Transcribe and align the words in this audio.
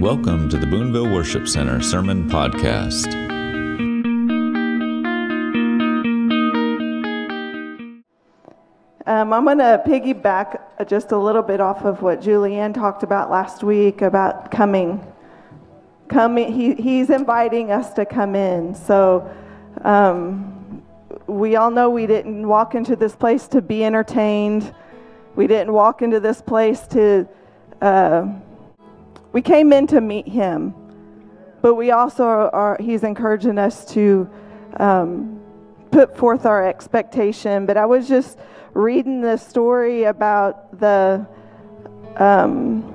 Welcome 0.00 0.48
to 0.48 0.56
the 0.56 0.66
Boonville 0.66 1.12
Worship 1.12 1.46
Center 1.46 1.82
Sermon 1.82 2.26
Podcast. 2.26 3.12
Um, 9.04 9.32
I'm 9.34 9.44
going 9.44 9.58
to 9.58 9.82
piggyback 9.86 10.88
just 10.88 11.12
a 11.12 11.18
little 11.18 11.42
bit 11.42 11.60
off 11.60 11.84
of 11.84 12.00
what 12.00 12.22
Julianne 12.22 12.72
talked 12.72 13.02
about 13.02 13.30
last 13.30 13.62
week 13.62 14.00
about 14.00 14.50
coming. 14.50 15.06
Coming, 16.08 16.50
he, 16.50 16.76
he's 16.76 17.10
inviting 17.10 17.70
us 17.70 17.92
to 17.92 18.06
come 18.06 18.34
in. 18.34 18.74
So, 18.74 19.30
um, 19.82 20.82
we 21.26 21.56
all 21.56 21.70
know 21.70 21.90
we 21.90 22.06
didn't 22.06 22.48
walk 22.48 22.74
into 22.74 22.96
this 22.96 23.14
place 23.14 23.46
to 23.48 23.60
be 23.60 23.84
entertained. 23.84 24.74
We 25.36 25.46
didn't 25.46 25.74
walk 25.74 26.00
into 26.00 26.20
this 26.20 26.40
place 26.40 26.86
to. 26.86 27.28
Uh, 27.82 28.28
we 29.32 29.42
came 29.42 29.72
in 29.72 29.86
to 29.88 30.00
meet 30.00 30.26
him, 30.26 30.74
but 31.62 31.74
we 31.74 31.90
also 31.90 32.24
are, 32.24 32.76
he's 32.80 33.04
encouraging 33.04 33.58
us 33.58 33.84
to 33.92 34.28
um, 34.78 35.40
put 35.90 36.16
forth 36.16 36.46
our 36.46 36.66
expectation. 36.66 37.66
But 37.66 37.76
I 37.76 37.86
was 37.86 38.08
just 38.08 38.38
reading 38.74 39.20
the 39.20 39.36
story 39.36 40.04
about 40.04 40.78
the, 40.80 41.26
um, 42.16 42.94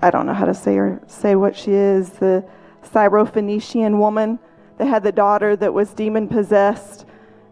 I 0.00 0.10
don't 0.10 0.26
know 0.26 0.34
how 0.34 0.46
to 0.46 0.54
say 0.54 0.76
her, 0.76 1.02
say 1.06 1.34
what 1.34 1.56
she 1.56 1.72
is, 1.72 2.10
the 2.10 2.44
Syrophoenician 2.82 3.98
woman 3.98 4.38
that 4.78 4.86
had 4.86 5.02
the 5.02 5.12
daughter 5.12 5.56
that 5.56 5.74
was 5.74 5.92
demon 5.92 6.26
possessed. 6.26 7.04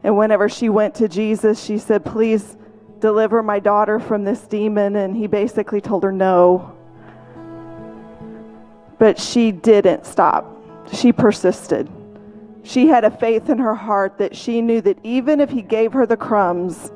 And 0.03 0.17
whenever 0.17 0.49
she 0.49 0.71
went 0.71 0.95
to 0.97 1.09
Jesus, 1.09 1.63
she 1.63 1.77
said, 1.77 2.05
Please 2.05 2.57
deliver 3.01 3.43
my 3.43 3.59
daughter 3.59 3.99
from 4.01 4.25
this 4.25 4.41
demon. 4.43 4.97
And 4.97 5.17
he 5.17 5.27
basically 5.27 5.81
told 5.81 6.05
her 6.05 6.13
no. 6.13 6.78
But 8.99 9.19
she 9.19 9.53
didn't 9.53 10.07
stop. 10.07 10.55
She 10.93 11.13
persisted. 11.13 11.89
She 12.63 12.89
had 12.89 13.05
a 13.05 13.11
faith 13.11 13.49
in 13.49 13.59
her 13.59 13.75
heart 13.75 14.19
that 14.19 14.37
she 14.37 14.61
knew 14.61 14.81
that 14.83 14.99
even 15.03 15.41
if 15.41 15.51
he 15.51 15.63
gave 15.63 15.93
her 15.93 16.05
the 16.05 16.17
crumbs, 16.17 16.91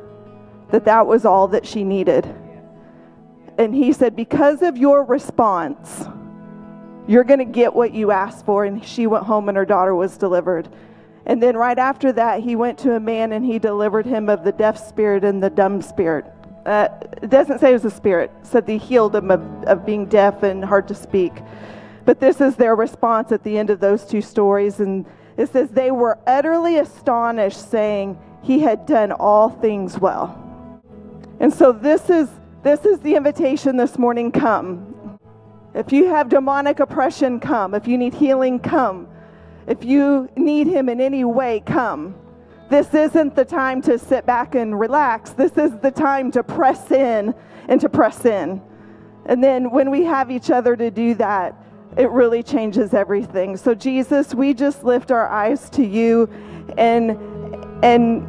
that 0.71 0.85
that 0.85 1.07
was 1.07 1.25
all 1.25 1.49
that 1.49 1.67
she 1.67 1.85
needed. 1.85 2.27
And 3.59 3.75
he 3.75 3.93
said, 3.93 4.17
Because 4.17 4.63
of 4.63 4.77
your 4.77 5.05
response, 5.05 6.05
you're 7.07 7.25
going 7.25 7.39
to 7.39 7.45
get 7.45 7.75
what 7.75 7.93
you 7.93 8.11
asked 8.11 8.45
for. 8.45 8.65
And 8.65 8.85
she 8.85 9.07
went 9.07 9.25
home 9.25 9.49
and 9.49 9.57
her 9.57 9.65
daughter 9.65 9.95
was 9.95 10.17
delivered. 10.17 10.69
And 11.27 11.43
then 11.43 11.57
right 11.57 11.79
after 11.79 12.13
that, 12.13 12.41
he 12.41 12.57
went 12.57 12.79
to 12.79 12.95
a 12.95 13.01
man 13.01 13.33
and 13.33 13.45
he 13.45 13.59
delivered 13.59 14.07
him 14.07 14.29
of 14.29 14.45
the 14.45 14.53
deaf 14.53 14.77
spirit 14.77 15.25
and 15.25 15.43
the 15.43 15.51
dumb 15.51 15.81
spirit. 15.81 16.25
Uh, 16.67 16.89
it 17.23 17.31
doesn't 17.31 17.59
say 17.61 17.71
it 17.71 17.75
was 17.75 17.85
a 17.85 17.91
spirit, 17.91 18.31
it 18.41 18.47
said 18.47 18.69
he 18.69 18.79
healed 18.79 19.15
him 19.15 19.31
of, 19.31 19.41
of 19.65 19.85
being 19.85 20.07
deaf 20.07 20.43
and 20.43 20.65
hard 20.65 20.87
to 20.89 20.95
speak. 20.95 21.33
But 22.05 22.21
this 22.21 22.41
is 22.41 22.57
their 22.57 22.75
response 22.75 23.33
at 23.33 23.45
the 23.45 23.59
end 23.59 23.71
of 23.71 23.81
those 23.81 24.05
two 24.05 24.21
stories. 24.21 24.81
And 24.81 25.07
it 25.37 25.51
says, 25.51 25.71
They 25.71 25.91
were 25.91 26.19
utterly 26.27 26.79
astonished, 26.79 27.71
saying, 27.71 28.19
He 28.43 28.61
had 28.61 28.87
done 28.87 29.13
all 29.13 29.51
things 29.51 29.99
well. 29.99 30.39
And 31.41 31.53
so 31.53 31.73
this 31.73 32.11
is 32.11 32.29
this 32.63 32.87
is 32.87 33.01
the 33.01 33.17
invitation 33.17 33.77
this 33.77 33.99
morning 33.99 34.31
come. 34.31 35.19
If 35.75 35.93
you 35.93 36.09
have 36.09 36.29
demonic 36.29 36.79
oppression, 36.79 37.41
come. 37.41 37.75
If 37.75 37.89
you 37.89 37.99
need 37.99 38.15
healing, 38.15 38.61
come. 38.61 39.09
If 39.67 39.85
you 39.85 40.29
need 40.37 40.69
him 40.69 40.89
in 40.89 41.01
any 41.01 41.25
way, 41.25 41.63
come. 41.67 42.15
This 42.69 42.95
isn't 42.95 43.35
the 43.35 43.45
time 43.45 43.83
to 43.83 43.99
sit 43.99 44.27
back 44.27 44.55
and 44.55 44.79
relax. 44.79 45.31
This 45.31 45.57
is 45.57 45.77
the 45.79 45.91
time 45.91 46.31
to 46.33 46.45
press 46.45 46.91
in 46.93 47.35
and 47.69 47.81
to 47.81 47.89
press 47.89 48.25
in. 48.25 48.63
And 49.27 49.43
then 49.43 49.71
when 49.71 49.91
we 49.91 50.05
have 50.05 50.31
each 50.31 50.51
other 50.51 50.77
to 50.77 50.91
do 50.91 51.15
that, 51.15 51.57
it 51.97 52.11
really 52.11 52.43
changes 52.43 52.95
everything. 52.95 53.57
So 53.57 53.75
Jesus, 53.75 54.35
we 54.35 54.55
just 54.55 54.85
lift 54.85 55.11
our 55.11 55.29
eyes 55.29 55.69
to 55.71 55.85
you 55.85 56.29
and 56.77 57.19
and 57.83 58.27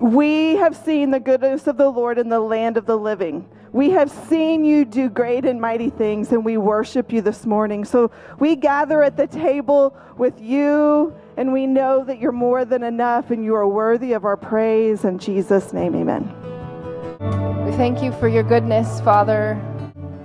we 0.00 0.56
have 0.56 0.76
seen 0.76 1.10
the 1.10 1.20
goodness 1.20 1.66
of 1.66 1.76
the 1.76 1.88
Lord 1.88 2.18
in 2.18 2.28
the 2.28 2.40
land 2.40 2.76
of 2.76 2.84
the 2.84 2.98
living. 2.98 3.48
We 3.72 3.90
have 3.90 4.10
seen 4.10 4.64
you 4.64 4.84
do 4.84 5.08
great 5.08 5.44
and 5.44 5.60
mighty 5.60 5.90
things, 5.90 6.30
and 6.30 6.44
we 6.44 6.58
worship 6.58 7.10
you 7.10 7.22
this 7.22 7.46
morning. 7.46 7.84
So 7.84 8.10
we 8.38 8.54
gather 8.54 9.02
at 9.02 9.16
the 9.16 9.26
table 9.26 9.96
with 10.16 10.40
you, 10.40 11.12
and 11.36 11.52
we 11.52 11.66
know 11.66 12.04
that 12.04 12.20
you're 12.20 12.32
more 12.32 12.64
than 12.64 12.82
enough 12.82 13.30
and 13.30 13.44
you 13.44 13.54
are 13.54 13.66
worthy 13.66 14.12
of 14.12 14.24
our 14.24 14.36
praise. 14.36 15.04
In 15.04 15.18
Jesus' 15.18 15.72
name, 15.72 15.94
amen. 15.94 16.32
We 17.64 17.72
thank 17.72 18.02
you 18.02 18.12
for 18.12 18.28
your 18.28 18.44
goodness, 18.44 19.00
Father. 19.00 19.60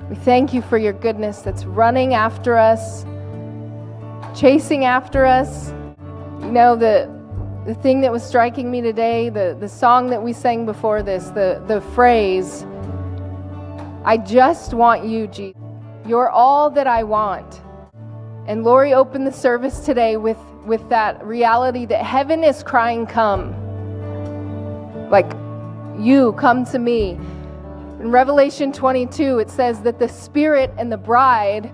We 0.10 0.16
thank 0.16 0.56
you 0.56 0.64
for 0.64 0.80
your 0.80 0.94
goodness 0.94 1.44
that's 1.44 1.66
running 1.66 2.16
after 2.16 2.58
us, 2.58 3.06
chasing 4.36 4.84
after 4.86 5.24
us. 5.24 5.70
You 6.42 6.52
know, 6.52 6.76
the, 6.76 7.08
the 7.68 7.76
thing 7.76 8.02
that 8.02 8.12
was 8.12 8.24
striking 8.24 8.72
me 8.72 8.82
today, 8.82 9.30
the, 9.30 9.56
the 9.60 9.70
song 9.70 10.10
that 10.10 10.24
we 10.24 10.34
sang 10.34 10.66
before 10.66 11.04
this, 11.04 11.26
the, 11.28 11.64
the 11.68 11.82
phrase, 11.94 12.66
I 14.04 14.18
just 14.18 14.74
want 14.74 15.06
you, 15.06 15.28
Jesus. 15.28 15.62
You're 16.08 16.32
all 16.32 16.72
that 16.72 16.88
I 16.88 17.04
want. 17.04 17.62
And 18.48 18.64
Lori 18.64 18.96
opened 18.96 19.28
the 19.28 19.32
service 19.32 19.82
today 19.82 20.18
with, 20.18 20.40
with 20.66 20.90
that 20.90 21.24
reality 21.24 21.86
that 21.86 22.04
heaven 22.04 22.44
is 22.44 22.64
crying, 22.64 23.06
Come. 23.06 23.54
Like, 25.12 25.32
you 26.00 26.34
come 26.34 26.66
to 26.66 26.80
me. 26.80 27.20
In 28.00 28.12
Revelation 28.12 28.72
22, 28.72 29.40
it 29.40 29.50
says 29.50 29.82
that 29.82 30.00
the 30.00 30.08
Spirit 30.08 30.72
and 30.78 30.90
the 30.90 30.96
bride 30.96 31.70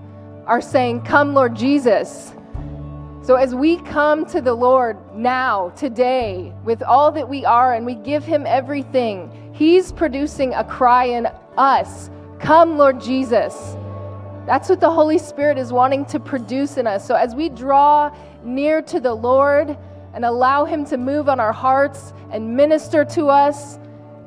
are 0.46 0.60
saying, 0.60 1.02
Come, 1.02 1.34
Lord 1.34 1.54
Jesus. 1.54 2.32
So, 3.22 3.36
as 3.36 3.54
we 3.54 3.76
come 3.82 4.26
to 4.26 4.40
the 4.40 4.52
Lord 4.52 4.98
now, 5.14 5.68
today, 5.76 6.52
with 6.64 6.82
all 6.82 7.12
that 7.12 7.28
we 7.28 7.44
are, 7.44 7.74
and 7.74 7.86
we 7.86 7.94
give 7.94 8.24
Him 8.24 8.44
everything, 8.44 9.52
He's 9.54 9.92
producing 9.92 10.52
a 10.54 10.64
cry 10.64 11.04
in 11.04 11.26
us 11.56 12.10
Come, 12.40 12.76
Lord 12.76 13.00
Jesus. 13.00 13.76
That's 14.46 14.68
what 14.68 14.80
the 14.80 14.90
Holy 14.90 15.18
Spirit 15.18 15.58
is 15.58 15.72
wanting 15.72 16.06
to 16.06 16.18
produce 16.18 16.76
in 16.76 16.88
us. 16.88 17.06
So, 17.06 17.14
as 17.14 17.36
we 17.36 17.50
draw 17.50 18.12
near 18.42 18.82
to 18.82 18.98
the 18.98 19.14
Lord 19.14 19.78
and 20.12 20.24
allow 20.24 20.64
Him 20.64 20.84
to 20.86 20.96
move 20.96 21.28
on 21.28 21.38
our 21.38 21.52
hearts 21.52 22.12
and 22.32 22.56
minister 22.56 23.04
to 23.04 23.26
us, 23.26 23.78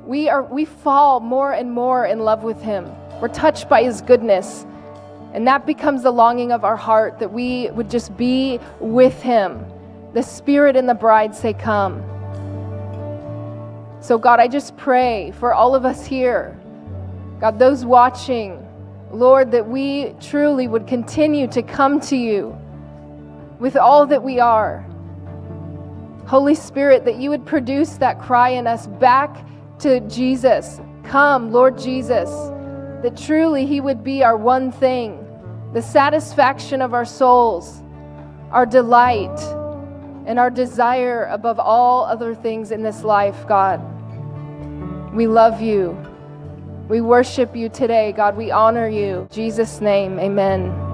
we, 0.09 0.27
are, 0.27 0.41
we 0.41 0.65
fall 0.65 1.19
more 1.19 1.53
and 1.53 1.71
more 1.71 2.07
in 2.07 2.21
love 2.21 2.41
with 2.41 2.59
Him. 2.63 2.91
We're 3.21 3.27
touched 3.27 3.69
by 3.69 3.83
His 3.83 4.01
goodness. 4.01 4.65
And 5.33 5.45
that 5.45 5.67
becomes 5.67 6.01
the 6.01 6.09
longing 6.09 6.51
of 6.51 6.63
our 6.63 6.75
heart 6.75 7.19
that 7.19 7.31
we 7.31 7.69
would 7.73 7.91
just 7.91 8.17
be 8.17 8.59
with 8.79 9.21
Him. 9.21 9.63
The 10.15 10.23
Spirit 10.23 10.75
and 10.75 10.89
the 10.89 10.95
bride 10.95 11.35
say, 11.35 11.53
Come. 11.53 12.01
So, 14.01 14.17
God, 14.17 14.39
I 14.39 14.47
just 14.47 14.75
pray 14.77 15.31
for 15.37 15.53
all 15.53 15.75
of 15.75 15.85
us 15.85 16.07
here, 16.07 16.59
God, 17.39 17.59
those 17.59 17.85
watching, 17.85 18.65
Lord, 19.11 19.51
that 19.51 19.67
we 19.67 20.15
truly 20.19 20.67
would 20.67 20.87
continue 20.87 21.45
to 21.49 21.61
come 21.61 21.99
to 22.01 22.17
you 22.17 22.57
with 23.59 23.77
all 23.77 24.07
that 24.07 24.23
we 24.23 24.39
are. 24.39 24.83
Holy 26.25 26.55
Spirit, 26.55 27.05
that 27.05 27.17
you 27.17 27.29
would 27.29 27.45
produce 27.45 27.97
that 27.97 28.19
cry 28.19 28.49
in 28.49 28.65
us 28.65 28.87
back 28.87 29.45
to 29.79 29.99
Jesus. 30.01 30.79
Come, 31.03 31.51
Lord 31.51 31.77
Jesus, 31.77 32.29
that 33.01 33.17
truly 33.17 33.65
He 33.65 33.81
would 33.81 34.03
be 34.03 34.23
our 34.23 34.37
one 34.37 34.71
thing, 34.71 35.25
the 35.73 35.81
satisfaction 35.81 36.81
of 36.81 36.93
our 36.93 37.05
souls, 37.05 37.81
our 38.51 38.65
delight, 38.65 39.39
and 40.25 40.37
our 40.37 40.49
desire 40.49 41.25
above 41.25 41.59
all 41.59 42.05
other 42.05 42.35
things 42.35 42.71
in 42.71 42.83
this 42.83 43.03
life, 43.03 43.47
God. 43.47 43.81
We 45.13 45.27
love 45.27 45.61
you. 45.61 45.97
We 46.87 47.01
worship 47.01 47.55
you 47.55 47.69
today, 47.69 48.11
God. 48.11 48.35
We 48.35 48.51
honor 48.51 48.87
you. 48.87 49.21
In 49.21 49.29
Jesus' 49.29 49.81
name, 49.81 50.19
amen. 50.19 50.89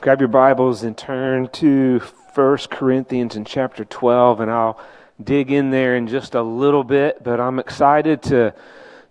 Grab 0.00 0.20
your 0.20 0.28
Bibles 0.28 0.82
and 0.82 0.96
turn 0.96 1.48
to 1.48 2.00
1 2.34 2.56
Corinthians 2.70 3.36
in 3.36 3.44
chapter 3.44 3.84
12, 3.84 4.40
and 4.40 4.50
I'll 4.50 4.78
dig 5.22 5.50
in 5.50 5.70
there 5.70 5.96
in 5.96 6.06
just 6.06 6.34
a 6.34 6.42
little 6.42 6.84
bit, 6.84 7.22
but 7.24 7.40
I'm 7.40 7.58
excited 7.58 8.22
to 8.24 8.54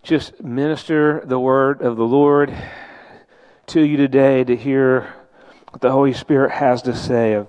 just 0.03 0.41
minister 0.41 1.21
the 1.25 1.39
word 1.39 1.81
of 1.81 1.97
the 1.97 2.05
Lord 2.05 2.55
to 3.67 3.81
you 3.81 3.97
today 3.97 4.43
to 4.45 4.55
hear 4.55 5.13
what 5.71 5.81
the 5.81 5.91
Holy 5.91 6.13
Spirit 6.13 6.51
has 6.51 6.81
to 6.83 6.95
say. 6.95 7.35
I've, 7.35 7.47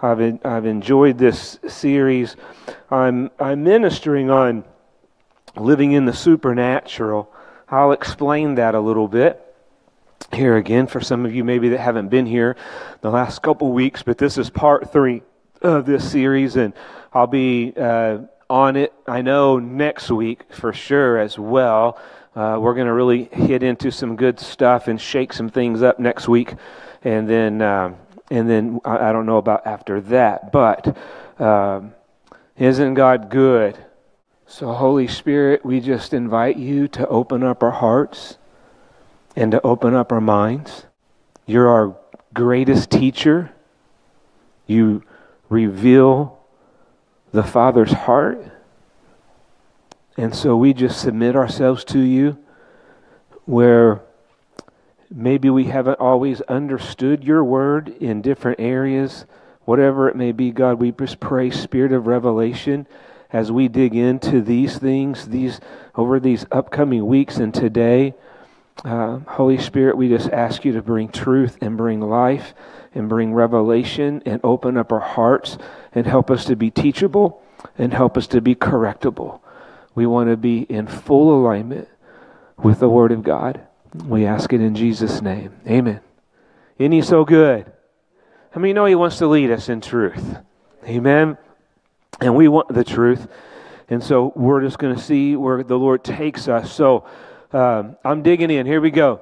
I've, 0.00 0.46
I've 0.46 0.66
enjoyed 0.66 1.18
this 1.18 1.58
series. 1.66 2.36
I'm, 2.88 3.30
I'm 3.40 3.64
ministering 3.64 4.30
on 4.30 4.64
living 5.56 5.90
in 5.90 6.04
the 6.04 6.12
supernatural. 6.12 7.32
I'll 7.68 7.92
explain 7.92 8.54
that 8.54 8.76
a 8.76 8.80
little 8.80 9.08
bit 9.08 9.44
here 10.32 10.56
again 10.56 10.86
for 10.86 11.00
some 11.00 11.26
of 11.26 11.34
you 11.34 11.42
maybe 11.42 11.70
that 11.70 11.80
haven't 11.80 12.08
been 12.08 12.26
here 12.26 12.56
the 13.00 13.10
last 13.10 13.42
couple 13.42 13.72
weeks, 13.72 14.04
but 14.04 14.18
this 14.18 14.38
is 14.38 14.50
part 14.50 14.92
three 14.92 15.22
of 15.62 15.86
this 15.86 16.08
series, 16.08 16.54
and 16.54 16.72
I'll 17.12 17.26
be 17.26 17.72
uh, 17.76 18.18
on 18.50 18.76
it. 18.76 18.92
I 19.06 19.22
know 19.22 19.58
next 19.58 20.10
week 20.10 20.52
for 20.52 20.72
sure 20.72 21.18
as 21.18 21.38
well. 21.38 21.98
Uh, 22.34 22.58
we're 22.60 22.74
going 22.74 22.86
to 22.86 22.92
really 22.92 23.24
hit 23.24 23.62
into 23.62 23.90
some 23.90 24.16
good 24.16 24.38
stuff 24.38 24.88
and 24.88 25.00
shake 25.00 25.32
some 25.32 25.48
things 25.48 25.82
up 25.82 25.98
next 25.98 26.28
week, 26.28 26.54
and 27.02 27.28
then 27.28 27.60
um, 27.62 27.96
and 28.30 28.48
then 28.48 28.80
I, 28.84 29.08
I, 29.08 29.12
don't 29.12 29.26
know 29.26 29.38
about 29.38 29.66
after 29.66 30.00
that. 30.02 30.52
But 30.52 30.96
um, 31.40 31.94
isn't 32.56 32.94
God 32.94 33.30
good? 33.30 33.78
So 34.46 34.72
Holy 34.72 35.08
Spirit, 35.08 35.64
we 35.64 35.80
just 35.80 36.14
invite 36.14 36.56
you 36.56 36.88
to 36.88 37.08
open 37.08 37.42
up 37.42 37.62
our 37.62 37.70
hearts 37.70 38.38
and 39.34 39.52
to 39.52 39.60
open 39.66 39.94
up 39.94 40.12
our 40.12 40.20
minds. 40.20 40.84
You're 41.46 41.68
our 41.68 41.96
greatest 42.34 42.90
teacher. 42.90 43.50
You 44.66 45.02
reveal 45.48 46.37
the 47.32 47.42
Father's 47.42 47.92
heart. 47.92 48.44
And 50.16 50.34
so 50.34 50.56
we 50.56 50.72
just 50.72 51.00
submit 51.00 51.36
ourselves 51.36 51.84
to 51.84 52.00
you 52.00 52.38
where 53.44 54.00
maybe 55.10 55.48
we 55.48 55.64
haven't 55.64 56.00
always 56.00 56.40
understood 56.42 57.24
your 57.24 57.42
word 57.44 57.88
in 58.00 58.20
different 58.20 58.60
areas, 58.60 59.24
whatever 59.64 60.08
it 60.08 60.16
may 60.16 60.32
be, 60.32 60.50
God, 60.50 60.78
we 60.78 60.92
just 60.92 61.20
pray, 61.20 61.50
Spirit 61.50 61.92
of 61.92 62.06
revelation, 62.06 62.86
as 63.30 63.52
we 63.52 63.68
dig 63.68 63.94
into 63.94 64.40
these 64.40 64.78
things, 64.78 65.28
these 65.28 65.60
over 65.94 66.18
these 66.18 66.46
upcoming 66.50 67.06
weeks 67.06 67.36
and 67.36 67.52
today. 67.52 68.14
Uh, 68.84 69.18
Holy 69.26 69.58
Spirit, 69.58 69.96
we 69.96 70.08
just 70.08 70.30
ask 70.30 70.64
you 70.64 70.72
to 70.72 70.82
bring 70.82 71.08
truth 71.08 71.58
and 71.60 71.76
bring 71.76 72.00
life 72.00 72.54
and 72.94 73.08
bring 73.08 73.34
revelation 73.34 74.22
and 74.24 74.40
open 74.44 74.76
up 74.76 74.92
our 74.92 75.00
hearts 75.00 75.58
and 75.92 76.06
help 76.06 76.30
us 76.30 76.44
to 76.44 76.54
be 76.54 76.70
teachable 76.70 77.42
and 77.76 77.92
help 77.92 78.16
us 78.16 78.28
to 78.28 78.40
be 78.40 78.54
correctable. 78.54 79.40
We 79.94 80.06
want 80.06 80.30
to 80.30 80.36
be 80.36 80.60
in 80.60 80.86
full 80.86 81.40
alignment 81.40 81.88
with 82.56 82.78
the 82.78 82.88
Word 82.88 83.10
of 83.10 83.24
God. 83.24 83.60
We 84.04 84.26
ask 84.26 84.52
it 84.52 84.60
in 84.60 84.76
Jesus' 84.76 85.20
name. 85.20 85.52
Amen. 85.66 86.00
Isn't 86.78 86.92
He 86.92 87.02
so 87.02 87.24
good? 87.24 87.70
How 88.52 88.60
many 88.60 88.72
know 88.72 88.84
He 88.84 88.94
wants 88.94 89.18
to 89.18 89.26
lead 89.26 89.50
us 89.50 89.68
in 89.68 89.80
truth? 89.80 90.38
Amen. 90.84 91.36
And 92.20 92.36
we 92.36 92.46
want 92.46 92.68
the 92.68 92.84
truth. 92.84 93.26
And 93.88 94.04
so 94.04 94.32
we're 94.36 94.60
just 94.60 94.78
going 94.78 94.94
to 94.94 95.02
see 95.02 95.34
where 95.34 95.64
the 95.64 95.78
Lord 95.78 96.04
takes 96.04 96.46
us. 96.46 96.72
So 96.72 97.06
um, 97.52 97.96
I'm 98.04 98.22
digging 98.22 98.50
in. 98.50 98.66
Here 98.66 98.80
we 98.80 98.90
go. 98.90 99.20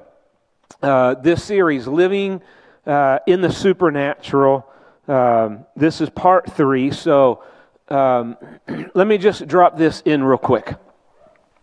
Uh, 0.83 1.15
this 1.15 1.45
series, 1.45 1.87
Living 1.87 2.43
uh, 2.85 3.21
in 3.27 3.41
the 3.41 3.53
Supernatural. 3.53 4.67
Um, 5.07 5.65
this 5.77 6.01
is 6.01 6.11
part 6.11 6.53
three. 6.53 6.91
So 6.91 7.45
um, 7.89 8.37
let 8.95 9.07
me 9.07 9.19
just 9.19 9.47
drop 9.47 9.79
this 9.79 10.01
in 10.01 10.25
real 10.25 10.39
quick. 10.39 10.75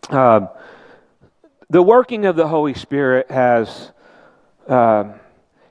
Um, 0.10 0.50
the 1.70 1.82
working 1.82 2.26
of 2.26 2.36
the 2.36 2.48
Holy 2.48 2.74
Spirit 2.74 3.30
has, 3.30 3.92
um, 4.68 5.16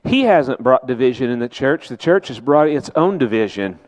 He 0.03 0.21
hasn't 0.21 0.61
brought 0.61 0.85
division 0.85 1.31
in 1.31 1.39
the 1.39 1.49
church. 1.49 1.89
The 1.89 1.97
church 1.97 2.27
has 2.27 2.39
brought 2.39 2.67
its 2.67 2.91
own 2.95 3.17
division 3.17 3.79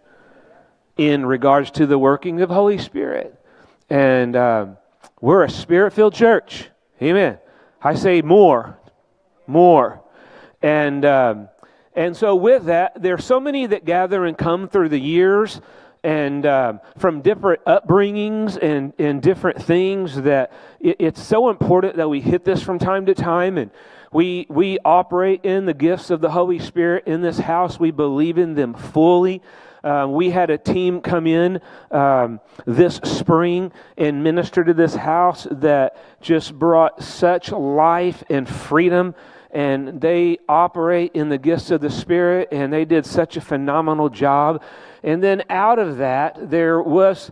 in 0.98 1.26
regards 1.26 1.70
to 1.72 1.86
the 1.86 2.00
working 2.00 2.42
of 2.42 2.50
Holy 2.50 2.78
Spirit. 2.80 3.40
And 3.92 4.36
um, 4.36 4.78
we're 5.22 5.44
a 5.44 5.50
spirit 5.50 5.94
filled 5.94 6.16
church. 6.16 6.70
Amen. 7.02 7.38
I 7.82 7.96
say 7.96 8.22
more, 8.22 8.80
more. 9.48 10.02
And, 10.62 11.06
um, 11.06 11.50
and 11.94 12.16
so, 12.16 12.36
with 12.36 12.66
that, 12.66 13.02
there 13.02 13.14
are 13.14 13.22
so 13.22 13.40
many 13.40 13.68
that 13.68 13.86
gather 13.86 14.26
and 14.26 14.38
come 14.38 14.68
through 14.68 14.90
the 14.90 15.00
years 15.00 15.62
and 16.06 16.46
um, 16.46 16.80
from 17.00 17.22
different 17.22 17.66
upbringings 17.66 18.58
and, 18.62 18.94
and 19.00 19.24
different 19.24 19.62
things 19.62 20.22
that 20.22 20.54
it, 20.80 20.98
it's 21.00 21.22
so 21.22 21.50
important 21.50 21.96
that 21.98 22.08
we 22.08 22.22
hit 22.22 22.46
this 22.46 22.62
from 22.62 22.78
time 22.78 23.08
to 23.08 23.16
time 23.16 23.58
and 23.58 23.72
we, 24.12 24.46
we 24.48 24.78
operate 24.86 25.44
in 25.44 25.66
the 25.66 25.74
gifts 25.74 26.12
of 26.12 26.22
the 26.22 26.30
holy 26.30 26.60
spirit 26.60 27.08
in 27.08 27.22
this 27.22 27.40
house 27.40 27.80
we 27.80 27.90
believe 27.90 28.38
in 28.38 28.54
them 28.54 28.76
fully 28.76 29.42
um, 29.86 30.14
we 30.14 30.32
had 30.32 30.50
a 30.50 30.58
team 30.58 31.00
come 31.00 31.28
in 31.28 31.62
um, 31.92 32.42
this 32.66 32.96
spring 33.04 33.72
and 33.98 34.24
minister 34.24 34.64
to 34.64 34.74
this 34.74 34.96
house 34.96 35.48
that 35.52 35.96
just 36.22 36.58
brought 36.58 37.02
such 37.02 37.52
life 37.52 38.24
and 38.30 38.50
freedom 38.50 39.16
and 39.56 40.02
they 40.02 40.38
operate 40.50 41.12
in 41.14 41.30
the 41.30 41.38
gifts 41.38 41.72
of 41.72 41.80
the 41.80 41.90
Spirit, 41.90 42.50
and 42.52 42.74
they 42.74 42.84
did 42.84 43.06
such 43.06 43.38
a 43.38 43.42
phenomenal 43.42 44.10
job. 44.10 44.62
And 45.02 45.24
then 45.24 45.44
out 45.50 45.80
of 45.80 45.98
that, 45.98 46.50
there 46.50 46.82
was, 46.82 47.32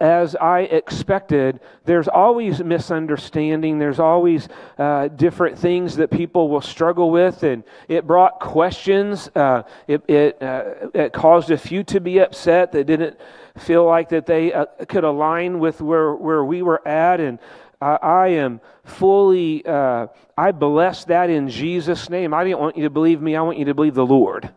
as 0.00 0.36
I 0.36 0.60
expected, 0.60 1.60
there's 1.84 2.08
always 2.08 2.62
misunderstanding. 2.62 3.78
There's 3.78 3.98
always 3.98 4.48
uh, 4.78 5.08
different 5.08 5.58
things 5.58 5.96
that 5.96 6.10
people 6.10 6.48
will 6.48 6.60
struggle 6.60 7.10
with, 7.10 7.42
and 7.42 7.64
it 7.88 8.06
brought 8.06 8.40
questions. 8.40 9.28
Uh, 9.34 9.62
it 9.88 10.02
it, 10.08 10.42
uh, 10.42 10.88
it 10.94 11.12
caused 11.12 11.50
a 11.50 11.58
few 11.58 11.82
to 11.84 12.00
be 12.00 12.18
upset 12.18 12.72
that 12.72 12.84
didn't 12.84 13.18
feel 13.58 13.84
like 13.84 14.08
that 14.10 14.26
they 14.26 14.52
uh, 14.52 14.66
could 14.88 15.04
align 15.04 15.58
with 15.58 15.80
where 15.80 16.14
where 16.14 16.44
we 16.44 16.62
were 16.62 16.86
at, 16.86 17.20
and 17.20 17.38
I, 17.80 18.28
am 18.28 18.60
fully, 18.84 19.64
uh, 19.66 20.06
I 20.38 20.52
bless 20.52 21.04
that 21.06 21.28
in 21.28 21.48
Jesus' 21.48 22.08
name. 22.08 22.32
I 22.32 22.44
didn't 22.44 22.60
want 22.60 22.76
you 22.76 22.84
to 22.84 22.90
believe 22.90 23.20
me, 23.20 23.36
I 23.36 23.42
want 23.42 23.58
you 23.58 23.66
to 23.66 23.74
believe 23.74 23.94
the 23.94 24.06
Lord. 24.06 24.50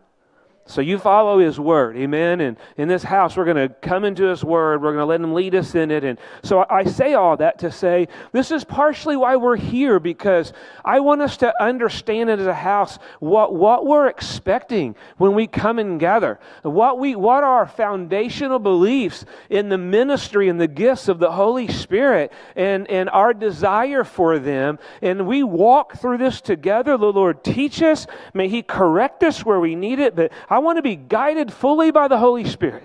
So 0.68 0.82
you 0.82 0.98
follow 0.98 1.38
his 1.38 1.58
word, 1.58 1.96
amen. 1.96 2.42
And 2.42 2.58
in 2.76 2.88
this 2.88 3.02
house, 3.02 3.36
we're 3.36 3.46
going 3.46 3.68
to 3.68 3.74
come 3.80 4.04
into 4.04 4.24
his 4.24 4.44
word. 4.44 4.82
We're 4.82 4.92
going 4.92 4.98
to 4.98 5.06
let 5.06 5.20
him 5.20 5.32
lead 5.32 5.54
us 5.54 5.74
in 5.74 5.90
it. 5.90 6.04
And 6.04 6.18
so 6.42 6.66
I 6.68 6.84
say 6.84 7.14
all 7.14 7.38
that 7.38 7.58
to 7.60 7.72
say 7.72 8.06
this 8.32 8.50
is 8.50 8.64
partially 8.64 9.16
why 9.16 9.36
we're 9.36 9.56
here 9.56 9.98
because 9.98 10.52
I 10.84 11.00
want 11.00 11.22
us 11.22 11.38
to 11.38 11.62
understand 11.62 12.28
it 12.28 12.38
as 12.38 12.46
a 12.46 12.54
house 12.54 12.98
what, 13.18 13.54
what 13.54 13.86
we're 13.86 14.08
expecting 14.08 14.94
when 15.16 15.34
we 15.34 15.46
come 15.46 15.78
and 15.78 15.98
gather. 15.98 16.38
What, 16.62 16.98
we, 16.98 17.16
what 17.16 17.44
are 17.44 17.58
our 17.60 17.66
foundational 17.66 18.58
beliefs 18.58 19.24
in 19.48 19.70
the 19.70 19.78
ministry 19.78 20.48
and 20.48 20.60
the 20.60 20.68
gifts 20.68 21.08
of 21.08 21.18
the 21.18 21.32
Holy 21.32 21.68
Spirit 21.68 22.30
and, 22.56 22.86
and 22.88 23.08
our 23.08 23.32
desire 23.32 24.04
for 24.04 24.38
them. 24.38 24.78
And 25.00 25.26
we 25.26 25.42
walk 25.42 25.98
through 25.98 26.18
this 26.18 26.42
together. 26.42 26.98
The 26.98 27.12
Lord 27.12 27.42
teach 27.42 27.82
us. 27.82 28.06
May 28.34 28.48
he 28.48 28.62
correct 28.62 29.22
us 29.24 29.44
where 29.44 29.60
we 29.60 29.74
need 29.74 29.98
it. 29.98 30.14
But 30.14 30.32
I 30.50 30.57
I 30.58 30.60
want 30.60 30.78
to 30.78 30.82
be 30.82 30.96
guided 30.96 31.52
fully 31.52 31.92
by 31.92 32.08
the 32.08 32.18
Holy 32.18 32.44
Spirit 32.44 32.82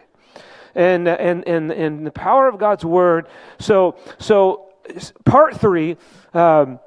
and, 0.75 1.07
and, 1.07 1.47
and, 1.47 1.71
and 1.71 2.05
the 2.05 2.11
power 2.11 2.47
of 2.47 2.59
God's 2.59 2.85
Word. 2.85 3.25
So, 3.57 3.95
so 4.19 4.69
part 5.25 5.59
three, 5.59 5.97
um, 6.35 6.79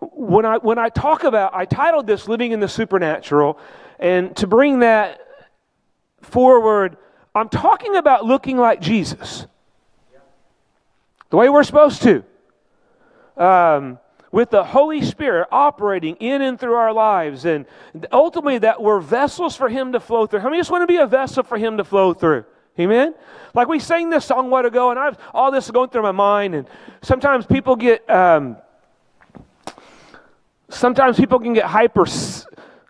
when, 0.00 0.44
I, 0.44 0.56
when 0.56 0.78
I 0.80 0.88
talk 0.88 1.22
about, 1.22 1.54
I 1.54 1.64
titled 1.64 2.08
this 2.08 2.26
Living 2.26 2.50
in 2.50 2.58
the 2.58 2.66
Supernatural, 2.66 3.56
and 4.00 4.34
to 4.38 4.48
bring 4.48 4.80
that 4.80 5.20
forward, 6.22 6.96
I'm 7.36 7.48
talking 7.48 7.94
about 7.94 8.24
looking 8.24 8.56
like 8.56 8.80
Jesus. 8.80 9.46
The 11.30 11.36
way 11.36 11.50
we're 11.50 11.62
supposed 11.62 12.02
to. 12.02 12.24
Um, 13.36 14.00
with 14.32 14.50
the 14.50 14.64
Holy 14.64 15.02
Spirit 15.02 15.46
operating 15.52 16.16
in 16.16 16.42
and 16.42 16.58
through 16.58 16.74
our 16.74 16.92
lives, 16.92 17.44
and 17.44 17.66
ultimately 18.10 18.58
that 18.58 18.82
we're 18.82 18.98
vessels 18.98 19.54
for 19.54 19.68
Him 19.68 19.92
to 19.92 20.00
flow 20.00 20.26
through. 20.26 20.40
How 20.40 20.48
many 20.48 20.58
just 20.58 20.70
want 20.70 20.82
to 20.82 20.86
be 20.86 20.96
a 20.96 21.06
vessel 21.06 21.42
for 21.42 21.58
Him 21.58 21.76
to 21.76 21.84
flow 21.84 22.14
through? 22.14 22.44
Amen? 22.80 23.14
Like 23.54 23.68
we 23.68 23.78
sang 23.78 24.08
this 24.08 24.24
song 24.24 24.46
a 24.46 24.48
while 24.48 24.64
ago, 24.64 24.90
and 24.90 24.98
I've 24.98 25.18
all 25.34 25.52
this 25.52 25.66
is 25.66 25.70
going 25.70 25.90
through 25.90 26.02
my 26.02 26.12
mind, 26.12 26.54
and 26.54 26.66
sometimes 27.02 27.46
people 27.46 27.76
get. 27.76 28.08
Um, 28.10 28.56
sometimes 30.70 31.18
people 31.18 31.38
can 31.38 31.52
get 31.52 31.66
hyper 31.66 32.06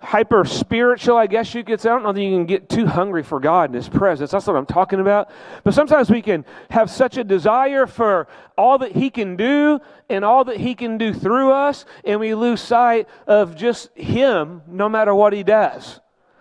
hyper 0.02 0.44
spiritual, 0.44 1.16
I 1.16 1.26
guess 1.26 1.54
you 1.54 1.62
could 1.62 1.80
say. 1.80 1.88
I 1.88 1.94
don't 1.94 2.02
know 2.02 2.12
that 2.12 2.22
you 2.22 2.36
can 2.36 2.44
get 2.44 2.68
too 2.68 2.86
hungry 2.86 3.22
for 3.22 3.38
God 3.38 3.70
and 3.70 3.74
His 3.74 3.88
presence. 3.88 4.32
That's 4.32 4.46
what 4.46 4.56
I'm 4.56 4.66
talking 4.66 5.00
about. 5.00 5.30
But 5.62 5.74
sometimes 5.74 6.10
we 6.10 6.20
can 6.20 6.44
have 6.70 6.90
such 6.90 7.16
a 7.16 7.24
desire 7.24 7.86
for 7.86 8.26
all 8.58 8.78
that 8.78 8.92
He 8.92 9.10
can 9.10 9.36
do 9.36 9.80
and 10.08 10.24
all 10.24 10.44
that 10.44 10.56
He 10.56 10.74
can 10.74 10.98
do 10.98 11.14
through 11.14 11.52
us, 11.52 11.84
and 12.04 12.18
we 12.18 12.34
lose 12.34 12.60
sight 12.60 13.08
of 13.26 13.54
just 13.54 13.96
Him 13.96 14.62
no 14.66 14.88
matter 14.88 15.14
what 15.14 15.32
He 15.32 15.44
does. 15.44 16.00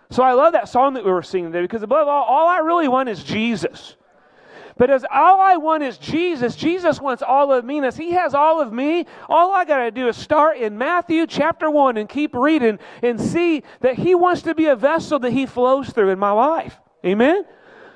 So 0.10 0.24
I 0.24 0.34
love 0.34 0.54
that 0.54 0.68
song 0.68 0.96
that 0.96 1.06
we 1.06 1.12
were 1.12 1.24
singing 1.24 1.52
today 1.52 1.62
because 1.62 1.84
above 1.84 2.08
all, 2.08 2.24
all 2.24 2.48
I 2.48 2.58
really 2.58 2.88
want 2.88 3.10
is 3.10 3.24
Jesus. 3.24 3.96
But 4.78 4.90
as 4.90 5.06
all 5.12 5.40
I 5.42 5.58
want 5.58 5.84
is 5.84 5.98
Jesus, 5.98 6.56
Jesus 6.56 7.00
wants 7.00 7.22
all 7.22 7.52
of 7.52 7.66
me. 7.66 7.78
And 7.78 7.86
as 7.86 7.98
He 7.98 8.12
has 8.12 8.34
all 8.34 8.62
of 8.62 8.72
me, 8.72 9.06
all 9.30 9.54
I 9.54 9.66
got 9.66 9.78
to 9.78 9.92
do 9.92 10.08
is 10.08 10.18
start 10.18 10.58
in 10.58 10.78
Matthew 10.78 11.28
chapter 11.28 11.70
1 11.70 11.98
and 11.98 12.08
keep 12.08 12.36
reading 12.36 12.80
and 13.02 13.20
see 13.20 13.64
that 13.82 13.96
He 13.96 14.16
wants 14.16 14.42
to 14.44 14.56
be 14.56 14.68
a 14.68 14.76
vessel 14.76 15.20
that 15.20 15.32
He 15.32 15.46
flows 15.46 15.90
through 15.90 16.10
in 16.10 16.20
my 16.20 16.32
life. 16.32 16.80
Amen? 17.06 17.46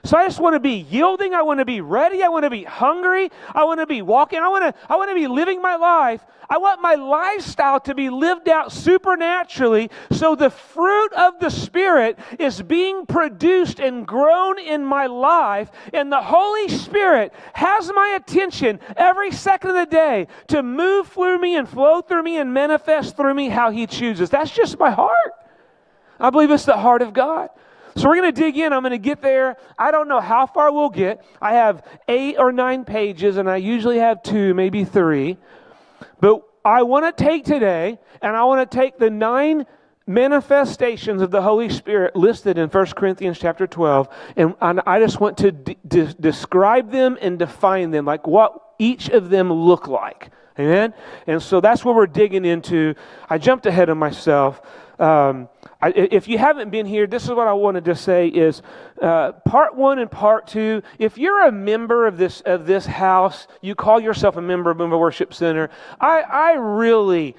So 0.05 0.17
I 0.17 0.25
just 0.25 0.39
want 0.39 0.53
to 0.53 0.59
be 0.59 0.85
yielding. 0.89 1.33
I 1.33 1.41
want 1.41 1.59
to 1.59 1.65
be 1.65 1.81
ready. 1.81 2.21
I 2.21 2.27
want 2.27 2.43
to 2.43 2.49
be 2.51 2.63
hungry. 2.63 3.31
I 3.53 3.63
want 3.63 3.79
to 3.79 3.87
be 3.87 4.03
walking. 4.03 4.39
I 4.39 4.47
want 4.49 4.63
to, 4.63 4.81
I 4.87 4.97
want 4.97 5.09
to 5.09 5.15
be 5.15 5.27
living 5.27 5.61
my 5.63 5.75
life. 5.75 6.23
I 6.47 6.59
want 6.59 6.79
my 6.79 6.93
lifestyle 6.93 7.79
to 7.81 7.95
be 7.95 8.11
lived 8.11 8.47
out 8.47 8.71
supernaturally 8.71 9.89
so 10.11 10.35
the 10.35 10.51
fruit 10.51 11.11
of 11.13 11.39
the 11.39 11.49
Spirit 11.49 12.19
is 12.37 12.61
being 12.61 13.07
produced 13.07 13.79
and 13.79 14.05
grown 14.05 14.59
in 14.59 14.85
my 14.85 15.07
life. 15.07 15.71
And 15.91 16.11
the 16.11 16.21
Holy 16.21 16.69
Spirit 16.69 17.33
has 17.53 17.91
my 17.91 18.15
attention 18.15 18.79
every 18.95 19.31
second 19.31 19.71
of 19.71 19.75
the 19.75 19.85
day 19.87 20.27
to 20.49 20.61
move 20.61 21.07
through 21.07 21.39
me 21.39 21.55
and 21.55 21.67
flow 21.67 22.01
through 22.01 22.21
me 22.21 22.37
and 22.37 22.53
manifest 22.53 23.17
through 23.17 23.33
me 23.33 23.49
how 23.49 23.71
He 23.71 23.87
chooses. 23.87 24.29
That's 24.29 24.51
just 24.51 24.77
my 24.77 24.91
heart. 24.91 25.31
I 26.19 26.29
believe 26.29 26.51
it's 26.51 26.65
the 26.65 26.77
heart 26.77 27.01
of 27.01 27.11
God. 27.11 27.49
So 27.97 28.09
we're 28.09 28.17
going 28.17 28.33
to 28.33 28.41
dig 28.41 28.57
in. 28.57 28.73
I'm 28.73 28.81
going 28.81 28.91
to 28.91 28.97
get 28.97 29.21
there. 29.21 29.57
I 29.77 29.91
don't 29.91 30.07
know 30.07 30.19
how 30.19 30.47
far 30.47 30.71
we'll 30.71 30.89
get. 30.89 31.23
I 31.41 31.53
have 31.53 31.83
eight 32.07 32.35
or 32.37 32.51
nine 32.51 32.83
pages, 32.83 33.37
and 33.37 33.49
I 33.49 33.57
usually 33.57 33.99
have 33.99 34.21
two, 34.21 34.53
maybe 34.53 34.83
three. 34.83 35.37
But 36.19 36.41
I 36.65 36.83
want 36.83 37.05
to 37.15 37.23
take 37.23 37.45
today, 37.45 37.97
and 38.21 38.35
I 38.35 38.43
want 38.43 38.69
to 38.69 38.77
take 38.77 38.97
the 38.97 39.09
nine 39.09 39.65
manifestations 40.07 41.21
of 41.21 41.31
the 41.31 41.41
Holy 41.41 41.69
Spirit 41.69 42.15
listed 42.15 42.57
in 42.57 42.69
1 42.69 42.85
Corinthians 42.87 43.39
chapter 43.39 43.65
12, 43.65 44.09
and, 44.35 44.55
and 44.61 44.81
I 44.85 44.99
just 44.99 45.19
want 45.19 45.37
to 45.39 45.51
de- 45.51 45.77
de- 45.87 46.13
describe 46.15 46.91
them 46.91 47.17
and 47.21 47.39
define 47.39 47.91
them, 47.91 48.05
like 48.05 48.27
what 48.27 48.61
each 48.77 49.09
of 49.09 49.29
them 49.29 49.51
look 49.51 49.87
like. 49.87 50.31
Amen? 50.59 50.93
And 51.27 51.41
so 51.41 51.59
that's 51.59 51.83
what 51.83 51.95
we're 51.95 52.07
digging 52.07 52.45
into. 52.45 52.95
I 53.29 53.37
jumped 53.37 53.65
ahead 53.65 53.89
of 53.89 53.97
myself. 53.97 54.61
Um, 54.99 55.49
I, 55.81 55.89
if 55.89 56.27
you 56.27 56.37
haven't 56.37 56.69
been 56.69 56.85
here, 56.85 57.07
this 57.07 57.23
is 57.23 57.31
what 57.31 57.47
I 57.47 57.53
wanted 57.53 57.85
to 57.85 57.95
say: 57.95 58.27
is 58.27 58.61
uh, 59.01 59.33
part 59.45 59.75
one 59.75 59.99
and 59.99 60.09
part 60.09 60.47
two. 60.47 60.81
If 60.99 61.17
you're 61.17 61.47
a 61.47 61.51
member 61.51 62.07
of 62.07 62.17
this 62.17 62.41
of 62.41 62.65
this 62.65 62.85
house, 62.85 63.47
you 63.61 63.75
call 63.75 63.99
yourself 63.99 64.37
a 64.37 64.41
member 64.41 64.71
of 64.71 64.77
Boonville 64.77 64.99
Worship 64.99 65.33
Center. 65.33 65.69
I, 65.99 66.21
I 66.21 66.53
really 66.53 67.35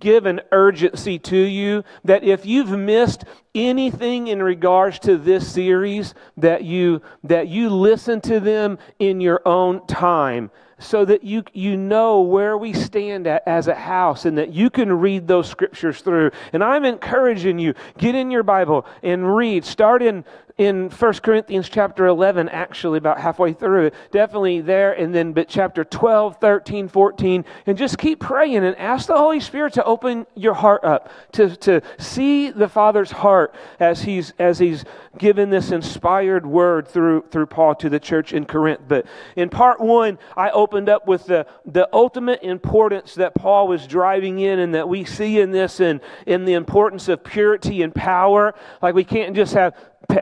give 0.00 0.26
an 0.26 0.40
urgency 0.52 1.18
to 1.18 1.36
you 1.36 1.82
that 2.04 2.22
if 2.22 2.44
you've 2.44 2.70
missed 2.70 3.24
anything 3.54 4.28
in 4.28 4.42
regards 4.42 4.98
to 5.00 5.16
this 5.16 5.50
series, 5.50 6.14
that 6.36 6.64
you 6.64 7.00
that 7.24 7.48
you 7.48 7.70
listen 7.70 8.20
to 8.22 8.38
them 8.40 8.78
in 8.98 9.20
your 9.20 9.40
own 9.46 9.86
time 9.86 10.50
so 10.78 11.04
that 11.04 11.24
you, 11.24 11.44
you 11.52 11.76
know 11.76 12.20
where 12.20 12.56
we 12.56 12.72
stand 12.72 13.26
at 13.26 13.42
as 13.46 13.66
a 13.66 13.74
house 13.74 14.24
and 14.24 14.38
that 14.38 14.52
you 14.52 14.70
can 14.70 14.92
read 14.92 15.26
those 15.26 15.48
scriptures 15.48 16.00
through. 16.00 16.30
And 16.52 16.62
I'm 16.62 16.84
encouraging 16.84 17.58
you, 17.58 17.74
get 17.98 18.14
in 18.14 18.30
your 18.30 18.42
Bible 18.42 18.86
and 19.02 19.36
read. 19.36 19.64
Start 19.64 20.02
in 20.02 20.24
in 20.58 20.90
1 20.90 21.12
Corinthians 21.14 21.68
chapter 21.68 22.06
11, 22.06 22.48
actually, 22.48 22.98
about 22.98 23.20
halfway 23.20 23.52
through. 23.52 23.92
Definitely 24.10 24.60
there, 24.60 24.92
and 24.92 25.14
then 25.14 25.32
but 25.32 25.48
chapter 25.48 25.84
12, 25.84 26.38
13, 26.40 26.88
14. 26.88 27.44
And 27.66 27.78
just 27.78 27.96
keep 27.96 28.18
praying 28.18 28.56
and 28.56 28.76
ask 28.76 29.06
the 29.06 29.16
Holy 29.16 29.38
Spirit 29.38 29.74
to 29.74 29.84
open 29.84 30.26
your 30.34 30.54
heart 30.54 30.82
up, 30.82 31.10
to, 31.32 31.56
to 31.58 31.80
see 31.98 32.50
the 32.50 32.68
Father's 32.68 33.12
heart 33.12 33.54
as 33.78 34.02
he's, 34.02 34.32
as 34.40 34.58
he's 34.58 34.84
given 35.16 35.50
this 35.50 35.70
inspired 35.70 36.44
word 36.44 36.88
through, 36.88 37.26
through 37.30 37.46
Paul 37.46 37.76
to 37.76 37.88
the 37.88 38.00
church 38.00 38.32
in 38.32 38.44
Corinth. 38.44 38.80
But 38.88 39.06
in 39.36 39.50
part 39.50 39.80
one, 39.80 40.18
I 40.36 40.50
opened 40.50 40.88
up 40.88 41.06
with 41.06 41.26
the, 41.26 41.46
the 41.66 41.88
ultimate 41.92 42.42
importance 42.42 43.14
that 43.14 43.34
Paul 43.34 43.68
was 43.68 43.86
driving 43.86 44.40
in 44.40 44.58
and 44.58 44.74
that 44.74 44.88
we 44.88 45.04
see 45.04 45.38
in 45.38 45.52
this 45.52 45.78
and 45.78 46.00
in 46.26 46.44
the 46.44 46.54
importance 46.54 47.08
of 47.08 47.22
purity 47.22 47.82
and 47.82 47.94
power. 47.94 48.54
Like 48.82 48.96
we 48.96 49.04
can't 49.04 49.36
just 49.36 49.54
have 49.54 49.74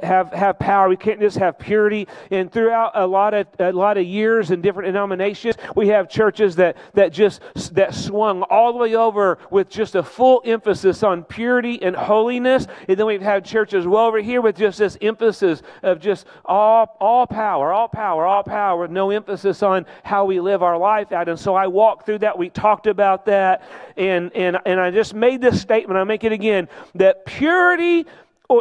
have, 0.02 0.32
have 0.32 0.58
power. 0.58 0.88
We 0.88 0.96
can't 0.96 1.20
just 1.20 1.36
have 1.38 1.58
purity. 1.58 2.08
And 2.30 2.50
throughout 2.50 2.92
a 2.94 3.06
lot 3.06 3.34
of 3.34 3.46
a 3.58 3.72
lot 3.72 3.98
of 3.98 4.04
years 4.04 4.50
in 4.50 4.60
different 4.60 4.86
denominations, 4.86 5.56
we 5.74 5.88
have 5.88 6.08
churches 6.08 6.56
that 6.56 6.76
that 6.94 7.12
just 7.12 7.40
that 7.74 7.94
swung 7.94 8.42
all 8.42 8.72
the 8.72 8.78
way 8.78 8.94
over 8.94 9.38
with 9.50 9.68
just 9.68 9.94
a 9.94 10.02
full 10.02 10.42
emphasis 10.44 11.02
on 11.02 11.22
purity 11.22 11.80
and 11.82 11.94
holiness. 11.94 12.66
And 12.88 12.96
then 12.96 13.06
we've 13.06 13.22
had 13.22 13.44
churches 13.44 13.86
well 13.86 14.06
over 14.06 14.20
here 14.20 14.40
with 14.40 14.56
just 14.56 14.78
this 14.78 14.98
emphasis 15.00 15.62
of 15.82 16.00
just 16.00 16.26
all 16.44 16.96
all 17.00 17.26
power, 17.26 17.72
all 17.72 17.88
power, 17.88 18.26
all 18.26 18.42
power, 18.42 18.80
with 18.80 18.90
no 18.90 19.10
emphasis 19.10 19.62
on 19.62 19.86
how 20.02 20.24
we 20.24 20.40
live 20.40 20.62
our 20.62 20.78
life 20.78 21.12
out. 21.12 21.28
And 21.28 21.38
so 21.38 21.54
I 21.54 21.68
walked 21.68 22.06
through 22.06 22.18
that. 22.18 22.36
We 22.36 22.50
talked 22.50 22.86
about 22.86 23.26
that, 23.26 23.62
and 23.96 24.34
and 24.34 24.58
and 24.66 24.80
I 24.80 24.90
just 24.90 25.14
made 25.14 25.40
this 25.40 25.60
statement. 25.60 25.98
I 25.98 26.04
make 26.04 26.24
it 26.24 26.32
again 26.32 26.68
that 26.94 27.24
purity 27.24 28.06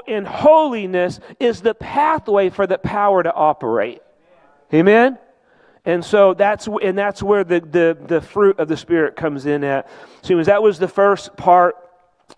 in 0.08 0.25
holiness 0.25 1.20
is 1.39 1.62
the 1.62 1.74
pathway 1.74 2.50
for 2.50 2.68
the 2.68 2.77
power 2.77 3.24
to 3.24 3.34
operate. 3.34 4.01
Amen? 4.74 5.18
And 5.86 6.04
so 6.04 6.34
that's 6.34 6.68
and 6.68 6.98
that's 6.98 7.22
where 7.22 7.44
the, 7.44 7.60
the, 7.60 7.98
the 8.08 8.22
fruit 8.22 8.60
of 8.60 8.68
the 8.68 8.77
Spirit 8.77 9.15
comes 9.15 9.46
in 9.46 9.63
at. 9.63 9.88
So 10.24 10.42
that 10.44 10.63
was 10.63 10.80
the 10.80 10.88
first 10.88 11.38
part. 11.38 11.75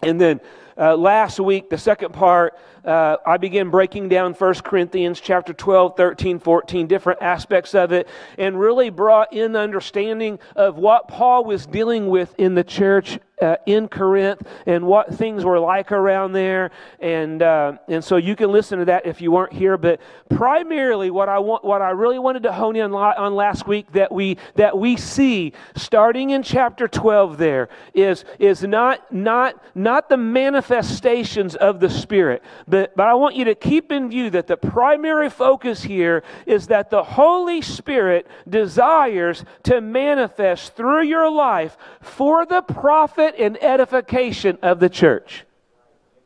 And 0.01 0.19
then 0.19 0.41
uh, 0.77 0.95
last 0.97 1.39
week, 1.39 1.69
the 1.69 1.77
second 1.77 2.13
part, 2.13 2.57
uh, 2.87 3.17
I 3.25 3.35
began 3.35 3.69
breaking 3.69 4.07
down 4.07 4.33
1 4.33 4.53
Corinthians 4.55 5.19
chapter 5.19 5.51
12, 5.51 5.97
13, 5.97 6.39
14, 6.39 6.87
different 6.87 7.21
aspects 7.21 7.75
of 7.75 7.91
it, 7.91 8.07
and 8.37 8.57
really 8.57 8.89
brought 8.89 9.33
in 9.33 9.57
understanding 9.57 10.39
of 10.55 10.77
what 10.77 11.09
Paul 11.09 11.43
was 11.43 11.65
dealing 11.65 12.07
with 12.07 12.33
in 12.37 12.55
the 12.55 12.63
church 12.63 13.19
uh, 13.39 13.55
in 13.67 13.87
Corinth 13.87 14.41
and 14.65 14.87
what 14.87 15.13
things 15.13 15.45
were 15.45 15.59
like 15.59 15.91
around 15.91 16.31
there. 16.31 16.71
And, 16.99 17.41
uh, 17.43 17.73
and 17.87 18.03
so 18.03 18.17
you 18.17 18.35
can 18.35 18.51
listen 18.51 18.79
to 18.79 18.85
that 18.85 19.05
if 19.05 19.21
you 19.21 19.31
weren't 19.31 19.53
here. 19.53 19.77
But 19.77 19.99
primarily, 20.29 21.11
what 21.11 21.29
I, 21.29 21.37
want, 21.37 21.63
what 21.63 21.83
I 21.83 21.91
really 21.91 22.17
wanted 22.17 22.43
to 22.43 22.51
hone 22.51 22.75
in 22.75 22.93
on 22.93 23.35
last 23.35 23.67
week 23.67 23.91
that 23.91 24.11
we, 24.11 24.37
that 24.55 24.75
we 24.75 24.97
see 24.97 25.53
starting 25.75 26.31
in 26.31 26.41
chapter 26.41 26.87
12 26.87 27.37
there 27.37 27.69
is, 27.93 28.25
is 28.39 28.63
not, 28.63 29.13
not, 29.13 29.61
not 29.75 30.09
the 30.09 30.17
manifestations 30.17 31.55
of 31.55 31.79
the 31.79 31.89
Spirit, 31.89 32.41
but, 32.67 32.76
but 32.95 33.07
I 33.07 33.13
want 33.13 33.35
you 33.35 33.45
to 33.45 33.55
keep 33.55 33.91
in 33.91 34.09
view 34.09 34.29
that 34.31 34.47
the 34.47 34.57
primary 34.57 35.29
focus 35.29 35.83
here 35.83 36.23
is 36.45 36.67
that 36.67 36.89
the 36.89 37.03
Holy 37.03 37.61
Spirit 37.61 38.27
desires 38.47 39.43
to 39.63 39.81
manifest 39.81 40.75
through 40.75 41.03
your 41.03 41.29
life 41.29 41.77
for 42.01 42.45
the 42.45 42.61
profit 42.61 43.35
and 43.37 43.61
edification 43.63 44.57
of 44.61 44.79
the 44.79 44.89
church. 44.89 45.45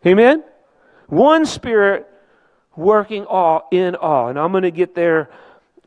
Amen? 0.06 0.44
One 1.08 1.46
Spirit 1.46 2.08
working 2.76 3.26
all 3.26 3.68
in 3.72 3.96
all. 3.96 4.30
And 4.30 4.40
I'm 4.40 4.52
going 4.52 4.64
to 4.64 4.72
get 4.72 4.96
there 4.96 5.30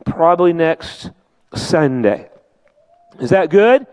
probably 0.05 0.53
next 0.53 1.11
Sunday. 1.53 2.29
Is 3.19 3.29
that 3.31 3.49
good? 3.49 3.87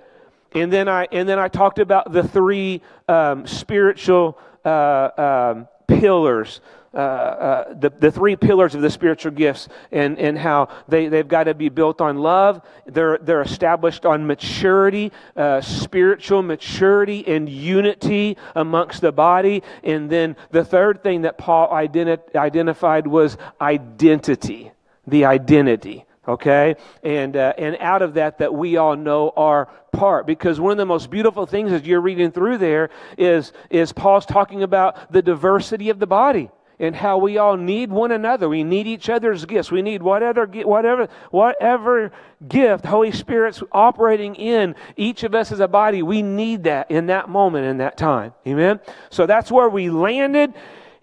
And 0.55 0.73
then 0.73 0.89
I 0.89 1.09
and 1.11 1.29
then 1.29 1.39
I 1.39 1.49
talked 1.49 1.79
about 1.79 2.13
the 2.13 2.23
three 2.23 2.83
um, 3.09 3.47
spiritual 3.47 4.39
uh, 4.65 5.09
um, 5.17 5.69
pillars 6.01 6.61
uh, 6.95 6.99
uh, 6.99 7.75
the, 7.75 7.89
the 7.89 8.13
three 8.13 8.37
pillars 8.37 8.75
of 8.75 8.83
the 8.83 8.91
spiritual 8.91 9.33
gifts 9.33 9.69
and, 9.93 10.19
and 10.19 10.37
how 10.37 10.69
they, 10.89 11.09
they've 11.09 11.29
got 11.29 11.45
to 11.45 11.55
be 11.55 11.71
built 11.71 12.03
on 12.03 12.19
love. 12.19 12.61
They're, 12.85 13.17
they're 13.17 13.41
established 13.41 14.05
on 14.05 14.27
maturity, 14.27 15.11
uh, 15.35 15.63
spiritual 15.63 16.43
maturity 16.43 17.27
and 17.27 17.49
unity 17.49 18.37
amongst 18.55 19.01
the 19.01 19.11
body. 19.11 19.63
And 19.83 20.11
then 20.11 20.37
the 20.51 20.67
third 20.67 21.03
thing 21.03 21.23
that 21.23 21.39
Paul 21.39 21.71
identi- 21.71 22.37
identified 22.37 23.07
was 23.07 23.39
identity, 23.59 24.71
the 25.07 25.25
identity 25.25 26.05
okay 26.27 26.77
and 27.03 27.37
uh, 27.37 27.53
and 27.59 27.77
out 27.81 28.03
of 28.03 28.15
that 28.15 28.39
that 28.39 28.55
we 28.55 28.77
all 28.77 28.97
know 28.97 29.33
our 29.37 29.69
part 29.93 30.27
because 30.27 30.61
one 30.61 30.73
of 30.73 30.79
the 30.79 30.87
most 30.87 31.11
beautiful 31.11 31.47
things 31.47 31.73
as 31.73 31.83
you're 31.83 32.01
reading 32.01 32.31
through 32.31 32.59
there 32.59 32.91
is 33.19 33.53
is 33.71 33.93
paul's 33.93 34.25
talking 34.25 34.63
about 34.63 35.13
the 35.13 35.21
diversity 35.21 35.91
of 35.91 35.99
the 35.99 36.07
body 36.07 36.51
and 36.83 36.97
how 36.97 37.17
we 37.17 37.39
all 37.39 37.57
need 37.57 37.91
one 37.91 38.11
another. 38.11 38.49
We 38.49 38.65
need 38.65 38.89
each 38.89 39.09
other's 39.09 39.47
gifts. 39.47 39.71
We 39.71 39.83
need 39.83 40.03
whatever, 40.03 40.47
whatever, 40.47 41.09
whatever 41.31 42.13
gift 42.47 42.85
Holy 42.85 43.13
Spirit's 43.13 43.63
operating 43.71 44.35
in 44.35 44.75
each 44.97 45.23
of 45.23 45.33
us 45.33 45.53
as 45.53 45.61
a 45.61 45.69
body. 45.69 46.03
We 46.03 46.23
need 46.23 46.65
that 46.65 46.91
in 46.91 47.07
that 47.07 47.29
moment, 47.29 47.67
in 47.67 47.79
that 47.79 47.97
time. 47.97 48.35
Amen. 48.47 48.81
So 49.11 49.27
that's 49.27 49.51
where 49.51 49.69
we 49.69 49.91
landed, 49.91 50.55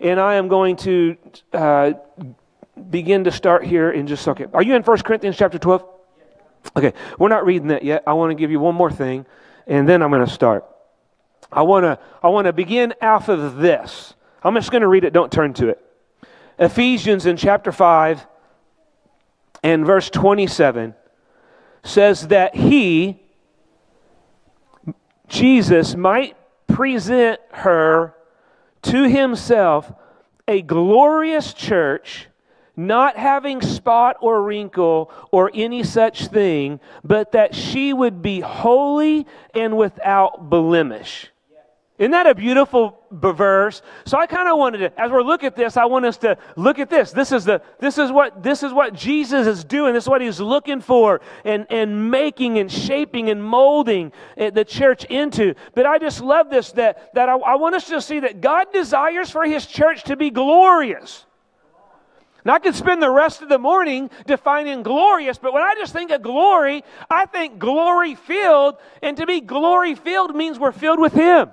and 0.02 0.20
I 0.20 0.36
am 0.36 0.50
going 0.50 0.76
to 0.78 1.18
uh, 1.54 1.94
begin 2.80 3.26
to 3.26 3.32
start 3.32 3.66
here 3.66 3.92
in 3.92 4.08
just 4.08 4.22
a 4.22 4.24
second. 4.26 4.52
Are 4.54 4.64
you 4.64 4.76
in 4.76 4.84
1 4.84 4.98
Corinthians 5.00 5.38
chapter 5.38 5.60
12? 5.60 5.86
Okay, 6.76 6.94
we're 7.18 7.30
not 7.30 7.46
reading 7.46 7.70
that 7.70 7.84
yet. 7.84 8.04
I 8.06 8.14
want 8.14 8.32
to 8.32 8.36
give 8.36 8.52
you 8.52 8.60
one 8.60 8.76
more 8.76 8.92
thing, 8.92 9.26
and 9.66 9.88
then 9.88 10.02
I'm 10.02 10.12
going 10.12 10.26
to 10.26 10.32
start. 10.32 10.66
I 11.52 11.62
want 11.62 11.84
to 11.86 11.98
I 12.22 12.28
want 12.28 12.46
to 12.46 12.54
begin 12.54 12.94
off 13.02 13.30
of 13.30 13.58
this. 13.58 14.14
I'm 14.44 14.56
just 14.56 14.72
going 14.72 14.82
to 14.82 14.88
read 14.88 15.04
it, 15.04 15.14
don't 15.14 15.32
turn 15.32 15.54
to 15.56 15.70
it. 15.70 15.84
Ephesians 16.58 17.26
in 17.26 17.38
chapter 17.38 17.72
5 17.72 18.26
and 19.64 19.86
verse 19.86 20.10
27 20.10 20.94
says 21.84 22.28
that 22.28 22.56
he, 22.56 23.22
Jesus, 25.28 25.96
might 25.96 26.36
present 26.68 27.40
her 27.52 28.14
to 28.84 29.10
himself 29.10 29.92
a 30.48 30.62
glorious 30.62 31.54
church, 31.54 32.28
not 32.80 33.18
having 33.18 33.62
spot 33.62 34.16
or 34.22 34.42
wrinkle 34.42 35.12
or 35.32 35.52
any 35.54 35.84
such 35.84 36.28
thing, 36.28 36.80
but 37.04 37.34
that 37.34 37.54
she 37.54 37.92
would 37.92 38.22
be 38.22 38.40
holy 38.40 39.28
and 39.54 39.78
without 39.78 40.50
blemish. 40.50 41.30
Isn't 41.98 42.12
that 42.12 42.28
a 42.28 42.34
beautiful 42.34 43.04
verse? 43.12 43.82
So 44.06 44.18
I 44.18 44.26
kind 44.26 44.48
of 44.48 44.58
wanted 44.58 44.78
to, 44.78 45.00
as 45.02 45.12
we're 45.12 45.22
looking 45.22 45.48
at 45.48 45.58
this, 45.58 45.76
I 45.76 45.84
want 45.84 46.06
us 46.06 46.16
to 46.20 46.38
look 46.56 46.80
at 46.80 46.90
this. 46.90 47.12
This 47.12 47.34
is 47.34 47.44
the, 47.44 47.62
this 47.80 47.98
is 47.98 48.10
what, 48.10 48.42
this 48.42 48.64
is 48.64 48.72
what 48.72 48.94
Jesus 48.94 49.46
is 49.46 49.66
doing. 49.66 49.94
This 49.94 50.06
is 50.06 50.10
what 50.10 50.22
He's 50.22 50.40
looking 50.40 50.80
for 50.80 51.20
and 51.44 51.68
and 51.70 52.10
making 52.10 52.58
and 52.58 52.72
shaping 52.72 53.30
and 53.30 53.44
molding 53.44 54.14
eh, 54.38 54.50
the 54.50 54.64
church 54.64 55.04
into. 55.06 55.56
But 55.76 55.86
I 55.86 55.98
just 55.98 56.22
love 56.22 56.50
this 56.50 56.72
that 56.74 57.14
that 57.16 57.28
I, 57.28 57.36
I 57.36 57.56
want 57.56 57.76
us 57.76 57.90
to 57.90 58.00
see 58.00 58.22
that 58.22 58.40
God 58.40 58.72
desires 58.72 59.30
for 59.30 59.44
His 59.44 59.66
church 59.66 60.04
to 60.04 60.16
be 60.16 60.30
glorious. 60.30 61.26
And 62.44 62.52
I 62.52 62.60
could 62.60 62.76
spend 62.76 63.02
the 63.02 63.10
rest 63.10 63.42
of 63.42 63.50
the 63.50 63.60
morning 63.60 64.10
defining 64.26 64.84
glorious, 64.84 65.38
but 65.38 65.54
when 65.54 65.62
I 65.62 65.76
just 65.76 65.94
think 65.94 66.12
of 66.12 66.22
glory, 66.22 66.84
I 67.10 67.26
think 67.26 67.60
glory 67.60 68.16
filled, 68.16 68.76
and 69.02 69.18
to 69.18 69.26
be 69.26 69.42
glory 69.42 69.96
filled 69.96 70.36
means 70.36 70.58
we're 70.58 70.72
filled 70.72 71.00
with 71.00 71.14
Him. 71.14 71.52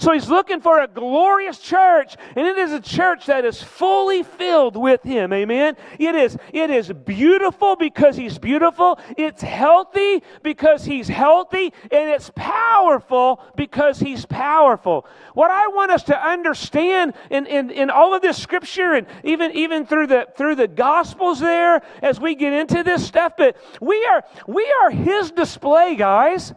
So 0.00 0.12
he's 0.12 0.30
looking 0.30 0.62
for 0.62 0.80
a 0.80 0.88
glorious 0.88 1.58
church, 1.58 2.16
and 2.34 2.46
it 2.46 2.56
is 2.56 2.72
a 2.72 2.80
church 2.80 3.26
that 3.26 3.44
is 3.44 3.62
fully 3.62 4.22
filled 4.22 4.74
with 4.74 5.02
him. 5.02 5.30
Amen. 5.30 5.76
It 5.98 6.14
is 6.14 6.38
it 6.54 6.70
is 6.70 6.90
beautiful 6.90 7.76
because 7.76 8.16
he's 8.16 8.38
beautiful. 8.38 8.98
It's 9.18 9.42
healthy 9.42 10.22
because 10.42 10.86
he's 10.86 11.06
healthy, 11.06 11.74
and 11.90 12.08
it's 12.08 12.30
powerful 12.34 13.44
because 13.56 14.00
he's 14.00 14.24
powerful. 14.24 15.04
What 15.34 15.50
I 15.50 15.66
want 15.68 15.90
us 15.90 16.04
to 16.04 16.18
understand 16.18 17.12
in, 17.28 17.44
in, 17.44 17.70
in 17.70 17.90
all 17.90 18.14
of 18.14 18.22
this 18.22 18.38
scripture 18.38 18.94
and 18.94 19.06
even 19.22 19.52
even 19.52 19.84
through 19.84 20.06
the 20.06 20.28
through 20.34 20.54
the 20.54 20.68
gospels 20.68 21.40
there 21.40 21.82
as 22.00 22.18
we 22.18 22.36
get 22.36 22.54
into 22.54 22.82
this 22.82 23.06
stuff, 23.06 23.34
but 23.36 23.54
we 23.82 24.02
are 24.06 24.24
we 24.46 24.66
are 24.80 24.90
his 24.90 25.30
display, 25.30 25.94
guys. 25.94 26.54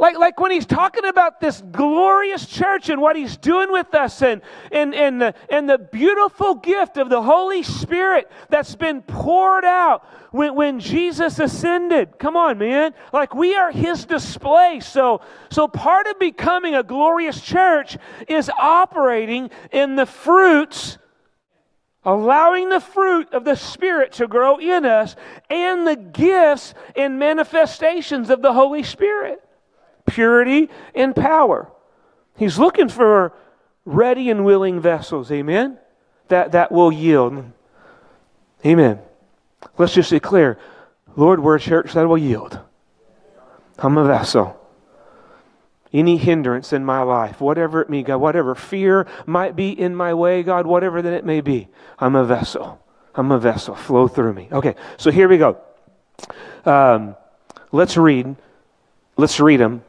Like, 0.00 0.18
like 0.18 0.40
when 0.40 0.50
he's 0.50 0.64
talking 0.64 1.04
about 1.04 1.40
this 1.40 1.62
glorious 1.72 2.46
church 2.46 2.88
and 2.88 3.02
what 3.02 3.16
he's 3.16 3.36
doing 3.36 3.70
with 3.70 3.94
us 3.94 4.22
and, 4.22 4.40
and, 4.72 4.94
and, 4.94 5.20
the, 5.20 5.34
and 5.50 5.68
the 5.68 5.76
beautiful 5.76 6.54
gift 6.54 6.96
of 6.96 7.10
the 7.10 7.20
Holy 7.20 7.62
Spirit 7.62 8.30
that's 8.48 8.74
been 8.74 9.02
poured 9.02 9.66
out 9.66 10.06
when, 10.30 10.54
when 10.54 10.80
Jesus 10.80 11.38
ascended. 11.38 12.18
Come 12.18 12.34
on, 12.34 12.56
man. 12.56 12.94
Like 13.12 13.34
we 13.34 13.54
are 13.54 13.70
his 13.70 14.06
display. 14.06 14.80
So, 14.80 15.20
so 15.50 15.68
part 15.68 16.06
of 16.06 16.18
becoming 16.18 16.74
a 16.74 16.82
glorious 16.82 17.42
church 17.42 17.98
is 18.26 18.50
operating 18.58 19.50
in 19.70 19.96
the 19.96 20.06
fruits 20.06 20.96
allowing 22.02 22.70
the 22.70 22.80
fruit 22.80 23.30
of 23.34 23.44
the 23.44 23.54
Spirit 23.54 24.12
to 24.12 24.26
grow 24.26 24.56
in 24.56 24.86
us 24.86 25.16
and 25.50 25.86
the 25.86 25.96
gifts 25.96 26.72
and 26.96 27.18
manifestations 27.18 28.30
of 28.30 28.40
the 28.40 28.54
Holy 28.54 28.82
Spirit 28.82 29.44
purity, 30.10 30.68
and 30.94 31.14
power. 31.14 31.70
He's 32.36 32.58
looking 32.58 32.88
for 32.88 33.32
ready 33.84 34.30
and 34.30 34.44
willing 34.44 34.80
vessels, 34.80 35.30
amen? 35.30 35.78
That, 36.28 36.52
that 36.52 36.72
will 36.72 36.92
yield. 36.92 37.44
Amen. 38.64 38.98
Let's 39.78 39.94
just 39.94 40.10
declare, 40.10 40.58
Lord, 41.16 41.40
we're 41.40 41.56
a 41.56 41.60
church 41.60 41.92
that 41.92 42.08
will 42.08 42.18
yield. 42.18 42.58
I'm 43.78 43.96
a 43.98 44.04
vessel. 44.04 44.56
Any 45.92 46.18
hindrance 46.18 46.72
in 46.72 46.84
my 46.84 47.02
life, 47.02 47.40
whatever 47.40 47.82
it 47.82 47.90
may, 47.90 48.02
God, 48.02 48.18
whatever 48.18 48.54
fear 48.54 49.06
might 49.26 49.56
be 49.56 49.70
in 49.70 49.96
my 49.96 50.14
way, 50.14 50.42
God, 50.42 50.66
whatever 50.66 51.02
that 51.02 51.12
it 51.12 51.24
may 51.24 51.40
be, 51.40 51.68
I'm 51.98 52.14
a 52.14 52.24
vessel. 52.24 52.80
I'm 53.14 53.32
a 53.32 53.38
vessel. 53.38 53.74
Flow 53.74 54.06
through 54.06 54.34
me. 54.34 54.48
Okay, 54.52 54.76
so 54.98 55.10
here 55.10 55.28
we 55.28 55.36
go. 55.36 55.58
Um, 56.64 57.16
let's 57.72 57.96
read. 57.96 58.36
Let's 59.16 59.40
read 59.40 59.58
them 59.58 59.82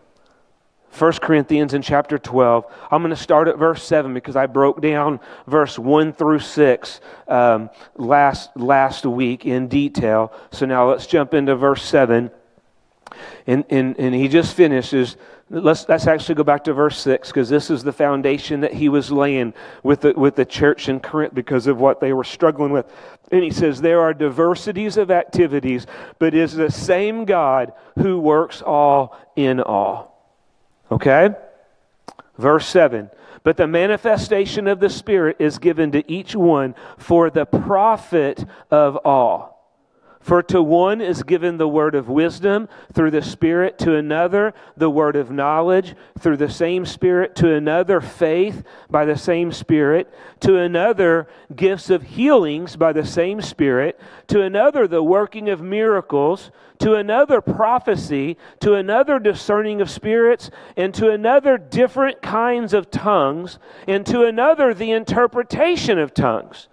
1 0.98 1.14
Corinthians 1.14 1.74
in 1.74 1.82
chapter 1.82 2.18
12. 2.18 2.66
I'm 2.92 3.02
going 3.02 3.16
to 3.16 3.22
start 3.22 3.48
at 3.48 3.58
verse 3.58 3.84
7 3.84 4.14
because 4.14 4.36
I 4.36 4.46
broke 4.46 4.82
down 4.82 5.20
verse 5.48 5.80
1 5.80 6.14
through 6.14 6.40
6 6.40 7.02
um, 7.28 7.70
last, 7.96 8.56
last 8.58 9.06
week 9.06 9.46
in 9.46 9.68
detail. 9.68 10.34
So 10.52 10.66
now 10.66 10.90
let's 10.90 11.08
jump 11.08 11.34
into 11.34 11.56
verse 11.56 11.84
7. 11.84 12.30
And, 13.48 13.66
and, 13.70 13.98
and 13.98 14.14
he 14.14 14.28
just 14.28 14.54
finishes. 14.54 15.16
Let's, 15.50 15.88
let's 15.88 16.08
actually 16.08 16.36
go 16.36 16.44
back 16.44 16.66
to 16.66 16.74
verse 16.74 16.98
6 17.00 17.30
because 17.30 17.50
this 17.50 17.70
is 17.70 17.84
the 17.84 17.94
foundation 17.94 18.62
that 18.62 18.74
he 18.74 18.90
was 18.90 19.12
laying 19.12 19.54
with 19.84 20.02
the, 20.02 20.14
with 20.14 20.36
the 20.36 20.46
church 20.46 20.90
in 20.90 21.00
Corinth 21.00 21.34
because 21.34 21.68
of 21.68 21.80
what 21.80 22.00
they 22.00 22.14
were 22.14 22.24
struggling 22.24 22.72
with. 22.72 22.86
And 23.32 23.44
he 23.44 23.52
says, 23.52 23.82
There 23.82 24.02
are 24.02 24.14
diversities 24.14 24.98
of 24.98 25.10
activities, 25.10 25.88
but 26.20 26.34
is 26.34 26.54
the 26.54 26.72
same 26.72 27.26
God 27.26 27.74
who 27.98 28.20
works 28.20 28.62
all 28.62 29.18
in 29.36 29.62
all. 29.62 30.11
Okay? 30.92 31.30
Verse 32.38 32.68
7 32.68 33.10
But 33.44 33.58
the 33.58 33.68
manifestation 33.68 34.68
of 34.68 34.80
the 34.80 34.90
Spirit 34.90 35.38
is 35.40 35.58
given 35.58 35.92
to 35.94 36.12
each 36.12 36.36
one 36.36 36.76
for 36.98 37.30
the 37.30 37.46
profit 37.46 38.44
of 38.70 38.98
all. 38.98 39.51
For 40.22 40.44
to 40.44 40.62
one 40.62 41.02
is 41.02 41.24
given 41.24 41.58
the 41.58 41.68
word 41.68 41.96
of 41.96 42.08
wisdom 42.08 42.70
through 42.94 43.10
the 43.10 43.24
Spirit, 43.24 43.80
to 43.80 43.96
another 43.96 44.54
the 44.78 44.90
word 44.90 45.16
of 45.16 45.32
knowledge 45.32 45.96
through 46.20 46.38
the 46.38 46.50
same 46.50 46.86
Spirit, 46.86 47.36
to 47.38 47.52
another 47.54 48.00
faith 48.00 48.64
by 48.90 49.06
the 49.06 49.18
same 49.18 49.52
Spirit, 49.52 50.14
to 50.42 50.58
another 50.58 51.28
gifts 51.56 51.90
of 51.90 52.04
healings 52.04 52.76
by 52.76 52.94
the 52.94 53.06
same 53.06 53.42
Spirit, 53.42 54.00
to 54.28 54.42
another 54.44 54.88
the 54.88 55.02
working 55.02 55.50
of 55.50 55.62
miracles, 55.62 56.52
to 56.78 56.94
another 56.94 57.42
prophecy, 57.42 58.38
to 58.60 58.76
another 58.76 59.18
discerning 59.18 59.82
of 59.82 59.90
spirits, 59.90 60.52
and 60.78 60.94
to 60.94 61.10
another 61.10 61.58
different 61.58 62.22
kinds 62.22 62.76
of 62.76 62.92
tongues, 62.92 63.58
and 63.88 64.06
to 64.06 64.24
another 64.24 64.72
the 64.74 64.92
interpretation 64.92 65.98
of 65.98 66.14
tongues. 66.14 66.68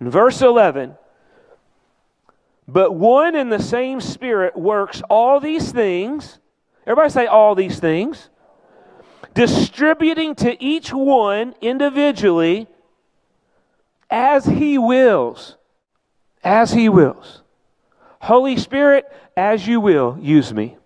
In 0.00 0.10
verse 0.10 0.42
11, 0.42 0.96
but 2.68 2.94
one 2.94 3.34
and 3.34 3.50
the 3.50 3.62
same 3.62 3.98
Spirit 3.98 4.54
works 4.54 5.00
all 5.08 5.40
these 5.40 5.72
things. 5.72 6.38
Everybody 6.86 7.10
say 7.10 7.26
all 7.26 7.54
these 7.54 7.80
things. 7.80 8.28
Distributing 9.32 10.34
to 10.36 10.62
each 10.62 10.92
one 10.92 11.54
individually 11.62 12.66
as 14.10 14.44
He 14.44 14.76
wills. 14.76 15.56
As 16.44 16.70
He 16.70 16.90
wills. 16.90 17.42
Holy 18.20 18.58
Spirit, 18.58 19.10
as 19.34 19.66
you 19.66 19.80
will, 19.80 20.18
use 20.20 20.52
me. 20.52 20.76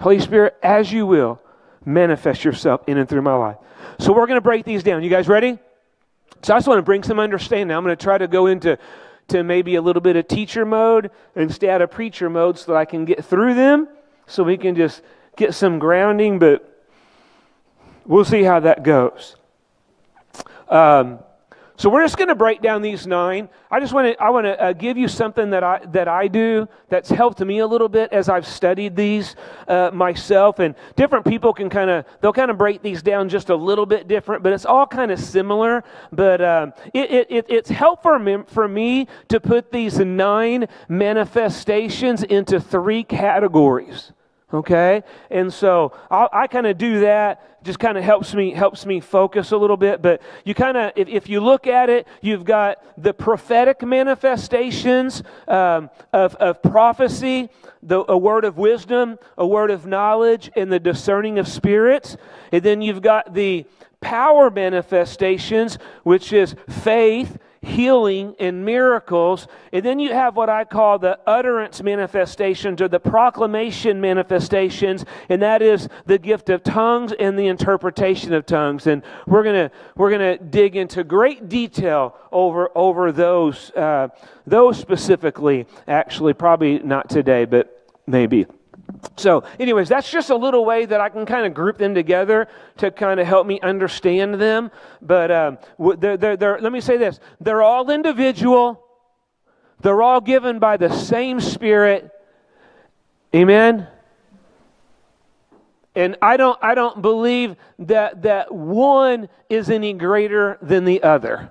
Holy 0.00 0.20
Spirit, 0.20 0.56
as 0.62 0.92
you 0.92 1.06
will, 1.06 1.40
manifest 1.84 2.44
yourself 2.44 2.82
in 2.86 2.98
and 2.98 3.08
through 3.08 3.22
my 3.22 3.34
life. 3.34 3.56
So 3.98 4.12
we're 4.12 4.26
going 4.26 4.36
to 4.36 4.40
break 4.40 4.64
these 4.64 4.84
down. 4.84 5.02
You 5.02 5.10
guys 5.10 5.26
ready? 5.26 5.58
So 6.42 6.54
I 6.54 6.56
just 6.56 6.68
want 6.68 6.78
to 6.78 6.82
bring 6.82 7.02
some 7.02 7.18
understanding. 7.18 7.76
I'm 7.76 7.82
going 7.82 7.96
to 7.96 8.02
try 8.02 8.18
to 8.18 8.28
go 8.28 8.46
into 8.46 8.78
to 9.32 9.42
maybe 9.42 9.74
a 9.74 9.82
little 9.82 10.02
bit 10.02 10.16
of 10.16 10.28
teacher 10.28 10.64
mode 10.64 11.10
out 11.36 11.82
of 11.82 11.90
preacher 11.90 12.30
mode 12.30 12.58
so 12.58 12.72
that 12.72 12.78
I 12.78 12.84
can 12.84 13.04
get 13.04 13.24
through 13.24 13.54
them 13.54 13.88
so 14.26 14.44
we 14.44 14.56
can 14.56 14.76
just 14.76 15.02
get 15.36 15.54
some 15.54 15.78
grounding, 15.78 16.38
but 16.38 16.84
we'll 18.06 18.24
see 18.24 18.42
how 18.42 18.60
that 18.60 18.82
goes. 18.82 19.36
Um, 20.68 21.18
so 21.76 21.88
we're 21.88 22.02
just 22.02 22.16
going 22.16 22.28
to 22.28 22.34
break 22.34 22.60
down 22.60 22.82
these 22.82 23.06
nine. 23.06 23.48
I 23.70 23.80
just 23.80 23.92
want 23.92 24.06
to 24.06 24.22
I 24.22 24.30
want 24.30 24.44
to 24.44 24.60
uh, 24.60 24.72
give 24.72 24.96
you 24.96 25.08
something 25.08 25.50
that 25.50 25.64
I 25.64 25.80
that 25.92 26.06
I 26.06 26.28
do 26.28 26.68
that's 26.88 27.08
helped 27.08 27.40
me 27.40 27.58
a 27.60 27.66
little 27.66 27.88
bit 27.88 28.12
as 28.12 28.28
I've 28.28 28.46
studied 28.46 28.94
these 28.94 29.36
uh, 29.68 29.90
myself. 29.92 30.58
And 30.58 30.74
different 30.96 31.24
people 31.24 31.52
can 31.52 31.70
kind 31.70 31.90
of 31.90 32.04
they'll 32.20 32.32
kind 32.32 32.50
of 32.50 32.58
break 32.58 32.82
these 32.82 33.02
down 33.02 33.28
just 33.28 33.48
a 33.50 33.56
little 33.56 33.86
bit 33.86 34.06
different, 34.06 34.42
but 34.42 34.52
it's 34.52 34.66
all 34.66 34.86
kind 34.86 35.10
of 35.10 35.18
similar. 35.18 35.82
But 36.12 36.40
um, 36.42 36.72
it, 36.92 37.10
it, 37.10 37.26
it, 37.30 37.46
it's 37.48 37.70
helpful 37.70 38.18
for 38.18 38.44
for 38.44 38.68
me 38.68 39.06
to 39.28 39.40
put 39.40 39.72
these 39.72 39.98
nine 39.98 40.66
manifestations 40.88 42.22
into 42.22 42.60
three 42.60 43.04
categories 43.04 44.12
okay? 44.52 45.02
And 45.30 45.52
so 45.52 45.92
I'll, 46.10 46.28
i 46.32 46.46
kind 46.46 46.66
of 46.66 46.78
do 46.78 47.00
that 47.00 47.48
just 47.64 47.78
kind 47.78 47.96
of 47.96 48.02
helps 48.02 48.34
me 48.34 48.50
helps 48.50 48.84
me 48.84 48.98
focus 49.00 49.52
a 49.52 49.56
little 49.56 49.76
bit 49.76 50.02
but 50.02 50.20
you 50.44 50.54
kind 50.54 50.76
of 50.76 50.92
if, 50.96 51.08
if 51.08 51.28
you 51.28 51.40
look 51.40 51.66
at 51.66 51.88
it 51.88 52.08
you've 52.20 52.44
got 52.44 52.78
the 53.00 53.14
prophetic 53.14 53.82
manifestations 53.82 55.22
um, 55.46 55.88
of, 56.12 56.34
of 56.36 56.60
prophecy 56.60 57.48
the, 57.82 58.04
a 58.10 58.18
word 58.18 58.44
of 58.44 58.58
wisdom 58.58 59.16
a 59.38 59.46
word 59.46 59.70
of 59.70 59.86
knowledge 59.86 60.50
and 60.56 60.72
the 60.72 60.80
discerning 60.80 61.38
of 61.38 61.48
spirits. 61.48 62.16
And 62.50 62.62
then 62.62 62.82
you've 62.82 63.02
got 63.02 63.34
the 63.34 63.66
power 64.00 64.50
manifestations 64.50 65.78
which 66.02 66.32
is 66.32 66.54
faith 66.68 67.38
healing 67.62 68.34
and 68.38 68.64
miracles. 68.64 69.46
And 69.72 69.84
then 69.84 69.98
you 69.98 70.12
have 70.12 70.36
what 70.36 70.50
I 70.50 70.64
call 70.64 70.98
the 70.98 71.18
utterance 71.26 71.82
manifestations 71.82 72.82
or 72.82 72.88
the 72.88 73.00
proclamation 73.00 74.00
manifestations, 74.00 75.04
and 75.28 75.40
that 75.42 75.62
is 75.62 75.88
the 76.06 76.18
gift 76.18 76.50
of 76.50 76.62
tongues 76.62 77.12
and 77.12 77.38
the 77.38 77.46
interpretation 77.46 78.34
of 78.34 78.44
tongues. 78.44 78.86
And 78.86 79.02
we're 79.26 79.44
going 79.44 79.68
to 79.68 79.74
we're 79.96 80.10
to 80.10 80.38
dig 80.44 80.76
into 80.76 81.04
great 81.04 81.48
detail 81.48 82.16
over 82.32 82.70
over 82.76 83.12
those 83.12 83.70
uh, 83.70 84.08
those 84.46 84.78
specifically. 84.78 85.66
Actually, 85.86 86.34
probably 86.34 86.80
not 86.80 87.08
today, 87.08 87.44
but 87.44 87.88
maybe. 88.06 88.46
So, 89.16 89.44
anyways, 89.58 89.88
that's 89.88 90.10
just 90.10 90.30
a 90.30 90.36
little 90.36 90.64
way 90.64 90.86
that 90.86 91.00
I 91.00 91.08
can 91.08 91.26
kind 91.26 91.44
of 91.46 91.54
group 91.54 91.78
them 91.78 91.94
together 91.94 92.48
to 92.78 92.90
kind 92.90 93.20
of 93.20 93.26
help 93.26 93.46
me 93.46 93.60
understand 93.60 94.40
them. 94.40 94.70
But 95.00 95.30
um, 95.30 95.58
they're, 95.98 96.16
they're, 96.16 96.36
they're, 96.36 96.58
let 96.60 96.72
me 96.72 96.80
say 96.80 96.96
this 96.96 97.20
they're 97.40 97.62
all 97.62 97.90
individual, 97.90 98.82
they're 99.80 100.02
all 100.02 100.20
given 100.20 100.58
by 100.58 100.76
the 100.76 100.94
same 100.94 101.40
Spirit. 101.40 102.10
Amen? 103.34 103.86
And 105.94 106.16
I 106.22 106.36
don't, 106.36 106.58
I 106.62 106.74
don't 106.74 107.02
believe 107.02 107.56
that, 107.80 108.22
that 108.22 108.54
one 108.54 109.28
is 109.50 109.68
any 109.68 109.92
greater 109.92 110.58
than 110.62 110.84
the 110.84 111.02
other. 111.02 111.50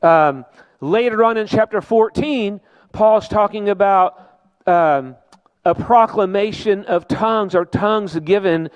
Um, 0.00 0.44
later 0.80 1.24
on 1.24 1.36
in 1.36 1.46
chapter 1.46 1.80
14, 1.80 2.60
Paul's 2.92 3.26
talking 3.26 3.68
about. 3.68 4.38
Um, 4.66 5.16
a 5.64 5.74
proclamation 5.74 6.84
of 6.84 7.06
tongues 7.06 7.54
or 7.54 7.64
tongues 7.64 8.18
given 8.20 8.70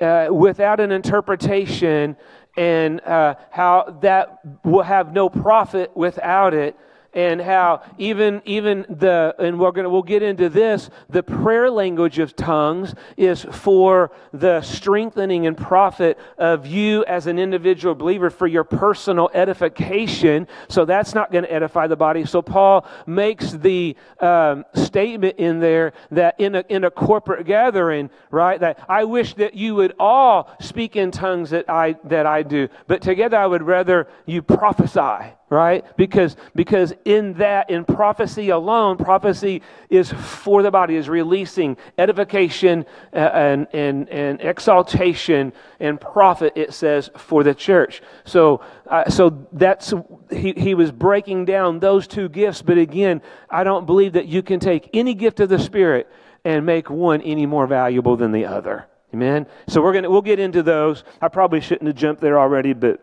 uh, 0.00 0.28
without 0.30 0.80
an 0.80 0.92
interpretation 0.92 2.16
and 2.56 3.00
uh, 3.02 3.34
how 3.50 3.98
that 4.02 4.40
will 4.64 4.82
have 4.82 5.12
no 5.12 5.28
profit 5.28 5.94
without 5.96 6.52
it 6.54 6.76
and 7.12 7.40
how 7.40 7.82
even 7.98 8.40
even 8.44 8.86
the 8.88 9.34
and 9.38 9.58
we're 9.58 9.72
going 9.72 9.84
to 9.84 9.90
we'll 9.90 10.02
get 10.02 10.22
into 10.22 10.48
this 10.48 10.90
the 11.08 11.22
prayer 11.22 11.70
language 11.70 12.18
of 12.18 12.36
tongues 12.36 12.94
is 13.16 13.42
for 13.50 14.12
the 14.32 14.60
strengthening 14.62 15.46
and 15.46 15.56
profit 15.56 16.18
of 16.38 16.66
you 16.66 17.04
as 17.06 17.26
an 17.26 17.38
individual 17.38 17.94
believer 17.94 18.30
for 18.30 18.46
your 18.46 18.64
personal 18.64 19.30
edification. 19.34 20.46
So 20.68 20.84
that's 20.84 21.14
not 21.14 21.32
going 21.32 21.44
to 21.44 21.52
edify 21.52 21.86
the 21.88 21.96
body. 21.96 22.24
So 22.24 22.42
paul 22.42 22.86
makes 23.06 23.52
the 23.52 23.96
um, 24.20 24.64
statement 24.74 25.36
in 25.38 25.58
there 25.58 25.92
that 26.12 26.38
in 26.38 26.54
a 26.54 26.64
in 26.68 26.84
a 26.84 26.90
corporate 26.90 27.46
gathering 27.46 28.10
right 28.30 28.60
that 28.60 28.78
i 28.88 29.04
wish 29.04 29.34
that 29.34 29.54
you 29.54 29.74
would 29.74 29.94
all 29.98 30.50
speak 30.60 30.96
in 30.96 31.10
tongues 31.10 31.50
that 31.50 31.68
i 31.68 31.96
that 32.04 32.26
i 32.26 32.42
do. 32.42 32.68
But 32.86 33.02
together 33.02 33.36
i 33.36 33.46
would 33.46 33.62
rather 33.62 34.06
you 34.26 34.42
prophesy 34.42 35.34
right? 35.50 35.84
Because 35.96 36.36
because 36.54 36.94
in 37.04 37.34
that 37.34 37.70
in 37.70 37.84
prophecy 37.84 38.50
alone 38.50 38.96
prophecy 38.96 39.62
is 39.88 40.12
for 40.12 40.62
the 40.62 40.70
body 40.70 40.96
is 40.96 41.08
releasing 41.08 41.76
edification 41.98 42.84
uh, 43.12 43.18
and 43.18 43.66
and 43.72 44.08
and 44.08 44.40
exaltation 44.40 45.52
and 45.78 46.00
profit 46.00 46.52
it 46.56 46.72
says 46.74 47.10
for 47.16 47.42
the 47.42 47.54
church. 47.54 48.02
So 48.24 48.60
uh, 48.86 49.08
so 49.10 49.46
that's 49.52 49.92
he, 50.30 50.52
he 50.52 50.74
was 50.74 50.90
breaking 50.90 51.44
down 51.44 51.78
those 51.80 52.06
two 52.06 52.28
gifts 52.28 52.62
but 52.62 52.78
again 52.78 53.22
i 53.48 53.62
don't 53.62 53.86
believe 53.86 54.14
that 54.14 54.26
you 54.26 54.42
can 54.42 54.58
take 54.60 54.90
any 54.92 55.14
gift 55.14 55.40
of 55.40 55.48
the 55.48 55.58
spirit 55.58 56.08
and 56.44 56.64
make 56.64 56.90
one 56.90 57.20
any 57.22 57.46
more 57.46 57.66
valuable 57.66 58.16
than 58.16 58.32
the 58.32 58.46
other. 58.46 58.86
Amen? 59.12 59.46
So 59.68 59.82
we're 59.82 59.92
gonna 59.92 60.10
we'll 60.10 60.22
get 60.22 60.38
into 60.38 60.62
those. 60.62 61.04
I 61.20 61.28
probably 61.28 61.60
shouldn't 61.60 61.88
have 61.88 61.96
jumped 61.96 62.20
there 62.20 62.38
already 62.38 62.72
but 62.72 63.00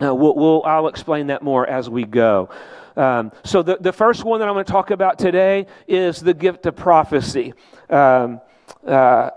uh, 0.00 0.14
we'll, 0.14 0.34
we'll, 0.34 0.62
I'll 0.64 0.88
explain 0.88 1.26
that 1.26 1.42
more 1.42 1.68
as 1.68 1.90
we 1.90 2.04
go. 2.04 2.48
Um, 2.96 3.32
so, 3.44 3.62
the, 3.62 3.76
the 3.80 3.92
first 3.92 4.24
one 4.24 4.40
that 4.40 4.48
I'm 4.48 4.54
going 4.54 4.64
to 4.64 4.72
talk 4.72 4.90
about 4.90 5.18
today 5.18 5.66
is 5.88 6.20
the 6.20 6.34
gift 6.34 6.66
of 6.66 6.76
prophecy. 6.76 7.54
Um, 7.90 8.40
uh, 8.86 9.30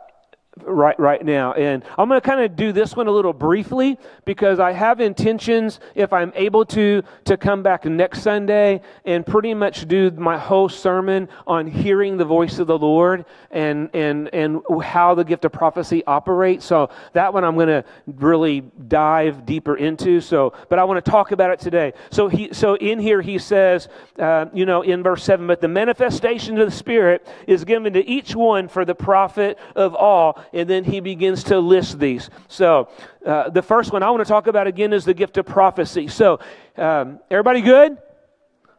right 0.66 1.00
right 1.00 1.24
now. 1.24 1.54
And 1.54 1.84
i'm 1.98 2.08
going 2.08 2.20
to 2.20 2.28
kind 2.28 2.42
of 2.42 2.56
do 2.56 2.72
this 2.72 2.96
one 2.96 3.08
a 3.08 3.12
little 3.12 3.34
briefly 3.34 3.98
because 4.26 4.60
i 4.60 4.72
have 4.72 5.00
intentions 5.00 5.80
if 5.96 6.14
i'm 6.14 6.32
able 6.36 6.66
to 6.66 7.04
to 7.26 7.38
come 7.38 7.64
back 7.64 7.86
next 7.86 8.22
sunday 8.22 8.82
and 9.06 9.26
pretty 9.26 9.54
much 9.54 9.88
do 9.88 10.12
my 10.12 10.38
whole 10.38 10.70
sermon 10.70 11.28
on 11.46 11.68
hearing 11.68 12.18
the 12.18 12.26
voice 12.26 12.60
of 12.60 12.68
the 12.68 12.78
lord 12.78 13.26
and 13.52 13.90
and 13.94 14.34
and 14.34 14.62
how 14.84 15.16
the 15.16 15.24
gift 15.24 15.46
of 15.46 15.52
prophecy 15.52 16.04
operates. 16.06 16.66
So 16.66 16.90
that 17.14 17.34
one 17.34 17.44
i'm 17.44 17.56
going 17.56 17.68
to 17.68 17.84
really 18.06 18.62
dive 18.88 19.46
deeper 19.46 19.76
into. 19.78 20.22
So 20.22 20.54
but 20.70 20.80
i 20.80 20.84
want 20.84 21.04
to 21.04 21.12
talk 21.12 21.32
about 21.32 21.52
it 21.52 21.60
today. 21.60 21.94
So 22.12 22.28
he 22.28 22.54
so 22.54 22.76
in 22.76 23.00
here 23.00 23.22
he 23.22 23.38
says 23.38 23.90
uh, 24.20 24.46
you 24.54 24.66
know 24.66 24.82
in 24.82 25.04
verse 25.04 25.24
7 25.24 25.46
but 25.48 25.62
the 25.62 25.68
manifestation 25.68 26.58
of 26.60 26.70
the 26.70 26.76
spirit 26.76 27.28
is 27.48 27.64
given 27.66 27.94
to 27.94 28.06
each 28.08 28.36
one 28.36 28.68
for 28.68 28.86
the 28.86 28.96
profit 28.96 29.58
of 29.76 29.96
all 29.96 30.44
and 30.54 30.70
then 30.70 30.84
he 30.84 31.00
begins 31.00 31.44
to 31.46 31.60
list 31.60 32.00
these. 32.00 32.30
So, 32.48 32.90
uh, 33.26 33.50
the 33.50 33.62
first 33.62 33.92
one 33.92 34.04
I 34.04 34.10
want 34.10 34.26
to 34.26 34.30
talk 34.30 34.48
about 34.48 34.68
again 34.68 34.94
is 34.94 35.06
the 35.06 35.14
gift 35.14 35.38
of 35.38 35.46
prophecy. 35.46 36.08
So, 36.08 36.40
um, 36.78 37.20
everybody 37.30 37.62
good? 37.62 37.98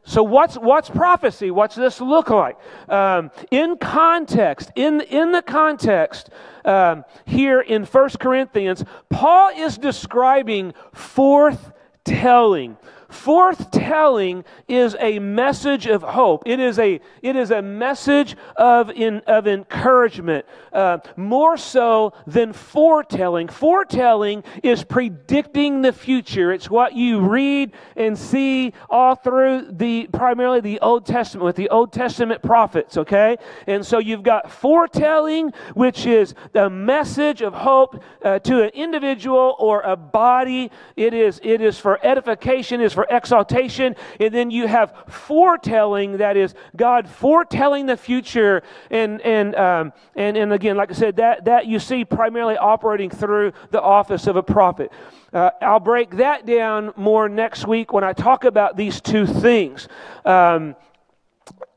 So 0.08 0.22
what's 0.22 0.56
what's 0.56 0.88
prophecy? 0.88 1.50
What's 1.50 1.74
this 1.74 2.00
look 2.00 2.30
like? 2.30 2.56
Um, 2.88 3.30
in 3.50 3.76
context, 3.76 4.72
in 4.74 5.02
in 5.02 5.32
the 5.32 5.42
context 5.42 6.30
um, 6.64 7.04
here 7.26 7.60
in 7.60 7.84
First 7.84 8.18
Corinthians, 8.18 8.82
Paul 9.10 9.50
is 9.54 9.76
describing 9.76 10.72
forthtelling. 10.94 12.78
Forthtelling 13.10 14.44
is 14.68 14.94
a 15.00 15.18
message 15.18 15.86
of 15.86 16.02
hope. 16.02 16.42
It 16.44 16.60
is 16.60 16.78
a, 16.78 17.00
it 17.22 17.36
is 17.36 17.50
a 17.50 17.62
message 17.62 18.36
of, 18.56 18.90
in, 18.90 19.20
of 19.26 19.46
encouragement, 19.46 20.44
uh, 20.74 20.98
more 21.16 21.56
so 21.56 22.12
than 22.26 22.52
foretelling. 22.52 23.48
Foretelling 23.48 24.44
is 24.62 24.84
predicting 24.84 25.80
the 25.80 25.92
future. 25.92 26.52
It's 26.52 26.68
what 26.68 26.94
you 26.94 27.20
read 27.20 27.72
and 27.96 28.16
see 28.18 28.74
all 28.90 29.14
through 29.14 29.68
the 29.70 30.08
primarily 30.12 30.60
the 30.60 30.80
Old 30.80 31.06
Testament 31.06 31.46
with 31.46 31.56
the 31.56 31.70
Old 31.70 31.94
Testament 31.94 32.42
prophets, 32.42 32.98
okay? 32.98 33.38
And 33.66 33.86
so 33.86 33.98
you've 33.98 34.22
got 34.22 34.50
foretelling, 34.50 35.52
which 35.72 36.04
is 36.04 36.34
a 36.54 36.68
message 36.68 37.40
of 37.40 37.54
hope 37.54 38.02
uh, 38.22 38.38
to 38.40 38.64
an 38.64 38.70
individual 38.70 39.56
or 39.58 39.80
a 39.80 39.96
body. 39.96 40.70
It 40.94 41.14
is, 41.14 41.40
it 41.42 41.62
is 41.62 41.78
for 41.78 41.98
edification, 42.04 42.82
is 42.82 42.97
for 42.98 43.06
exaltation. 43.10 43.94
And 44.18 44.34
then 44.34 44.50
you 44.50 44.66
have 44.66 44.92
foretelling, 45.06 46.16
that 46.16 46.36
is 46.36 46.52
God 46.74 47.08
foretelling 47.08 47.86
the 47.86 47.96
future. 47.96 48.64
And, 48.90 49.20
and, 49.20 49.54
um, 49.54 49.92
and, 50.16 50.36
and 50.36 50.52
again, 50.52 50.76
like 50.76 50.90
I 50.90 50.94
said, 50.94 51.14
that, 51.18 51.44
that 51.44 51.66
you 51.66 51.78
see 51.78 52.04
primarily 52.04 52.56
operating 52.56 53.08
through 53.08 53.52
the 53.70 53.80
office 53.80 54.26
of 54.26 54.34
a 54.34 54.42
prophet. 54.42 54.90
Uh, 55.32 55.50
I'll 55.62 55.78
break 55.78 56.16
that 56.16 56.44
down 56.44 56.92
more 56.96 57.28
next 57.28 57.68
week 57.68 57.92
when 57.92 58.02
I 58.02 58.14
talk 58.14 58.42
about 58.42 58.76
these 58.76 59.00
two 59.00 59.28
things. 59.28 59.86
Um, 60.24 60.74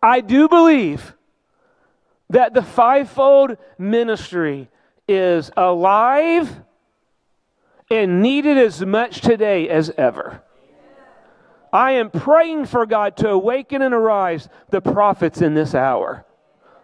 I 0.02 0.22
do 0.22 0.50
believe 0.50 1.14
that 2.32 2.56
the 2.56 2.64
fivefold 2.64 3.58
ministry 3.78 4.70
is 5.08 5.52
alive 5.56 6.64
and 7.92 8.24
needed 8.24 8.58
as 8.58 8.84
much 8.84 9.22
today 9.22 9.70
as 9.70 9.92
ever. 9.92 10.42
I 11.74 11.92
am 11.92 12.10
praying 12.10 12.66
for 12.66 12.86
God 12.86 13.16
to 13.18 13.30
awaken 13.30 13.82
and 13.82 13.94
arise 13.94 14.50
the 14.70 14.82
prophets 14.82 15.42
in 15.42 15.54
this 15.54 15.74
hour 15.74 16.26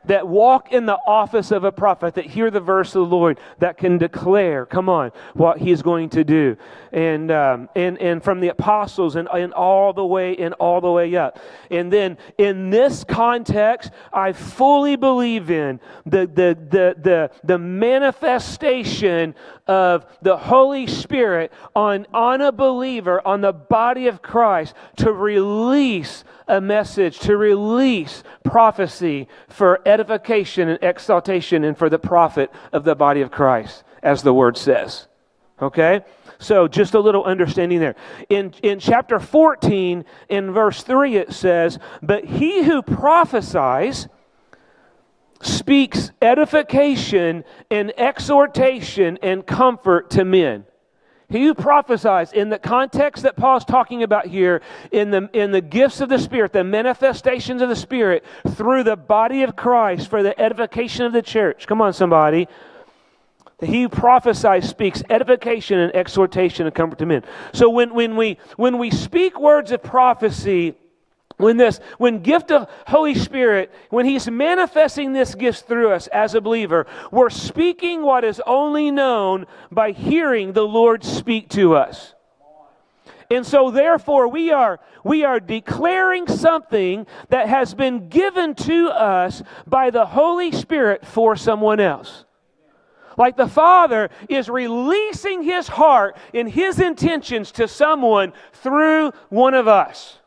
that 0.08 0.28
walk 0.28 0.72
in 0.74 0.86
the 0.86 0.98
office 1.08 1.52
of 1.52 1.64
a 1.64 1.72
prophet, 1.72 2.16
that 2.16 2.26
hear 2.26 2.50
the 2.52 2.60
verse 2.60 2.96
of 2.96 3.10
the 3.10 3.16
Lord, 3.16 3.40
that 3.60 3.78
can 3.78 3.98
declare, 3.98 4.66
come 4.66 4.90
on, 4.90 5.12
what 5.34 5.60
he's 5.60 5.82
going 5.82 6.10
to 6.10 6.24
do. 6.24 6.58
And, 6.92 7.32
um, 7.32 7.70
and, 7.76 7.98
and 8.00 8.24
from 8.24 8.40
the 8.40 8.50
apostles 8.50 9.16
and, 9.16 9.28
and 9.34 9.54
all 9.54 9.94
the 9.94 10.06
way 10.06 10.36
and 10.38 10.54
all 10.56 10.82
the 10.82 10.92
way 10.92 11.16
up. 11.16 11.40
And 11.70 11.92
then 11.92 12.18
in 12.38 12.70
this 12.70 13.04
context, 13.04 13.92
I 14.12 14.34
fully 14.34 14.96
believe 14.96 15.52
in 15.52 15.80
the, 16.06 16.28
the, 16.28 16.58
the, 16.70 16.96
the, 17.02 17.32
the 17.44 17.58
manifestation 17.58 19.36
of 19.68 20.06
the 20.22 20.38
Holy 20.38 20.88
Spirit 20.88 21.52
on, 21.76 22.08
on 22.14 22.42
a 22.42 22.52
believer, 22.52 23.26
on 23.26 23.42
the 23.42 23.54
body 23.54 24.08
of 24.08 24.22
Christ, 24.22 24.74
to 24.98 25.12
release 25.12 26.24
a 26.48 26.62
message, 26.62 27.20
to 27.20 27.36
release 27.36 28.24
prophecy 28.44 29.28
for 29.50 29.82
edification 30.00 30.70
and 30.70 30.80
exaltation 30.84 31.64
and 31.64 31.78
for 31.78 31.90
the 31.90 32.00
profit 32.00 32.52
of 32.72 32.84
the 32.84 32.96
body 32.96 33.22
of 33.22 33.32
Christ, 33.32 33.84
as 34.04 34.22
the 34.24 34.34
word 34.34 34.58
says. 34.58 35.08
Okay? 35.62 36.02
So, 36.40 36.68
just 36.68 36.94
a 36.94 37.00
little 37.00 37.24
understanding 37.24 37.80
there. 37.80 37.96
In, 38.30 38.54
in 38.62 38.80
chapter 38.80 39.20
14, 39.20 40.06
in 40.30 40.52
verse 40.52 40.84
3, 40.84 41.16
it 41.16 41.34
says, 41.34 41.80
But 42.04 42.26
he 42.26 42.64
who 42.64 42.84
prophesies 42.84 44.08
speaks 45.42 46.12
edification 46.22 47.44
and 47.72 47.92
exhortation 47.98 49.18
and 49.24 49.46
comfort 49.46 50.12
to 50.12 50.26
men. 50.26 50.66
He 51.30 51.44
who 51.44 51.54
prophesies 51.54 52.32
in 52.32 52.50
the 52.50 52.58
context 52.58 53.24
that 53.24 53.36
Paul's 53.36 53.66
talking 53.66 54.02
about 54.02 54.28
here, 54.28 54.62
in 54.92 55.12
the, 55.12 55.30
in 55.34 55.52
the 55.52 55.60
gifts 55.60 56.00
of 56.00 56.08
the 56.08 56.20
Spirit, 56.20 56.54
the 56.54 56.64
manifestations 56.64 57.62
of 57.62 57.68
the 57.68 57.76
Spirit 57.76 58.24
through 58.52 58.84
the 58.84 58.96
body 58.96 59.44
of 59.44 59.56
Christ 59.56 60.10
for 60.10 60.24
the 60.24 60.40
edification 60.40 61.06
of 61.06 61.12
the 61.12 61.22
church. 61.22 61.68
Come 61.68 61.82
on, 61.82 61.92
somebody. 61.92 62.48
He 63.60 63.82
who 63.82 63.90
prophesies 63.90 64.70
speaks 64.70 65.04
edification 65.10 65.80
and 65.80 65.94
exhortation 65.94 66.66
and 66.66 66.74
comfort 66.74 67.00
to 67.00 67.06
men. 67.06 67.24
So 67.54 67.70
when, 67.70 67.94
when, 67.94 68.16
we, 68.16 68.38
when 68.56 68.78
we 68.78 68.90
speak 68.90 69.38
words 69.38 69.72
of 69.72 69.84
prophecy, 69.84 70.76
when 71.38 71.58
this 71.58 71.80
when 71.98 72.20
gift 72.20 72.52
of 72.52 72.70
holy 72.88 73.16
spirit 73.16 73.72
when 73.90 74.06
he's 74.06 74.30
manifesting 74.30 75.14
this 75.14 75.36
gift 75.36 75.68
through 75.68 75.92
us 75.92 76.08
as 76.08 76.36
a 76.36 76.42
believer 76.42 76.86
we're 77.12 77.30
speaking 77.30 78.02
what 78.02 78.24
is 78.24 78.42
only 78.46 78.92
known 78.92 79.46
by 79.72 79.92
hearing 79.92 80.54
the 80.54 80.68
lord 80.68 81.04
speak 81.04 81.50
to 81.50 81.76
us 81.76 82.14
and 83.30 83.46
so 83.46 83.72
therefore 83.72 84.28
we 84.28 84.52
are 84.52 84.80
we 85.04 85.24
are 85.24 85.40
declaring 85.40 86.28
something 86.28 87.06
that 87.30 87.48
has 87.48 87.74
been 87.74 88.10
given 88.10 88.56
to 88.56 88.90
us 88.90 89.44
by 89.66 89.90
the 89.90 90.06
holy 90.06 90.52
spirit 90.52 91.06
for 91.06 91.36
someone 91.36 91.80
else 91.80 92.26
like 93.18 93.36
the 93.36 93.48
Father 93.48 94.10
is 94.30 94.48
releasing 94.48 95.42
His 95.42 95.68
heart 95.68 96.18
and 96.36 96.48
His 96.48 96.80
intentions 96.80 97.52
to 97.54 97.68
someone 97.68 98.32
through 98.54 99.12
one 99.30 99.56
of 99.56 99.68
us. 99.68 100.20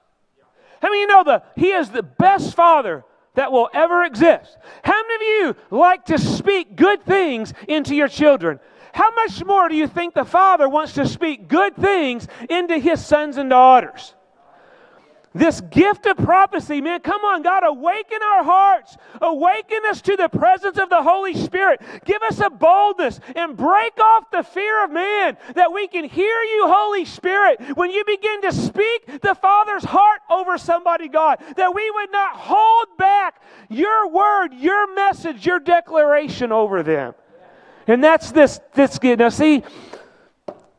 How 0.80 0.88
many 0.88 1.02
of 1.04 1.08
you 1.10 1.16
know 1.16 1.24
that 1.24 1.52
He 1.56 1.70
is 1.72 1.90
the 1.90 2.02
best 2.02 2.54
Father 2.54 3.04
that 3.34 3.52
will 3.52 3.68
ever 3.72 4.04
exist? 4.04 4.56
How 4.82 5.00
many 5.02 5.14
of 5.14 5.22
you 5.22 5.76
like 5.76 6.06
to 6.06 6.18
speak 6.18 6.76
good 6.76 7.04
things 7.04 7.52
into 7.68 7.94
your 7.94 8.08
children? 8.08 8.60
How 8.92 9.10
much 9.14 9.44
more 9.44 9.68
do 9.68 9.76
you 9.76 9.86
think 9.86 10.14
the 10.14 10.24
Father 10.24 10.68
wants 10.68 10.94
to 10.94 11.06
speak 11.06 11.48
good 11.48 11.76
things 11.76 12.26
into 12.48 12.78
His 12.78 13.04
sons 13.04 13.36
and 13.36 13.50
daughters? 13.50 14.14
This 15.32 15.60
gift 15.60 16.06
of 16.06 16.16
prophecy, 16.16 16.80
man, 16.80 17.00
come 17.00 17.24
on, 17.24 17.42
God, 17.42 17.62
awaken 17.64 18.18
our 18.20 18.42
hearts. 18.42 18.96
Awaken 19.20 19.78
us 19.86 20.02
to 20.02 20.16
the 20.16 20.28
presence 20.28 20.76
of 20.76 20.90
the 20.90 21.04
Holy 21.04 21.34
Spirit. 21.34 21.80
Give 22.04 22.20
us 22.22 22.40
a 22.40 22.50
boldness 22.50 23.20
and 23.36 23.56
break 23.56 23.96
off 24.00 24.28
the 24.32 24.42
fear 24.42 24.84
of 24.84 24.90
man 24.90 25.36
that 25.54 25.72
we 25.72 25.86
can 25.86 26.04
hear 26.04 26.42
you, 26.42 26.64
Holy 26.66 27.04
Spirit, 27.04 27.60
when 27.76 27.92
you 27.92 28.04
begin 28.04 28.42
to 28.42 28.52
speak 28.52 29.20
the 29.22 29.36
Father's 29.36 29.84
heart 29.84 30.20
over 30.28 30.58
somebody, 30.58 31.06
God, 31.06 31.38
that 31.54 31.72
we 31.76 31.88
would 31.92 32.10
not 32.10 32.34
hold 32.34 32.88
back 32.98 33.40
your 33.68 34.08
word, 34.08 34.52
your 34.54 34.92
message, 34.94 35.46
your 35.46 35.60
declaration 35.60 36.50
over 36.50 36.82
them. 36.82 37.14
And 37.86 38.02
that's 38.02 38.32
this, 38.32 38.58
this, 38.74 39.00
now 39.00 39.28
see, 39.28 39.62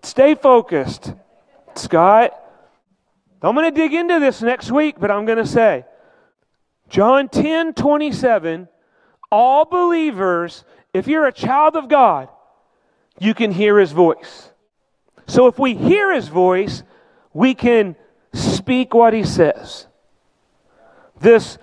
stay 0.03 0.35
focused, 0.35 1.13
Scott. 1.75 2.40
I'm 3.41 3.55
going 3.55 3.73
to 3.73 3.79
dig 3.79 3.93
into 3.93 4.19
this 4.19 4.41
next 4.41 4.71
week, 4.71 4.97
but 4.99 5.09
I'm 5.09 5.25
going 5.25 5.37
to 5.37 5.47
say 5.47 5.85
John 6.89 7.29
10 7.29 7.73
27, 7.73 8.67
all 9.31 9.65
believers, 9.65 10.63
if 10.93 11.07
you're 11.07 11.25
a 11.25 11.31
child 11.31 11.75
of 11.75 11.87
God, 11.87 12.29
you 13.19 13.33
can 13.33 13.51
hear 13.51 13.79
his 13.79 13.91
voice. 13.91 14.51
So 15.27 15.47
if 15.47 15.57
we 15.57 15.75
hear 15.75 16.13
his 16.13 16.27
voice, 16.27 16.83
we 17.33 17.53
can 17.53 17.95
speak 18.33 18.93
what 18.93 19.13
he 19.13 19.23
says. 19.23 19.87
This 21.19 21.57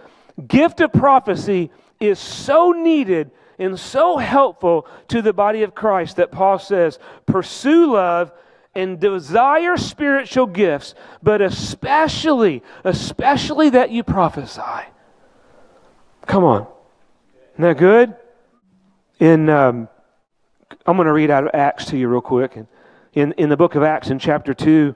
gift 0.47 0.81
of 0.81 0.93
prophecy 0.93 1.71
is 2.01 2.19
so 2.19 2.73
needed 2.73 3.31
and 3.59 3.79
so 3.79 4.17
helpful 4.17 4.87
to 5.09 5.21
the 5.21 5.33
body 5.33 5.62
of 5.62 5.75
Christ 5.75 6.17
that 6.17 6.31
Paul 6.31 6.59
says, 6.59 6.99
pursue 7.27 7.93
love 7.93 8.33
and 8.74 9.00
desire 9.00 9.76
spiritual 9.76 10.46
gifts, 10.46 10.94
but 11.22 11.40
especially, 11.40 12.62
especially 12.85 13.70
that 13.70 13.90
you 13.90 14.02
prophesy. 14.02 14.87
Come 16.26 16.44
on. 16.44 16.66
Isn't 17.54 17.62
that 17.64 17.78
good? 17.78 18.14
In, 19.18 19.48
um, 19.48 19.88
I'm 20.87 20.96
going 20.96 21.07
to 21.07 21.12
read 21.12 21.31
out 21.31 21.44
of 21.44 21.50
Acts 21.54 21.87
to 21.87 21.96
you 21.96 22.09
real 22.09 22.20
quick. 22.20 22.57
In, 23.14 23.33
in 23.33 23.48
the 23.48 23.57
book 23.57 23.74
of 23.74 23.83
Acts, 23.83 24.11
in 24.11 24.18
chapter 24.18 24.54
2, 24.54 24.94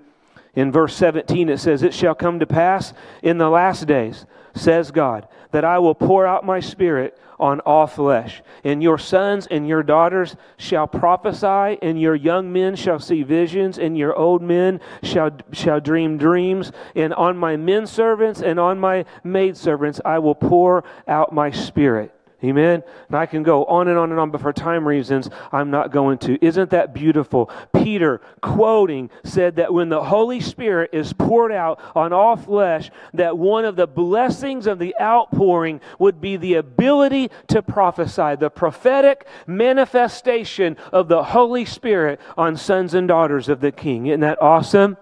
in 0.54 0.70
verse 0.70 0.94
17, 0.94 1.48
it 1.48 1.58
says, 1.58 1.82
It 1.82 1.94
shall 1.94 2.14
come 2.14 2.38
to 2.38 2.46
pass 2.46 2.92
in 3.22 3.38
the 3.38 3.48
last 3.48 3.86
days, 3.86 4.26
says 4.54 4.90
God, 4.90 5.28
that 5.50 5.64
I 5.64 5.78
will 5.78 5.94
pour 5.94 6.26
out 6.26 6.44
my 6.44 6.60
spirit 6.60 7.18
on 7.38 7.60
all 7.60 7.86
flesh. 7.86 8.42
And 8.62 8.82
your 8.82 8.98
sons 8.98 9.46
and 9.50 9.66
your 9.66 9.82
daughters 9.82 10.36
shall 10.56 10.86
prophesy, 10.86 11.78
and 11.82 12.00
your 12.00 12.14
young 12.14 12.52
men 12.52 12.76
shall 12.76 13.00
see 13.00 13.22
visions, 13.22 13.78
and 13.78 13.98
your 13.98 14.14
old 14.14 14.42
men 14.42 14.80
shall, 15.02 15.30
shall 15.52 15.80
dream 15.80 16.18
dreams. 16.18 16.70
And 16.94 17.12
on 17.14 17.36
my 17.36 17.56
men 17.56 17.86
servants 17.86 18.40
and 18.40 18.60
on 18.60 18.78
my 18.78 19.04
maid 19.24 19.56
servants 19.56 20.00
I 20.04 20.18
will 20.20 20.36
pour 20.36 20.84
out 21.08 21.32
my 21.32 21.50
spirit. 21.50 22.14
Amen. 22.44 22.82
And 23.06 23.16
I 23.16 23.26
can 23.26 23.44
go 23.44 23.64
on 23.66 23.86
and 23.86 23.96
on 23.96 24.10
and 24.10 24.18
on, 24.18 24.32
but 24.32 24.40
for 24.40 24.52
time 24.52 24.86
reasons, 24.86 25.30
I'm 25.52 25.70
not 25.70 25.92
going 25.92 26.18
to. 26.18 26.44
Isn't 26.44 26.70
that 26.70 26.92
beautiful? 26.92 27.48
Peter, 27.72 28.20
quoting, 28.40 29.10
said 29.22 29.56
that 29.56 29.72
when 29.72 29.90
the 29.90 30.02
Holy 30.02 30.40
Spirit 30.40 30.90
is 30.92 31.12
poured 31.12 31.52
out 31.52 31.78
on 31.94 32.12
all 32.12 32.36
flesh, 32.36 32.90
that 33.14 33.38
one 33.38 33.64
of 33.64 33.76
the 33.76 33.86
blessings 33.86 34.66
of 34.66 34.80
the 34.80 34.92
outpouring 35.00 35.80
would 36.00 36.20
be 36.20 36.36
the 36.36 36.54
ability 36.54 37.30
to 37.46 37.62
prophesy, 37.62 38.34
the 38.34 38.50
prophetic 38.50 39.24
manifestation 39.46 40.76
of 40.90 41.06
the 41.06 41.22
Holy 41.22 41.64
Spirit 41.64 42.20
on 42.36 42.56
sons 42.56 42.92
and 42.92 43.06
daughters 43.06 43.48
of 43.48 43.60
the 43.60 43.70
King. 43.70 44.06
Isn't 44.06 44.20
that 44.20 44.42
awesome? 44.42 44.96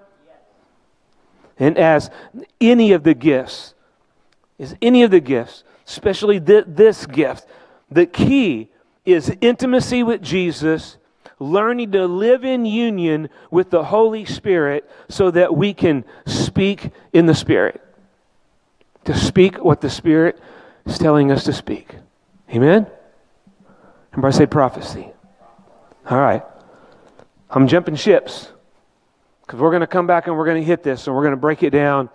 And 1.59 1.79
as 1.79 2.11
any 2.61 2.93
of 2.93 3.03
the 3.03 3.15
gifts, 3.15 3.75
is 4.59 4.77
any 4.83 5.03
of 5.03 5.11
the 5.11 5.21
gifts, 5.21 5.65
especially 5.91 6.41
th- 6.41 6.65
this 6.69 7.07
gift. 7.07 7.47
The 7.91 8.07
key 8.07 8.71
is 9.05 9.35
intimacy 9.41 10.03
with 10.03 10.23
Jesus, 10.23 10.97
learning 11.39 11.93
to 11.93 12.07
live 12.07 12.45
in 12.45 12.65
union 12.65 13.29
with 13.51 13.71
the 13.71 13.85
Holy 13.85 14.25
Spirit 14.25 14.89
so 15.09 15.31
that 15.33 15.57
we 15.57 15.75
can 15.75 16.05
speak 16.27 16.91
in 17.13 17.27
the 17.27 17.35
Spirit. 17.35 17.81
To 19.05 19.17
speak 19.17 19.63
what 19.63 19.81
the 19.81 19.91
Spirit 19.91 20.39
is 20.87 20.99
telling 20.99 21.33
us 21.33 21.45
to 21.45 21.53
speak. 21.53 21.97
Amen? 22.55 22.87
Everybody 24.13 24.37
say 24.37 24.47
prophecy. 24.47 25.09
All 26.09 26.19
right. 26.19 26.43
I'm 27.49 27.67
jumping 27.67 27.97
ships 27.97 28.53
because 29.43 29.59
we're 29.59 29.71
going 29.71 29.81
to 29.81 29.87
come 29.87 30.07
back 30.07 30.29
and 30.29 30.37
we're 30.37 30.45
going 30.45 30.61
to 30.61 30.67
hit 30.67 30.83
this 30.83 31.07
and 31.07 31.17
we're 31.17 31.23
going 31.23 31.33
to 31.33 31.41
break 31.41 31.63
it 31.63 31.71
down. 31.71 32.11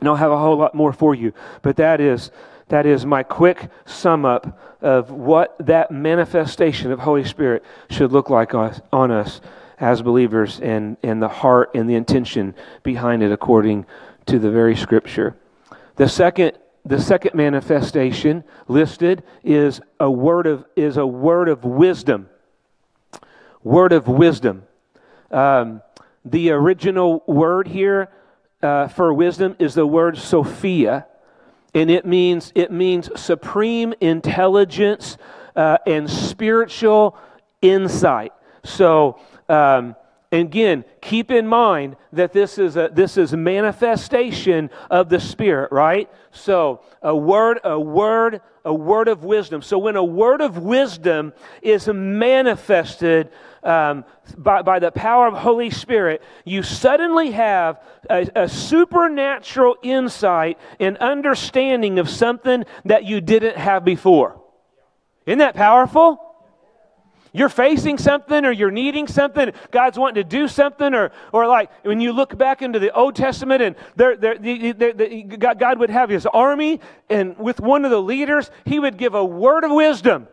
And 0.00 0.08
I'll 0.08 0.16
have 0.16 0.30
a 0.30 0.38
whole 0.38 0.56
lot 0.56 0.74
more 0.74 0.92
for 0.92 1.14
you. 1.14 1.32
But 1.62 1.76
that 1.76 2.00
is 2.00 2.30
that 2.68 2.86
is 2.86 3.06
my 3.06 3.22
quick 3.22 3.68
sum 3.86 4.24
up 4.24 4.58
of 4.80 5.10
what 5.10 5.56
that 5.58 5.90
manifestation 5.90 6.92
of 6.92 7.00
Holy 7.00 7.24
Spirit 7.24 7.64
should 7.90 8.12
look 8.12 8.30
like 8.30 8.54
on 8.54 9.10
us 9.10 9.40
as 9.80 10.02
believers 10.02 10.60
and, 10.60 10.96
and 11.02 11.22
the 11.22 11.28
heart 11.28 11.70
and 11.74 11.88
the 11.88 11.94
intention 11.94 12.54
behind 12.82 13.22
it 13.22 13.32
according 13.32 13.86
to 14.26 14.38
the 14.38 14.50
very 14.50 14.76
scripture. 14.76 15.36
The 15.96 16.08
second 16.08 16.52
the 16.84 17.00
second 17.00 17.34
manifestation 17.34 18.44
listed 18.66 19.22
is 19.44 19.80
a 20.00 20.10
word 20.10 20.46
of 20.46 20.64
is 20.74 20.96
a 20.96 21.06
word 21.06 21.48
of 21.48 21.64
wisdom. 21.64 22.30
Word 23.62 23.92
of 23.92 24.08
wisdom. 24.08 24.62
Um, 25.30 25.82
the 26.24 26.50
original 26.50 27.22
word 27.26 27.68
here 27.68 28.08
uh, 28.62 28.88
for 28.88 29.12
wisdom 29.12 29.54
is 29.58 29.74
the 29.74 29.86
word 29.86 30.16
Sophia, 30.16 31.06
and 31.74 31.90
it 31.90 32.06
means 32.06 32.52
it 32.54 32.70
means 32.70 33.10
supreme 33.20 33.94
intelligence 34.00 35.16
uh, 35.56 35.78
and 35.86 36.08
spiritual 36.10 37.16
insight. 37.62 38.32
So. 38.64 39.18
Um, 39.48 39.96
again, 40.30 40.84
keep 41.00 41.30
in 41.30 41.46
mind 41.46 41.96
that 42.12 42.32
this 42.32 42.58
is 42.58 42.76
a 42.76 42.90
this 42.92 43.16
is 43.16 43.32
manifestation 43.32 44.70
of 44.90 45.08
the 45.08 45.20
Spirit, 45.20 45.72
right? 45.72 46.10
So 46.30 46.82
a 47.02 47.16
word, 47.16 47.60
a 47.64 47.80
word, 47.80 48.40
a 48.68 48.74
word 48.74 49.08
of 49.08 49.24
wisdom. 49.24 49.62
So 49.62 49.78
when 49.78 49.96
a 49.96 50.04
word 50.04 50.42
of 50.42 50.58
wisdom 50.58 51.32
is 51.62 51.88
manifested 51.88 53.30
um, 53.62 54.04
by, 54.36 54.60
by 54.60 54.78
the 54.78 54.92
power 54.92 55.26
of 55.26 55.32
Holy 55.32 55.70
Spirit, 55.70 56.22
you 56.44 56.62
suddenly 56.62 57.30
have 57.30 57.82
a, 58.10 58.28
a 58.36 58.48
supernatural 58.48 59.76
insight 59.82 60.58
and 60.78 60.98
understanding 60.98 61.98
of 61.98 62.10
something 62.10 62.64
that 62.84 63.04
you 63.04 63.22
didn't 63.22 63.56
have 63.56 63.86
before. 63.86 64.38
Isn't 65.24 65.38
that 65.38 65.54
powerful? 65.54 66.27
You're 67.38 67.48
facing 67.48 67.98
something 67.98 68.44
or 68.44 68.50
you're 68.50 68.72
needing 68.72 69.06
something, 69.06 69.52
God's 69.70 69.98
wanting 69.98 70.22
to 70.22 70.28
do 70.28 70.48
something, 70.48 70.92
or, 70.92 71.12
or 71.32 71.46
like 71.46 71.70
when 71.84 72.00
you 72.00 72.12
look 72.12 72.36
back 72.36 72.62
into 72.62 72.78
the 72.78 72.92
Old 72.92 73.14
Testament 73.14 73.62
and 73.62 73.76
there, 73.94 74.16
there, 74.16 74.36
the, 74.36 74.72
the, 74.72 74.92
the, 74.92 75.36
God 75.36 75.78
would 75.78 75.90
have 75.90 76.10
his 76.10 76.26
army, 76.26 76.80
and 77.08 77.38
with 77.38 77.60
one 77.60 77.84
of 77.84 77.92
the 77.92 78.02
leaders, 78.02 78.50
he 78.64 78.78
would 78.78 78.96
give 78.96 79.14
a 79.14 79.24
word 79.24 79.62
of 79.62 79.70
wisdom. 79.70 80.26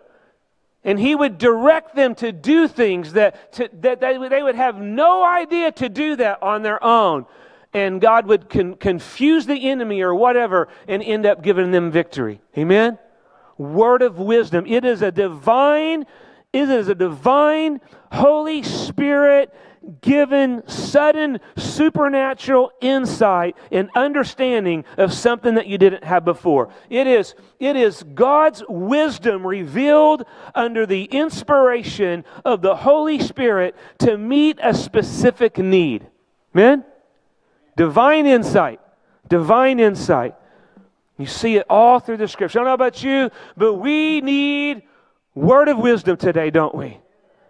And 0.83 0.99
he 0.99 1.15
would 1.15 1.37
direct 1.39 1.95
them 1.95 2.13
to 2.15 2.31
do 2.31 2.67
things 2.67 3.13
that, 3.13 3.53
to, 3.53 3.69
that 3.81 3.99
they, 3.99 4.17
they 4.27 4.43
would 4.43 4.55
have 4.55 4.77
no 4.77 5.23
idea 5.25 5.71
to 5.73 5.89
do 5.89 6.15
that 6.17 6.43
on 6.43 6.61
their 6.61 6.83
own. 6.83 7.25
And 7.73 7.99
God 7.99 8.27
would 8.27 8.49
con- 8.49 8.75
confuse 8.75 9.45
the 9.45 9.69
enemy 9.69 10.01
or 10.01 10.13
whatever 10.13 10.69
and 10.87 11.01
end 11.03 11.25
up 11.25 11.41
giving 11.41 11.71
them 11.71 11.91
victory. 11.91 12.39
Amen? 12.57 12.99
Word 13.57 14.01
of 14.01 14.19
wisdom. 14.19 14.65
It 14.67 14.85
is 14.85 15.01
a 15.01 15.11
divine, 15.11 16.05
it 16.55 16.69
is 16.69 16.87
a 16.87 16.95
divine 16.95 17.81
Holy 18.11 18.63
Spirit 18.63 19.53
given 20.01 20.65
sudden 20.67 21.39
supernatural 21.57 22.71
insight 22.79 23.57
and 23.71 23.89
understanding 23.93 24.85
of 24.97 25.13
something 25.13 25.55
that 25.55 25.67
you 25.67 25.77
didn't 25.77 26.05
have 26.05 26.23
before. 26.23 26.69
It 26.89 27.07
is, 27.07 27.35
it 27.59 27.75
is 27.75 28.03
God's 28.03 28.63
wisdom 28.69 29.45
revealed 29.45 30.23
under 30.55 30.85
the 30.85 31.03
inspiration 31.03 32.23
of 32.45 32.61
the 32.61 32.75
Holy 32.75 33.19
Spirit 33.19 33.75
to 33.99 34.17
meet 34.17 34.57
a 34.63 34.73
specific 34.73 35.57
need. 35.57 36.07
Amen? 36.55 36.85
Divine 37.75 38.25
insight. 38.25 38.79
Divine 39.27 39.81
insight. 39.81 40.35
You 41.17 41.25
see 41.25 41.57
it 41.57 41.65
all 41.69 41.99
through 41.99 42.17
the 42.17 42.29
scripture. 42.29 42.59
I 42.59 42.63
don't 42.63 42.69
know 42.69 42.73
about 42.73 43.03
you, 43.03 43.29
but 43.57 43.73
we 43.75 44.21
need 44.21 44.83
word 45.35 45.67
of 45.67 45.77
wisdom 45.77 46.17
today, 46.17 46.49
don't 46.49 46.73
we? 46.73 46.99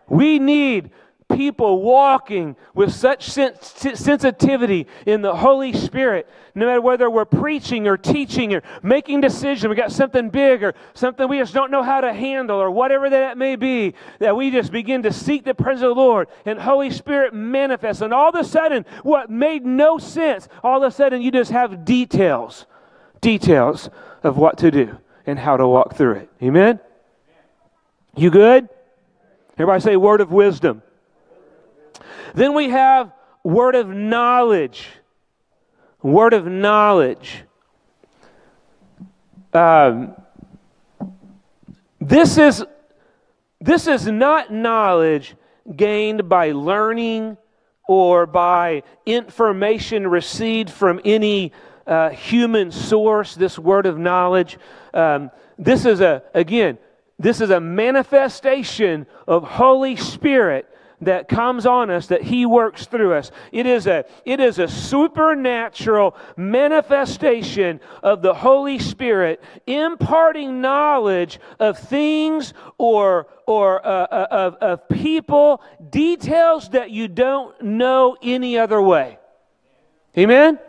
We 0.07 0.39
need 0.39 0.91
people 1.27 1.81
walking 1.81 2.55
with 2.75 2.93
such 2.93 3.29
sensitivity 3.29 4.85
in 5.07 5.21
the 5.21 5.35
Holy 5.35 5.73
Spirit, 5.73 6.29
no 6.53 6.67
matter 6.67 6.81
whether 6.81 7.09
we're 7.09 7.25
preaching 7.25 7.87
or 7.87 7.97
teaching 7.97 8.53
or 8.53 8.61
making 8.83 9.21
decisions, 9.21 9.67
we 9.67 9.75
got 9.75 9.91
something 9.91 10.29
big 10.29 10.63
or 10.63 10.75
something 10.93 11.27
we 11.27 11.39
just 11.39 11.53
don't 11.53 11.71
know 11.71 11.81
how 11.81 11.99
to 11.99 12.13
handle 12.13 12.61
or 12.61 12.69
whatever 12.69 13.09
that 13.09 13.39
may 13.39 13.55
be, 13.55 13.95
that 14.19 14.35
we 14.35 14.51
just 14.51 14.71
begin 14.71 15.01
to 15.01 15.11
seek 15.11 15.43
the 15.43 15.55
presence 15.55 15.83
of 15.83 15.95
the 15.95 16.01
Lord 16.01 16.27
and 16.45 16.59
Holy 16.59 16.91
Spirit 16.91 17.33
manifests. 17.33 18.03
And 18.03 18.13
all 18.13 18.29
of 18.29 18.35
a 18.35 18.43
sudden, 18.43 18.85
what 19.01 19.29
made 19.29 19.65
no 19.65 19.97
sense, 19.97 20.47
all 20.63 20.83
of 20.83 20.83
a 20.83 20.95
sudden 20.95 21.23
you 21.23 21.31
just 21.31 21.51
have 21.51 21.85
details, 21.85 22.67
details 23.19 23.89
of 24.21 24.37
what 24.37 24.59
to 24.59 24.69
do 24.69 24.97
and 25.25 25.39
how 25.39 25.57
to 25.57 25.67
walk 25.67 25.95
through 25.95 26.13
it. 26.13 26.29
Amen? 26.43 26.79
You 28.17 28.29
good? 28.29 28.69
Everybody 29.53 29.81
say 29.81 29.97
word 29.97 30.21
of 30.21 30.31
wisdom. 30.31 30.81
Then 32.33 32.53
we 32.53 32.69
have 32.69 33.11
word 33.43 33.75
of 33.75 33.89
knowledge. 33.89 34.87
Word 36.01 36.33
of 36.33 36.45
knowledge. 36.45 37.43
Um, 39.53 40.15
this 41.99 42.37
is 42.37 42.63
this 43.59 43.87
is 43.87 44.07
not 44.07 44.51
knowledge 44.51 45.35
gained 45.75 46.29
by 46.29 46.51
learning 46.51 47.37
or 47.87 48.25
by 48.25 48.83
information 49.05 50.07
received 50.07 50.69
from 50.69 51.01
any 51.03 51.51
uh, 51.87 52.09
human 52.09 52.71
source. 52.71 53.35
This 53.35 53.59
word 53.59 53.85
of 53.85 53.97
knowledge. 53.97 54.57
Um, 54.93 55.31
this 55.57 55.85
is 55.85 55.99
a 55.99 56.23
again. 56.33 56.77
This 57.17 57.39
is 57.39 57.49
a 57.49 57.59
manifestation 57.59 59.07
of 59.27 59.43
Holy 59.43 59.95
Spirit 59.95 60.69
that 61.01 61.27
comes 61.27 61.65
on 61.65 61.89
us 61.89 62.07
that 62.07 62.21
he 62.21 62.45
works 62.45 62.85
through 62.85 63.13
us. 63.13 63.31
It 63.51 63.65
is 63.65 63.87
a 63.87 64.05
it 64.25 64.39
is 64.39 64.59
a 64.59 64.67
supernatural 64.67 66.15
manifestation 66.37 67.79
of 68.01 68.21
the 68.21 68.33
holy 68.33 68.79
spirit 68.79 69.43
imparting 69.67 70.61
knowledge 70.61 71.39
of 71.59 71.77
things 71.77 72.53
or 72.77 73.27
or 73.45 73.85
uh, 73.85 73.89
uh, 73.89 74.27
of, 74.31 74.55
of 74.55 74.89
people 74.89 75.61
details 75.89 76.69
that 76.69 76.91
you 76.91 77.07
don't 77.07 77.61
know 77.61 78.17
any 78.21 78.57
other 78.57 78.81
way. 78.81 79.19
Amen 80.17 80.59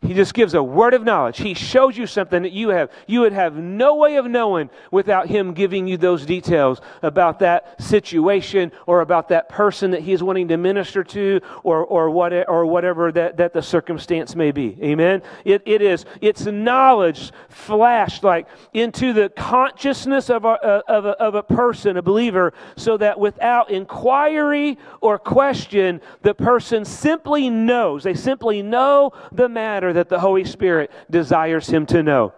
he 0.00 0.14
just 0.14 0.32
gives 0.32 0.54
a 0.54 0.62
word 0.62 0.94
of 0.94 1.02
knowledge. 1.02 1.38
He 1.38 1.54
shows 1.54 1.98
you 1.98 2.06
something 2.06 2.42
that 2.44 2.52
you 2.52 2.68
have 2.68 2.90
you 3.08 3.20
would 3.20 3.32
have 3.32 3.56
no 3.56 3.96
way 3.96 4.14
of 4.14 4.26
knowing 4.26 4.70
without 4.92 5.26
him 5.26 5.54
giving 5.54 5.88
you 5.88 5.96
those 5.96 6.24
details 6.24 6.80
about 7.02 7.40
that 7.40 7.82
situation 7.82 8.70
or 8.86 9.00
about 9.00 9.28
that 9.30 9.48
person 9.48 9.90
that 9.90 10.02
he 10.02 10.12
is 10.12 10.22
wanting 10.22 10.48
to 10.48 10.56
minister 10.56 11.02
to 11.02 11.40
or 11.64 11.84
or 11.84 12.10
what 12.10 12.32
or 12.48 12.64
whatever 12.64 13.10
that, 13.10 13.38
that 13.38 13.52
the 13.52 13.60
circumstance 13.60 14.36
may 14.36 14.52
be. 14.52 14.78
Amen. 14.80 15.20
It, 15.44 15.62
it 15.66 15.82
is 15.82 16.04
it's 16.20 16.46
knowledge 16.46 17.32
flashed 17.48 18.22
like 18.22 18.46
into 18.72 19.12
the 19.12 19.28
consciousness 19.30 20.30
of 20.30 20.44
a, 20.44 20.48
of 20.48 21.06
a, 21.06 21.20
of 21.20 21.34
a 21.34 21.42
person, 21.42 21.96
a 21.96 22.02
believer, 22.02 22.52
so 22.76 22.96
that 22.98 23.18
without 23.18 23.70
inquiry 23.70 24.78
or 25.00 25.18
question, 25.18 26.00
the 26.22 26.34
person 26.34 26.84
simply 26.84 27.50
knows. 27.50 28.04
They 28.04 28.14
simply 28.14 28.62
know 28.62 29.12
the 29.32 29.48
matter 29.48 29.87
that 29.92 30.08
the 30.08 30.18
Holy 30.18 30.44
Spirit 30.44 30.90
desires 31.10 31.68
him 31.68 31.86
to 31.86 32.02
know. 32.02 32.32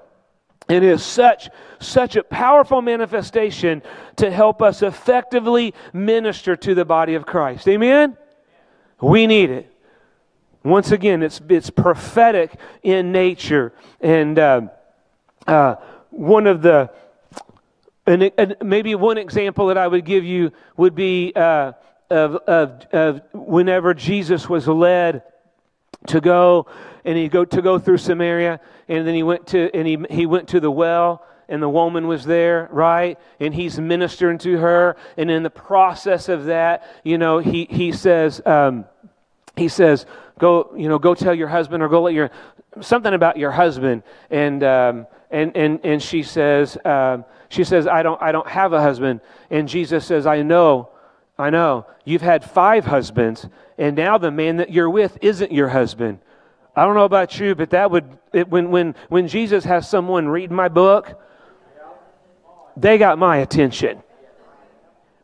It 0.68 0.84
is 0.84 1.04
such, 1.04 1.48
such 1.80 2.16
a 2.16 2.22
powerful 2.22 2.80
manifestation 2.80 3.82
to 4.16 4.30
help 4.30 4.62
us 4.62 4.82
effectively 4.82 5.74
minister 5.92 6.54
to 6.56 6.74
the 6.74 6.84
body 6.84 7.14
of 7.14 7.26
Christ. 7.26 7.66
Amen? 7.66 8.16
We 9.00 9.26
need 9.26 9.50
it. 9.50 9.72
Once 10.62 10.92
again, 10.92 11.22
it's, 11.22 11.40
it's 11.48 11.70
prophetic 11.70 12.52
in 12.82 13.12
nature. 13.12 13.72
And 14.00 14.38
uh, 14.38 14.60
uh, 15.46 15.76
one 16.10 16.46
of 16.46 16.62
the, 16.62 16.90
and, 18.06 18.56
maybe 18.62 18.94
one 18.94 19.18
example 19.18 19.68
that 19.68 19.78
I 19.78 19.88
would 19.88 20.04
give 20.04 20.24
you 20.24 20.52
would 20.76 20.94
be 20.94 21.32
uh, 21.34 21.72
of, 22.10 22.36
of, 22.36 22.86
of 22.92 23.22
whenever 23.32 23.94
Jesus 23.94 24.48
was 24.48 24.68
led 24.68 25.22
to 26.08 26.20
go 26.20 26.66
and 27.04 27.16
he 27.16 27.28
go 27.28 27.44
to 27.44 27.62
go 27.62 27.78
through 27.78 27.98
Samaria, 27.98 28.60
and 28.88 29.06
then 29.06 29.14
he 29.14 29.22
went 29.22 29.46
to 29.48 29.70
and 29.74 29.86
he 29.86 29.98
he 30.10 30.26
went 30.26 30.48
to 30.48 30.60
the 30.60 30.70
well, 30.70 31.24
and 31.48 31.62
the 31.62 31.68
woman 31.68 32.06
was 32.06 32.24
there, 32.24 32.68
right? 32.70 33.18
And 33.38 33.54
he's 33.54 33.78
ministering 33.78 34.38
to 34.38 34.58
her, 34.58 34.96
and 35.16 35.30
in 35.30 35.42
the 35.42 35.50
process 35.50 36.28
of 36.28 36.46
that, 36.46 36.84
you 37.04 37.18
know, 37.18 37.38
he 37.38 37.66
he 37.70 37.92
says 37.92 38.40
um, 38.46 38.84
he 39.56 39.68
says 39.68 40.06
go 40.38 40.72
you 40.76 40.88
know 40.88 40.98
go 40.98 41.14
tell 41.14 41.34
your 41.34 41.48
husband 41.48 41.82
or 41.82 41.88
go 41.88 42.02
let 42.02 42.14
your 42.14 42.30
something 42.80 43.14
about 43.14 43.36
your 43.36 43.50
husband, 43.50 44.02
and 44.30 44.62
um, 44.62 45.06
and 45.30 45.56
and 45.56 45.80
and 45.84 46.02
she 46.02 46.22
says 46.22 46.78
um, 46.84 47.24
she 47.48 47.64
says 47.64 47.86
I 47.86 48.02
don't 48.02 48.20
I 48.22 48.32
don't 48.32 48.48
have 48.48 48.72
a 48.72 48.80
husband, 48.80 49.20
and 49.50 49.68
Jesus 49.68 50.06
says 50.06 50.26
I 50.26 50.42
know. 50.42 50.90
I 51.38 51.48
know. 51.48 51.86
You've 52.04 52.20
had 52.20 52.44
five 52.44 52.84
husbands, 52.84 53.48
and 53.78 53.96
now 53.96 54.18
the 54.18 54.30
man 54.30 54.58
that 54.58 54.70
you're 54.70 54.90
with 54.90 55.16
isn't 55.22 55.50
your 55.50 55.68
husband. 55.68 56.18
I 56.76 56.84
don't 56.84 56.94
know 56.94 57.04
about 57.04 57.38
you, 57.38 57.54
but 57.54 57.70
that 57.70 57.90
would, 57.90 58.18
it, 58.32 58.48
when, 58.48 58.70
when, 58.70 58.94
when 59.08 59.28
Jesus 59.28 59.64
has 59.64 59.88
someone 59.88 60.28
read 60.28 60.50
my 60.50 60.68
book, 60.68 61.20
they 62.76 62.98
got 62.98 63.18
my 63.18 63.38
attention. 63.38 64.02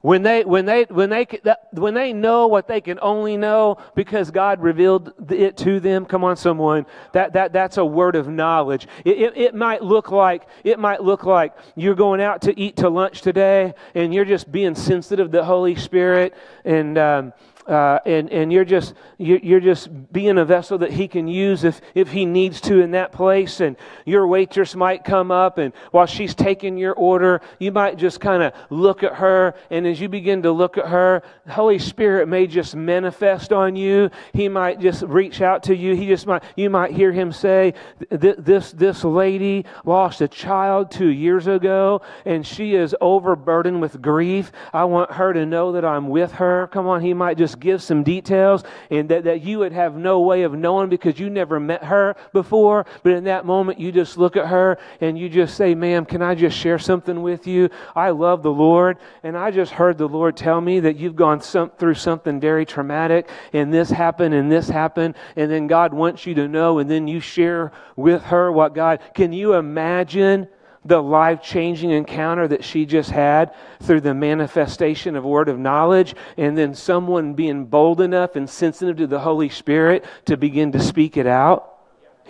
When 0.06 0.22
they, 0.22 0.44
when, 0.44 0.66
they, 0.66 0.84
when, 0.84 1.10
they, 1.10 1.26
when 1.72 1.94
they 1.94 2.12
know 2.12 2.46
what 2.46 2.68
they 2.68 2.80
can 2.80 3.00
only 3.02 3.36
know 3.36 3.78
because 3.96 4.30
God 4.30 4.62
revealed 4.62 5.12
it 5.32 5.56
to 5.58 5.80
them, 5.80 6.04
come 6.04 6.22
on, 6.22 6.36
someone, 6.36 6.86
that, 7.12 7.32
that, 7.32 7.52
that's 7.52 7.76
a 7.76 7.84
word 7.84 8.14
of 8.14 8.28
knowledge. 8.28 8.86
It, 9.04 9.18
it, 9.18 9.36
it 9.36 9.54
might 9.56 9.82
look 9.82 10.12
like, 10.12 10.46
it 10.62 10.78
might 10.78 11.02
look 11.02 11.24
like 11.24 11.56
you're 11.74 11.96
going 11.96 12.20
out 12.20 12.42
to 12.42 12.56
eat 12.56 12.76
to 12.76 12.88
lunch 12.88 13.20
today 13.20 13.74
and 13.96 14.14
you're 14.14 14.24
just 14.24 14.52
being 14.52 14.76
sensitive 14.76 15.32
to 15.32 15.38
the 15.38 15.44
Holy 15.44 15.74
Spirit 15.74 16.34
and, 16.64 16.98
um, 16.98 17.32
uh, 17.68 17.98
and, 18.06 18.30
and 18.30 18.52
you're 18.52 18.64
just 18.64 18.94
you're 19.18 19.60
just 19.60 20.12
being 20.12 20.38
a 20.38 20.44
vessel 20.44 20.78
that 20.78 20.92
he 20.92 21.08
can 21.08 21.26
use 21.26 21.64
if, 21.64 21.80
if 21.94 22.10
he 22.12 22.24
needs 22.24 22.60
to 22.60 22.80
in 22.80 22.92
that 22.92 23.12
place. 23.12 23.60
And 23.60 23.76
your 24.04 24.26
waitress 24.26 24.76
might 24.76 25.04
come 25.04 25.30
up 25.30 25.58
and 25.58 25.72
while 25.90 26.06
she's 26.06 26.34
taking 26.34 26.78
your 26.78 26.94
order 26.94 27.40
you 27.58 27.72
might 27.72 27.96
just 27.96 28.20
kind 28.20 28.42
of 28.42 28.52
look 28.70 29.02
at 29.02 29.14
her. 29.14 29.54
And 29.70 29.86
as 29.86 30.00
you 30.00 30.08
begin 30.08 30.42
to 30.42 30.52
look 30.52 30.78
at 30.78 30.86
her 30.88 31.22
the 31.44 31.52
holy 31.52 31.78
spirit 31.78 32.28
may 32.28 32.46
just 32.46 32.76
manifest 32.76 33.52
on 33.52 33.74
you. 33.74 34.10
He 34.32 34.48
might 34.48 34.80
just 34.80 35.02
reach 35.02 35.40
out 35.40 35.64
to 35.64 35.74
you. 35.74 35.96
He 35.96 36.06
just 36.06 36.26
might 36.26 36.44
you 36.56 36.70
might 36.70 36.92
hear 36.92 37.12
him 37.12 37.32
say 37.32 37.74
this 38.10 38.70
this 38.72 39.02
lady 39.02 39.64
lost 39.84 40.20
a 40.20 40.28
child 40.28 40.90
two 40.90 41.08
years 41.08 41.46
ago 41.46 42.02
and 42.24 42.46
she 42.46 42.74
is 42.74 42.94
overburdened 43.00 43.80
with 43.80 44.00
grief. 44.00 44.52
I 44.72 44.84
want 44.84 45.12
her 45.12 45.32
to 45.32 45.44
know 45.44 45.72
that 45.72 45.84
i'm 45.84 46.08
with 46.08 46.32
her. 46.32 46.68
Come 46.68 46.86
on 46.86 47.00
he 47.00 47.14
might 47.14 47.38
just 47.38 47.55
give 47.60 47.82
some 47.82 48.02
details 48.02 48.62
and 48.90 49.08
that, 49.08 49.24
that 49.24 49.42
you 49.42 49.58
would 49.58 49.72
have 49.72 49.96
no 49.96 50.20
way 50.20 50.42
of 50.42 50.52
knowing 50.54 50.88
because 50.88 51.18
you 51.18 51.30
never 51.30 51.58
met 51.58 51.84
her 51.84 52.16
before. 52.32 52.86
But 53.02 53.12
in 53.12 53.24
that 53.24 53.44
moment, 53.44 53.80
you 53.80 53.92
just 53.92 54.16
look 54.18 54.36
at 54.36 54.46
her 54.46 54.78
and 55.00 55.18
you 55.18 55.28
just 55.28 55.56
say, 55.56 55.74
Ma'am, 55.74 56.04
can 56.04 56.22
I 56.22 56.34
just 56.34 56.56
share 56.56 56.78
something 56.78 57.22
with 57.22 57.46
you? 57.46 57.70
I 57.94 58.10
love 58.10 58.42
the 58.42 58.52
Lord, 58.52 58.98
and 59.22 59.36
I 59.36 59.50
just 59.50 59.72
heard 59.72 59.98
the 59.98 60.08
Lord 60.08 60.36
tell 60.36 60.60
me 60.60 60.80
that 60.80 60.96
you've 60.96 61.16
gone 61.16 61.40
some, 61.40 61.70
through 61.70 61.94
something 61.94 62.40
very 62.40 62.66
traumatic, 62.66 63.28
and 63.52 63.72
this 63.72 63.90
happened, 63.90 64.34
and 64.34 64.50
this 64.50 64.68
happened, 64.68 65.16
and 65.36 65.50
then 65.50 65.66
God 65.66 65.92
wants 65.92 66.26
you 66.26 66.34
to 66.34 66.48
know, 66.48 66.78
and 66.78 66.90
then 66.90 67.08
you 67.08 67.20
share 67.20 67.72
with 67.96 68.22
her 68.24 68.50
what 68.50 68.74
God. 68.74 69.00
Can 69.14 69.32
you 69.32 69.54
imagine? 69.54 70.48
The 70.86 71.02
life 71.02 71.42
changing 71.42 71.90
encounter 71.90 72.46
that 72.48 72.64
she 72.64 72.86
just 72.86 73.10
had 73.10 73.52
through 73.82 74.00
the 74.00 74.14
manifestation 74.14 75.16
of 75.16 75.24
word 75.24 75.48
of 75.48 75.58
knowledge, 75.58 76.14
and 76.36 76.56
then 76.56 76.74
someone 76.74 77.34
being 77.34 77.64
bold 77.64 78.00
enough 78.00 78.36
and 78.36 78.48
sensitive 78.48 78.96
to 78.98 79.06
the 79.06 79.20
Holy 79.20 79.48
Spirit 79.48 80.04
to 80.26 80.36
begin 80.36 80.72
to 80.72 80.80
speak 80.80 81.16
it 81.16 81.26
out. 81.26 81.74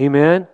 Amen. 0.01 0.49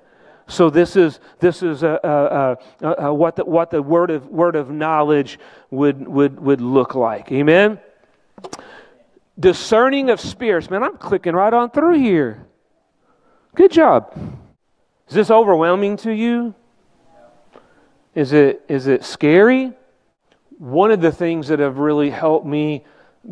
So 0.48 0.70
this 0.70 0.96
is 0.96 1.20
this 1.38 1.62
is 1.62 1.82
a, 1.82 1.98
a, 2.02 2.86
a, 2.86 3.06
a, 3.06 3.14
what 3.14 3.36
the 3.36 3.44
what 3.44 3.70
the 3.70 3.80
word 3.80 4.10
of 4.10 4.26
word 4.26 4.56
of 4.56 4.70
knowledge 4.70 5.38
would 5.70 6.06
would 6.06 6.40
would 6.40 6.60
look 6.60 6.94
like. 6.94 7.30
Amen. 7.32 7.78
Discerning 9.38 10.10
of 10.10 10.20
spirits. 10.20 10.68
Man, 10.68 10.82
I'm 10.82 10.98
clicking 10.98 11.34
right 11.34 11.52
on 11.52 11.70
through 11.70 11.98
here. 11.98 12.44
Good 13.54 13.70
job. 13.70 14.12
Is 15.08 15.14
this 15.14 15.30
overwhelming 15.30 15.96
to 15.98 16.12
you? 16.12 16.54
Is 18.14 18.32
it 18.32 18.62
is 18.68 18.86
it 18.86 19.04
scary? 19.04 19.72
One 20.58 20.90
of 20.90 21.00
the 21.00 21.12
things 21.12 21.48
that 21.48 21.58
have 21.58 21.78
really 21.78 22.10
helped 22.10 22.46
me 22.46 22.84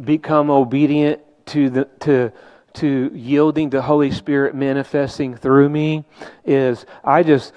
become 0.04 0.50
obedient 0.50 1.20
to 1.46 1.70
the 1.70 1.84
to 2.00 2.32
to 2.74 3.10
yielding 3.14 3.70
to 3.70 3.82
Holy 3.82 4.10
Spirit 4.10 4.54
manifesting 4.54 5.36
through 5.36 5.68
me 5.68 6.04
is 6.44 6.86
I 7.04 7.22
just 7.22 7.52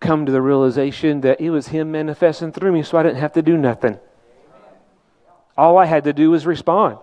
come 0.00 0.26
to 0.26 0.32
the 0.32 0.42
realization 0.42 1.22
that 1.22 1.40
it 1.40 1.50
was 1.50 1.68
Him 1.68 1.90
manifesting 1.90 2.52
through 2.52 2.72
me, 2.72 2.82
so 2.82 2.98
I 2.98 3.02
didn't 3.02 3.18
have 3.18 3.32
to 3.32 3.42
do 3.42 3.56
nothing. 3.56 3.98
All 5.56 5.76
I 5.76 5.86
had 5.86 6.04
to 6.04 6.12
do 6.12 6.30
was 6.30 6.46
respond. 6.46 6.98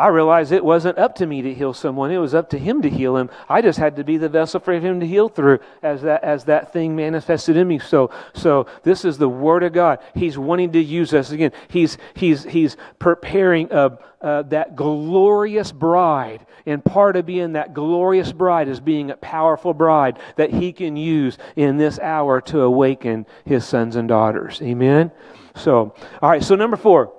I 0.00 0.08
realized 0.08 0.50
it 0.50 0.64
wasn't 0.64 0.96
up 0.96 1.16
to 1.16 1.26
me 1.26 1.42
to 1.42 1.52
heal 1.52 1.74
someone. 1.74 2.10
It 2.10 2.16
was 2.16 2.34
up 2.34 2.48
to 2.50 2.58
him 2.58 2.80
to 2.82 2.88
heal 2.88 3.18
him. 3.18 3.28
I 3.50 3.60
just 3.60 3.78
had 3.78 3.96
to 3.96 4.04
be 4.04 4.16
the 4.16 4.30
vessel 4.30 4.58
for 4.58 4.72
him 4.72 5.00
to 5.00 5.06
heal 5.06 5.28
through 5.28 5.58
as 5.82 6.00
that 6.02 6.24
as 6.24 6.44
that 6.44 6.72
thing 6.72 6.96
manifested 6.96 7.56
in 7.56 7.68
me. 7.68 7.78
So 7.78 8.10
so 8.32 8.66
this 8.82 9.04
is 9.04 9.18
the 9.18 9.28
word 9.28 9.62
of 9.62 9.74
God. 9.74 9.98
He's 10.14 10.38
wanting 10.38 10.72
to 10.72 10.80
use 10.80 11.12
us 11.12 11.32
again. 11.32 11.52
He's 11.68 11.98
he's 12.14 12.44
he's 12.44 12.78
preparing 12.98 13.70
a, 13.70 13.98
uh, 14.22 14.42
that 14.44 14.74
glorious 14.74 15.70
bride. 15.70 16.46
And 16.64 16.84
part 16.84 17.16
of 17.16 17.26
being 17.26 17.52
that 17.52 17.74
glorious 17.74 18.32
bride 18.32 18.68
is 18.68 18.80
being 18.80 19.10
a 19.10 19.16
powerful 19.16 19.74
bride 19.74 20.18
that 20.36 20.50
he 20.50 20.72
can 20.72 20.96
use 20.96 21.36
in 21.56 21.76
this 21.76 21.98
hour 21.98 22.40
to 22.42 22.62
awaken 22.62 23.26
his 23.44 23.66
sons 23.66 23.96
and 23.96 24.08
daughters. 24.08 24.60
Amen. 24.62 25.10
So, 25.56 25.94
all 26.22 26.30
right, 26.30 26.42
so 26.42 26.54
number 26.54 26.76
4. 26.76 27.12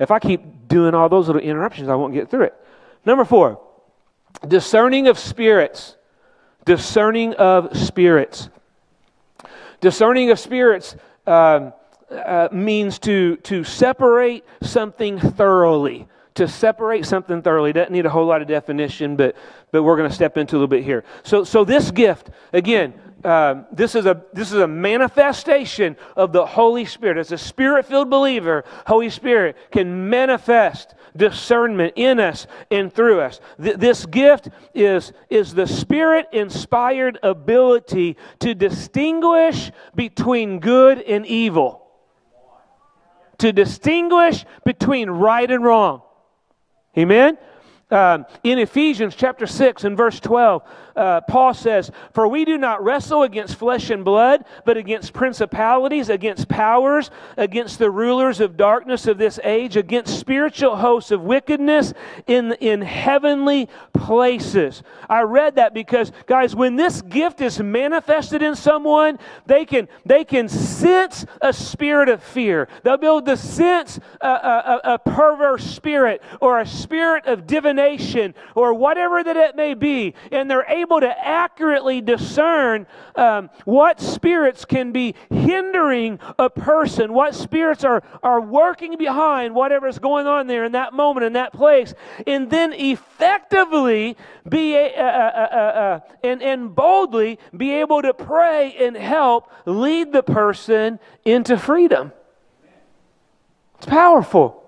If 0.00 0.10
I 0.10 0.18
keep 0.18 0.40
doing 0.74 0.92
all 0.92 1.08
those 1.08 1.28
little 1.28 1.40
interruptions, 1.40 1.88
I 1.88 1.94
won't 1.94 2.12
get 2.12 2.28
through 2.28 2.46
it. 2.46 2.54
Number 3.06 3.24
four, 3.24 3.60
discerning 4.48 5.06
of 5.06 5.20
spirits. 5.20 5.96
Discerning 6.64 7.34
of 7.34 7.76
spirits. 7.78 8.48
Discerning 9.80 10.32
of 10.32 10.40
spirits 10.40 10.96
um, 11.28 11.72
uh, 12.10 12.48
means 12.50 12.98
to, 13.00 13.36
to 13.36 13.62
separate 13.62 14.44
something 14.62 15.20
thoroughly. 15.20 16.08
To 16.34 16.48
separate 16.48 17.06
something 17.06 17.40
thoroughly 17.40 17.72
doesn't 17.72 17.92
need 17.92 18.06
a 18.06 18.10
whole 18.10 18.26
lot 18.26 18.42
of 18.42 18.48
definition, 18.48 19.14
but, 19.14 19.36
but 19.70 19.84
we're 19.84 19.96
going 19.96 20.08
to 20.08 20.14
step 20.14 20.36
into 20.36 20.56
a 20.56 20.58
little 20.58 20.66
bit 20.66 20.82
here. 20.82 21.04
So, 21.22 21.44
so 21.44 21.62
this 21.64 21.92
gift, 21.92 22.30
again, 22.52 22.94
um, 23.24 23.66
this, 23.72 23.94
is 23.94 24.06
a, 24.06 24.22
this 24.32 24.52
is 24.52 24.58
a 24.58 24.68
manifestation 24.68 25.96
of 26.14 26.32
the 26.32 26.44
Holy 26.44 26.84
Spirit. 26.84 27.16
As 27.16 27.32
a 27.32 27.38
spirit 27.38 27.86
filled 27.86 28.10
believer, 28.10 28.64
Holy 28.86 29.08
Spirit 29.10 29.56
can 29.70 30.10
manifest 30.10 30.94
discernment 31.16 31.94
in 31.96 32.20
us 32.20 32.46
and 32.70 32.92
through 32.92 33.20
us. 33.20 33.40
Th- 33.62 33.76
this 33.76 34.04
gift 34.06 34.48
is, 34.74 35.12
is 35.30 35.54
the 35.54 35.66
spirit 35.66 36.26
inspired 36.32 37.18
ability 37.22 38.16
to 38.40 38.54
distinguish 38.54 39.70
between 39.94 40.60
good 40.60 41.00
and 41.00 41.24
evil, 41.24 41.86
to 43.38 43.52
distinguish 43.52 44.44
between 44.64 45.08
right 45.08 45.50
and 45.50 45.64
wrong. 45.64 46.02
Amen? 46.98 47.38
Um, 47.90 48.26
in 48.42 48.58
Ephesians 48.58 49.14
chapter 49.14 49.46
6 49.46 49.84
and 49.84 49.96
verse 49.96 50.18
12, 50.18 50.62
uh, 50.96 51.20
Paul 51.22 51.54
says, 51.54 51.90
For 52.12 52.28
we 52.28 52.44
do 52.44 52.56
not 52.56 52.82
wrestle 52.82 53.22
against 53.22 53.56
flesh 53.56 53.90
and 53.90 54.04
blood, 54.04 54.44
but 54.64 54.76
against 54.76 55.12
principalities, 55.12 56.08
against 56.08 56.48
powers, 56.48 57.10
against 57.36 57.78
the 57.78 57.90
rulers 57.90 58.40
of 58.40 58.56
darkness 58.56 59.06
of 59.06 59.18
this 59.18 59.40
age, 59.42 59.76
against 59.76 60.18
spiritual 60.18 60.76
hosts 60.76 61.10
of 61.10 61.22
wickedness 61.22 61.92
in, 62.26 62.52
in 62.60 62.82
heavenly 62.82 63.68
places. 63.92 64.82
I 65.08 65.22
read 65.22 65.56
that 65.56 65.74
because, 65.74 66.12
guys, 66.26 66.54
when 66.54 66.76
this 66.76 67.02
gift 67.02 67.40
is 67.40 67.60
manifested 67.60 68.42
in 68.42 68.54
someone, 68.54 69.18
they 69.46 69.64
can, 69.64 69.88
they 70.06 70.24
can 70.24 70.48
sense 70.48 71.26
a 71.40 71.52
spirit 71.52 72.08
of 72.08 72.22
fear. 72.22 72.68
They'll 72.82 72.96
be 72.96 73.06
able 73.06 73.22
to 73.22 73.36
sense 73.36 73.98
a, 74.20 74.28
a, 74.28 74.80
a 74.94 74.98
perverse 74.98 75.64
spirit 75.64 76.22
or 76.40 76.60
a 76.60 76.66
spirit 76.66 77.26
of 77.26 77.46
divination 77.46 78.34
or 78.54 78.74
whatever 78.74 79.22
that 79.22 79.36
it 79.36 79.56
may 79.56 79.74
be, 79.74 80.14
and 80.30 80.50
they're 80.50 80.66
able 80.68 80.83
able 80.84 81.00
to 81.00 81.26
accurately 81.26 82.02
discern 82.02 82.86
um, 83.16 83.48
what 83.64 84.00
spirits 84.00 84.66
can 84.66 84.92
be 84.92 85.14
hindering 85.30 86.18
a 86.38 86.50
person, 86.50 87.14
what 87.14 87.34
spirits 87.34 87.84
are, 87.84 88.02
are 88.22 88.40
working 88.40 88.98
behind 88.98 89.54
whatever's 89.54 89.98
going 89.98 90.26
on 90.26 90.46
there 90.46 90.64
in 90.64 90.72
that 90.72 90.92
moment, 90.92 91.24
in 91.24 91.32
that 91.32 91.52
place, 91.52 91.94
and 92.26 92.50
then 92.50 92.74
effectively 92.74 94.16
be 94.46 94.74
a, 94.76 94.94
uh, 94.94 95.00
uh, 95.00 96.00
and, 96.22 96.42
and 96.42 96.74
boldly 96.74 97.38
be 97.56 97.72
able 97.72 98.02
to 98.02 98.12
pray 98.12 98.76
and 98.78 98.94
help 98.94 99.50
lead 99.64 100.12
the 100.12 100.22
person 100.22 100.98
into 101.24 101.56
freedom. 101.56 102.12
It's 103.78 103.86
powerful. 103.86 104.62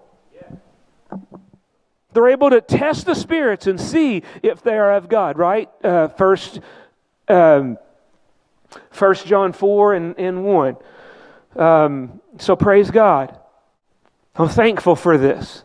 They're 2.16 2.28
able 2.28 2.48
to 2.48 2.62
test 2.62 3.04
the 3.04 3.14
spirits 3.14 3.66
and 3.66 3.78
see 3.78 4.22
if 4.42 4.62
they 4.62 4.78
are 4.78 4.94
of 4.94 5.06
God, 5.06 5.36
right? 5.36 5.68
Uh, 5.84 6.08
first, 6.08 6.60
um, 7.28 7.76
First 8.90 9.26
John 9.26 9.52
4 9.52 9.92
and, 9.92 10.18
and 10.18 10.42
1. 10.42 10.76
Um, 11.56 12.22
so 12.38 12.56
praise 12.56 12.90
God. 12.90 13.38
I'm 14.34 14.48
thankful 14.48 14.96
for 14.96 15.18
this. 15.18 15.62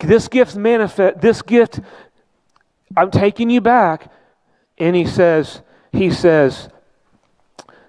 This 0.00 0.26
gift 0.26 0.56
manifest. 0.56 1.20
This 1.20 1.42
gift, 1.42 1.78
I'm 2.96 3.12
taking 3.12 3.50
you 3.50 3.60
back, 3.60 4.10
and 4.78 4.96
he 4.96 5.06
says, 5.06 5.62
he 5.92 6.10
says 6.10 6.68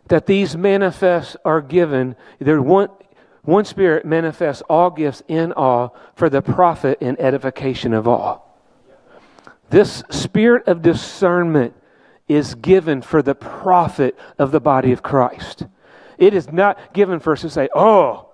that 0.10 0.28
these 0.28 0.56
manifests 0.56 1.36
are 1.44 1.62
given. 1.62 2.16
They're 2.38 2.62
one. 2.62 2.90
One 3.48 3.64
Spirit 3.64 4.06
manifests 4.06 4.62
all 4.64 4.90
gifts 4.90 5.24
in 5.30 5.54
all 5.54 5.96
for 6.16 6.30
the 6.30 6.42
profit 6.42 6.98
and 7.00 7.18
edification 7.18 7.94
of 7.94 8.06
all. 8.06 8.60
This 9.70 10.04
spirit 10.10 10.68
of 10.68 10.82
discernment 10.82 11.74
is 12.28 12.56
given 12.56 13.02
for 13.02 13.22
the 13.22 13.36
profit 13.36 14.20
of 14.38 14.52
the 14.52 14.60
body 14.60 14.92
of 14.92 15.02
Christ. 15.02 15.66
It 16.18 16.34
is 16.34 16.52
not 16.52 16.94
given 16.94 17.22
for 17.22 17.32
us 17.32 17.42
to 17.42 17.50
say, 17.50 17.70
oh, 17.74 18.28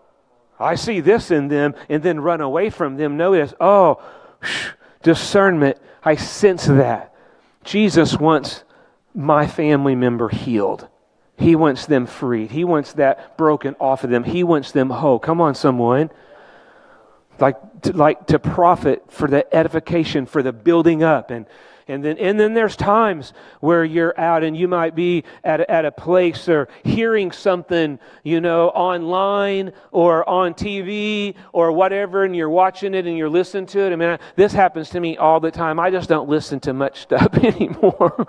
I 0.60 0.74
see 0.74 1.00
this 1.00 1.30
in 1.30 1.48
them, 1.48 1.76
and 1.90 2.02
then 2.02 2.20
run 2.20 2.42
away 2.42 2.72
from 2.72 2.98
them. 2.98 3.16
Notice, 3.16 3.54
oh, 3.62 4.02
shh, 4.42 4.70
discernment, 5.04 5.78
I 6.04 6.16
sense 6.16 6.66
that. 6.66 7.14
Jesus 7.64 8.18
wants 8.18 8.64
my 9.14 9.46
family 9.46 9.94
member 9.94 10.30
healed. 10.30 10.88
He 11.38 11.56
wants 11.56 11.86
them 11.88 12.06
freed. 12.06 12.52
He 12.52 12.64
wants 12.64 12.94
that 12.94 13.38
broken 13.38 13.76
off 13.80 14.04
of 14.04 14.10
them. 14.10 14.24
He 14.24 14.44
wants 14.44 14.72
them 14.72 14.90
whole. 14.90 15.20
Come 15.20 15.42
on, 15.42 15.56
someone. 15.56 16.12
Like 17.40 17.82
to, 17.82 17.94
like 17.94 18.28
to 18.28 18.40
profit 18.40 19.04
for 19.10 19.28
the 19.28 19.54
edification, 19.54 20.28
for 20.28 20.44
the 20.44 20.54
building 20.54 21.04
up. 21.04 21.32
And, 21.32 21.48
and, 21.88 22.06
then, 22.06 22.20
and 22.20 22.40
then 22.40 22.54
there's 22.54 22.76
times 22.76 23.34
where 23.60 23.84
you're 23.84 24.18
out 24.20 24.44
and 24.44 24.56
you 24.56 24.68
might 24.68 24.96
be 24.96 25.24
at 25.44 25.62
a, 25.62 25.72
at 25.72 25.86
a 25.86 25.92
place 25.92 26.48
or 26.48 26.70
hearing 26.84 27.32
something, 27.32 28.00
you 28.24 28.40
know, 28.40 28.70
online 28.70 29.74
or 29.92 30.28
on 30.30 30.54
TV 30.54 31.36
or 31.52 31.72
whatever, 31.72 32.24
and 32.24 32.36
you're 32.36 32.50
watching 32.50 32.94
it 32.94 33.08
and 33.08 33.18
you're 33.18 33.30
listening 33.30 33.66
to 33.66 33.80
it. 33.80 33.92
I 33.92 33.96
mean, 33.96 34.20
this 34.36 34.54
happens 34.54 34.92
to 34.92 35.00
me 35.00 35.18
all 35.18 35.40
the 35.40 35.52
time. 35.52 35.80
I 35.80 35.90
just 35.90 36.08
don't 36.08 36.30
listen 36.30 36.60
to 36.62 36.74
much 36.74 37.02
stuff 37.02 37.34
anymore. 37.44 38.28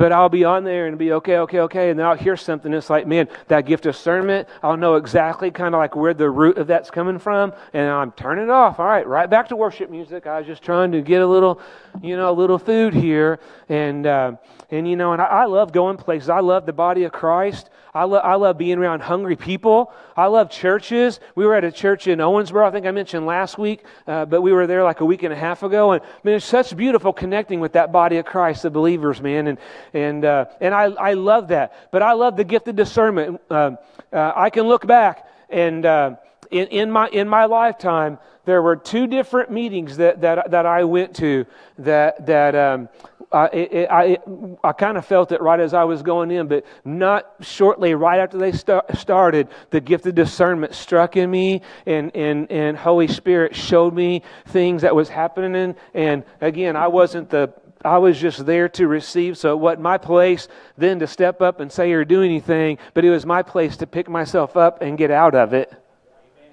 But 0.00 0.12
I'll 0.12 0.30
be 0.30 0.44
on 0.44 0.64
there 0.64 0.86
and 0.86 0.96
be 0.96 1.12
okay, 1.12 1.36
okay, 1.40 1.60
okay. 1.60 1.90
And 1.90 1.98
then 1.98 2.06
I'll 2.06 2.16
hear 2.16 2.34
something. 2.34 2.72
It's 2.72 2.88
like, 2.88 3.06
man, 3.06 3.28
that 3.48 3.66
gift 3.66 3.84
of 3.84 3.94
discernment, 3.94 4.48
I'll 4.62 4.78
know 4.78 4.94
exactly 4.94 5.50
kind 5.50 5.74
of 5.74 5.78
like 5.78 5.94
where 5.94 6.14
the 6.14 6.30
root 6.30 6.56
of 6.56 6.66
that's 6.66 6.90
coming 6.90 7.18
from. 7.18 7.52
And 7.74 7.86
I'm 7.86 8.10
turning 8.12 8.44
it 8.44 8.50
off. 8.50 8.80
All 8.80 8.86
right, 8.86 9.06
right 9.06 9.28
back 9.28 9.48
to 9.48 9.56
worship 9.56 9.90
music. 9.90 10.26
I 10.26 10.38
was 10.38 10.46
just 10.46 10.62
trying 10.62 10.90
to 10.92 11.02
get 11.02 11.20
a 11.20 11.26
little, 11.26 11.60
you 12.00 12.16
know, 12.16 12.30
a 12.30 12.32
little 12.32 12.58
food 12.58 12.94
here. 12.94 13.40
And, 13.68 14.06
uh, 14.06 14.36
and 14.70 14.88
you 14.88 14.96
know, 14.96 15.12
and 15.12 15.20
I, 15.20 15.26
I 15.26 15.44
love 15.46 15.72
going 15.72 15.96
places. 15.96 16.28
I 16.28 16.40
love 16.40 16.66
the 16.66 16.72
body 16.72 17.04
of 17.04 17.12
Christ. 17.12 17.70
I, 17.92 18.04
lo- 18.04 18.18
I 18.18 18.36
love 18.36 18.56
being 18.56 18.78
around 18.78 19.00
hungry 19.00 19.34
people. 19.34 19.92
I 20.16 20.26
love 20.26 20.50
churches. 20.50 21.18
We 21.34 21.44
were 21.44 21.54
at 21.56 21.64
a 21.64 21.72
church 21.72 22.06
in 22.06 22.20
Owensboro, 22.20 22.66
I 22.66 22.70
think 22.70 22.86
I 22.86 22.92
mentioned 22.92 23.26
last 23.26 23.58
week, 23.58 23.82
uh, 24.06 24.26
but 24.26 24.42
we 24.42 24.52
were 24.52 24.66
there 24.66 24.84
like 24.84 25.00
a 25.00 25.04
week 25.04 25.24
and 25.24 25.32
a 25.32 25.36
half 25.36 25.62
ago. 25.62 25.92
And 25.92 26.02
man, 26.22 26.34
it's 26.34 26.46
such 26.46 26.76
beautiful 26.76 27.12
connecting 27.12 27.58
with 27.58 27.72
that 27.72 27.90
body 27.90 28.18
of 28.18 28.26
Christ, 28.26 28.62
the 28.62 28.70
believers, 28.70 29.20
man. 29.20 29.48
And, 29.48 29.58
and, 29.92 30.24
uh, 30.24 30.44
and 30.60 30.72
I, 30.72 30.84
I 30.84 31.12
love 31.14 31.48
that. 31.48 31.90
But 31.90 32.02
I 32.02 32.12
love 32.12 32.36
the 32.36 32.44
gift 32.44 32.68
of 32.68 32.76
discernment. 32.76 33.40
Um, 33.50 33.78
uh, 34.12 34.32
I 34.36 34.50
can 34.50 34.68
look 34.68 34.86
back 34.86 35.26
and 35.48 35.84
uh, 35.84 36.16
in, 36.50 36.68
in, 36.68 36.90
my, 36.90 37.08
in 37.08 37.28
my 37.28 37.44
lifetime, 37.46 38.18
there 38.44 38.62
were 38.62 38.76
two 38.76 39.06
different 39.06 39.50
meetings 39.50 39.96
that, 39.98 40.20
that, 40.22 40.50
that 40.50 40.66
I 40.66 40.84
went 40.84 41.16
to 41.16 41.46
that, 41.78 42.26
that 42.26 42.54
um, 42.54 42.88
I, 43.32 43.86
I, 43.90 44.18
I 44.64 44.72
kind 44.72 44.96
of 44.96 45.06
felt 45.06 45.30
it 45.30 45.40
right 45.40 45.60
as 45.60 45.72
I 45.72 45.84
was 45.84 46.02
going 46.02 46.32
in, 46.32 46.48
but 46.48 46.64
not 46.84 47.32
shortly, 47.40 47.94
right 47.94 48.18
after 48.18 48.38
they 48.38 48.50
start, 48.50 48.96
started, 48.96 49.48
the 49.70 49.80
gift 49.80 50.06
of 50.06 50.16
discernment 50.16 50.74
struck 50.74 51.16
in 51.16 51.30
me, 51.30 51.62
and, 51.86 52.14
and, 52.16 52.50
and 52.50 52.76
Holy 52.76 53.06
Spirit 53.06 53.54
showed 53.54 53.94
me 53.94 54.22
things 54.46 54.82
that 54.82 54.96
was 54.96 55.08
happening. 55.08 55.76
And 55.94 56.24
again, 56.40 56.74
I 56.74 56.88
wasn't 56.88 57.30
the 57.30 57.52
I 57.82 57.96
was 57.96 58.20
just 58.20 58.44
there 58.44 58.68
to 58.70 58.86
receive, 58.86 59.38
so 59.38 59.52
it 59.52 59.58
wasn't 59.58 59.82
my 59.82 59.96
place 59.96 60.48
then 60.76 60.98
to 60.98 61.06
step 61.06 61.40
up 61.40 61.60
and 61.60 61.72
say 61.72 61.92
or 61.92 62.04
do 62.04 62.22
anything, 62.22 62.76
but 62.92 63.06
it 63.06 63.10
was 63.10 63.24
my 63.24 63.42
place 63.42 63.78
to 63.78 63.86
pick 63.86 64.06
myself 64.06 64.54
up 64.54 64.82
and 64.82 64.98
get 64.98 65.10
out 65.10 65.34
of 65.34 65.54
it. 65.54 65.72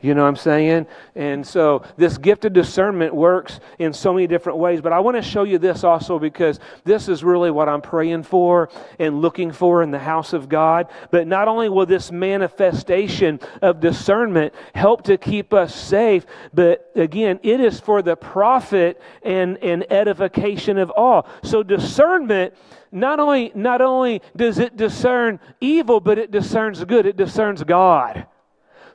You 0.02 0.14
know 0.14 0.22
what 0.22 0.30
I'm 0.30 0.36
saying? 0.36 0.86
And 1.16 1.45
so 1.45 1.84
this 1.98 2.20
gift 2.20 2.45
of 2.45 2.54
discernment 2.54 3.16
works 3.16 3.60
in 3.80 3.93
so 3.93 4.14
many 4.14 4.28
different 4.28 4.60
ways. 4.60 4.80
But 4.80 4.93
I 4.93 5.00
want 5.00 5.18
to 5.18 5.24
show 5.24 5.43
you 5.43 5.58
this 5.58 5.84
also 5.84 6.20
because 6.20 6.60
this 6.84 7.10
is 7.10 7.24
really 7.24 7.50
what 7.50 7.68
I'm 7.68 7.82
praying 7.82 8.24
for 8.24 8.70
and 9.00 9.22
looking 9.22 9.52
for 9.52 9.82
in 9.82 9.89
the 9.89 10.00
house 10.00 10.34
of 10.34 10.50
God. 10.50 10.88
But 11.10 11.26
not 11.26 11.48
only 11.48 11.68
will 11.68 11.88
this 11.88 12.12
manifestation 12.12 13.39
of 13.64 13.80
discernment 13.80 14.54
help 14.76 15.04
to 15.04 15.18
keep 15.18 15.52
us 15.52 15.74
safe, 15.74 16.28
but 16.54 16.91
again, 16.95 17.39
it 17.41 17.60
is 17.60 17.80
for 17.80 18.04
the 18.04 18.16
profit 18.16 19.02
and, 19.24 19.58
and 19.64 19.91
edification 19.91 20.78
of 20.78 20.91
all. 20.91 21.28
So 21.41 21.64
discernment 21.64 22.54
not 22.91 23.20
only 23.20 23.52
not 23.54 23.82
only 23.82 24.22
does 24.36 24.60
it 24.60 24.78
discern 24.78 25.39
evil, 25.60 26.00
but 26.00 26.18
it 26.18 26.32
discerns 26.32 26.84
good. 26.86 27.06
It 27.06 27.18
discerns 27.18 27.64
God. 27.64 28.28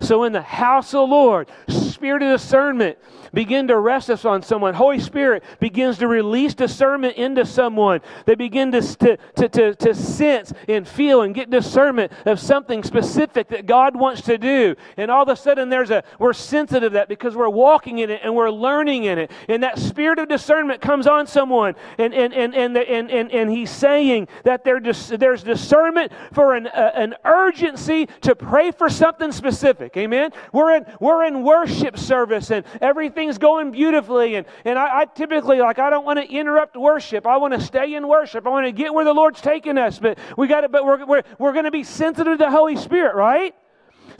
So, 0.03 0.24
in 0.24 0.32
the 0.32 0.42
house 0.42 0.88
of 0.88 1.09
the 1.09 1.14
Lord, 1.14 1.48
spirit 1.68 2.22
of 2.22 2.40
discernment 2.40 2.98
begin 3.33 3.68
to 3.68 3.78
rest 3.78 4.11
us 4.11 4.24
on 4.24 4.43
someone. 4.43 4.74
Holy 4.74 5.01
Spirit 5.01 5.43
begins 5.61 5.99
to 5.99 6.09
release 6.09 6.55
discernment 6.55 7.16
into 7.16 7.47
someone. 7.47 8.01
They 8.26 8.35
begin 8.35 8.72
to, 8.72 8.83
to, 8.83 9.16
to, 9.37 9.49
to, 9.49 9.74
to 9.74 9.95
sense 9.95 10.53
and 10.68 10.87
feel 10.87 11.22
and 11.22 11.35
get 11.35 11.51
discernment 11.51 12.12
of 12.26 12.39
something 12.39 12.83
specific 12.83 13.49
that 13.49 13.66
God 13.66 13.97
wants 13.97 14.22
to 14.22 14.37
do. 14.37 14.74
And 14.97 15.11
all 15.11 15.22
of 15.22 15.28
a 15.28 15.37
sudden, 15.37 15.68
there's 15.68 15.91
a 15.91 16.05
we're 16.18 16.33
sensitive 16.33 16.83
to 16.83 16.91
that 16.91 17.09
because 17.09 17.35
we're 17.35 17.49
walking 17.49 17.99
in 17.99 18.11
it 18.11 18.20
and 18.22 18.35
we're 18.35 18.51
learning 18.51 19.05
in 19.05 19.18
it. 19.18 19.30
And 19.49 19.62
that 19.62 19.78
spirit 19.78 20.18
of 20.18 20.28
discernment 20.28 20.80
comes 20.80 21.07
on 21.07 21.26
someone, 21.26 21.74
and 21.99 22.12
and 22.14 22.35
and 22.35 22.55
and 22.55 22.76
and, 22.76 23.11
and, 23.11 23.30
and 23.33 23.51
he's 23.51 23.70
saying 23.70 24.28
that 24.45 24.64
there 24.64 24.80
there's 24.80 25.43
discernment 25.43 26.12
for 26.33 26.55
an 26.55 26.66
uh, 26.66 26.93
an 26.95 27.14
urgency 27.24 28.07
to 28.22 28.35
pray 28.35 28.70
for 28.70 28.89
something 28.89 29.33
specific. 29.33 29.97
Amen. 29.97 30.30
We're 30.53 30.76
in 30.76 30.87
we're 31.01 31.24
in 31.24 31.43
worship 31.43 31.99
service 31.99 32.51
and 32.51 32.64
everything 32.80 33.21
everything's 33.22 33.38
going 33.38 33.70
beautifully. 33.70 34.34
And, 34.34 34.46
and 34.64 34.78
I, 34.78 35.00
I 35.00 35.04
typically, 35.04 35.58
like, 35.58 35.78
I 35.78 35.90
don't 35.90 36.04
want 36.04 36.18
to 36.18 36.28
interrupt 36.28 36.76
worship. 36.76 37.26
I 37.26 37.36
want 37.36 37.54
to 37.54 37.60
stay 37.60 37.94
in 37.94 38.08
worship. 38.08 38.46
I 38.46 38.50
want 38.50 38.66
to 38.66 38.72
get 38.72 38.92
where 38.92 39.04
the 39.04 39.14
Lord's 39.14 39.40
taking 39.40 39.78
us. 39.78 39.98
But 39.98 40.18
we 40.36 40.48
got 40.48 40.62
to, 40.62 40.68
but 40.68 40.84
we're, 40.84 41.04
we're, 41.06 41.22
we're 41.38 41.52
going 41.52 41.64
to 41.64 41.70
be 41.70 41.84
sensitive 41.84 42.38
to 42.38 42.44
the 42.44 42.50
Holy 42.50 42.76
Spirit, 42.76 43.14
right? 43.14 43.54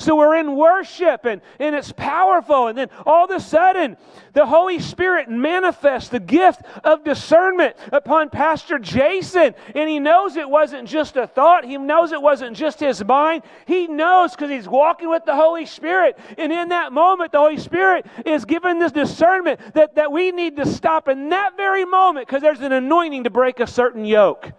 So 0.03 0.17
we're 0.17 0.37
in 0.37 0.57
worship 0.57 1.25
and, 1.25 1.41
and 1.61 1.75
it's 1.75 1.93
powerful. 1.93 2.67
And 2.67 2.77
then 2.77 2.89
all 3.07 3.25
of 3.25 3.31
a 3.31 3.41
sudden, 3.41 3.97
the 4.33 4.45
Holy 4.45 4.81
Spirit 4.81 5.31
manifests 5.31 6.09
the 6.09 6.19
gift 6.19 6.63
of 6.83 7.05
discernment 7.05 7.77
upon 7.93 8.31
Pastor 8.31 8.79
Jason. 8.79 9.55
And 9.75 9.89
he 9.89 10.01
knows 10.01 10.37
it 10.37 10.49
wasn't 10.49 10.89
just 10.89 11.17
a 11.17 11.27
thought, 11.27 11.65
he 11.65 11.77
knows 11.79 12.13
it 12.13 12.21
wasn't 12.21 12.57
just 12.57 12.81
his 12.81 13.05
mind. 13.05 13.43
He 13.67 13.87
knows 13.87 14.33
because 14.33 14.51
he's 14.51 14.69
walking 14.69 15.09
with 15.09 15.25
the 15.25 15.37
Holy 15.37 15.67
Spirit. 15.67 16.19
And 16.37 16.53
in 16.53 16.71
that 16.71 16.93
moment, 16.93 17.33
the 17.33 17.39
Holy 17.39 17.59
Spirit 17.59 18.05
is 18.27 18.45
given 18.45 18.79
this 18.79 18.93
discernment 18.93 19.61
that, 19.75 19.95
that 19.95 20.11
we 20.11 20.33
need 20.33 20.57
to 20.57 20.67
stop 20.67 21.09
in 21.09 21.29
that 21.29 21.57
very 21.57 21.85
moment 21.85 22.27
because 22.27 22.43
there's 22.43 22.61
an 22.61 22.73
anointing 22.73 23.25
to 23.25 23.31
break 23.31 23.61
a 23.61 23.67
certain 23.67 24.05
yoke 24.05 24.53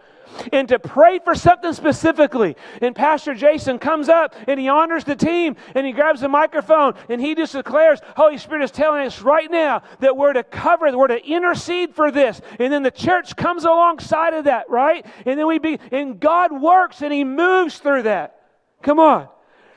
and 0.51 0.67
to 0.69 0.79
pray 0.79 1.19
for 1.19 1.36
something 1.36 1.73
specifically. 1.73 2.55
And 2.81 2.95
Pastor 2.95 3.34
Jason 3.34 3.79
comes 3.79 4.09
up 4.09 4.36
and 4.47 4.59
he 4.59 4.67
honors 4.67 5.03
the 5.03 5.15
team 5.15 5.55
and 5.75 5.86
he 5.86 5.91
grabs 5.91 6.21
the 6.21 6.29
microphone 6.29 6.93
and 7.09 7.21
he 7.21 7.36
just 7.36 7.53
declares, 7.53 7.99
Holy 8.15 8.38
Spirit 8.38 8.63
is 8.63 8.71
telling 8.71 9.05
us 9.05 9.21
right 9.21 9.49
now 9.49 9.84
that 9.99 10.15
we're 10.17 10.34
to 10.34 10.43
cover, 10.43 10.95
we're 10.97 11.07
to 11.07 11.25
intercede 11.25 11.95
for 11.95 12.11
this. 12.11 12.41
And 12.59 12.71
then 12.71 12.84
the 12.84 12.91
church 12.91 13.36
comes 13.36 13.63
alongside 13.63 14.34
of 14.34 14.45
that, 14.45 14.69
right? 14.69 15.05
And 15.25 15.39
then 15.39 15.47
we 15.47 15.59
be, 15.59 15.79
and 15.91 16.19
God 16.19 16.51
works 16.61 17.01
and 17.01 17.13
he 17.13 17.23
moves 17.23 17.77
through 17.77 18.03
that. 18.03 18.39
Come 18.81 18.99
on. 18.99 19.29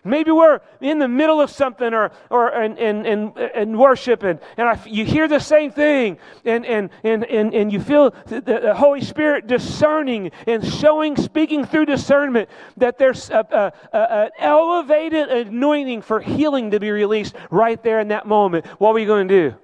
Maybe 0.07 0.31
we're 0.31 0.61
in 0.81 0.99
the 0.99 1.09
middle 1.09 1.41
of 1.41 1.51
something 1.51 1.93
or, 1.93 2.11
or 2.31 2.51
in, 2.63 2.77
in, 2.79 3.33
in 3.55 3.79
worship 3.79 4.23
and, 4.23 4.41
and 4.57 4.69
I, 4.69 4.81
you 4.87 5.05
hear 5.05 5.29
the 5.29 5.41
same 5.41 5.71
thing 5.71 6.19
and, 6.45 6.65
and, 6.65 6.91
and, 7.03 7.25
and, 7.25 7.55
and 7.55 7.73
you 7.73 7.81
feel 7.81 8.15
the, 8.27 8.41
the 8.41 8.75
Holy 8.75 9.01
Spirit 9.01 9.47
discerning 9.47 10.31
and 10.47 10.67
showing, 10.67 11.17
speaking 11.17 11.65
through 11.65 11.87
discernment 11.87 12.49
that 12.77 12.99
there's 12.99 13.31
an 13.31 14.31
elevated 14.39 15.29
anointing 15.29 16.03
for 16.03 16.21
healing 16.21 16.71
to 16.71 16.81
be 16.81 16.91
released 16.91 17.35
right 17.51 17.83
there 17.83 18.01
in 18.01 18.09
that 18.09 18.27
moment. 18.27 18.67
What 18.79 18.91
are 18.91 18.95
we 18.95 19.05
going 19.05 19.29
to 19.29 19.51
do? 19.51 19.57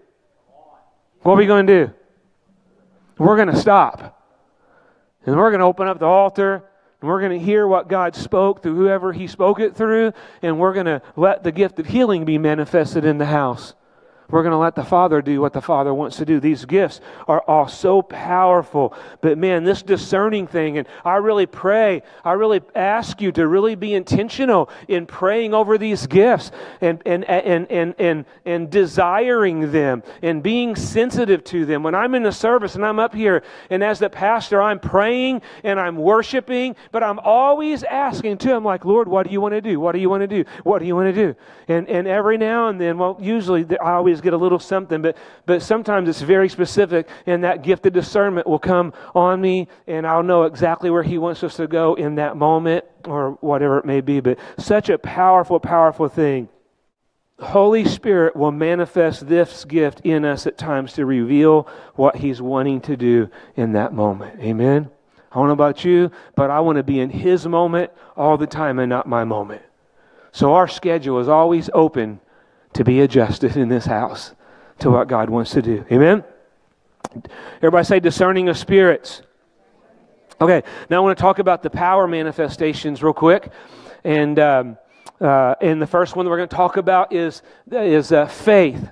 What 1.23 1.35
are 1.35 1.39
we 1.39 1.47
going 1.47 1.67
to 1.67 1.87
do? 1.87 1.95
We're 3.19 3.37
going 3.37 3.49
to 3.49 3.57
stop. 3.57 4.19
And 5.25 5.37
we're 5.37 5.51
going 5.51 5.61
to 5.61 5.67
open 5.67 5.87
up 5.87 6.01
the 6.01 6.07
altar 6.07 6.65
and 7.03 7.11
we're 7.11 7.21
going 7.21 7.39
to 7.39 7.45
hear 7.45 7.67
what 7.67 7.89
God 7.89 8.15
spoke 8.15 8.63
through 8.63 8.77
whoever 8.77 9.13
He 9.13 9.27
spoke 9.27 9.59
it 9.59 9.75
through, 9.75 10.13
and 10.41 10.59
we're 10.59 10.73
going 10.73 10.87
to 10.87 11.03
let 11.17 11.43
the 11.43 11.51
gift 11.53 11.81
of 11.81 11.87
healing 11.87 12.25
be 12.25 12.39
manifested 12.39 13.05
in 13.05 13.19
the 13.19 13.27
house. 13.27 13.75
We're 14.33 14.43
going 14.43 14.53
to 14.53 14.57
let 14.57 14.75
the 14.75 14.83
Father 14.83 15.21
do 15.21 15.43
what 15.43 15.53
the 15.53 15.61
Father 15.61 15.93
wants 15.93 16.17
to 16.17 16.25
do. 16.25 16.41
These 16.41 16.65
gifts 16.65 17.03
are 17.29 17.43
all 17.43 17.69
so 17.69 18.01
powerful. 18.01 18.95
But 19.21 19.37
man, 19.37 19.65
this 19.65 19.83
discerning 19.83 20.47
thing, 20.47 20.79
and 20.79 20.89
I 21.05 21.17
really 21.17 21.45
pray, 21.45 22.03
I 22.25 22.33
really 22.33 22.63
ask 22.75 23.21
you 23.21 23.31
to 23.33 23.47
really 23.47 23.75
be 23.75 23.93
intentional 23.93 24.71
in 24.89 25.05
praying 25.05 25.53
over 25.53 25.77
these 25.77 26.07
gifts 26.07 26.51
and, 26.81 27.03
and, 27.05 27.25
and, 27.27 27.71
and, 27.71 27.95
and, 27.99 28.25
and 28.47 28.71
desiring 28.71 29.71
them 29.71 30.03
and 30.23 30.43
being 30.43 30.77
sensitive 30.77 31.45
to 31.45 31.67
them. 31.67 31.83
When 31.83 31.95
I'm 31.95 32.15
in 32.15 32.23
the 32.23 32.33
service 32.33 32.75
and 32.75 32.87
I'm 32.87 32.99
up 32.99 33.15
here, 33.15 33.43
and 33.69 33.85
as 33.85 33.99
the 33.99 34.09
pastor, 34.09 34.63
I'm 34.63 34.81
praying 34.81 35.43
and 35.63 35.79
I'm 35.79 35.97
worshiping, 35.97 36.75
but 36.91 37.03
I'm 37.03 37.19
always 37.19 37.85
asking 37.85 38.39
too. 38.39 38.55
I'm 38.55 38.65
like, 38.65 38.87
Lord, 38.87 39.09
what 39.09 39.27
do 39.27 39.33
you 39.35 39.43
want 39.43 39.53
to 39.53 39.61
do? 39.61 39.79
What 39.79 39.93
do 39.93 39.99
you 39.99 40.09
want 40.09 40.23
to 40.23 40.27
do? 40.27 40.49
What 40.65 40.79
do 40.79 40.87
you 40.87 40.97
want 40.97 41.15
to 41.15 41.27
do? 41.27 41.37
And, 41.69 41.87
and 41.87 42.09
every 42.09 42.39
now 42.39 42.69
and 42.69 42.81
then, 42.81 42.97
well, 42.97 43.19
usually 43.21 43.67
I 43.79 43.93
always 43.93 44.22
get 44.23 44.33
a 44.33 44.37
little 44.37 44.59
something, 44.59 45.03
but, 45.03 45.17
but 45.47 45.63
sometimes 45.63 46.09
it's 46.09 46.21
very 46.23 46.49
specific, 46.49 47.09
and 47.27 47.45
that 47.45 47.63
gift 47.63 47.85
of 47.87 47.93
discernment 47.93 48.47
will 48.47 48.59
come 48.59 48.93
on 49.15 49.41
me, 49.41 49.69
and 49.87 50.07
I'll 50.07 50.23
know 50.23 50.45
exactly 50.45 50.91
where 50.91 51.03
He 51.03 51.19
wants 51.19 51.43
us 51.43 51.57
to 51.57 51.67
go 51.67 51.95
in 51.95 52.15
that 52.17 52.37
moment 52.37 52.85
or 53.05 53.33
whatever 53.41 53.79
it 53.79 53.85
may 53.85 54.01
be. 54.01 54.21
But 54.21 54.39
such 54.59 54.89
a 54.89 54.99
powerful, 54.99 55.61
powerful 55.61 56.09
thing. 56.09 56.49
Holy 57.41 57.85
Spirit 57.85 58.37
will 58.37 58.53
manifest 58.53 59.27
this 59.27 59.65
gift 59.65 60.01
in 60.05 60.25
us 60.25 60.47
at 60.47 60.57
times 60.57 60.93
to 60.95 61.05
reveal 61.05 61.69
what 61.95 62.17
He's 62.17 62.41
wanting 62.41 62.81
to 62.83 62.97
do 62.97 63.29
in 63.57 63.73
that 63.73 63.93
moment. 63.93 64.41
Amen. 64.41 64.91
I 65.31 65.35
don't 65.37 65.47
know 65.47 65.53
about 65.53 65.85
you, 65.85 66.11
but 66.37 66.51
I 66.51 66.61
want 66.61 66.77
to 66.77 66.83
be 66.83 67.01
in 67.01 67.11
His 67.11 67.47
moment 67.47 67.91
all 68.17 68.37
the 68.37 68.47
time 68.47 68.79
and 68.79 68.89
not 68.89 69.09
my 69.09 69.25
moment. 69.25 69.63
So 70.31 70.55
our 70.55 70.69
schedule 70.69 71.19
is 71.19 71.29
always 71.29 71.69
open 71.75 72.21
to 72.75 72.85
be 72.85 73.01
adjusted 73.01 73.57
in 73.57 73.69
this 73.69 73.87
house 73.87 74.35
to 74.79 74.91
what 74.91 75.09
God 75.09 75.31
wants 75.31 75.53
to 75.53 75.63
do. 75.63 75.85
Amen? 75.91 76.25
Everybody 77.57 77.85
say 77.85 78.01
discerning 78.01 78.49
of 78.49 78.57
spirits. 78.57 79.23
Okay, 80.41 80.63
now 80.91 80.97
I 80.97 81.01
want 81.01 81.17
to 81.17 81.23
talk 81.23 81.39
about 81.39 81.63
the 81.63 81.71
power 81.71 82.09
manifestations 82.09 83.03
real 83.03 83.13
quick. 83.13 83.51
And, 84.03 84.39
um, 84.39 84.79
uh, 85.21 85.55
and 85.61 85.81
the 85.81 85.87
first 85.87 86.17
one 86.17 86.25
that 86.25 86.31
we're 86.31 86.39
going 86.39 86.49
to 86.49 86.57
talk 86.57 86.77
about 86.77 87.13
is, 87.13 87.43
is 87.71 88.11
uh, 88.13 88.27
faith. 88.27 88.91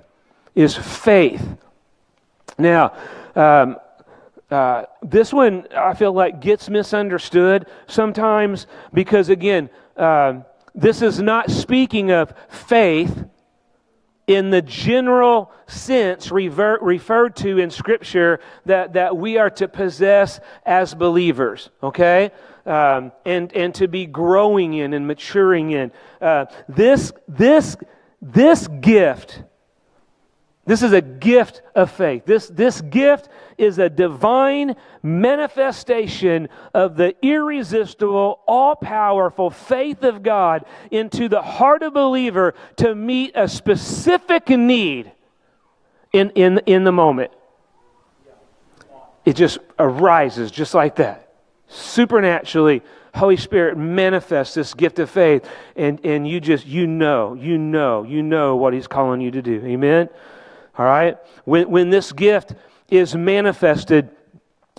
Is 0.54 0.76
faith. 0.76 1.56
Now, 2.58 2.92
um, 3.34 3.78
uh, 4.50 4.84
this 5.02 5.32
one 5.32 5.66
I 5.74 5.94
feel 5.94 6.12
like 6.12 6.40
gets 6.40 6.68
misunderstood 6.68 7.66
sometimes 7.86 8.66
because, 8.92 9.28
again, 9.28 9.70
um, 9.96 10.44
this 10.74 11.02
is 11.02 11.20
not 11.20 11.50
speaking 11.50 12.10
of 12.10 12.34
faith 12.48 13.24
in 14.30 14.50
the 14.50 14.62
general 14.62 15.50
sense 15.66 16.30
referred 16.30 17.34
to 17.34 17.58
in 17.58 17.68
Scripture 17.68 18.38
that, 18.64 18.92
that 18.92 19.16
we 19.16 19.38
are 19.38 19.50
to 19.50 19.66
possess 19.66 20.38
as 20.64 20.94
believers, 20.94 21.68
okay? 21.82 22.30
Um, 22.64 23.10
and, 23.24 23.52
and 23.56 23.74
to 23.74 23.88
be 23.88 24.06
growing 24.06 24.74
in 24.74 24.94
and 24.94 25.04
maturing 25.04 25.72
in. 25.72 25.90
Uh, 26.20 26.44
this, 26.68 27.12
this, 27.26 27.76
this 28.22 28.68
gift 28.68 29.42
This 30.66 30.82
is 30.82 30.92
a 30.92 31.00
gift 31.00 31.62
of 31.74 31.90
faith. 31.90 32.24
This, 32.26 32.46
this 32.46 32.80
gift 32.80 33.28
is 33.60 33.78
a 33.78 33.90
divine 33.90 34.74
manifestation 35.02 36.48
of 36.72 36.96
the 36.96 37.14
irresistible, 37.22 38.40
all 38.48 38.74
powerful 38.74 39.50
faith 39.50 40.02
of 40.02 40.22
God 40.22 40.64
into 40.90 41.28
the 41.28 41.42
heart 41.42 41.82
of 41.82 41.92
believer 41.92 42.54
to 42.76 42.94
meet 42.94 43.32
a 43.34 43.46
specific 43.46 44.48
need 44.48 45.12
in, 46.12 46.30
in, 46.30 46.58
in 46.66 46.84
the 46.84 46.92
moment. 46.92 47.30
It 49.24 49.36
just 49.36 49.58
arises 49.78 50.50
just 50.50 50.72
like 50.72 50.96
that. 50.96 51.34
Supernaturally, 51.68 52.82
Holy 53.14 53.36
Spirit 53.36 53.76
manifests 53.76 54.54
this 54.54 54.72
gift 54.74 54.98
of 54.98 55.10
faith, 55.10 55.48
and, 55.76 56.04
and 56.04 56.26
you 56.26 56.40
just, 56.40 56.66
you 56.66 56.86
know, 56.86 57.34
you 57.34 57.58
know, 57.58 58.04
you 58.04 58.22
know 58.22 58.56
what 58.56 58.72
He's 58.72 58.86
calling 58.86 59.20
you 59.20 59.30
to 59.32 59.42
do. 59.42 59.62
Amen? 59.64 60.08
All 60.78 60.86
right? 60.86 61.18
When, 61.44 61.70
when 61.70 61.90
this 61.90 62.12
gift 62.12 62.54
is 62.90 63.14
manifested, 63.14 64.10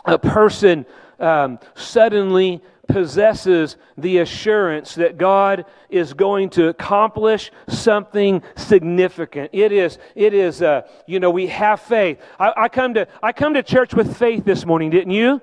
a 0.05 0.19
person 0.19 0.85
um, 1.19 1.59
suddenly 1.75 2.61
possesses 2.87 3.77
the 3.97 4.17
assurance 4.17 4.95
that 4.95 5.17
God 5.17 5.65
is 5.89 6.13
going 6.13 6.49
to 6.51 6.67
accomplish 6.67 7.51
something 7.67 8.43
significant. 8.55 9.51
It 9.53 9.71
is, 9.71 9.97
it 10.15 10.33
is, 10.33 10.61
uh, 10.61 10.81
you 11.07 11.19
know, 11.19 11.29
we 11.29 11.47
have 11.47 11.79
faith. 11.81 12.19
I, 12.39 12.53
I, 12.57 12.69
come 12.69 12.95
to, 12.95 13.07
I 13.23 13.31
come 13.31 13.53
to 13.53 13.63
church 13.63 13.93
with 13.93 14.17
faith 14.17 14.43
this 14.43 14.65
morning, 14.65 14.89
didn't 14.89 15.13
you? 15.13 15.41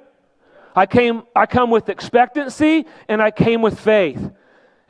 I 0.77 0.87
came, 0.87 1.23
I 1.35 1.47
come 1.47 1.71
with 1.71 1.89
expectancy 1.89 2.87
and 3.09 3.23
I 3.23 3.31
came 3.31 3.63
with 3.63 3.81
faith. 3.81 4.31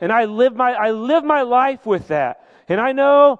And 0.01 0.11
I 0.11 0.25
live 0.25 0.55
my, 0.55 0.73
I 0.73 0.91
live 0.91 1.23
my 1.23 1.41
life 1.41 1.85
with 1.85 2.09
that. 2.09 2.45
And 2.67 2.79
I 2.79 2.91
know 2.91 3.39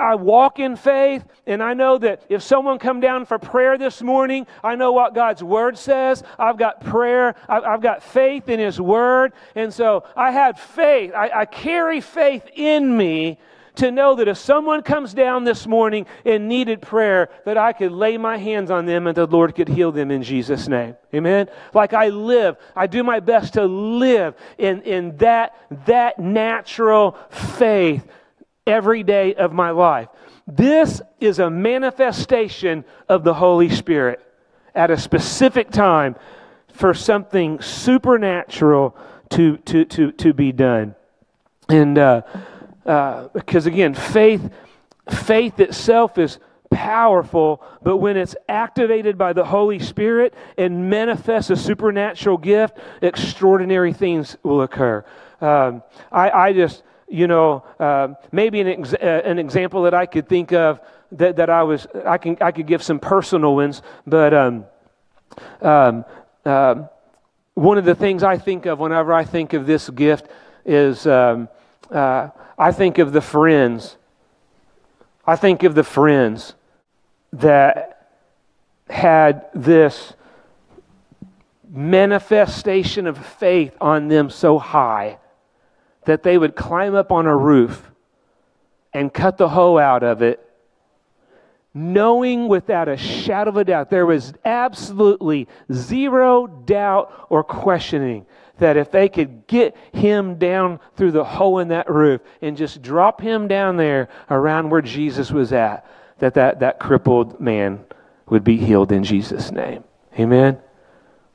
I 0.00 0.14
walk 0.14 0.58
in 0.58 0.76
faith, 0.76 1.24
and 1.46 1.62
I 1.62 1.74
know 1.74 1.98
that 1.98 2.22
if 2.28 2.42
someone 2.42 2.78
come 2.78 3.00
down 3.00 3.26
for 3.26 3.38
prayer 3.38 3.78
this 3.78 4.02
morning, 4.02 4.46
I 4.64 4.74
know 4.74 4.92
what 4.92 5.14
God's 5.14 5.42
Word 5.42 5.76
says. 5.76 6.22
I've 6.38 6.56
got 6.56 6.80
prayer. 6.80 7.34
I've 7.48 7.82
got 7.82 8.02
faith 8.02 8.48
in 8.48 8.58
His 8.58 8.80
Word. 8.80 9.32
And 9.54 9.72
so 9.72 10.04
I 10.16 10.30
had 10.30 10.58
faith. 10.58 11.12
I, 11.14 11.30
I 11.40 11.44
carry 11.44 12.00
faith 12.00 12.48
in 12.54 12.96
me 12.96 13.38
to 13.76 13.90
know 13.90 14.14
that 14.16 14.28
if 14.28 14.36
someone 14.36 14.82
comes 14.82 15.14
down 15.14 15.44
this 15.44 15.66
morning 15.66 16.06
and 16.24 16.48
needed 16.48 16.82
prayer, 16.82 17.30
that 17.44 17.56
I 17.56 17.72
could 17.72 17.92
lay 17.92 18.18
my 18.18 18.36
hands 18.36 18.70
on 18.70 18.86
them 18.86 19.06
and 19.06 19.16
the 19.16 19.26
Lord 19.26 19.54
could 19.54 19.68
heal 19.68 19.92
them 19.92 20.10
in 20.10 20.22
Jesus' 20.22 20.68
name. 20.68 20.96
Amen? 21.14 21.48
Like 21.72 21.92
I 21.92 22.08
live, 22.08 22.56
I 22.76 22.86
do 22.86 23.02
my 23.02 23.20
best 23.20 23.54
to 23.54 23.64
live 23.64 24.34
in, 24.58 24.82
in 24.82 25.16
that, 25.18 25.56
that 25.86 26.18
natural 26.18 27.16
faith 27.30 28.06
every 28.66 29.02
day 29.02 29.34
of 29.34 29.52
my 29.52 29.70
life. 29.70 30.08
This 30.46 31.00
is 31.20 31.38
a 31.38 31.50
manifestation 31.50 32.84
of 33.08 33.24
the 33.24 33.34
Holy 33.34 33.68
Spirit 33.68 34.20
at 34.74 34.90
a 34.90 34.96
specific 34.96 35.70
time 35.70 36.16
for 36.72 36.94
something 36.94 37.60
supernatural 37.60 38.96
to, 39.30 39.56
to, 39.58 39.84
to, 39.84 40.12
to 40.12 40.32
be 40.32 40.52
done. 40.52 40.94
And 41.68 41.98
uh, 41.98 42.22
uh, 42.84 43.28
because 43.28 43.66
again, 43.66 43.94
faith, 43.94 44.50
faith 45.08 45.60
itself 45.60 46.18
is 46.18 46.38
powerful, 46.70 47.62
but 47.82 47.98
when 47.98 48.16
it's 48.16 48.36
activated 48.48 49.18
by 49.18 49.32
the 49.32 49.44
Holy 49.44 49.78
Spirit 49.78 50.34
and 50.56 50.88
manifests 50.88 51.50
a 51.50 51.56
supernatural 51.56 52.38
gift, 52.38 52.78
extraordinary 53.02 53.92
things 53.92 54.36
will 54.42 54.62
occur. 54.62 55.04
Um, 55.40 55.82
I, 56.12 56.30
I 56.30 56.52
just 56.52 56.82
you 57.10 57.26
know, 57.26 57.64
uh, 57.80 58.14
maybe 58.30 58.60
an, 58.60 58.68
ex- 58.68 58.94
uh, 58.94 59.22
an 59.24 59.38
example 59.38 59.82
that 59.82 59.94
I 59.94 60.06
could 60.06 60.28
think 60.28 60.52
of 60.52 60.80
that, 61.12 61.36
that 61.36 61.50
I 61.50 61.64
was, 61.64 61.86
I 62.06 62.18
can, 62.18 62.38
I 62.40 62.52
could 62.52 62.66
give 62.66 62.82
some 62.82 63.00
personal 63.00 63.56
ones, 63.56 63.82
but 64.06 64.32
um, 64.32 64.64
um, 65.60 66.04
um, 66.44 66.88
one 67.54 67.78
of 67.78 67.84
the 67.84 67.96
things 67.96 68.22
I 68.22 68.38
think 68.38 68.66
of 68.66 68.78
whenever 68.78 69.12
I 69.12 69.24
think 69.24 69.52
of 69.52 69.66
this 69.66 69.90
gift 69.90 70.28
is 70.64 71.06
um, 71.06 71.48
uh, 71.90 72.28
I 72.56 72.70
think 72.70 72.98
of 72.98 73.12
the 73.12 73.20
friends. 73.20 73.96
I 75.26 75.34
think 75.34 75.64
of 75.64 75.74
the 75.74 75.84
friends 75.84 76.54
that 77.32 78.08
had 78.88 79.46
this 79.52 80.12
manifestation 81.68 83.06
of 83.06 83.18
faith 83.18 83.76
on 83.80 84.08
them 84.08 84.30
so 84.30 84.58
high 84.58 85.18
that 86.04 86.22
they 86.22 86.38
would 86.38 86.56
climb 86.56 86.94
up 86.94 87.12
on 87.12 87.26
a 87.26 87.36
roof 87.36 87.90
and 88.92 89.12
cut 89.12 89.36
the 89.36 89.48
hoe 89.48 89.78
out 89.78 90.02
of 90.02 90.22
it, 90.22 90.44
knowing 91.72 92.48
without 92.48 92.88
a 92.88 92.96
shadow 92.96 93.50
of 93.50 93.56
a 93.56 93.64
doubt, 93.64 93.90
there 93.90 94.06
was 94.06 94.32
absolutely 94.44 95.46
zero 95.72 96.46
doubt 96.46 97.26
or 97.28 97.44
questioning 97.44 98.26
that 98.58 98.76
if 98.76 98.90
they 98.90 99.08
could 99.08 99.46
get 99.46 99.76
him 99.92 100.36
down 100.36 100.80
through 100.96 101.12
the 101.12 101.24
hole 101.24 101.58
in 101.60 101.68
that 101.68 101.88
roof 101.90 102.20
and 102.42 102.56
just 102.56 102.82
drop 102.82 103.20
him 103.20 103.48
down 103.48 103.76
there 103.76 104.08
around 104.30 104.68
where 104.68 104.82
Jesus 104.82 105.30
was 105.30 105.52
at, 105.52 105.86
that 106.18 106.34
that, 106.34 106.60
that 106.60 106.78
crippled 106.78 107.40
man 107.40 107.84
would 108.28 108.44
be 108.44 108.56
healed 108.56 108.92
in 108.92 109.02
Jesus' 109.02 109.50
name. 109.50 109.82
Amen? 110.18 110.58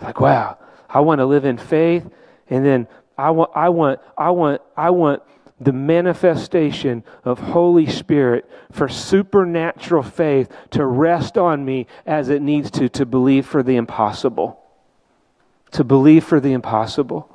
Like, 0.02 0.20
wow, 0.20 0.58
I 0.90 1.00
want 1.00 1.20
to 1.20 1.26
live 1.26 1.46
in 1.46 1.58
faith 1.58 2.08
and 2.50 2.66
then 2.66 2.88
I 3.18 3.32
want, 3.32 3.52
I 3.56 3.70
want, 3.70 4.00
I 4.18 4.32
want, 4.32 4.62
I 4.76 4.90
want 4.90 5.24
the 5.60 5.72
manifestation 5.72 7.04
of 7.24 7.40
Holy 7.40 7.88
Spirit 7.88 8.50
for 8.72 8.90
supernatural 8.90 10.04
faith 10.04 10.52
to 10.72 10.86
rest 10.86 11.38
on 11.38 11.64
me 11.64 11.88
as 12.06 12.30
it 12.30 12.42
needs 12.42 12.70
to, 12.72 12.90
to 12.90 13.06
believe 13.06 13.46
for 13.46 13.64
the 13.64 13.78
impossible. 13.78 14.60
To 15.72 15.84
believe 15.84 16.26
for 16.26 16.40
the 16.40 16.52
impossible. 16.52 17.30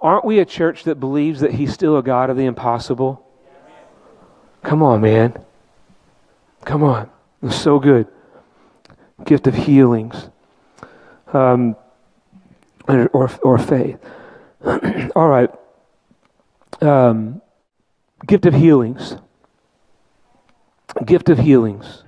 Aren't 0.00 0.24
we 0.24 0.38
a 0.38 0.44
church 0.44 0.84
that 0.84 0.96
believes 0.96 1.40
that 1.40 1.52
He's 1.52 1.72
still 1.72 1.96
a 1.96 2.02
God 2.02 2.30
of 2.30 2.36
the 2.36 2.44
impossible? 2.46 3.26
Come 4.62 4.82
on, 4.82 5.02
man. 5.02 5.38
Come 6.64 6.82
on. 6.82 7.10
It's 7.42 7.56
so 7.56 7.78
good. 7.78 8.06
Gift 9.24 9.46
of 9.46 9.54
healings. 9.54 10.30
Um, 11.32 11.76
or, 12.88 13.30
or 13.42 13.58
faith. 13.58 13.98
All 15.16 15.28
right. 15.28 15.50
Um, 16.80 17.42
gift 18.26 18.46
of 18.46 18.54
healings. 18.54 19.16
Gift 21.04 21.28
of 21.28 21.38
healings. 21.38 22.04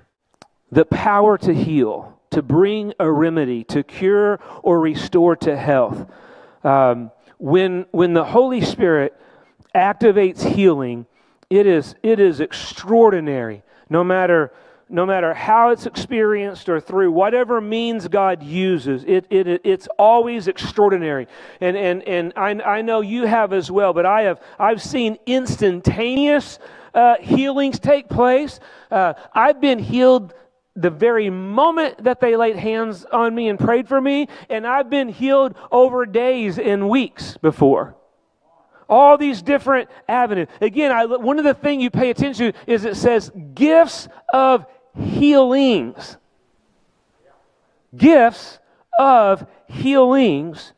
The 0.70 0.85
power 0.85 1.39
to 1.39 1.55
heal, 1.55 2.18
to 2.31 2.43
bring 2.43 2.93
a 2.99 3.11
remedy, 3.11 3.64
to 3.64 3.83
cure 3.83 4.41
or 4.62 4.81
restore 4.81 5.37
to 5.37 5.57
health. 5.57 6.07
Um, 6.64 7.11
when, 7.39 7.87
when 7.91 8.14
the 8.14 8.24
Holy 8.24 8.61
Spirit 8.61 9.14
activates 9.74 10.43
healing, 10.55 11.07
it 11.51 11.66
is, 11.66 11.95
it 12.03 12.18
is 12.18 12.41
extraordinary. 12.41 13.62
No 13.89 14.03
matter 14.03 14.53
no 14.89 15.05
matter 15.05 15.34
how 15.34 15.70
it's 15.70 15.87
experienced 15.87 16.68
or 16.68 16.80
through 16.80 17.11
whatever 17.11 17.61
means 17.61 18.07
God 18.07 18.43
uses, 18.43 19.03
it, 19.05 19.26
it, 19.30 19.62
it's 19.64 19.89
always 19.99 20.47
extraordinary. 20.47 21.26
And, 21.61 21.76
and, 21.76 22.03
and 22.05 22.32
I, 22.37 22.51
I 22.51 22.82
know 22.82 23.01
you 23.01 23.26
have 23.26 23.53
as 23.53 23.70
well, 23.70 23.93
but 23.93 24.07
I 24.07 24.22
have, 24.22 24.41
I've 24.59 24.80
seen 24.80 25.18
instantaneous 25.26 26.61
uh, 26.95 27.16
healings 27.20 27.80
take 27.80 28.09
place. 28.09 28.61
Uh, 28.91 29.14
I've 29.34 29.61
been 29.61 29.80
healed 29.80 30.34
the 30.76 30.91
very 30.91 31.30
moment 31.30 32.05
that 32.05 32.20
they 32.20 32.37
laid 32.37 32.57
hands 32.57 33.05
on 33.07 33.34
me 33.34 33.49
and 33.49 33.59
prayed 33.59 33.89
for 33.89 34.01
me, 34.01 34.28
and 34.49 34.66
I've 34.66 34.91
been 34.91 35.09
healed 35.09 35.57
over 35.72 36.07
days 36.07 36.59
and 36.59 36.89
weeks 36.89 37.37
before 37.39 37.97
all 38.89 39.18
these 39.18 39.43
different 39.43 39.91
avenues. 40.09 40.49
Again, 40.61 40.93
I, 40.93 41.07
one 41.07 41.39
of 41.39 41.45
the 41.45 41.55
things 41.55 41.82
you 41.82 41.91
pay 41.91 42.11
attention 42.11 42.53
to 42.53 42.59
is 42.66 42.84
it 42.84 42.97
says 42.97 43.32
gifts 43.55 44.09
of 44.32 44.64
healings. 44.99 46.16
Gifts 47.97 48.59
of 48.99 49.47
healings. 49.68 50.72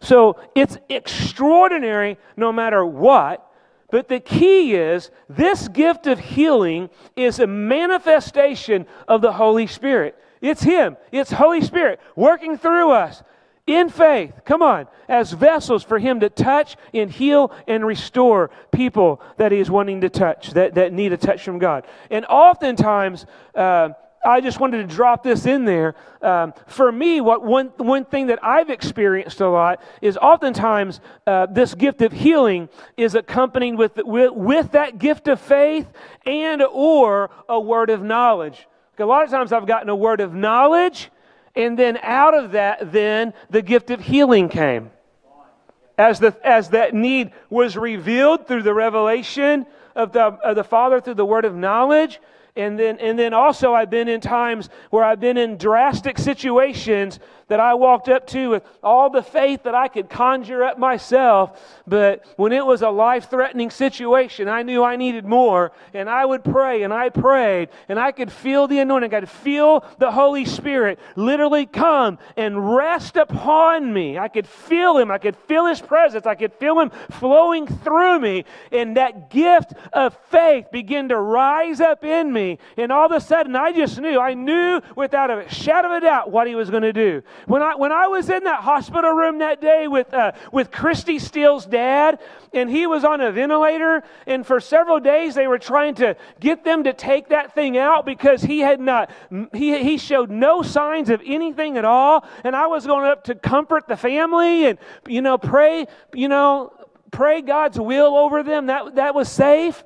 So 0.00 0.38
it's 0.54 0.78
extraordinary 0.88 2.18
no 2.36 2.52
matter 2.52 2.84
what. 2.84 3.42
But 3.90 4.08
the 4.08 4.20
key 4.20 4.74
is 4.74 5.10
this 5.28 5.68
gift 5.68 6.06
of 6.06 6.18
healing 6.18 6.90
is 7.14 7.38
a 7.38 7.46
manifestation 7.46 8.86
of 9.06 9.20
the 9.20 9.32
Holy 9.32 9.66
Spirit. 9.66 10.16
It's 10.40 10.62
Him, 10.62 10.96
it's 11.12 11.32
Holy 11.32 11.60
Spirit 11.60 12.00
working 12.14 12.58
through 12.58 12.90
us 12.90 13.22
in 13.66 13.88
faith, 13.88 14.32
come 14.44 14.62
on, 14.62 14.86
as 15.08 15.32
vessels 15.32 15.82
for 15.82 15.98
Him 15.98 16.20
to 16.20 16.30
touch 16.30 16.76
and 16.94 17.10
heal 17.10 17.52
and 17.66 17.84
restore 17.84 18.50
people 18.70 19.20
that 19.38 19.52
He 19.52 19.58
is 19.58 19.70
wanting 19.70 20.00
to 20.02 20.08
touch, 20.08 20.52
that, 20.52 20.74
that 20.74 20.92
need 20.92 21.12
a 21.12 21.16
touch 21.16 21.42
from 21.42 21.58
God. 21.58 21.86
And 22.10 22.24
oftentimes, 22.26 23.26
uh, 23.54 23.90
I 24.24 24.40
just 24.40 24.58
wanted 24.58 24.88
to 24.88 24.94
drop 24.94 25.22
this 25.22 25.46
in 25.46 25.64
there. 25.64 25.94
Um, 26.20 26.52
for 26.66 26.90
me, 26.90 27.20
what 27.20 27.44
one, 27.44 27.66
one 27.76 28.04
thing 28.04 28.26
that 28.26 28.42
I've 28.42 28.70
experienced 28.70 29.40
a 29.40 29.48
lot 29.48 29.80
is 30.02 30.16
oftentimes 30.16 31.00
uh, 31.26 31.46
this 31.46 31.74
gift 31.74 32.02
of 32.02 32.12
healing 32.12 32.68
is 32.96 33.14
accompanied 33.14 33.76
with, 33.76 33.96
with, 33.98 34.32
with 34.32 34.72
that 34.72 34.98
gift 34.98 35.28
of 35.28 35.40
faith 35.40 35.86
and 36.24 36.62
or 36.62 37.30
a 37.48 37.60
word 37.60 37.90
of 37.90 38.02
knowledge. 38.02 38.66
A 38.98 39.04
lot 39.04 39.24
of 39.24 39.30
times 39.30 39.52
I've 39.52 39.66
gotten 39.66 39.88
a 39.88 39.96
word 39.96 40.20
of 40.20 40.34
knowledge, 40.34 41.10
and 41.56 41.78
then 41.78 41.98
out 42.02 42.34
of 42.34 42.52
that, 42.52 42.92
then 42.92 43.32
the 43.50 43.62
gift 43.62 43.90
of 43.90 44.00
healing 44.00 44.48
came. 44.48 44.90
As, 45.98 46.20
the, 46.20 46.36
as 46.44 46.70
that 46.70 46.94
need 46.94 47.32
was 47.48 47.76
revealed 47.76 48.46
through 48.46 48.62
the 48.62 48.74
revelation 48.74 49.64
of 49.94 50.12
the, 50.12 50.20
of 50.20 50.54
the 50.54 50.64
Father 50.64 51.00
through 51.00 51.14
the 51.14 51.24
word 51.24 51.46
of 51.46 51.54
knowledge, 51.54 52.20
and 52.54 52.78
then, 52.78 52.98
and 52.98 53.18
then 53.18 53.34
also, 53.34 53.74
I've 53.74 53.90
been 53.90 54.08
in 54.08 54.20
times 54.20 54.70
where 54.88 55.04
I've 55.04 55.20
been 55.20 55.36
in 55.36 55.58
drastic 55.58 56.18
situations 56.18 57.20
that 57.48 57.60
I 57.60 57.74
walked 57.74 58.08
up 58.08 58.26
to 58.28 58.50
with 58.50 58.64
all 58.82 59.08
the 59.08 59.22
faith 59.22 59.62
that 59.64 59.74
I 59.74 59.88
could 59.88 60.10
conjure 60.10 60.64
up 60.64 60.78
myself. 60.78 61.60
But 61.86 62.24
when 62.36 62.52
it 62.52 62.64
was 62.64 62.82
a 62.82 62.90
life 62.90 63.30
threatening 63.30 63.70
situation, 63.70 64.48
I 64.48 64.62
knew 64.62 64.82
I 64.82 64.96
needed 64.96 65.24
more. 65.24 65.72
And 65.94 66.10
I 66.10 66.24
would 66.24 66.42
pray 66.42 66.82
and 66.82 66.92
I 66.92 67.08
prayed 67.08 67.68
and 67.88 68.00
I 68.00 68.12
could 68.12 68.32
feel 68.32 68.66
the 68.66 68.80
anointing. 68.80 69.14
I 69.14 69.20
could 69.20 69.30
feel 69.30 69.84
the 69.98 70.10
Holy 70.10 70.44
Spirit 70.44 70.98
literally 71.14 71.66
come 71.66 72.18
and 72.36 72.74
rest 72.74 73.16
upon 73.16 73.92
me. 73.92 74.18
I 74.18 74.28
could 74.28 74.46
feel 74.46 74.98
Him. 74.98 75.10
I 75.10 75.18
could 75.18 75.36
feel 75.36 75.66
His 75.66 75.80
presence. 75.80 76.26
I 76.26 76.34
could 76.34 76.52
feel 76.54 76.80
Him 76.80 76.90
flowing 77.12 77.66
through 77.66 78.18
me. 78.18 78.44
And 78.72 78.96
that 78.96 79.30
gift 79.30 79.72
of 79.92 80.16
faith 80.30 80.66
began 80.72 81.08
to 81.10 81.18
rise 81.18 81.80
up 81.80 82.04
in 82.04 82.32
me. 82.32 82.58
And 82.76 82.90
all 82.90 83.06
of 83.06 83.12
a 83.12 83.20
sudden, 83.20 83.54
I 83.54 83.72
just 83.72 84.00
knew. 84.00 84.18
I 84.18 84.34
knew 84.34 84.80
without 84.96 85.30
a 85.30 85.48
shadow 85.48 85.92
of 85.92 86.02
a 86.02 86.06
doubt 86.06 86.30
what 86.32 86.48
He 86.48 86.56
was 86.56 86.70
going 86.70 86.82
to 86.82 86.92
do. 86.92 87.22
When 87.46 87.62
I, 87.62 87.74
when 87.74 87.92
I 87.92 88.06
was 88.08 88.28
in 88.30 88.44
that 88.44 88.62
hospital 88.62 89.12
room 89.12 89.38
that 89.38 89.60
day 89.60 89.86
with, 89.88 90.12
uh, 90.12 90.32
with 90.52 90.70
Christy 90.70 91.18
Steele's 91.18 91.66
dad, 91.66 92.18
and 92.52 92.70
he 92.70 92.86
was 92.86 93.04
on 93.04 93.20
a 93.20 93.30
ventilator, 93.30 94.02
and 94.26 94.46
for 94.46 94.60
several 94.60 95.00
days 95.00 95.34
they 95.34 95.46
were 95.46 95.58
trying 95.58 95.94
to 95.96 96.16
get 96.40 96.64
them 96.64 96.84
to 96.84 96.92
take 96.92 97.28
that 97.28 97.54
thing 97.54 97.76
out 97.76 98.06
because 98.06 98.42
he 98.42 98.60
had 98.60 98.80
not, 98.80 99.10
he, 99.52 99.82
he 99.82 99.98
showed 99.98 100.30
no 100.30 100.62
signs 100.62 101.10
of 101.10 101.22
anything 101.24 101.76
at 101.76 101.84
all. 101.84 102.24
And 102.44 102.56
I 102.56 102.66
was 102.66 102.86
going 102.86 103.06
up 103.06 103.24
to 103.24 103.34
comfort 103.34 103.88
the 103.88 103.96
family 103.96 104.66
and, 104.66 104.78
you 105.06 105.22
know, 105.22 105.38
pray, 105.38 105.86
you 106.14 106.28
know, 106.28 106.72
pray 107.10 107.42
God's 107.42 107.78
will 107.78 108.16
over 108.16 108.42
them. 108.42 108.66
That, 108.66 108.96
that 108.96 109.14
was 109.14 109.28
safe. 109.28 109.84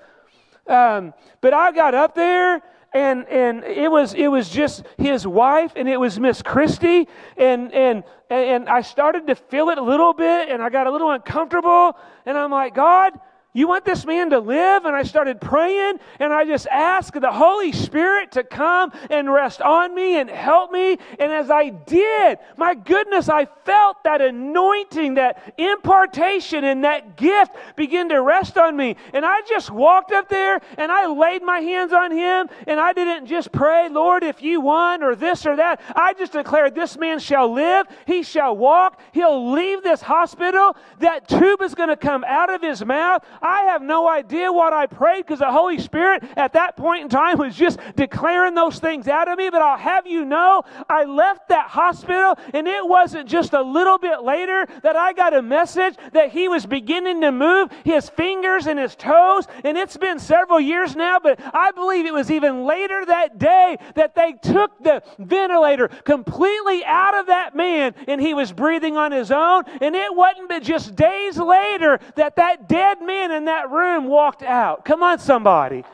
Um, 0.66 1.14
but 1.40 1.52
I 1.52 1.72
got 1.72 1.94
up 1.94 2.14
there 2.14 2.62
and 2.92 3.26
and 3.28 3.64
it 3.64 3.90
was 3.90 4.14
it 4.14 4.28
was 4.28 4.48
just 4.48 4.84
his 4.98 5.26
wife 5.26 5.72
and 5.76 5.88
it 5.88 5.98
was 5.98 6.18
Miss 6.18 6.42
Christie. 6.42 7.08
And 7.36 7.72
and 7.72 8.04
and 8.28 8.68
I 8.68 8.82
started 8.82 9.26
to 9.28 9.34
feel 9.34 9.68
it 9.70 9.78
a 9.78 9.82
little 9.82 10.12
bit 10.12 10.48
and 10.48 10.62
I 10.62 10.70
got 10.70 10.86
a 10.86 10.90
little 10.90 11.10
uncomfortable. 11.10 11.96
And 12.26 12.36
I'm 12.36 12.50
like 12.50 12.74
God 12.74 13.12
you 13.52 13.66
want 13.66 13.84
this 13.84 14.06
man 14.06 14.30
to 14.30 14.38
live? 14.38 14.84
And 14.84 14.94
I 14.94 15.02
started 15.02 15.40
praying 15.40 15.98
and 16.20 16.32
I 16.32 16.44
just 16.44 16.68
asked 16.68 17.20
the 17.20 17.32
Holy 17.32 17.72
Spirit 17.72 18.32
to 18.32 18.44
come 18.44 18.92
and 19.10 19.30
rest 19.30 19.60
on 19.60 19.92
me 19.92 20.20
and 20.20 20.30
help 20.30 20.70
me. 20.70 20.98
And 21.18 21.32
as 21.32 21.50
I 21.50 21.70
did, 21.70 22.38
my 22.56 22.74
goodness, 22.74 23.28
I 23.28 23.46
felt 23.64 24.04
that 24.04 24.20
anointing, 24.20 25.14
that 25.14 25.54
impartation, 25.58 26.62
and 26.62 26.84
that 26.84 27.16
gift 27.16 27.56
begin 27.74 28.08
to 28.10 28.22
rest 28.22 28.56
on 28.56 28.76
me. 28.76 28.94
And 29.12 29.26
I 29.26 29.40
just 29.48 29.70
walked 29.70 30.12
up 30.12 30.28
there 30.28 30.60
and 30.78 30.92
I 30.92 31.06
laid 31.06 31.42
my 31.42 31.58
hands 31.58 31.92
on 31.92 32.12
him 32.12 32.48
and 32.68 32.78
I 32.78 32.92
didn't 32.92 33.26
just 33.26 33.50
pray, 33.50 33.88
Lord, 33.88 34.22
if 34.22 34.42
you 34.42 34.60
want 34.60 35.02
or 35.02 35.16
this 35.16 35.44
or 35.44 35.56
that. 35.56 35.80
I 35.96 36.14
just 36.14 36.32
declared, 36.32 36.76
This 36.76 36.96
man 36.96 37.18
shall 37.18 37.52
live, 37.52 37.86
he 38.06 38.22
shall 38.22 38.56
walk, 38.56 39.00
he'll 39.10 39.50
leave 39.52 39.82
this 39.82 40.02
hospital. 40.02 40.76
That 41.00 41.26
tube 41.26 41.62
is 41.62 41.74
going 41.74 41.88
to 41.88 41.96
come 41.96 42.22
out 42.22 42.52
of 42.52 42.62
his 42.62 42.84
mouth. 42.84 43.24
I 43.42 43.62
have 43.62 43.82
no 43.82 44.08
idea 44.08 44.52
what 44.52 44.72
I 44.72 44.86
prayed 44.86 45.26
because 45.26 45.38
the 45.40 45.50
Holy 45.50 45.78
Spirit 45.78 46.24
at 46.36 46.52
that 46.54 46.76
point 46.76 47.02
in 47.02 47.08
time 47.08 47.38
was 47.38 47.56
just 47.56 47.78
declaring 47.96 48.54
those 48.54 48.78
things 48.78 49.08
out 49.08 49.28
of 49.28 49.38
me. 49.38 49.50
But 49.50 49.62
I'll 49.62 49.78
have 49.78 50.06
you 50.06 50.24
know, 50.24 50.62
I 50.88 51.04
left 51.04 51.48
that 51.48 51.68
hospital, 51.68 52.36
and 52.52 52.66
it 52.66 52.86
wasn't 52.86 53.28
just 53.28 53.52
a 53.52 53.62
little 53.62 53.98
bit 53.98 54.22
later 54.22 54.66
that 54.82 54.96
I 54.96 55.12
got 55.12 55.34
a 55.34 55.42
message 55.42 55.96
that 56.12 56.30
he 56.30 56.48
was 56.48 56.66
beginning 56.66 57.20
to 57.22 57.32
move 57.32 57.70
his 57.84 58.08
fingers 58.08 58.66
and 58.66 58.78
his 58.78 58.94
toes. 58.94 59.46
And 59.64 59.76
it's 59.76 59.96
been 59.96 60.18
several 60.18 60.60
years 60.60 60.96
now, 60.96 61.18
but 61.18 61.40
I 61.54 61.70
believe 61.72 62.06
it 62.06 62.12
was 62.12 62.30
even 62.30 62.64
later 62.64 63.04
that 63.06 63.38
day 63.38 63.78
that 63.94 64.14
they 64.14 64.32
took 64.32 64.82
the 64.82 65.02
ventilator 65.18 65.88
completely 66.04 66.84
out 66.84 67.14
of 67.14 67.26
that 67.26 67.54
man 67.54 67.94
and 68.06 68.20
he 68.20 68.34
was 68.34 68.52
breathing 68.52 68.96
on 68.96 69.12
his 69.12 69.30
own. 69.30 69.64
And 69.80 69.94
it 69.94 70.14
wasn't 70.14 70.48
but 70.48 70.62
just 70.62 70.94
days 70.94 71.38
later 71.38 71.98
that 72.16 72.36
that 72.36 72.68
dead 72.68 73.00
man 73.00 73.29
in 73.32 73.46
that 73.46 73.70
room 73.70 74.06
walked 74.06 74.42
out. 74.42 74.84
Come 74.84 75.02
on, 75.02 75.18
somebody. 75.18 75.84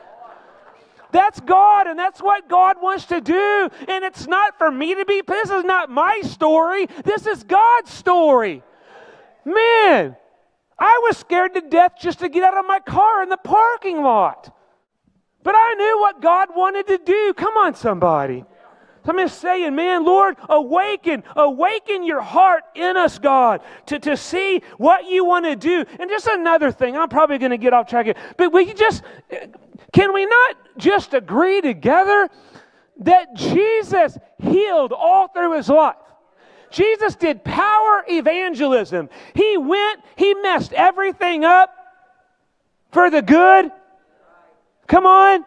That's 1.11 1.39
God, 1.39 1.87
and 1.87 1.97
that's 1.97 2.21
what 2.21 2.49
God 2.49 2.77
wants 2.81 3.05
to 3.05 3.21
do. 3.21 3.69
And 3.87 4.03
it's 4.03 4.27
not 4.27 4.57
for 4.57 4.69
me 4.69 4.95
to 4.95 5.05
be, 5.05 5.21
this 5.25 5.49
is 5.49 5.63
not 5.63 5.89
my 5.89 6.21
story. 6.23 6.87
This 7.03 7.25
is 7.25 7.43
God's 7.43 7.91
story. 7.91 8.61
Man, 9.45 10.17
I 10.77 11.01
was 11.03 11.17
scared 11.17 11.53
to 11.53 11.61
death 11.61 11.93
just 11.99 12.19
to 12.19 12.29
get 12.29 12.43
out 12.43 12.57
of 12.57 12.65
my 12.65 12.79
car 12.79 13.23
in 13.23 13.29
the 13.29 13.37
parking 13.37 14.01
lot. 14.01 14.53
But 15.43 15.55
I 15.57 15.73
knew 15.75 15.99
what 15.99 16.21
God 16.21 16.49
wanted 16.55 16.87
to 16.87 16.97
do. 16.97 17.33
Come 17.35 17.55
on, 17.55 17.73
somebody. 17.73 18.43
So 19.07 19.13
I'm 19.13 19.19
just 19.19 19.39
saying, 19.39 19.73
man, 19.73 20.03
Lord, 20.03 20.35
awaken, 20.49 21.23
awaken 21.33 22.03
your 22.03 22.19
heart 22.19 22.65
in 22.75 22.97
us, 22.97 23.17
God, 23.19 23.61
to, 23.85 23.99
to 23.99 24.17
see 24.17 24.61
what 24.75 25.05
you 25.05 25.23
want 25.23 25.45
to 25.45 25.55
do. 25.55 25.85
And 25.97 26.09
just 26.09 26.27
another 26.27 26.73
thing, 26.73 26.97
I'm 26.97 27.07
probably 27.07 27.37
going 27.37 27.51
to 27.51 27.57
get 27.57 27.71
off 27.71 27.87
track 27.87 28.07
here, 28.07 28.15
but 28.35 28.51
we 28.51 28.73
just, 28.73 29.03
can 29.93 30.13
we 30.13 30.25
not 30.25 30.57
just 30.77 31.13
agree 31.13 31.61
together 31.61 32.27
that 32.97 33.33
Jesus 33.33 34.17
healed 34.39 34.91
all 34.91 35.29
through 35.29 35.55
his 35.55 35.69
life? 35.69 35.95
Jesus 36.69 37.15
did 37.15 37.45
power 37.45 38.03
evangelism. 38.09 39.07
He 39.33 39.55
went, 39.55 40.01
he 40.17 40.33
messed 40.33 40.73
everything 40.73 41.45
up 41.45 41.73
for 42.91 43.09
the 43.09 43.21
good. 43.21 43.71
Come 44.87 45.05
on. 45.05 45.45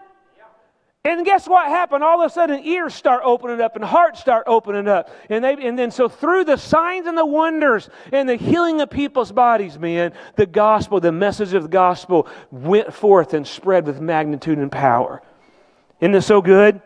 And 1.02 1.24
guess 1.24 1.48
what 1.48 1.66
happened? 1.68 2.04
All 2.04 2.20
of 2.20 2.30
a 2.30 2.32
sudden, 2.32 2.62
ears 2.62 2.94
start 2.94 3.22
opening 3.24 3.62
up 3.62 3.74
and 3.74 3.82
hearts 3.82 4.20
start 4.20 4.44
opening 4.46 4.86
up. 4.86 5.08
And, 5.30 5.42
they, 5.42 5.54
and 5.54 5.78
then, 5.78 5.90
so 5.90 6.10
through 6.10 6.44
the 6.44 6.58
signs 6.58 7.06
and 7.06 7.16
the 7.16 7.24
wonders 7.24 7.88
and 8.12 8.28
the 8.28 8.36
healing 8.36 8.82
of 8.82 8.90
people's 8.90 9.32
bodies, 9.32 9.78
man, 9.78 10.12
the 10.36 10.44
gospel, 10.44 11.00
the 11.00 11.10
message 11.10 11.54
of 11.54 11.62
the 11.62 11.70
gospel 11.70 12.28
went 12.50 12.92
forth 12.92 13.32
and 13.32 13.46
spread 13.46 13.86
with 13.86 13.98
magnitude 13.98 14.58
and 14.58 14.70
power. 14.70 15.22
Isn't 16.00 16.12
this 16.12 16.26
so 16.26 16.42
good? 16.42 16.82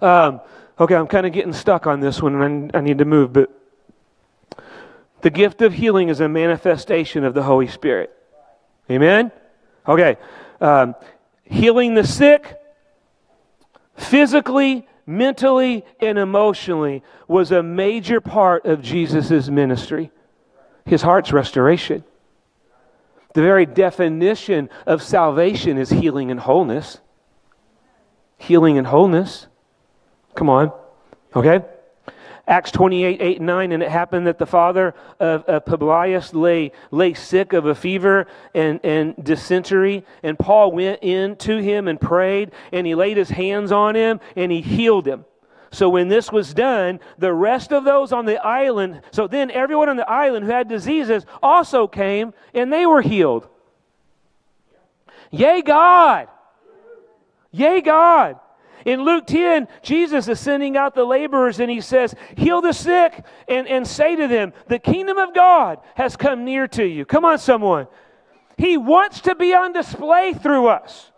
Um, 0.00 0.40
okay, 0.78 0.94
I'm 0.94 1.08
kind 1.08 1.26
of 1.26 1.32
getting 1.32 1.52
stuck 1.52 1.88
on 1.88 1.98
this 1.98 2.22
one 2.22 2.40
and 2.40 2.70
I, 2.76 2.80
need 2.80 2.98
to 2.98 3.04
move, 3.04 3.32
but 3.32 3.50
the 5.22 5.30
gift 5.30 5.62
of 5.62 5.72
healing 5.72 6.10
is 6.10 6.20
a 6.20 6.28
manifestation 6.28 7.24
of 7.24 7.34
the 7.34 7.42
Holy 7.42 7.66
Spirit. 7.66 8.16
Amen? 8.88 9.32
Okay. 9.86 10.16
Um, 10.60 10.94
healing 11.42 11.94
the 11.94 12.06
sick 12.06 12.59
physically, 14.00 14.88
mentally, 15.06 15.84
and 16.00 16.18
emotionally 16.18 17.02
was 17.28 17.52
a 17.52 17.62
major 17.62 18.20
part 18.20 18.64
of 18.64 18.82
Jesus' 18.82 19.48
ministry. 19.48 20.10
His 20.86 21.02
heart's 21.02 21.32
restoration. 21.32 22.04
The 23.34 23.42
very 23.42 23.66
definition 23.66 24.70
of 24.86 25.02
salvation 25.02 25.78
is 25.78 25.90
healing 25.90 26.30
and 26.30 26.40
wholeness. 26.40 26.98
Healing 28.38 28.78
and 28.78 28.86
wholeness. 28.86 29.46
Come 30.34 30.48
on. 30.48 30.72
Okay? 31.36 31.64
Acts 32.50 32.72
28, 32.72 33.22
8 33.22 33.36
and 33.36 33.46
9, 33.46 33.70
and 33.70 33.80
it 33.80 33.88
happened 33.88 34.26
that 34.26 34.38
the 34.38 34.46
father 34.46 34.92
of, 35.20 35.44
of 35.44 35.64
Publius 35.64 36.34
lay, 36.34 36.72
lay 36.90 37.14
sick 37.14 37.52
of 37.52 37.64
a 37.64 37.76
fever 37.76 38.26
and, 38.52 38.80
and 38.82 39.14
dysentery, 39.22 40.04
and 40.24 40.36
Paul 40.36 40.72
went 40.72 40.98
in 41.00 41.36
to 41.36 41.58
him 41.58 41.86
and 41.86 42.00
prayed, 42.00 42.50
and 42.72 42.88
he 42.88 42.96
laid 42.96 43.16
his 43.16 43.30
hands 43.30 43.70
on 43.70 43.94
him, 43.94 44.18
and 44.34 44.50
he 44.50 44.62
healed 44.62 45.06
him. 45.06 45.24
So 45.70 45.88
when 45.88 46.08
this 46.08 46.32
was 46.32 46.52
done, 46.52 46.98
the 47.18 47.32
rest 47.32 47.72
of 47.72 47.84
those 47.84 48.10
on 48.10 48.26
the 48.26 48.44
island, 48.44 49.02
so 49.12 49.28
then 49.28 49.52
everyone 49.52 49.88
on 49.88 49.96
the 49.96 50.10
island 50.10 50.44
who 50.44 50.50
had 50.50 50.66
diseases 50.66 51.24
also 51.40 51.86
came, 51.86 52.34
and 52.52 52.72
they 52.72 52.84
were 52.84 53.00
healed. 53.00 53.46
Yay, 55.30 55.62
God! 55.62 56.26
Yay, 57.52 57.80
God! 57.80 58.40
In 58.84 59.04
Luke 59.04 59.26
10, 59.26 59.68
Jesus 59.82 60.28
is 60.28 60.40
sending 60.40 60.76
out 60.76 60.94
the 60.94 61.04
laborers 61.04 61.60
and 61.60 61.70
he 61.70 61.80
says, 61.80 62.14
Heal 62.36 62.60
the 62.60 62.72
sick 62.72 63.24
and, 63.48 63.68
and 63.68 63.86
say 63.86 64.16
to 64.16 64.26
them, 64.26 64.52
The 64.68 64.78
kingdom 64.78 65.18
of 65.18 65.34
God 65.34 65.80
has 65.94 66.16
come 66.16 66.44
near 66.44 66.66
to 66.68 66.84
you. 66.84 67.04
Come 67.04 67.24
on, 67.24 67.38
someone. 67.38 67.86
He 68.56 68.76
wants 68.76 69.22
to 69.22 69.34
be 69.34 69.54
on 69.54 69.72
display 69.72 70.34
through 70.34 70.68
us. 70.68 71.10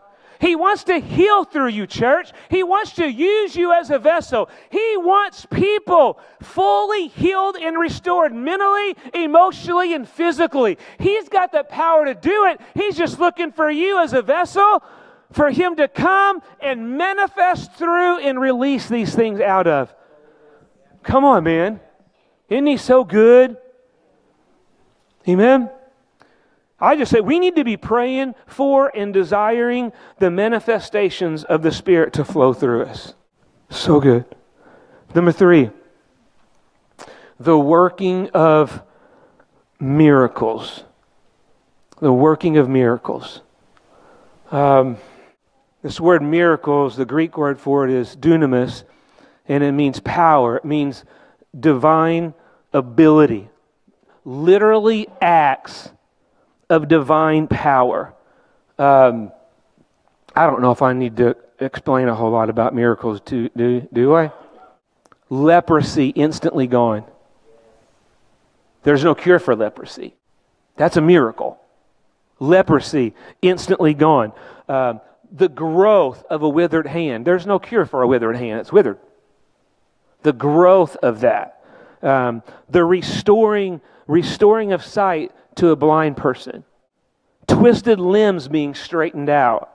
He 0.43 0.57
wants 0.57 0.83
to 0.85 0.99
heal 0.99 1.45
through 1.45 1.69
you, 1.69 1.87
church. 1.87 2.33
He 2.51 2.65
wants 2.65 2.95
to 2.95 3.07
use 3.09 3.55
you 3.55 3.73
as 3.73 3.91
a 3.91 3.99
vessel. 4.01 4.51
He 4.71 4.97
wants 4.97 5.47
people 5.47 6.19
fully 6.41 7.07
healed 7.07 7.55
and 7.55 7.79
restored 7.79 8.35
mentally, 8.35 8.97
emotionally, 9.15 9.95
and 9.95 10.09
physically. 10.09 10.79
He's 10.99 11.29
got 11.29 11.53
the 11.53 11.63
power 11.63 12.07
to 12.07 12.15
do 12.15 12.47
it. 12.47 12.61
He's 12.75 12.97
just 12.97 13.21
looking 13.21 13.53
for 13.53 13.71
you 13.71 14.03
as 14.03 14.15
a 14.15 14.23
vessel 14.23 14.83
for 15.33 15.51
Him 15.51 15.77
to 15.77 15.89
come 15.89 16.43
and 16.61 16.97
manifest 16.97 17.75
through 17.75 18.19
and 18.19 18.41
release 18.41 18.89
these 18.89 19.15
things 19.15 19.41
out 19.41 19.67
of. 19.67 19.95
Come 21.03 21.25
on, 21.25 21.45
man. 21.45 21.81
Isn't 22.49 22.67
He 22.67 22.77
so 22.77 23.05
good? 23.05 23.57
Amen. 25.29 25.71
I 26.81 26.97
just 26.97 27.13
say 27.13 27.21
we 27.21 27.39
need 27.39 27.55
to 27.57 27.65
be 27.65 27.77
praying 27.77 28.35
for 28.47 28.91
and 28.95 29.15
desiring 29.15 29.93
the 30.19 30.31
manifestations 30.33 31.45
of 31.45 31.63
the 31.63 31.71
Spirit 31.71 32.13
to 32.15 32.25
flow 32.25 32.53
through 32.53 32.83
us. 32.83 33.15
So 33.71 34.01
good. 34.01 34.25
Number 35.15 35.31
three, 35.31 35.71
the 37.39 37.57
working 37.57 38.31
of 38.31 38.83
miracles. 39.79 40.83
The 42.01 42.13
working 42.13 42.57
of 42.57 42.69
miracles. 42.69 43.43
Um, 44.51 44.97
this 45.83 46.01
word 46.01 46.23
miracles, 46.23 46.97
the 46.97 47.05
Greek 47.05 47.37
word 47.37 47.59
for 47.59 47.87
it 47.87 47.93
is 47.93 48.17
dunamis, 48.17 48.85
and 49.49 49.65
it 49.65 49.73
means 49.73 50.01
power. 50.01 50.57
It 50.57 50.65
means 50.65 51.05
divine 51.59 52.35
ability. 52.73 53.49
Literally 54.25 55.09
acts 55.21 55.91
of 56.71 56.89
divine 56.89 57.49
power. 57.49 58.15
Um, 58.79 59.33
I 60.35 60.47
don't 60.47 60.63
know 60.63 60.71
if 60.71 60.83
I 60.83 60.93
need 60.93 61.17
to 61.17 61.37
explain 61.59 62.09
a 62.09 62.15
whole 62.15 62.31
lot 62.31 62.49
about 62.49 62.75
miracles, 62.75 63.21
do, 63.21 63.49
do, 63.57 63.87
do 63.93 64.15
I? 64.15 64.33
Leprosy 65.29 66.09
instantly 66.09 66.67
gone. 66.67 67.05
There's 68.85 69.05
no 69.05 69.15
cure 69.15 69.39
for 69.39 69.55
leprosy. 69.55 70.15
That's 70.77 70.97
a 70.97 71.01
miracle. 71.01 71.59
Leprosy 72.39 73.15
instantly 73.41 73.95
gone. 73.95 74.33
Um, 74.69 75.01
the 75.33 75.49
growth 75.49 76.25
of 76.29 76.43
a 76.43 76.49
withered 76.49 76.87
hand. 76.87 77.25
There's 77.25 77.47
no 77.47 77.59
cure 77.59 77.87
for 77.87 78.03
a 78.03 78.07
withered 78.07 78.37
hand, 78.37 78.61
it's 78.61 78.73
withered. 78.73 78.99
The 80.23 80.33
growth 80.33 80.97
of 80.97 81.21
that. 81.21 81.65
Um, 82.03 82.43
the 82.69 82.85
restoring, 82.85 83.81
restoring 84.07 84.73
of 84.73 84.85
sight 84.85 85.33
to 85.57 85.71
a 85.71 85.77
blind 85.77 86.17
person, 86.17 86.65
twisted 87.47 87.99
limbs 87.99 88.49
being 88.49 88.75
straightened 88.75 89.31
out. 89.31 89.71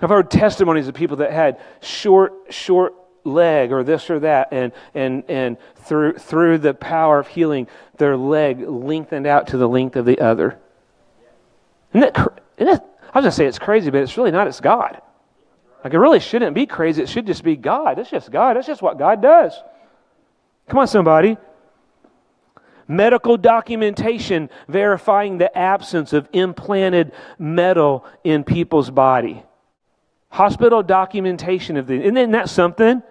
I've 0.00 0.10
heard 0.10 0.30
testimonies 0.30 0.88
of 0.88 0.94
people 0.94 1.18
that 1.18 1.32
had 1.32 1.60
short, 1.80 2.32
short 2.50 2.94
leg 3.24 3.70
or 3.70 3.84
this 3.84 4.10
or 4.10 4.20
that, 4.20 4.48
and, 4.50 4.72
and, 4.94 5.24
and 5.28 5.56
through, 5.76 6.14
through 6.14 6.58
the 6.58 6.74
power 6.74 7.18
of 7.18 7.28
healing, 7.28 7.68
their 7.98 8.16
leg 8.16 8.60
lengthened 8.60 9.26
out 9.26 9.48
to 9.48 9.56
the 9.56 9.68
length 9.68 9.96
of 9.96 10.06
the 10.06 10.20
other. 10.20 10.58
Isn't 11.92 12.14
that, 12.14 12.42
isn't 12.56 12.72
that, 12.72 12.89
I 13.12 13.18
was 13.18 13.22
going 13.22 13.30
to 13.30 13.32
say 13.32 13.46
it's 13.46 13.58
crazy, 13.58 13.90
but 13.90 14.02
it's 14.02 14.16
really 14.16 14.30
not. 14.30 14.46
It's 14.46 14.60
God. 14.60 15.00
Like, 15.82 15.94
it 15.94 15.98
really 15.98 16.20
shouldn't 16.20 16.54
be 16.54 16.66
crazy. 16.66 17.02
It 17.02 17.08
should 17.08 17.26
just 17.26 17.42
be 17.42 17.56
God. 17.56 17.98
It's 17.98 18.10
just 18.10 18.30
God. 18.30 18.56
That's 18.56 18.66
just 18.66 18.82
what 18.82 18.98
God 18.98 19.22
does. 19.22 19.54
Come 20.68 20.78
on, 20.78 20.86
somebody 20.86 21.36
medical 22.90 23.36
documentation 23.36 24.50
verifying 24.68 25.38
the 25.38 25.56
absence 25.56 26.12
of 26.12 26.28
implanted 26.32 27.12
metal 27.38 28.04
in 28.24 28.42
people's 28.42 28.90
body. 28.90 29.42
Hospital 30.28 30.82
documentation 30.82 31.76
of 31.76 31.86
the 31.86 32.02
isn't 32.02 32.32
that 32.32 32.50
something? 32.50 33.02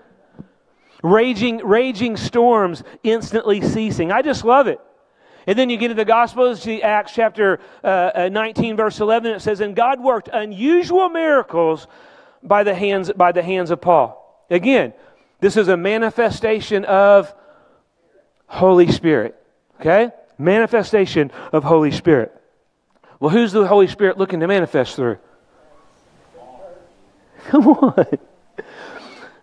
Raging, 1.01 1.59
raging 1.59 2.17
storms 2.17 2.83
instantly 3.03 3.61
ceasing. 3.61 4.11
I 4.11 4.21
just 4.21 4.43
love 4.43 4.67
it. 4.67 4.81
And 5.47 5.57
then 5.57 5.69
you 5.69 5.77
get 5.77 5.89
to 5.89 5.93
the 5.93 6.05
Gospels, 6.05 6.67
Acts 6.67 7.13
chapter 7.13 7.59
uh, 7.83 7.87
uh, 8.15 8.29
19, 8.31 8.75
verse 8.75 8.99
11. 8.99 9.33
It 9.33 9.39
says, 9.41 9.61
"And 9.61 9.75
God 9.75 9.99
worked 9.99 10.29
unusual 10.31 11.09
miracles 11.09 11.87
by 12.43 12.63
the 12.63 12.75
hands 12.75 13.11
by 13.11 13.31
the 13.31 13.43
hands 13.43 13.71
of 13.71 13.81
Paul." 13.81 14.45
Again, 14.49 14.93
this 15.39 15.57
is 15.57 15.67
a 15.67 15.77
manifestation 15.77 16.85
of 16.85 17.33
Holy 18.47 18.91
Spirit. 18.91 19.35
Okay? 19.79 20.11
Manifestation 20.37 21.31
of 21.53 21.63
Holy 21.63 21.91
Spirit. 21.91 22.35
Well, 23.19 23.29
who's 23.29 23.51
the 23.51 23.67
Holy 23.67 23.87
Spirit 23.87 24.17
looking 24.17 24.39
to 24.41 24.47
manifest 24.47 24.95
through? 24.95 25.17
Come 27.47 27.67
on. 27.67 28.05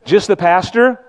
Just 0.04 0.28
the 0.28 0.36
pastor? 0.36 1.04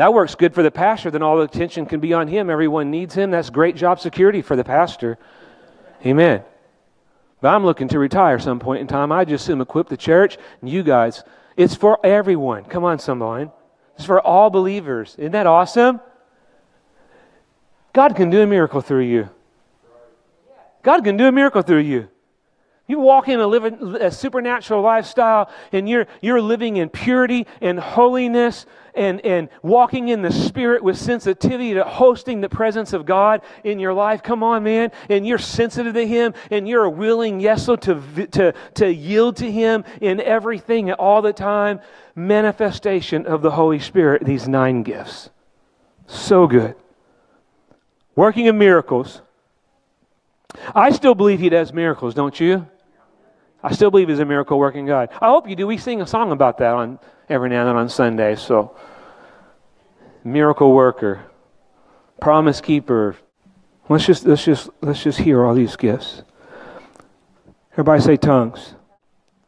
That 0.00 0.14
works 0.14 0.34
good 0.34 0.54
for 0.54 0.62
the 0.62 0.70
pastor, 0.70 1.10
then 1.10 1.22
all 1.22 1.36
the 1.36 1.42
attention 1.42 1.84
can 1.84 2.00
be 2.00 2.14
on 2.14 2.26
him. 2.26 2.48
Everyone 2.48 2.90
needs 2.90 3.12
him. 3.12 3.32
That's 3.32 3.50
great 3.50 3.76
job 3.76 4.00
security 4.00 4.40
for 4.40 4.56
the 4.56 4.64
pastor. 4.64 5.18
Amen. 6.06 6.42
But 7.42 7.54
I'm 7.54 7.66
looking 7.66 7.88
to 7.88 7.98
retire 7.98 8.38
some 8.38 8.60
point 8.60 8.80
in 8.80 8.86
time. 8.86 9.12
I 9.12 9.26
just 9.26 9.44
assume 9.44 9.60
equip 9.60 9.90
the 9.90 9.98
church 9.98 10.38
and 10.62 10.70
you 10.70 10.82
guys. 10.82 11.22
It's 11.54 11.74
for 11.74 12.00
everyone. 12.02 12.64
Come 12.64 12.82
on, 12.82 12.98
someone. 12.98 13.52
It's 13.96 14.06
for 14.06 14.22
all 14.22 14.48
believers. 14.48 15.16
Isn't 15.18 15.32
that 15.32 15.46
awesome? 15.46 16.00
God 17.92 18.16
can 18.16 18.30
do 18.30 18.40
a 18.40 18.46
miracle 18.46 18.80
through 18.80 19.04
you. 19.04 19.28
God 20.82 21.04
can 21.04 21.18
do 21.18 21.26
a 21.26 21.32
miracle 21.32 21.60
through 21.60 21.80
you. 21.80 22.08
You 22.90 22.98
walk 22.98 23.28
in 23.28 23.40
a, 23.40 23.48
a 24.06 24.10
supernatural 24.10 24.82
lifestyle 24.82 25.50
and 25.72 25.88
you're, 25.88 26.06
you're 26.20 26.42
living 26.42 26.76
in 26.76 26.88
purity 26.88 27.46
and 27.60 27.78
holiness 27.78 28.66
and, 28.94 29.24
and 29.24 29.48
walking 29.62 30.08
in 30.08 30.22
the 30.22 30.32
Spirit 30.32 30.82
with 30.82 30.98
sensitivity 30.98 31.74
to 31.74 31.84
hosting 31.84 32.40
the 32.40 32.48
presence 32.48 32.92
of 32.92 33.06
God 33.06 33.42
in 33.64 33.78
your 33.78 33.94
life. 33.94 34.22
Come 34.22 34.42
on, 34.42 34.64
man. 34.64 34.90
And 35.08 35.26
you're 35.26 35.38
sensitive 35.38 35.94
to 35.94 36.06
Him 36.06 36.34
and 36.50 36.68
you're 36.68 36.84
a 36.84 36.90
willing, 36.90 37.40
yes, 37.40 37.66
to, 37.66 37.76
to, 37.76 38.52
to 38.74 38.92
yield 38.92 39.36
to 39.36 39.50
Him 39.50 39.84
in 40.00 40.20
everything 40.20 40.92
all 40.92 41.22
the 41.22 41.32
time. 41.32 41.80
Manifestation 42.16 43.24
of 43.26 43.40
the 43.40 43.52
Holy 43.52 43.78
Spirit, 43.78 44.24
these 44.24 44.48
nine 44.48 44.82
gifts. 44.82 45.30
So 46.06 46.46
good 46.46 46.74
working 48.16 48.46
in 48.46 48.58
miracles. 48.58 49.22
I 50.74 50.90
still 50.90 51.14
believe 51.14 51.40
he 51.40 51.48
does 51.48 51.72
miracles, 51.72 52.12
don't 52.14 52.38
you? 52.38 52.66
I 53.62 53.72
still 53.72 53.90
believe 53.90 54.08
he's 54.08 54.18
a 54.18 54.24
miracle 54.24 54.58
working 54.58 54.86
God. 54.86 55.10
I 55.20 55.28
hope 55.28 55.48
you 55.48 55.56
do. 55.56 55.66
We 55.66 55.76
sing 55.76 56.00
a 56.00 56.06
song 56.06 56.32
about 56.32 56.58
that 56.58 56.74
on 56.74 56.98
every 57.28 57.50
now 57.50 57.60
and 57.60 57.68
then 57.68 57.76
on 57.76 57.88
Sunday. 57.88 58.36
So, 58.36 58.74
miracle 60.24 60.72
worker, 60.72 61.24
promise 62.20 62.60
keeper. 62.60 63.16
Let's 63.88 64.06
just 64.06 64.24
let's 64.24 64.44
just 64.44 64.70
let's 64.80 65.02
just 65.02 65.18
hear 65.18 65.44
all 65.44 65.54
these 65.54 65.76
gifts. 65.76 66.22
Everybody 67.72 68.02
say 68.02 68.16
tongues. 68.16 68.74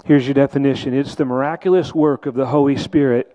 Here's 0.05 0.27
your 0.27 0.35
definition. 0.35 0.95
It's 0.95 1.15
the 1.15 1.25
miraculous 1.25 1.95
work 1.95 2.27
of 2.27 2.35
the 2.35 2.47
Holy 2.47 2.77
Spirit 2.77 3.33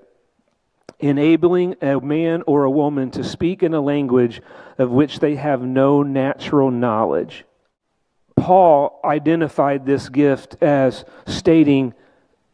enabling 1.00 1.76
a 1.82 2.00
man 2.02 2.44
or 2.48 2.64
a 2.64 2.72
woman 2.72 3.12
to 3.12 3.24
speak 3.24 3.64
in 3.64 3.74
a 3.74 3.82
language 3.82 4.42
of 4.78 4.90
which 4.90 5.20
they 5.20 5.36
have 5.36 5.62
no 5.62 6.04
natural 6.04 6.72
knowledge. 6.72 7.46
Paul 8.38 9.02
identified 9.04 9.86
this 9.86 10.08
gift 10.10 10.56
as 10.62 11.04
stating, 11.26 11.94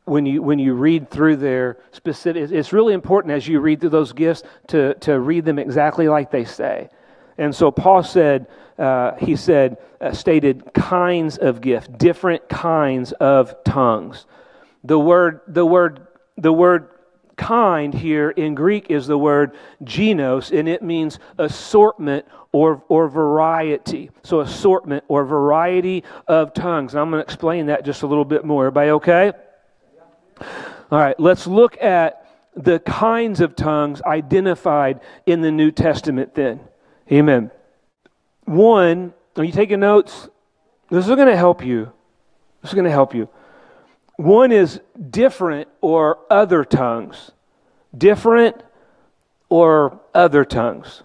when 0.06 0.26
you, 0.26 0.42
when 0.42 0.58
you 0.58 0.74
read 0.74 1.10
through 1.12 1.36
their 1.38 1.78
specific, 1.92 2.52
it's 2.52 2.74
really 2.74 2.94
important 2.94 3.34
as 3.34 3.48
you 3.48 3.60
read 3.60 3.80
through 3.80 3.90
those 3.90 4.14
gifts 4.14 4.44
to, 4.68 4.96
to 4.96 5.20
read 5.20 5.46
them 5.46 5.60
exactly 5.60 6.08
like 6.08 6.32
they 6.32 6.46
say. 6.46 6.90
And 7.38 7.54
so 7.54 7.72
Paul 7.72 8.04
said, 8.04 8.48
uh, 8.78 9.16
he 9.16 9.36
said, 9.36 9.78
uh, 10.02 10.14
stated 10.14 10.74
kinds 10.74 11.38
of 11.38 11.62
gift, 11.62 11.98
different 11.98 12.50
kinds 12.50 13.12
of 13.14 13.56
tongues. 13.64 14.26
The 14.84 15.00
word, 15.00 15.42
the 15.48 15.66
word, 15.66 16.08
the 16.38 16.52
word 16.52 16.90
kind 17.44 17.94
here 17.94 18.30
in 18.30 18.56
Greek 18.56 18.90
is 18.90 19.06
the 19.06 19.18
word 19.18 19.52
genos, 19.84 20.58
and 20.58 20.70
it 20.70 20.82
means 20.82 21.20
assortment 21.38 22.26
or, 22.54 22.82
or 22.88 23.10
variety. 23.10 24.12
So, 24.24 24.40
assortment 24.40 25.04
or 25.10 25.26
variety 25.26 26.06
of 26.26 26.54
tongues. 26.54 26.94
And 26.94 27.02
I'm 27.02 27.10
going 27.10 27.20
to 27.20 27.26
explain 27.26 27.66
that 27.66 27.84
just 27.84 28.04
a 28.04 28.08
little 28.08 28.24
bit 28.24 28.46
more. 28.46 28.68
Everybody 28.68 28.92
okay? 28.92 29.34
All 30.90 31.00
right, 31.00 31.20
let's 31.20 31.46
look 31.46 31.82
at 31.82 32.26
the 32.56 32.80
kinds 32.80 33.42
of 33.42 33.58
tongues 33.58 34.02
identified 34.04 35.02
in 35.26 35.42
the 35.42 35.52
New 35.52 35.72
Testament 35.72 36.36
then. 36.36 36.62
Amen. 37.12 37.52
One, 38.46 39.14
are 39.36 39.44
you 39.44 39.52
taking 39.52 39.82
notes? 39.82 40.30
This 40.90 41.08
is 41.08 41.16
going 41.16 41.28
to 41.28 41.36
help 41.36 41.66
you. 41.66 41.92
This 42.62 42.72
is 42.72 42.76
going 42.76 42.86
to 42.86 42.92
help 42.92 43.14
you. 43.14 43.28
One 44.16 44.52
is 44.52 44.80
different 45.10 45.70
or 45.82 46.20
other 46.30 46.64
tongues. 46.64 47.32
Different 47.98 48.62
or 49.50 50.00
other 50.14 50.46
tongues. 50.46 51.04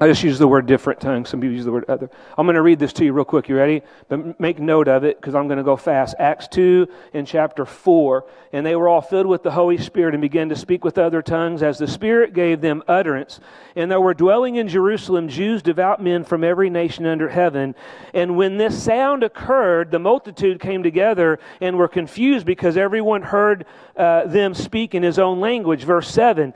I 0.00 0.08
just 0.08 0.22
use 0.22 0.38
the 0.38 0.48
word 0.48 0.66
different 0.66 1.00
tongues. 1.00 1.28
Some 1.28 1.40
people 1.40 1.54
use 1.54 1.66
the 1.66 1.72
word 1.72 1.84
other. 1.86 2.08
I'm 2.36 2.46
going 2.46 2.56
to 2.56 2.62
read 2.62 2.78
this 2.78 2.92
to 2.94 3.04
you 3.04 3.12
real 3.12 3.26
quick. 3.26 3.48
You 3.48 3.56
ready? 3.56 3.82
But 4.08 4.40
make 4.40 4.58
note 4.58 4.88
of 4.88 5.04
it 5.04 5.20
because 5.20 5.34
I'm 5.34 5.48
going 5.48 5.58
to 5.58 5.64
go 5.64 5.76
fast. 5.76 6.14
Acts 6.18 6.48
2 6.48 6.88
in 7.12 7.26
chapter 7.26 7.66
4. 7.66 8.24
And 8.52 8.64
they 8.64 8.74
were 8.74 8.88
all 8.88 9.02
filled 9.02 9.26
with 9.26 9.42
the 9.42 9.50
Holy 9.50 9.76
Spirit 9.78 10.14
and 10.14 10.22
began 10.22 10.48
to 10.48 10.56
speak 10.56 10.82
with 10.82 10.96
other 10.96 11.20
tongues 11.20 11.62
as 11.62 11.78
the 11.78 11.86
Spirit 11.86 12.32
gave 12.32 12.60
them 12.60 12.82
utterance. 12.88 13.38
And 13.76 13.90
there 13.90 14.00
were 14.00 14.14
dwelling 14.14 14.56
in 14.56 14.66
Jerusalem 14.66 15.28
Jews, 15.28 15.62
devout 15.62 16.02
men 16.02 16.24
from 16.24 16.42
every 16.42 16.70
nation 16.70 17.04
under 17.04 17.28
heaven. 17.28 17.74
And 18.14 18.36
when 18.36 18.56
this 18.56 18.82
sound 18.82 19.22
occurred, 19.22 19.90
the 19.90 19.98
multitude 19.98 20.58
came 20.58 20.82
together 20.82 21.38
and 21.60 21.76
were 21.76 21.88
confused 21.88 22.46
because 22.46 22.76
everyone 22.76 23.22
heard 23.22 23.66
uh, 23.96 24.26
them 24.26 24.54
speak 24.54 24.94
in 24.94 25.02
his 25.02 25.18
own 25.18 25.38
language. 25.38 25.84
Verse 25.84 26.08
7 26.10 26.54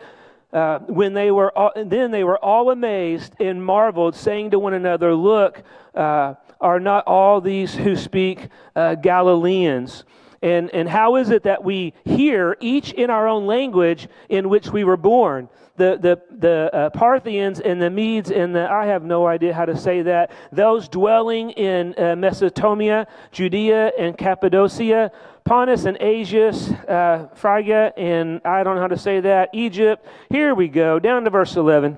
uh, 0.57 0.79
when 0.87 1.13
they 1.13 1.31
were 1.31 1.57
all, 1.57 1.71
then 1.77 2.11
they 2.11 2.25
were 2.25 2.43
all 2.43 2.71
amazed 2.71 3.35
and 3.39 3.63
marveled, 3.63 4.17
saying 4.17 4.53
to 4.53 4.59
one 4.59 4.73
another, 4.73 5.15
"Look, 5.15 5.63
uh, 5.95 6.33
are 6.59 6.81
not 6.81 7.07
all 7.07 7.43
these 7.43 7.75
who 7.75 7.95
speak 7.95 8.49
uh, 8.75 8.95
Galileans?" 8.95 10.05
And 10.41 10.75
and 10.75 10.89
how 10.89 11.17
is 11.17 11.29
it 11.29 11.43
that 11.43 11.63
we 11.63 11.93
hear 12.07 12.57
each 12.59 12.91
in 12.93 13.11
our 13.11 13.29
own 13.29 13.47
language 13.47 14.09
in 14.31 14.49
which 14.49 14.71
we 14.71 14.83
were 14.83 14.97
born? 14.97 15.51
The 15.77 15.99
the 16.01 16.21
the 16.39 16.71
uh, 16.73 16.91
Parthians 16.91 17.61
and 17.61 17.81
the 17.81 17.91
Medes 17.91 18.31
and 18.31 18.55
the 18.55 18.71
I 18.71 18.87
have 18.87 19.05
no 19.05 19.27
idea 19.27 19.53
how 19.53 19.67
to 19.67 19.77
say 19.77 20.03
that. 20.03 20.31
Those 20.51 20.89
dwelling 20.89 21.51
in 21.51 21.95
uh, 21.99 22.17
Mesopotamia, 22.17 23.07
Judea, 23.31 23.93
and 23.99 24.17
Cappadocia 24.17 25.13
Pontus 25.47 25.85
and 25.85 25.97
Asia, 26.01 26.49
uh, 26.89 27.35
Phrygia, 27.37 27.93
and 27.97 28.41
I 28.45 28.65
don't 28.65 28.75
know 28.75 28.81
how 28.81 28.89
to 28.89 28.99
say 28.99 29.21
that, 29.21 29.51
Egypt. 29.53 30.05
Here 30.29 30.57
we 30.57 30.67
go, 30.67 30.99
down 30.99 31.23
to 31.23 31.31
verse 31.31 31.55
11. 31.55 31.97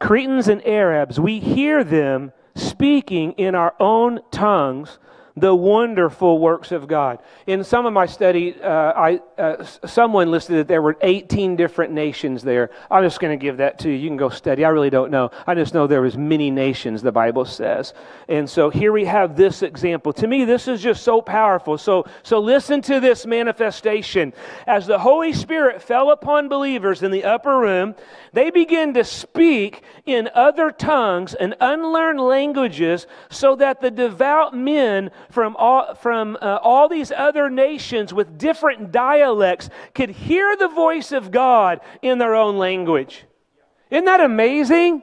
Cretans 0.00 0.48
and 0.48 0.66
Arabs, 0.66 1.20
we 1.20 1.38
hear 1.38 1.84
them 1.84 2.32
speaking 2.56 3.32
in 3.32 3.54
our 3.54 3.74
own 3.78 4.20
tongues 4.32 4.98
the 5.36 5.54
wonderful 5.54 6.38
works 6.38 6.72
of 6.72 6.86
God. 6.86 7.18
In 7.46 7.64
some 7.64 7.86
of 7.86 7.92
my 7.92 8.06
study, 8.06 8.60
uh, 8.60 8.68
I, 8.68 9.20
uh, 9.38 9.64
someone 9.64 10.30
listed 10.30 10.56
that 10.56 10.68
there 10.68 10.82
were 10.82 10.96
18 11.00 11.56
different 11.56 11.92
nations 11.92 12.42
there. 12.42 12.70
I'm 12.90 13.02
just 13.02 13.18
going 13.18 13.38
to 13.38 13.42
give 13.42 13.56
that 13.56 13.78
to 13.80 13.90
you. 13.90 13.96
You 13.96 14.08
can 14.08 14.16
go 14.16 14.28
study. 14.28 14.64
I 14.64 14.68
really 14.68 14.90
don't 14.90 15.10
know. 15.10 15.30
I 15.46 15.54
just 15.54 15.72
know 15.72 15.86
there 15.86 16.02
was 16.02 16.18
many 16.18 16.50
nations, 16.50 17.02
the 17.02 17.12
Bible 17.12 17.44
says. 17.44 17.94
And 18.28 18.48
so 18.48 18.68
here 18.68 18.92
we 18.92 19.06
have 19.06 19.36
this 19.36 19.62
example. 19.62 20.12
To 20.14 20.26
me, 20.26 20.44
this 20.44 20.68
is 20.68 20.82
just 20.82 21.02
so 21.02 21.22
powerful. 21.22 21.78
So, 21.78 22.04
so 22.22 22.38
listen 22.38 22.82
to 22.82 23.00
this 23.00 23.24
manifestation. 23.24 24.34
As 24.66 24.86
the 24.86 24.98
Holy 24.98 25.32
Spirit 25.32 25.80
fell 25.80 26.10
upon 26.10 26.48
believers 26.48 27.02
in 27.02 27.10
the 27.10 27.24
upper 27.24 27.58
room, 27.58 27.94
they 28.32 28.50
began 28.50 28.94
to 28.94 29.04
speak 29.04 29.82
in 30.04 30.28
other 30.34 30.70
tongues 30.70 31.34
and 31.34 31.54
unlearned 31.60 32.20
languages 32.20 33.06
so 33.30 33.56
that 33.56 33.80
the 33.80 33.90
devout 33.90 34.54
men 34.54 35.10
from 35.30 35.56
all, 35.56 35.94
from, 35.94 36.36
uh, 36.40 36.58
all 36.62 36.88
these 36.88 37.12
other 37.12 37.50
nations 37.50 38.12
with 38.12 38.38
different 38.38 38.92
dialects 38.92 39.70
could 39.94 40.10
hear 40.10 40.56
the 40.56 40.68
voice 40.68 41.12
of 41.12 41.30
God 41.30 41.80
in 42.02 42.18
their 42.18 42.34
own 42.34 42.58
language. 42.58 43.24
Isn't 43.90 44.06
that 44.06 44.20
amazing? 44.20 45.02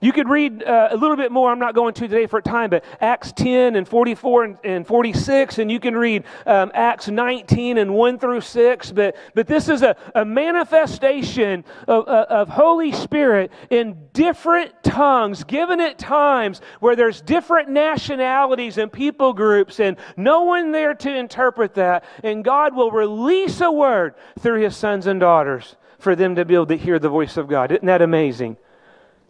You 0.00 0.12
could 0.12 0.28
read 0.28 0.62
uh, 0.62 0.90
a 0.92 0.96
little 0.96 1.16
bit 1.16 1.32
more. 1.32 1.50
I'm 1.50 1.58
not 1.58 1.74
going 1.74 1.92
to 1.94 2.06
today 2.06 2.28
for 2.28 2.40
time, 2.40 2.70
but 2.70 2.84
Acts 3.00 3.32
10 3.32 3.74
and 3.74 3.88
44 3.88 4.44
and, 4.44 4.58
and 4.62 4.86
46, 4.86 5.58
and 5.58 5.72
you 5.72 5.80
can 5.80 5.96
read 5.96 6.22
um, 6.46 6.70
Acts 6.72 7.08
19 7.08 7.78
and 7.78 7.92
1 7.92 8.18
through 8.20 8.42
6. 8.42 8.92
But, 8.92 9.16
but 9.34 9.48
this 9.48 9.68
is 9.68 9.82
a, 9.82 9.96
a 10.14 10.24
manifestation 10.24 11.64
of, 11.88 12.06
uh, 12.06 12.26
of 12.28 12.48
Holy 12.48 12.92
Spirit 12.92 13.50
in 13.70 13.98
different 14.12 14.84
tongues, 14.84 15.42
given 15.42 15.80
at 15.80 15.98
times 15.98 16.60
where 16.78 16.94
there's 16.94 17.20
different 17.20 17.68
nationalities 17.68 18.78
and 18.78 18.92
people 18.92 19.32
groups, 19.32 19.80
and 19.80 19.96
no 20.16 20.42
one 20.42 20.70
there 20.70 20.94
to 20.94 21.12
interpret 21.12 21.74
that. 21.74 22.04
And 22.22 22.44
God 22.44 22.76
will 22.76 22.92
release 22.92 23.60
a 23.60 23.72
word 23.72 24.14
through 24.38 24.62
his 24.62 24.76
sons 24.76 25.08
and 25.08 25.18
daughters 25.18 25.74
for 25.98 26.14
them 26.14 26.36
to 26.36 26.44
be 26.44 26.54
able 26.54 26.66
to 26.66 26.76
hear 26.76 27.00
the 27.00 27.08
voice 27.08 27.36
of 27.36 27.48
God. 27.48 27.72
Isn't 27.72 27.86
that 27.86 28.00
amazing? 28.00 28.58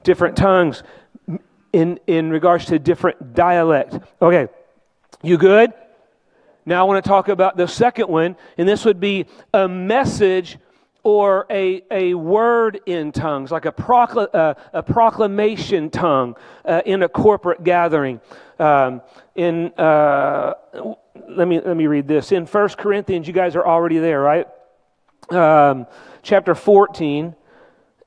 Different 0.09 0.38
tongues 0.38 0.82
in, 1.70 2.00
in 2.06 2.30
regards 2.30 2.64
to 2.64 2.78
different 2.78 3.34
dialect. 3.34 3.98
Okay, 4.22 4.48
you 5.22 5.36
good? 5.36 5.74
Now 6.64 6.80
I 6.80 6.84
want 6.88 7.04
to 7.04 7.06
talk 7.06 7.28
about 7.28 7.59
the 7.59 7.68
second 7.68 8.09
one, 8.09 8.34
and 8.56 8.66
this 8.66 8.86
would 8.86 9.00
be 9.00 9.26
a 9.52 9.68
message 9.68 10.56
or 11.02 11.44
a, 11.50 11.82
a 11.90 12.14
word 12.14 12.80
in 12.86 13.12
tongues, 13.12 13.50
like 13.50 13.66
a, 13.66 13.72
procl- 13.72 14.34
uh, 14.34 14.54
a 14.72 14.82
proclamation 14.82 15.90
tongue 15.90 16.36
uh, 16.64 16.80
in 16.86 17.02
a 17.02 17.09
corporate 17.09 17.62
gathering. 17.62 18.18
Um, 18.59 19.02
in 19.34 19.72
uh, 19.76 20.54
let 21.28 21.46
me 21.46 21.61
let 21.61 21.76
me 21.76 21.86
read 21.86 22.09
this 22.09 22.32
in 22.32 22.46
First 22.46 22.78
Corinthians. 22.78 23.26
You 23.26 23.34
guys 23.34 23.56
are 23.56 23.66
already 23.66 23.98
there, 23.98 24.22
right? 24.22 24.46
Um, 25.28 25.86
chapter 26.22 26.54
fourteen 26.54 27.34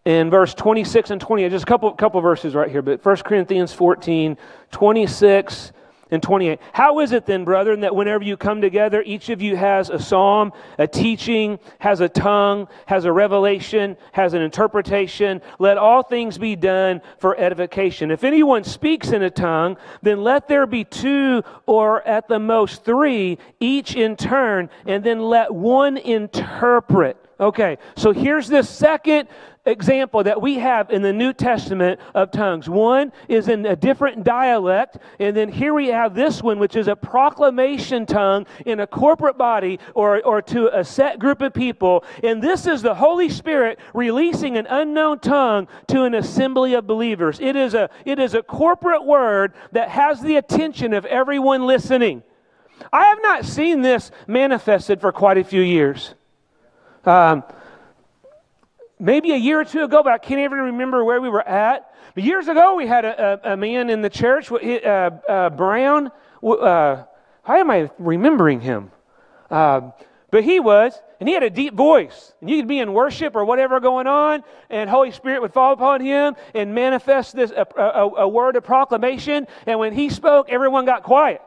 in 0.05 0.29
verse 0.29 0.53
26 0.53 1.11
and 1.11 1.21
28, 1.21 1.49
just 1.49 1.63
a 1.63 1.65
couple, 1.65 1.91
couple 1.93 2.21
verses 2.21 2.55
right 2.55 2.69
here, 2.69 2.81
but 2.81 3.03
1 3.05 3.17
Corinthians 3.17 3.71
14, 3.73 4.37
26 4.71 5.71
and 6.11 6.21
28. 6.21 6.59
How 6.73 6.99
is 6.99 7.13
it 7.13 7.25
then, 7.25 7.45
brethren, 7.45 7.81
that 7.81 7.95
whenever 7.95 8.23
you 8.23 8.35
come 8.35 8.61
together, 8.61 9.01
each 9.05 9.29
of 9.29 9.41
you 9.41 9.55
has 9.55 9.89
a 9.89 9.99
psalm, 9.99 10.51
a 10.77 10.85
teaching, 10.85 11.57
has 11.79 12.01
a 12.01 12.09
tongue, 12.09 12.67
has 12.85 13.05
a 13.05 13.11
revelation, 13.11 13.95
has 14.11 14.33
an 14.33 14.41
interpretation? 14.41 15.41
Let 15.57 15.77
all 15.77 16.03
things 16.03 16.37
be 16.37 16.57
done 16.57 17.01
for 17.19 17.37
edification. 17.37 18.11
If 18.11 18.25
anyone 18.25 18.65
speaks 18.65 19.11
in 19.11 19.21
a 19.23 19.29
tongue, 19.29 19.77
then 20.01 20.21
let 20.21 20.47
there 20.49 20.67
be 20.67 20.83
two 20.83 21.43
or 21.65 22.05
at 22.05 22.27
the 22.27 22.39
most 22.39 22.83
three, 22.83 23.37
each 23.59 23.95
in 23.95 24.17
turn, 24.17 24.69
and 24.85 25.03
then 25.03 25.21
let 25.21 25.53
one 25.53 25.95
interpret. 25.95 27.17
Okay, 27.41 27.79
so 27.95 28.11
here's 28.11 28.47
this 28.47 28.69
second 28.69 29.27
example 29.65 30.23
that 30.23 30.39
we 30.39 30.59
have 30.59 30.91
in 30.91 31.01
the 31.01 31.11
New 31.11 31.33
Testament 31.33 31.99
of 32.13 32.29
tongues. 32.29 32.69
One 32.69 33.11
is 33.27 33.47
in 33.47 33.65
a 33.65 33.75
different 33.75 34.23
dialect, 34.23 34.99
and 35.17 35.35
then 35.35 35.49
here 35.49 35.73
we 35.73 35.87
have 35.87 36.13
this 36.13 36.43
one, 36.43 36.59
which 36.59 36.75
is 36.75 36.87
a 36.87 36.95
proclamation 36.95 38.05
tongue 38.05 38.45
in 38.67 38.79
a 38.79 38.85
corporate 38.85 39.39
body 39.39 39.79
or, 39.95 40.21
or 40.21 40.43
to 40.43 40.67
a 40.77 40.85
set 40.85 41.17
group 41.17 41.41
of 41.41 41.51
people. 41.51 42.03
And 42.23 42.43
this 42.43 42.67
is 42.67 42.83
the 42.83 42.93
Holy 42.93 43.29
Spirit 43.29 43.79
releasing 43.95 44.55
an 44.55 44.67
unknown 44.67 45.17
tongue 45.17 45.67
to 45.87 46.03
an 46.03 46.13
assembly 46.13 46.75
of 46.75 46.85
believers. 46.85 47.39
It 47.39 47.55
is 47.55 47.73
a, 47.73 47.89
it 48.05 48.19
is 48.19 48.35
a 48.35 48.43
corporate 48.43 49.03
word 49.03 49.53
that 49.71 49.89
has 49.89 50.21
the 50.21 50.35
attention 50.35 50.93
of 50.93 51.05
everyone 51.05 51.65
listening. 51.65 52.21
I 52.93 53.05
have 53.05 53.19
not 53.23 53.45
seen 53.45 53.81
this 53.81 54.11
manifested 54.27 55.01
for 55.01 55.11
quite 55.11 55.39
a 55.39 55.43
few 55.43 55.61
years. 55.61 56.13
Um, 57.05 57.43
maybe 58.99 59.31
a 59.31 59.37
year 59.37 59.59
or 59.59 59.65
two 59.65 59.83
ago, 59.83 60.03
but 60.03 60.13
I 60.13 60.17
can't 60.17 60.39
even 60.41 60.59
remember 60.59 61.03
where 61.03 61.19
we 61.19 61.29
were 61.29 61.47
at. 61.47 61.93
But 62.13 62.23
years 62.23 62.47
ago, 62.47 62.75
we 62.75 62.87
had 62.87 63.05
a, 63.05 63.41
a, 63.43 63.53
a 63.53 63.57
man 63.57 63.89
in 63.89 64.01
the 64.01 64.09
church, 64.09 64.51
uh, 64.51 64.55
uh, 64.55 65.49
Brown. 65.49 66.11
Uh, 66.43 67.03
how 67.43 67.55
am 67.55 67.71
I 67.71 67.89
remembering 67.97 68.61
him? 68.61 68.91
Uh, 69.49 69.91
but 70.29 70.43
he 70.43 70.59
was, 70.59 70.99
and 71.19 71.27
he 71.27 71.33
had 71.33 71.43
a 71.43 71.49
deep 71.49 71.73
voice. 71.73 72.33
And 72.39 72.49
you 72.49 72.57
could 72.57 72.67
be 72.67 72.79
in 72.79 72.93
worship 72.93 73.35
or 73.35 73.43
whatever 73.43 73.79
going 73.79 74.07
on, 74.07 74.43
and 74.69 74.89
Holy 74.89 75.11
Spirit 75.11 75.41
would 75.41 75.53
fall 75.53 75.73
upon 75.73 76.01
him 76.01 76.35
and 76.53 76.73
manifest 76.73 77.35
this 77.35 77.51
a, 77.51 77.67
a, 77.75 78.09
a 78.21 78.27
word 78.27 78.55
of 78.55 78.63
proclamation. 78.63 79.47
And 79.65 79.79
when 79.79 79.93
he 79.93 80.09
spoke, 80.09 80.49
everyone 80.49 80.85
got 80.85 81.03
quiet. 81.03 81.41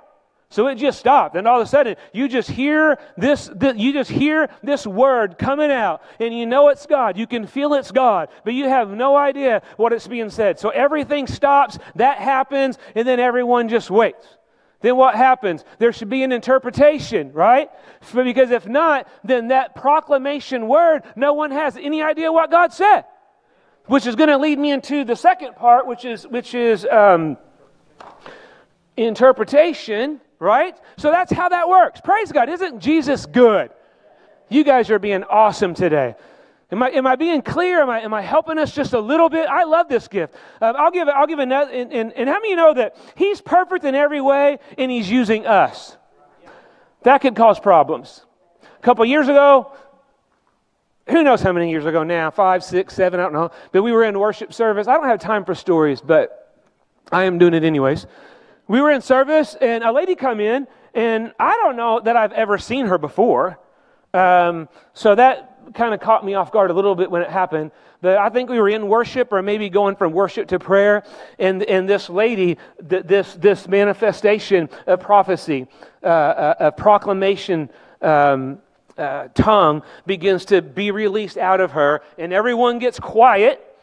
So 0.50 0.68
it 0.68 0.76
just 0.76 1.00
stopped. 1.00 1.34
And 1.36 1.48
all 1.48 1.60
of 1.60 1.66
a 1.66 1.68
sudden, 1.68 1.96
you 2.12 2.28
just 2.28 2.48
hear 2.48 2.98
this, 3.16 3.50
this, 3.56 3.76
you 3.76 3.92
just 3.92 4.10
hear 4.10 4.48
this 4.62 4.86
word 4.86 5.36
coming 5.36 5.70
out, 5.70 6.02
and 6.20 6.36
you 6.36 6.46
know 6.46 6.68
it's 6.68 6.86
God. 6.86 7.18
You 7.18 7.26
can 7.26 7.46
feel 7.46 7.74
it's 7.74 7.90
God, 7.90 8.28
but 8.44 8.54
you 8.54 8.68
have 8.68 8.90
no 8.90 9.16
idea 9.16 9.62
what 9.76 9.92
it's 9.92 10.06
being 10.06 10.30
said. 10.30 10.60
So 10.60 10.68
everything 10.68 11.26
stops, 11.26 11.78
that 11.96 12.18
happens, 12.18 12.78
and 12.94 13.06
then 13.06 13.18
everyone 13.18 13.68
just 13.68 13.90
waits. 13.90 14.26
Then 14.80 14.96
what 14.96 15.14
happens? 15.14 15.64
There 15.78 15.94
should 15.94 16.10
be 16.10 16.22
an 16.24 16.30
interpretation, 16.30 17.32
right? 17.32 17.70
Because 18.12 18.50
if 18.50 18.66
not, 18.68 19.08
then 19.24 19.48
that 19.48 19.74
proclamation 19.74 20.68
word, 20.68 21.04
no 21.16 21.32
one 21.32 21.52
has 21.52 21.78
any 21.78 22.02
idea 22.02 22.30
what 22.30 22.50
God 22.50 22.70
said. 22.72 23.06
Which 23.86 24.06
is 24.06 24.14
going 24.14 24.28
to 24.28 24.36
lead 24.36 24.58
me 24.58 24.72
into 24.72 25.04
the 25.04 25.16
second 25.16 25.56
part, 25.56 25.86
which 25.86 26.04
is 26.04 26.26
which 26.26 26.54
is 26.54 26.86
um, 26.86 27.38
interpretation 28.96 30.20
right? 30.44 30.78
So 30.96 31.10
that's 31.10 31.32
how 31.32 31.48
that 31.48 31.68
works. 31.68 32.00
Praise 32.00 32.30
God. 32.30 32.48
Isn't 32.48 32.78
Jesus 32.78 33.26
good? 33.26 33.70
You 34.48 34.62
guys 34.62 34.90
are 34.90 34.98
being 34.98 35.24
awesome 35.24 35.74
today. 35.74 36.14
Am 36.70 36.82
I, 36.82 36.90
am 36.90 37.06
I 37.06 37.16
being 37.16 37.42
clear? 37.42 37.82
Am 37.82 37.90
I, 37.90 38.00
am 38.00 38.14
I 38.14 38.22
helping 38.22 38.58
us 38.58 38.74
just 38.74 38.92
a 38.92 39.00
little 39.00 39.28
bit? 39.28 39.48
I 39.48 39.64
love 39.64 39.88
this 39.88 40.08
gift. 40.08 40.34
Um, 40.60 40.76
I'll 40.76 40.90
give 40.90 41.08
I'll 41.08 41.26
give 41.26 41.38
another. 41.38 41.70
And, 41.70 41.92
and, 41.92 42.12
and 42.12 42.28
how 42.28 42.36
many 42.36 42.50
you 42.50 42.56
know 42.56 42.74
that 42.74 42.96
He's 43.16 43.40
perfect 43.40 43.84
in 43.84 43.94
every 43.94 44.20
way 44.20 44.58
and 44.76 44.90
He's 44.90 45.10
using 45.10 45.46
us? 45.46 45.96
That 47.02 47.20
could 47.20 47.36
cause 47.36 47.60
problems. 47.60 48.24
A 48.62 48.82
couple 48.82 49.04
years 49.04 49.28
ago, 49.28 49.72
who 51.08 51.22
knows 51.22 51.42
how 51.42 51.52
many 51.52 51.70
years 51.70 51.84
ago 51.84 52.02
now, 52.02 52.30
five, 52.30 52.64
six, 52.64 52.94
seven, 52.94 53.20
I 53.20 53.24
don't 53.24 53.34
know. 53.34 53.50
But 53.72 53.82
we 53.82 53.92
were 53.92 54.04
in 54.04 54.18
worship 54.18 54.52
service. 54.52 54.88
I 54.88 54.94
don't 54.94 55.06
have 55.06 55.20
time 55.20 55.44
for 55.44 55.54
stories, 55.54 56.00
but 56.00 56.44
I 57.12 57.24
am 57.24 57.38
doing 57.38 57.54
it 57.54 57.62
anyways. 57.62 58.06
We 58.66 58.80
were 58.80 58.90
in 58.90 59.02
service, 59.02 59.54
and 59.60 59.84
a 59.84 59.92
lady 59.92 60.14
come 60.14 60.40
in, 60.40 60.66
and 60.94 61.32
I 61.38 61.52
don't 61.62 61.76
know 61.76 62.00
that 62.00 62.16
I've 62.16 62.32
ever 62.32 62.56
seen 62.56 62.86
her 62.86 62.98
before. 62.98 63.58
Um, 64.14 64.68
so 64.94 65.14
that 65.14 65.72
kind 65.74 65.92
of 65.92 66.00
caught 66.00 66.24
me 66.24 66.34
off 66.34 66.52
guard 66.52 66.70
a 66.70 66.74
little 66.74 66.94
bit 66.94 67.10
when 67.10 67.22
it 67.22 67.30
happened. 67.30 67.72
But 68.00 68.18
I 68.18 68.28
think 68.28 68.50
we 68.50 68.58
were 68.60 68.68
in 68.68 68.88
worship, 68.88 69.32
or 69.32 69.42
maybe 69.42 69.68
going 69.68 69.96
from 69.96 70.12
worship 70.12 70.48
to 70.48 70.58
prayer, 70.58 71.04
and 71.38 71.62
and 71.64 71.88
this 71.88 72.08
lady, 72.08 72.58
this 72.78 73.34
this 73.34 73.66
manifestation 73.68 74.68
of 74.86 75.00
prophecy, 75.00 75.66
uh, 76.02 76.54
a, 76.60 76.66
a 76.66 76.72
proclamation. 76.72 77.70
Um, 78.00 78.60
uh, 78.96 79.26
tongue 79.34 79.82
begins 80.06 80.44
to 80.44 80.62
be 80.62 80.92
released 80.92 81.36
out 81.36 81.60
of 81.60 81.72
her, 81.72 82.00
and 82.16 82.32
everyone 82.32 82.78
gets 82.78 83.00
quiet. 83.00 83.73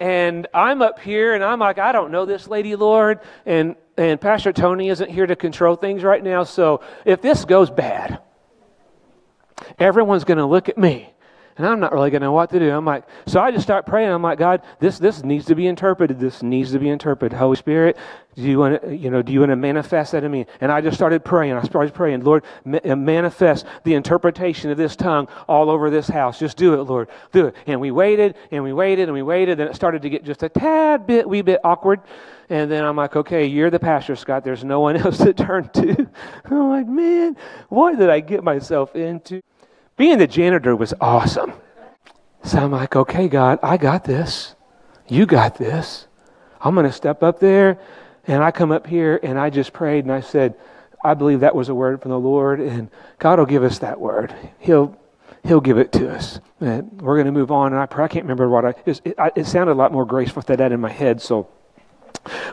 And 0.00 0.46
I'm 0.54 0.80
up 0.80 0.98
here, 0.98 1.34
and 1.34 1.44
I'm 1.44 1.58
like, 1.58 1.78
I 1.78 1.92
don't 1.92 2.10
know 2.10 2.24
this 2.24 2.48
lady, 2.48 2.74
Lord. 2.74 3.20
And, 3.44 3.76
and 3.98 4.18
Pastor 4.18 4.52
Tony 4.52 4.88
isn't 4.88 5.10
here 5.10 5.26
to 5.26 5.36
control 5.36 5.76
things 5.76 6.02
right 6.02 6.24
now. 6.24 6.44
So 6.44 6.80
if 7.04 7.20
this 7.20 7.44
goes 7.44 7.68
bad, 7.70 8.18
everyone's 9.78 10.24
going 10.24 10.38
to 10.38 10.46
look 10.46 10.70
at 10.70 10.78
me 10.78 11.12
and 11.60 11.68
I'm 11.68 11.78
not 11.78 11.92
really 11.92 12.08
going 12.08 12.22
to 12.22 12.28
know 12.28 12.32
what 12.32 12.48
to 12.50 12.58
do. 12.58 12.70
I'm 12.70 12.86
like, 12.86 13.04
so 13.26 13.38
I 13.38 13.50
just 13.50 13.64
start 13.64 13.84
praying. 13.84 14.10
I'm 14.10 14.22
like, 14.22 14.38
God, 14.38 14.62
this 14.78 14.98
this 14.98 15.22
needs 15.22 15.44
to 15.46 15.54
be 15.54 15.66
interpreted. 15.66 16.18
This 16.18 16.42
needs 16.42 16.72
to 16.72 16.78
be 16.78 16.88
interpreted. 16.88 17.38
Holy 17.38 17.56
Spirit, 17.56 17.98
do 18.34 18.40
you 18.40 18.58
want 18.58 18.80
to, 18.80 18.96
you 18.96 19.10
know, 19.10 19.20
do 19.20 19.30
you 19.30 19.40
want 19.40 19.50
to 19.50 19.56
manifest 19.56 20.12
that 20.12 20.24
in 20.24 20.32
me? 20.32 20.46
And 20.62 20.72
I 20.72 20.80
just 20.80 20.96
started 20.96 21.22
praying. 21.22 21.52
I 21.52 21.62
started 21.64 21.92
praying, 21.92 22.24
Lord, 22.24 22.44
uh, 22.64 22.96
manifest 22.96 23.66
the 23.84 23.92
interpretation 23.92 24.70
of 24.70 24.78
this 24.78 24.96
tongue 24.96 25.28
all 25.48 25.68
over 25.68 25.90
this 25.90 26.08
house. 26.08 26.38
Just 26.38 26.56
do 26.56 26.80
it, 26.80 26.84
Lord, 26.84 27.08
do 27.30 27.48
it. 27.48 27.56
And 27.66 27.78
we 27.78 27.90
waited 27.90 28.36
and 28.50 28.64
we 28.64 28.72
waited 28.72 29.10
and 29.10 29.12
we 29.12 29.22
waited, 29.22 29.60
and 29.60 29.68
it 29.68 29.76
started 29.76 30.00
to 30.00 30.08
get 30.08 30.24
just 30.24 30.42
a 30.42 30.48
tad 30.48 31.06
bit, 31.06 31.28
wee 31.28 31.42
bit 31.42 31.60
awkward. 31.62 32.00
And 32.48 32.70
then 32.70 32.86
I'm 32.86 32.96
like, 32.96 33.16
okay, 33.16 33.44
you're 33.44 33.68
the 33.68 33.78
pastor, 33.78 34.16
Scott. 34.16 34.44
There's 34.44 34.64
no 34.64 34.80
one 34.80 34.96
else 35.04 35.18
to 35.18 35.34
turn 35.34 35.68
to. 35.74 36.08
I'm 36.46 36.70
like, 36.70 36.86
man, 36.86 37.36
what 37.68 37.98
did 37.98 38.08
I 38.08 38.20
get 38.20 38.42
myself 38.42 38.96
into? 38.96 39.42
Being 40.00 40.16
the 40.16 40.26
janitor 40.26 40.74
was 40.74 40.94
awesome. 40.98 41.52
So 42.42 42.58
I'm 42.58 42.70
like, 42.70 42.96
okay, 42.96 43.28
God, 43.28 43.58
I 43.62 43.76
got 43.76 44.02
this. 44.02 44.54
You 45.08 45.26
got 45.26 45.56
this. 45.56 46.06
I'm 46.58 46.72
going 46.72 46.86
to 46.86 46.92
step 46.92 47.22
up 47.22 47.38
there. 47.38 47.78
And 48.26 48.42
I 48.42 48.50
come 48.50 48.72
up 48.72 48.86
here 48.86 49.20
and 49.22 49.38
I 49.38 49.50
just 49.50 49.74
prayed 49.74 50.06
and 50.06 50.12
I 50.12 50.22
said, 50.22 50.54
I 51.04 51.12
believe 51.12 51.40
that 51.40 51.54
was 51.54 51.68
a 51.68 51.74
word 51.74 52.00
from 52.00 52.12
the 52.12 52.18
Lord, 52.18 52.60
and 52.60 52.88
God 53.18 53.40
will 53.40 53.44
give 53.44 53.62
us 53.62 53.80
that 53.80 54.00
word. 54.00 54.34
He'll 54.58 54.98
He'll 55.44 55.60
give 55.60 55.76
it 55.76 55.92
to 55.92 56.10
us. 56.10 56.40
And 56.60 57.02
we're 57.02 57.16
going 57.16 57.26
to 57.26 57.32
move 57.32 57.50
on. 57.50 57.74
And 57.74 57.78
I 57.78 57.82
I 57.82 58.08
can't 58.08 58.24
remember 58.24 58.48
what 58.48 58.64
I 58.64 58.74
it, 58.86 59.02
it, 59.04 59.16
it 59.36 59.46
sounded 59.46 59.72
a 59.72 59.74
lot 59.74 59.92
more 59.92 60.06
graceful 60.06 60.40
than 60.40 60.56
that 60.56 60.72
in 60.72 60.80
my 60.80 60.90
head. 60.90 61.20
So, 61.20 61.46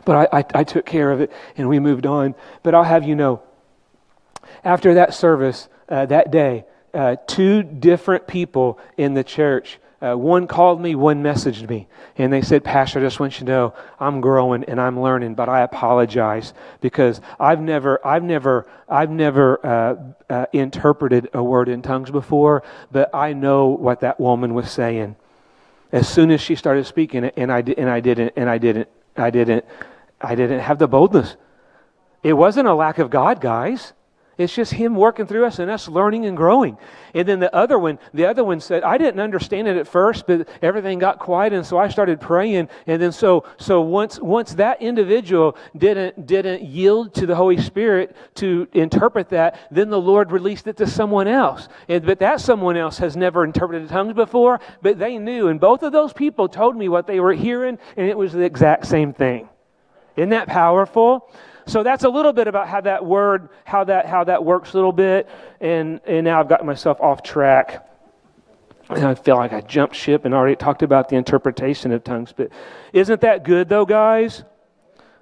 but 0.04 0.34
I, 0.34 0.40
I, 0.40 0.46
I 0.54 0.64
took 0.66 0.86
care 0.86 1.14
of 1.14 1.22
it 1.22 1.32
and 1.56 1.70
we 1.70 1.80
moved 1.80 2.06
on. 2.06 2.36
But 2.62 2.76
I'll 2.76 2.84
have 2.84 3.06
you 3.06 3.16
know, 3.16 3.42
after 4.66 4.96
that 4.96 5.14
service 5.14 5.70
uh, 5.88 6.08
that 6.08 6.30
day, 6.30 6.66
uh, 6.94 7.16
two 7.28 7.64
different 7.64 8.28
people 8.28 8.80
in 8.98 9.14
the 9.14 9.24
church. 9.24 9.80
Uh, 10.00 10.14
one 10.14 10.46
called 10.46 10.80
me, 10.80 10.94
one 10.94 11.24
messaged 11.24 11.68
me. 11.68 11.88
And 12.18 12.32
they 12.32 12.42
said, 12.42 12.64
Pastor, 12.64 13.00
I 13.00 13.02
just 13.02 13.20
want 13.20 13.40
you 13.40 13.46
to 13.48 13.52
know 13.52 13.74
I'm 14.00 14.22
growing 14.22 14.64
and 14.66 14.80
I'm 14.80 15.00
learning, 15.00 15.34
but 15.34 15.50
I 15.50 15.62
apologize 15.62 16.54
because 16.82 17.20
I've 17.40 17.60
never, 17.60 18.06
I've 18.06 18.24
never, 18.24 18.68
I've 18.88 19.10
never 19.10 19.66
uh, 19.66 19.96
uh, 20.30 20.46
interpreted 20.54 21.30
a 21.34 21.44
word 21.44 21.68
in 21.68 21.82
tongues 21.82 22.12
before, 22.12 22.62
but 22.92 23.14
I 23.14 23.34
know 23.34 23.68
what 23.70 24.02
that 24.02 24.20
woman 24.20 24.54
was 24.54 24.70
saying. 24.70 25.16
As 25.92 26.08
soon 26.08 26.30
as 26.30 26.42
she 26.42 26.56
started 26.56 26.86
speaking, 26.86 27.26
and 27.26 27.52
I, 27.52 27.62
and 27.62 27.90
I 27.90 28.00
didn't, 28.00 28.34
and 28.36 28.50
I 28.50 28.60
didn't, 28.60 28.90
I 29.16 29.32
didn't, 29.32 29.66
I 30.22 30.36
didn't 30.36 30.60
have 30.60 30.78
the 30.78 30.88
boldness. 30.88 31.38
It 32.22 32.34
wasn't 32.34 32.68
a 32.68 32.74
lack 32.74 33.00
of 33.00 33.10
God, 33.10 33.42
guys. 33.42 33.94
It's 34.38 34.54
just 34.54 34.74
him 34.74 34.96
working 34.96 35.26
through 35.26 35.46
us 35.46 35.58
and 35.60 35.72
us 35.72 35.88
learning 35.88 36.26
and 36.26 36.38
growing. 36.38 36.78
And 37.16 37.28
then 37.28 37.40
the 37.40 37.54
other 37.56 37.80
one, 37.80 37.98
the 38.14 38.26
other 38.26 38.44
one 38.44 38.60
said, 38.60 38.84
I 38.84 38.98
didn't 38.98 39.20
understand 39.20 39.68
it 39.68 39.78
at 39.78 39.88
first, 39.88 40.28
but 40.28 40.48
everything 40.62 41.00
got 41.00 41.18
quiet, 41.18 41.54
and 41.54 41.66
so 41.66 41.80
I 41.80 41.88
started 41.88 42.22
praying. 42.22 42.70
And 42.86 43.02
then 43.02 43.12
so 43.12 43.46
so 43.58 43.82
once 43.82 44.20
once 44.20 44.54
that 44.54 44.82
individual 44.82 45.58
didn't 45.76 46.28
didn't 46.28 46.62
yield 46.62 47.16
to 47.16 47.26
the 47.26 47.36
Holy 47.36 47.58
Spirit 47.58 48.16
to 48.36 48.68
interpret 48.74 49.30
that, 49.30 49.60
then 49.72 49.90
the 49.90 50.00
Lord 50.00 50.32
released 50.32 50.68
it 50.68 50.78
to 50.78 50.88
someone 50.88 51.28
else. 51.28 51.68
And 51.88 52.06
but 52.06 52.20
that 52.20 52.40
someone 52.40 52.78
else 52.78 53.00
has 53.00 53.18
never 53.18 53.44
interpreted 53.44 53.90
tongues 53.90 54.14
before, 54.14 54.60
but 54.84 55.00
they 55.00 55.18
knew. 55.18 55.48
And 55.48 55.60
both 55.60 55.82
of 55.82 55.92
those 55.92 56.14
people 56.14 56.48
told 56.48 56.76
me 56.76 56.90
what 56.90 57.08
they 57.08 57.20
were 57.20 57.34
hearing, 57.34 57.80
and 57.96 58.08
it 58.08 58.18
was 58.18 58.34
the 58.34 58.42
exact 58.42 58.86
same 58.86 59.14
thing. 59.14 59.50
Isn't 60.16 60.30
that 60.30 60.48
powerful? 60.48 61.32
So 61.68 61.84
that's 61.84 62.06
a 62.06 62.10
little 62.10 62.34
bit 62.34 62.48
about 62.48 62.68
how 62.70 62.82
that 62.82 63.06
word, 63.06 63.50
how 63.66 63.84
that 63.84 64.06
how 64.06 64.24
that 64.24 64.44
works 64.44 64.74
a 64.74 64.78
little 64.78 64.94
bit. 64.94 65.30
And 65.60 66.00
and 66.06 66.26
now 66.26 66.40
I've 66.40 66.50
gotten 66.50 66.66
myself 66.66 67.00
off 67.02 67.24
track. 67.24 67.84
And 68.90 69.06
I 69.06 69.16
feel 69.16 69.36
like 69.36 69.52
I 69.52 69.60
jumped 69.60 69.96
ship 69.96 70.24
and 70.24 70.34
already 70.34 70.56
talked 70.56 70.82
about 70.82 71.10
the 71.10 71.18
interpretation 71.18 71.92
of 71.92 72.06
tongues. 72.06 72.34
But 72.36 72.52
isn't 72.94 73.20
that 73.22 73.44
good 73.44 73.68
though, 73.68 73.86
guys? 73.86 74.44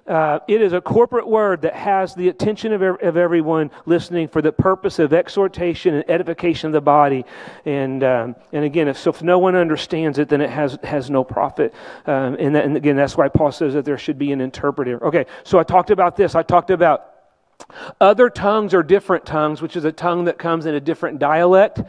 Uh, 0.06 0.38
it 0.46 0.62
is 0.62 0.72
a 0.72 0.80
corporate 0.80 1.26
word 1.26 1.62
that 1.62 1.74
has 1.74 2.14
the 2.14 2.28
attention 2.28 2.72
of, 2.72 2.82
of 2.82 3.16
everyone 3.16 3.70
listening 3.86 4.28
for 4.28 4.40
the 4.40 4.52
purpose 4.52 4.98
of 4.98 5.12
exhortation 5.12 5.94
and 5.94 6.08
edification 6.08 6.68
of 6.68 6.72
the 6.72 6.80
body. 6.80 7.24
And, 7.64 8.04
um, 8.04 8.36
and 8.52 8.64
again, 8.64 8.86
if, 8.86 8.98
so 8.98 9.10
if 9.10 9.22
no 9.22 9.38
one 9.38 9.56
understands 9.56 10.18
it, 10.18 10.28
then 10.28 10.40
it 10.40 10.50
has, 10.50 10.78
has 10.84 11.10
no 11.10 11.24
profit. 11.24 11.74
Um, 12.06 12.36
and, 12.38 12.54
that, 12.54 12.64
and 12.64 12.76
again, 12.76 12.96
that's 12.96 13.16
why 13.16 13.28
Paul 13.28 13.50
says 13.50 13.74
that 13.74 13.84
there 13.84 13.98
should 13.98 14.18
be 14.18 14.30
an 14.30 14.40
interpreter. 14.40 15.04
Okay, 15.06 15.26
so 15.42 15.58
I 15.58 15.64
talked 15.64 15.90
about 15.90 16.16
this. 16.16 16.36
I 16.36 16.42
talked 16.44 16.70
about 16.70 17.12
other 18.00 18.30
tongues 18.30 18.74
or 18.74 18.82
different 18.82 19.26
tongues, 19.26 19.60
which 19.60 19.76
is 19.76 19.84
a 19.84 19.92
tongue 19.92 20.26
that 20.26 20.38
comes 20.38 20.66
in 20.66 20.74
a 20.74 20.80
different 20.80 21.18
dialect 21.18 21.80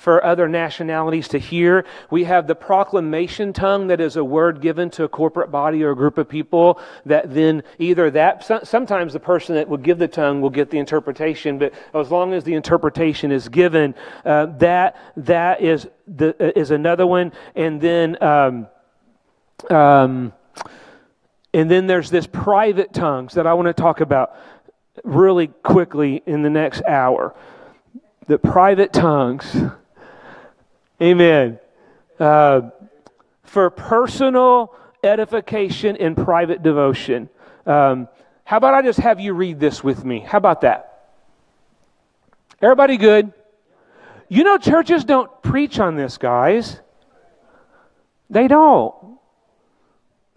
for 0.00 0.24
other 0.24 0.48
nationalities 0.48 1.28
to 1.28 1.38
hear. 1.38 1.84
We 2.10 2.24
have 2.24 2.46
the 2.46 2.54
proclamation 2.54 3.52
tongue 3.52 3.88
that 3.88 4.00
is 4.00 4.16
a 4.16 4.24
word 4.24 4.62
given 4.62 4.88
to 4.92 5.04
a 5.04 5.08
corporate 5.10 5.50
body 5.50 5.84
or 5.84 5.90
a 5.90 5.94
group 5.94 6.16
of 6.16 6.26
people 6.26 6.80
that 7.04 7.34
then 7.34 7.62
either 7.78 8.10
that, 8.12 8.66
sometimes 8.66 9.12
the 9.12 9.20
person 9.20 9.56
that 9.56 9.68
will 9.68 9.76
give 9.76 9.98
the 9.98 10.08
tongue 10.08 10.40
will 10.40 10.48
get 10.48 10.70
the 10.70 10.78
interpretation, 10.78 11.58
but 11.58 11.74
as 11.92 12.10
long 12.10 12.32
as 12.32 12.44
the 12.44 12.54
interpretation 12.54 13.30
is 13.30 13.50
given, 13.50 13.94
uh, 14.24 14.46
that, 14.56 14.96
that 15.18 15.60
is, 15.60 15.86
the, 16.08 16.34
is 16.58 16.70
another 16.70 17.06
one. 17.06 17.30
And 17.54 17.78
then, 17.78 18.22
um, 18.22 18.68
um, 19.68 20.32
and 21.52 21.70
then 21.70 21.86
there's 21.86 22.08
this 22.08 22.26
private 22.26 22.94
tongues 22.94 23.34
that 23.34 23.46
I 23.46 23.52
want 23.52 23.66
to 23.66 23.74
talk 23.74 24.00
about 24.00 24.34
really 25.04 25.48
quickly 25.48 26.22
in 26.24 26.40
the 26.40 26.48
next 26.48 26.82
hour. 26.88 27.34
The 28.28 28.38
private 28.38 28.94
tongues 28.94 29.44
Amen. 31.02 31.58
Uh, 32.18 32.70
for 33.44 33.70
personal 33.70 34.74
edification 35.02 35.96
and 35.96 36.16
private 36.16 36.62
devotion. 36.62 37.28
Um, 37.66 38.08
how 38.44 38.58
about 38.58 38.74
I 38.74 38.82
just 38.82 38.98
have 38.98 39.18
you 39.18 39.32
read 39.32 39.58
this 39.58 39.82
with 39.82 40.04
me? 40.04 40.20
How 40.20 40.38
about 40.38 40.60
that? 40.62 40.86
Everybody 42.60 42.96
good? 42.96 43.32
You 44.28 44.44
know, 44.44 44.58
churches 44.58 45.04
don't 45.04 45.30
preach 45.42 45.78
on 45.78 45.96
this, 45.96 46.18
guys. 46.18 46.80
They 48.28 48.46
don't. 48.46 48.94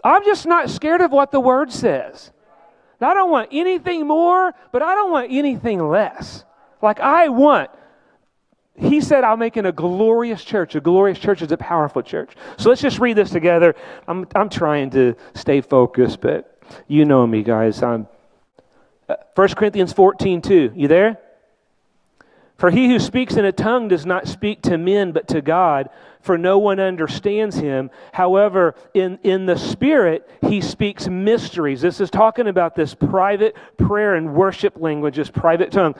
I'm 0.04 0.24
just 0.24 0.46
not 0.46 0.70
scared 0.70 1.02
of 1.02 1.12
what 1.12 1.32
the 1.32 1.40
word 1.40 1.72
says. 1.72 2.32
I 3.00 3.14
don't 3.14 3.30
want 3.30 3.50
anything 3.52 4.08
more, 4.08 4.54
but 4.72 4.82
I 4.82 4.96
don't 4.96 5.12
want 5.12 5.28
anything 5.30 5.86
less. 5.86 6.46
Like, 6.82 7.02
I 7.02 7.28
want 7.28 7.70
he 8.76 9.02
said, 9.02 9.24
I'm 9.24 9.40
making 9.40 9.66
a 9.66 9.72
glorious 9.72 10.44
church. 10.44 10.76
A 10.76 10.82
glorious 10.82 11.20
church 11.20 11.42
is 11.42 11.52
a 11.52 11.58
powerful 11.58 12.02
church. 12.02 12.32
So 12.58 12.70
let's 12.70 12.82
just 12.82 13.00
read 13.00 13.16
this 13.16 13.30
together. 13.30 13.76
I'm, 14.08 14.28
I'm 14.34 14.50
trying 14.50 14.90
to 14.92 15.16
stay 15.36 15.62
focused, 15.62 16.22
but 16.22 16.60
you 16.88 17.06
know 17.06 17.26
me, 17.28 17.44
guys. 17.44 17.84
I'm, 17.84 18.08
uh, 19.08 19.16
1 19.36 19.50
Corinthians 19.50 19.94
14, 19.94 20.42
2. 20.42 20.74
You 20.76 20.88
there? 20.88 21.20
For 22.58 22.72
he 22.72 22.88
who 22.88 22.98
speaks 22.98 23.36
in 23.36 23.46
a 23.46 23.52
tongue 23.52 23.90
does 23.90 24.06
not 24.06 24.28
speak 24.28 24.62
to 24.64 24.78
men, 24.78 25.12
but 25.12 25.28
to 25.30 25.42
God, 25.42 25.90
for 26.22 26.38
no 26.38 26.58
one 26.58 26.80
understands 26.80 27.58
him. 27.58 27.92
However, 28.14 28.76
in, 28.94 29.20
in 29.24 29.46
the 29.46 29.58
Spirit, 29.58 30.28
he 30.42 30.62
speaks 30.62 31.08
mysteries. 31.08 31.82
This 31.82 32.00
is 32.00 32.10
talking 32.10 32.48
about 32.48 32.74
this 32.74 32.96
private 32.96 33.56
prayer 33.78 34.16
and 34.16 34.34
worship 34.34 34.78
language, 34.78 35.18
this 35.18 35.30
private 35.30 35.72
tongue. 35.72 35.96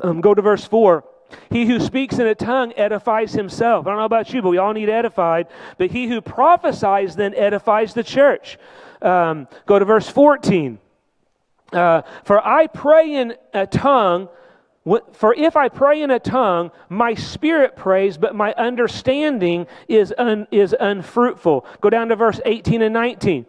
Um, 0.00 0.20
go 0.20 0.34
to 0.34 0.42
verse 0.42 0.64
4. 0.64 1.04
He 1.50 1.66
who 1.66 1.80
speaks 1.80 2.18
in 2.18 2.26
a 2.26 2.34
tongue 2.34 2.72
edifies 2.76 3.32
himself. 3.32 3.86
I 3.86 3.90
don't 3.90 3.98
know 3.98 4.04
about 4.04 4.32
you, 4.32 4.42
but 4.42 4.50
we 4.50 4.58
all 4.58 4.72
need 4.72 4.88
edified. 4.88 5.48
But 5.76 5.90
he 5.90 6.06
who 6.06 6.20
prophesies 6.20 7.16
then 7.16 7.34
edifies 7.34 7.94
the 7.94 8.04
church. 8.04 8.58
Um, 9.02 9.48
go 9.66 9.78
to 9.78 9.84
verse 9.84 10.08
14. 10.08 10.78
Uh, 11.72 12.02
For 12.24 12.46
I 12.46 12.66
pray 12.66 13.14
in 13.14 13.34
a 13.52 13.66
tongue 13.66 14.28
For 15.12 15.34
if 15.34 15.54
I 15.54 15.68
pray 15.68 16.00
in 16.00 16.10
a 16.10 16.18
tongue, 16.18 16.70
my 16.88 17.12
spirit 17.12 17.76
prays, 17.76 18.16
but 18.16 18.34
my 18.34 18.54
understanding 18.54 19.66
is, 19.86 20.14
un, 20.16 20.46
is 20.50 20.74
unfruitful. 20.80 21.66
Go 21.82 21.90
down 21.90 22.08
to 22.08 22.16
verse 22.16 22.40
18 22.46 22.80
and 22.80 22.94
19. 22.94 23.44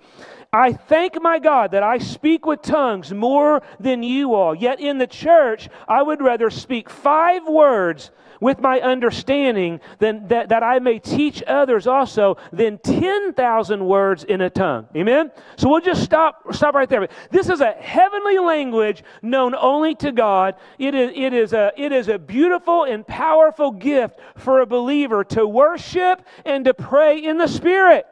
I 0.51 0.73
thank 0.73 1.21
my 1.21 1.37
God 1.37 1.71
that 1.71 1.83
I 1.83 1.99
speak 1.99 2.47
with 2.47 2.63
tongues 2.63 3.13
more 3.13 3.61
than 3.79 4.01
you 4.01 4.33
all. 4.33 4.55
Yet 4.55 4.79
in 4.79 4.97
the 4.97 5.05
church, 5.05 5.69
I 5.87 6.01
would 6.01 6.23
rather 6.23 6.49
speak 6.49 6.89
five 6.89 7.47
words 7.47 8.09
with 8.41 8.59
my 8.59 8.79
understanding 8.79 9.79
than 9.99 10.27
that, 10.29 10.49
that 10.49 10.63
I 10.63 10.79
may 10.79 10.97
teach 10.97 11.43
others 11.45 11.85
also 11.85 12.37
than 12.51 12.79
10,000 12.79 13.85
words 13.85 14.23
in 14.23 14.41
a 14.41 14.49
tongue. 14.49 14.87
Amen? 14.95 15.31
So 15.55 15.69
we'll 15.69 15.81
just 15.81 16.03
stop, 16.03 16.41
stop 16.51 16.73
right 16.73 16.89
there. 16.89 17.07
This 17.29 17.49
is 17.49 17.61
a 17.61 17.73
heavenly 17.73 18.39
language 18.39 19.03
known 19.21 19.53
only 19.53 19.93
to 19.95 20.11
God. 20.11 20.55
It 20.79 20.95
is, 20.95 21.11
it, 21.13 21.33
is 21.33 21.53
a, 21.53 21.73
it 21.77 21.91
is 21.91 22.07
a 22.07 22.17
beautiful 22.17 22.85
and 22.85 23.05
powerful 23.05 23.69
gift 23.69 24.19
for 24.35 24.61
a 24.61 24.65
believer 24.65 25.23
to 25.25 25.45
worship 25.45 26.23
and 26.43 26.65
to 26.65 26.73
pray 26.73 27.23
in 27.23 27.37
the 27.37 27.47
Spirit. 27.47 28.07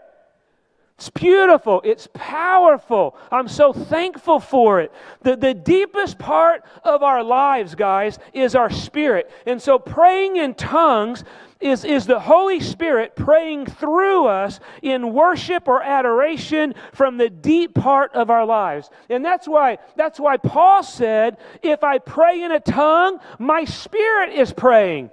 It's 0.98 1.12
beautiful. 1.12 1.82
It's 1.86 2.08
powerful. 2.14 3.16
I'm 3.32 3.48
so 3.48 3.72
thankful 3.72 4.40
for 4.40 4.82
it. 4.82 4.92
The, 5.22 5.36
the 5.36 5.54
deepest 5.54 6.18
part 6.18 6.64
of 6.84 7.04
our 7.04 7.24
lives, 7.24 7.76
guys, 7.76 8.18
is 8.34 8.56
our 8.56 8.72
spirit. 8.72 9.30
And 9.46 9.62
so 9.62 9.78
praying 9.78 10.38
in 10.38 10.56
tongues 10.56 11.24
is, 11.60 11.86
is 11.86 12.08
the 12.08 12.20
Holy 12.20 12.60
Spirit 12.60 13.16
praying 13.16 13.68
through 13.68 14.26
us 14.26 14.60
in 14.82 15.14
worship 15.14 15.68
or 15.68 15.84
adoration 15.84 16.74
from 16.94 17.18
the 17.18 17.30
deep 17.30 17.76
part 17.76 18.14
of 18.14 18.32
our 18.32 18.46
lives. 18.46 18.90
And 19.08 19.24
that's 19.24 19.48
why, 19.48 19.78
that's 19.96 20.20
why 20.20 20.38
Paul 20.38 20.82
said, 20.82 21.38
if 21.62 21.84
I 21.84 22.00
pray 22.00 22.42
in 22.42 22.52
a 22.52 22.60
tongue, 22.60 23.20
my 23.38 23.66
spirit 23.66 24.34
is 24.34 24.52
praying. 24.52 25.12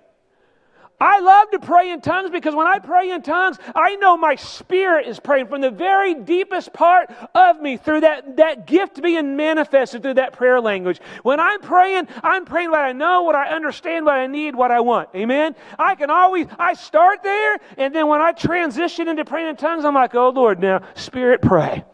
I 1.05 1.21
love 1.21 1.51
to 1.51 1.59
pray 1.59 1.91
in 1.91 2.01
tongues 2.01 2.31
because 2.31 2.55
when 2.55 2.67
I 2.67 2.79
pray 2.79 3.11
in 3.11 3.21
tongues, 3.21 3.59
I 3.75 3.97
know 3.97 4.17
my 4.17 4.37
spirit 4.37 5.07
is 5.07 5.21
praying 5.21 5.49
from 5.49 5.61
the 5.61 5.71
very 5.71 6.15
deepest 6.15 6.73
part 6.73 7.11
of 7.35 7.61
me 7.61 7.77
through 7.77 8.01
that, 8.01 8.39
that 8.39 8.67
gift 8.67 9.03
being 9.03 9.37
manifested 9.37 10.03
through 10.03 10.15
that 10.15 10.33
prayer 10.33 10.63
language. 10.63 11.01
When 11.23 11.41
I'm 11.41 11.61
praying, 11.61 12.09
I'm 12.23 12.47
praying 12.47 12.71
what 12.71 12.81
I 12.81 12.93
know, 12.93 13.23
what 13.23 13.35
I 13.35 13.51
understand, 13.55 14.07
what 14.07 14.15
I 14.15 14.27
need, 14.27 14.55
what 14.55 14.71
I 14.71 14.81
want. 14.81 15.11
Amen? 15.15 15.55
I 15.79 15.95
can 15.95 16.09
always, 16.09 16.47
I 16.59 16.73
start 16.73 17.23
there, 17.23 17.59
and 17.77 17.95
then 17.95 18.09
when 18.09 18.23
I 18.23 18.33
transition 18.33 19.07
into 19.07 19.27
praying 19.27 19.51
in 19.51 19.57
tongues, 19.57 19.85
I'm 19.85 19.95
like, 19.95 20.15
oh 20.15 20.31
Lord, 20.31 20.59
now, 20.59 20.81
Spirit, 20.95 21.43
pray. 21.43 21.85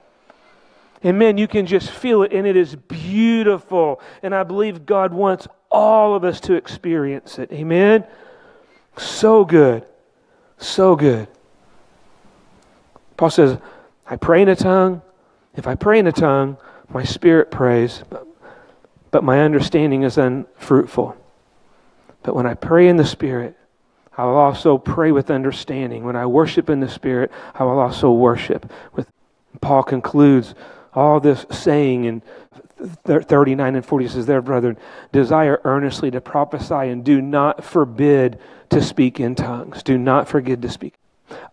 And 1.03 1.19
man, 1.19 1.37
you 1.37 1.49
can 1.49 1.67
just 1.67 1.91
feel 1.91 2.23
it, 2.23 2.33
and 2.33 2.47
it 2.47 2.57
is 2.57 2.77
beautiful. 2.77 4.01
And 4.23 4.37
I 4.37 4.45
believe 4.45 4.87
God 4.87 5.13
wants 5.13 5.49
all 5.69 6.15
of 6.15 6.23
us 6.23 6.39
to 6.43 6.55
experience 6.55 7.41
it. 7.41 7.51
Amen? 7.51 8.07
So 8.97 9.45
good. 9.45 9.85
So 10.59 10.97
good. 10.97 11.29
Paul 13.17 13.31
says, 13.31 13.59
I 14.07 14.17
pray 14.17 14.43
in 14.43 14.49
a 14.49 14.57
tongue. 14.57 15.03
If 15.55 15.67
I 15.67 15.75
pray 15.75 15.99
in 15.99 16.07
a 16.07 16.13
tongue, 16.13 16.57
my 16.89 17.05
spirit 17.05 17.51
prays, 17.51 18.03
but, 18.09 18.27
but 19.11 19.25
my 19.25 19.41
understanding 19.41 20.03
is 20.03 20.19
unfruitful. 20.19 21.17
But 22.23 22.35
when 22.35 22.47
I 22.47 22.55
pray 22.55 22.89
in 22.89 22.97
the 22.97 23.05
spirit, 23.05 23.57
I 24.17 24.25
will 24.25 24.37
also 24.37 24.77
pray 24.77 25.13
with 25.13 25.31
understanding. 25.31 26.05
When 26.05 26.17
I 26.17 26.27
worship 26.27 26.69
in 26.69 26.81
the 26.81 26.89
spirit, 26.89 27.31
I 27.55 27.65
will 27.65 27.79
also 27.79 28.11
worship 28.11 28.71
with. 28.93 29.09
Paul 29.61 29.83
concludes 29.83 30.55
all 30.95 31.21
this 31.21 31.47
saying 31.51 32.05
in 32.05 32.23
39 33.05 33.77
and 33.77 33.85
40 33.85 34.09
says, 34.09 34.27
There, 34.27 34.43
brethren, 34.43 34.79
desire 35.13 35.61
earnestly 35.65 36.11
to 36.11 36.21
prophesy 36.21 36.75
and 36.75 37.05
do 37.05 37.21
not 37.21 37.65
forbid 37.65 38.39
to 38.71 38.83
speak 38.83 39.21
in 39.21 39.35
tongues. 39.35 39.83
Do 39.83 39.99
not 39.99 40.29
forget 40.29 40.63
to 40.63 40.69
speak. 40.69 40.95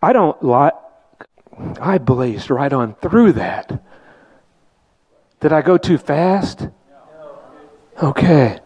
I 0.02 0.12
don't 0.12 0.42
like, 0.42 0.74
I 1.80 1.98
blazed 1.98 2.50
right 2.50 2.72
on 2.72 2.94
through 2.94 3.32
that. 3.32 3.82
Did 5.40 5.52
I 5.52 5.62
go 5.62 5.76
too 5.76 5.98
fast? 5.98 6.68
Okay. 8.02 8.60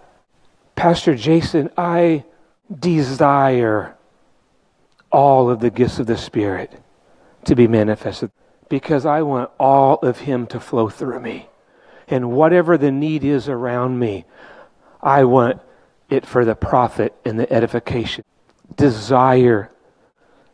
Pastor 0.74 1.14
Jason, 1.14 1.70
I 1.76 2.24
desire 2.72 3.96
all 5.10 5.50
of 5.50 5.60
the 5.60 5.70
gifts 5.70 5.98
of 5.98 6.06
the 6.06 6.16
Spirit 6.16 6.72
to 7.44 7.54
be 7.54 7.66
manifested 7.66 8.30
because 8.68 9.04
I 9.04 9.22
want 9.22 9.50
all 9.58 9.96
of 9.96 10.20
Him 10.20 10.46
to 10.48 10.60
flow 10.60 10.88
through 10.88 11.20
me. 11.20 11.48
And 12.08 12.32
whatever 12.32 12.76
the 12.76 12.90
need 12.90 13.24
is 13.24 13.48
around 13.48 13.98
me, 13.98 14.24
I 15.02 15.24
want 15.24 15.60
it 16.10 16.26
for 16.26 16.44
the 16.44 16.54
profit 16.54 17.14
and 17.24 17.38
the 17.38 17.50
edification 17.52 18.24
desire, 18.76 19.70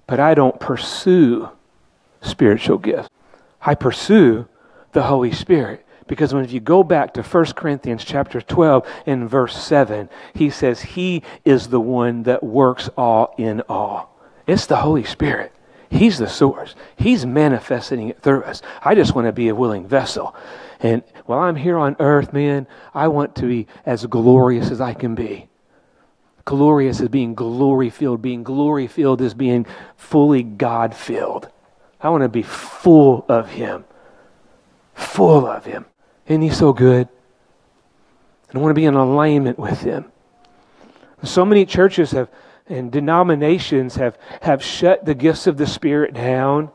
but 0.07 0.21
I 0.21 0.35
don't 0.35 0.59
pursue 0.59 1.49
spiritual 2.21 2.79
gifts. 2.79 3.09
I 3.61 3.75
pursue 3.75 4.49
the 4.93 5.03
Holy 5.03 5.33
Spirit. 5.33 5.85
Because 6.07 6.33
when 6.33 6.49
you 6.49 6.59
go 6.59 6.83
back 6.83 7.13
to 7.15 7.23
1 7.23 7.45
Corinthians 7.53 8.03
chapter 8.03 8.41
12 8.41 8.87
and 9.05 9.29
verse 9.29 9.55
7, 9.63 10.09
he 10.33 10.49
says, 10.49 10.81
He 10.81 11.23
is 11.45 11.69
the 11.69 11.81
one 11.81 12.23
that 12.23 12.43
works 12.43 12.89
all 12.97 13.35
in 13.37 13.61
all. 13.69 14.19
It's 14.47 14.65
the 14.65 14.77
Holy 14.77 15.05
Spirit. 15.05 15.53
He's 15.91 16.17
the 16.17 16.29
source. 16.29 16.75
He's 16.97 17.27
manifesting 17.27 18.09
it 18.09 18.23
through 18.23 18.43
us. 18.45 18.63
I 18.83 18.95
just 18.95 19.15
want 19.15 19.27
to 19.27 19.33
be 19.33 19.49
a 19.49 19.55
willing 19.55 19.87
vessel. 19.87 20.35
And 20.81 21.03
while 21.27 21.41
I'm 21.41 21.57
here 21.57 21.77
on 21.77 21.97
earth, 21.99 22.33
man, 22.33 22.67
I 22.95 23.09
want 23.09 23.35
to 23.37 23.47
be 23.47 23.67
as 23.85 24.07
glorious 24.07 24.71
as 24.71 24.81
I 24.81 24.95
can 24.95 25.15
be 25.15 25.49
glorious 26.49 27.03
as 27.03 27.09
being 27.11 27.35
glory 27.35 27.91
filled. 27.91 28.23
Being 28.23 28.43
glory 28.43 28.87
filled 28.87 29.21
is 29.21 29.35
being 29.35 29.67
fully 29.99 30.43
God 30.43 30.95
filled. 30.95 31.47
I 32.01 32.09
want 32.09 32.23
to 32.23 32.31
be 32.31 32.43
full 32.43 33.27
of 33.29 33.51
Him. 33.51 33.85
Full 34.95 35.47
of 35.47 35.67
Him. 35.67 35.85
Isn't 36.27 36.41
He 36.41 36.49
so 36.49 36.73
good? 36.73 37.07
And 38.49 38.59
I 38.59 38.61
want 38.61 38.71
to 38.71 38.81
be 38.81 38.87
in 38.87 38.95
alignment 38.95 39.59
with 39.59 39.83
Him. 39.83 40.07
So 41.23 41.45
many 41.45 41.67
churches 41.67 42.13
have 42.13 42.31
and 42.67 42.91
denominations 42.91 43.97
have, 43.97 44.17
have 44.43 44.63
shut 44.63 45.05
the 45.05 45.15
gifts 45.15 45.47
of 45.47 45.59
the 45.59 45.67
Spirit 45.67 46.15
down. 46.15 46.71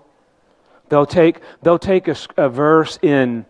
They'll 0.90 1.06
take, 1.06 1.40
they'll 1.64 1.80
take 1.80 2.08
a, 2.08 2.16
a 2.38 2.50
verse 2.50 3.00
in 3.02 3.46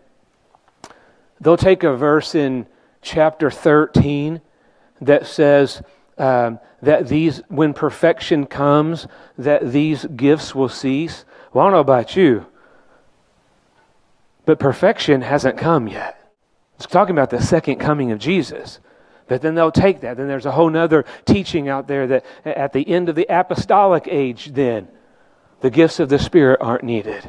they'll 1.40 1.56
take 1.56 1.82
a 1.82 1.96
verse 1.96 2.34
in 2.34 2.66
chapter 3.02 3.50
13 3.50 4.40
that 5.00 5.26
says 5.26 5.82
um, 6.18 6.58
that 6.82 7.08
these, 7.08 7.42
when 7.48 7.74
perfection 7.74 8.46
comes, 8.46 9.06
that 9.38 9.72
these 9.72 10.04
gifts 10.04 10.54
will 10.54 10.68
cease. 10.68 11.24
Well, 11.52 11.64
I 11.64 11.66
don't 11.66 11.74
know 11.74 11.80
about 11.80 12.16
you, 12.16 12.46
but 14.44 14.58
perfection 14.58 15.22
hasn't 15.22 15.58
come 15.58 15.88
yet. 15.88 16.32
It's 16.76 16.86
talking 16.86 17.14
about 17.14 17.30
the 17.30 17.40
second 17.40 17.76
coming 17.76 18.12
of 18.12 18.18
Jesus. 18.18 18.80
That 19.28 19.40
then 19.40 19.54
they'll 19.54 19.72
take 19.72 20.00
that. 20.00 20.16
Then 20.16 20.28
there's 20.28 20.46
a 20.46 20.52
whole 20.52 20.76
other 20.76 21.04
teaching 21.24 21.68
out 21.68 21.88
there 21.88 22.06
that 22.08 22.26
at 22.44 22.72
the 22.72 22.86
end 22.86 23.08
of 23.08 23.14
the 23.14 23.26
apostolic 23.28 24.06
age, 24.06 24.52
then 24.52 24.88
the 25.60 25.70
gifts 25.70 25.98
of 25.98 26.10
the 26.10 26.18
Spirit 26.18 26.58
aren't 26.60 26.84
needed. 26.84 27.26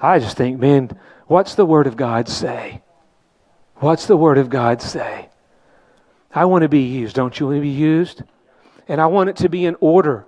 I 0.00 0.18
just 0.18 0.36
think, 0.36 0.60
man, 0.60 0.96
what's 1.26 1.54
the 1.54 1.66
Word 1.66 1.86
of 1.86 1.96
God 1.96 2.28
say? 2.28 2.82
What's 3.78 4.06
the 4.06 4.16
Word 4.16 4.38
of 4.38 4.48
God 4.48 4.80
say? 4.80 5.28
I 6.34 6.46
want 6.46 6.62
to 6.62 6.68
be 6.68 6.82
used. 6.82 7.14
Don't 7.14 7.38
you 7.38 7.46
want 7.46 7.58
to 7.58 7.62
be 7.62 7.68
used? 7.68 8.22
And 8.88 9.00
I 9.00 9.06
want 9.06 9.30
it 9.30 9.36
to 9.36 9.48
be 9.48 9.64
in 9.66 9.76
order. 9.80 10.26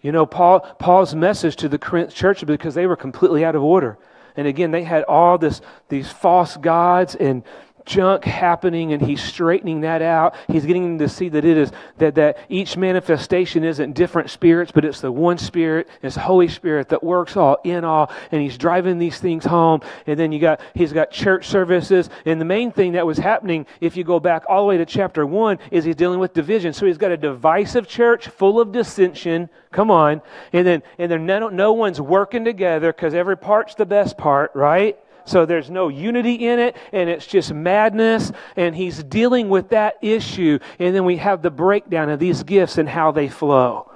You 0.00 0.12
know, 0.12 0.24
Paul, 0.24 0.60
Paul's 0.78 1.14
message 1.14 1.56
to 1.56 1.68
the 1.68 1.78
Corinth 1.78 2.14
church 2.14 2.44
because 2.46 2.74
they 2.74 2.86
were 2.86 2.96
completely 2.96 3.44
out 3.44 3.54
of 3.54 3.62
order. 3.62 3.98
And 4.36 4.46
again, 4.46 4.70
they 4.70 4.84
had 4.84 5.04
all 5.04 5.36
this, 5.36 5.60
these 5.88 6.10
false 6.10 6.56
gods 6.56 7.14
and 7.14 7.42
junk 7.84 8.24
happening 8.24 8.92
and 8.92 9.02
he's 9.02 9.22
straightening 9.22 9.82
that 9.82 10.02
out. 10.02 10.34
He's 10.48 10.64
getting 10.64 10.84
them 10.84 10.98
to 10.98 11.08
see 11.08 11.28
that 11.30 11.44
it 11.44 11.56
is 11.56 11.72
that, 11.98 12.14
that 12.16 12.38
each 12.48 12.76
manifestation 12.76 13.64
isn't 13.64 13.92
different 13.92 14.30
spirits, 14.30 14.72
but 14.72 14.84
it's 14.84 15.00
the 15.00 15.12
one 15.12 15.38
spirit, 15.38 15.88
it's 16.02 16.14
the 16.14 16.20
Holy 16.20 16.48
Spirit 16.48 16.88
that 16.90 17.02
works 17.02 17.36
all 17.36 17.58
in 17.64 17.84
all, 17.84 18.10
and 18.30 18.40
he's 18.40 18.58
driving 18.58 18.98
these 18.98 19.18
things 19.18 19.44
home. 19.44 19.80
And 20.06 20.18
then 20.18 20.32
you 20.32 20.38
got 20.38 20.60
he's 20.74 20.92
got 20.92 21.10
church 21.10 21.46
services. 21.48 22.10
And 22.24 22.40
the 22.40 22.44
main 22.44 22.72
thing 22.72 22.92
that 22.92 23.06
was 23.06 23.18
happening, 23.18 23.66
if 23.80 23.96
you 23.96 24.04
go 24.04 24.20
back 24.20 24.44
all 24.48 24.62
the 24.62 24.68
way 24.68 24.78
to 24.78 24.86
chapter 24.86 25.26
one, 25.26 25.58
is 25.70 25.84
he's 25.84 25.96
dealing 25.96 26.20
with 26.20 26.32
division. 26.32 26.72
So 26.72 26.86
he's 26.86 26.98
got 26.98 27.10
a 27.10 27.16
divisive 27.16 27.88
church 27.88 28.28
full 28.28 28.60
of 28.60 28.72
dissension. 28.72 29.48
Come 29.72 29.90
on. 29.90 30.22
And 30.52 30.66
then 30.66 30.82
and 30.98 31.10
then 31.10 31.26
no, 31.26 31.48
no 31.48 31.72
one's 31.72 32.00
working 32.00 32.44
together 32.44 32.92
because 32.92 33.14
every 33.14 33.36
part's 33.36 33.74
the 33.74 33.86
best 33.86 34.16
part, 34.16 34.52
right? 34.54 34.98
So 35.24 35.46
there's 35.46 35.70
no 35.70 35.88
unity 35.88 36.48
in 36.48 36.58
it, 36.58 36.76
and 36.92 37.08
it's 37.08 37.26
just 37.26 37.52
madness. 37.52 38.32
And 38.56 38.74
he's 38.74 39.02
dealing 39.02 39.48
with 39.48 39.70
that 39.70 39.96
issue. 40.02 40.58
And 40.78 40.94
then 40.94 41.04
we 41.04 41.16
have 41.16 41.42
the 41.42 41.50
breakdown 41.50 42.08
of 42.08 42.18
these 42.18 42.42
gifts 42.42 42.78
and 42.78 42.88
how 42.88 43.12
they 43.12 43.28
flow. 43.28 43.90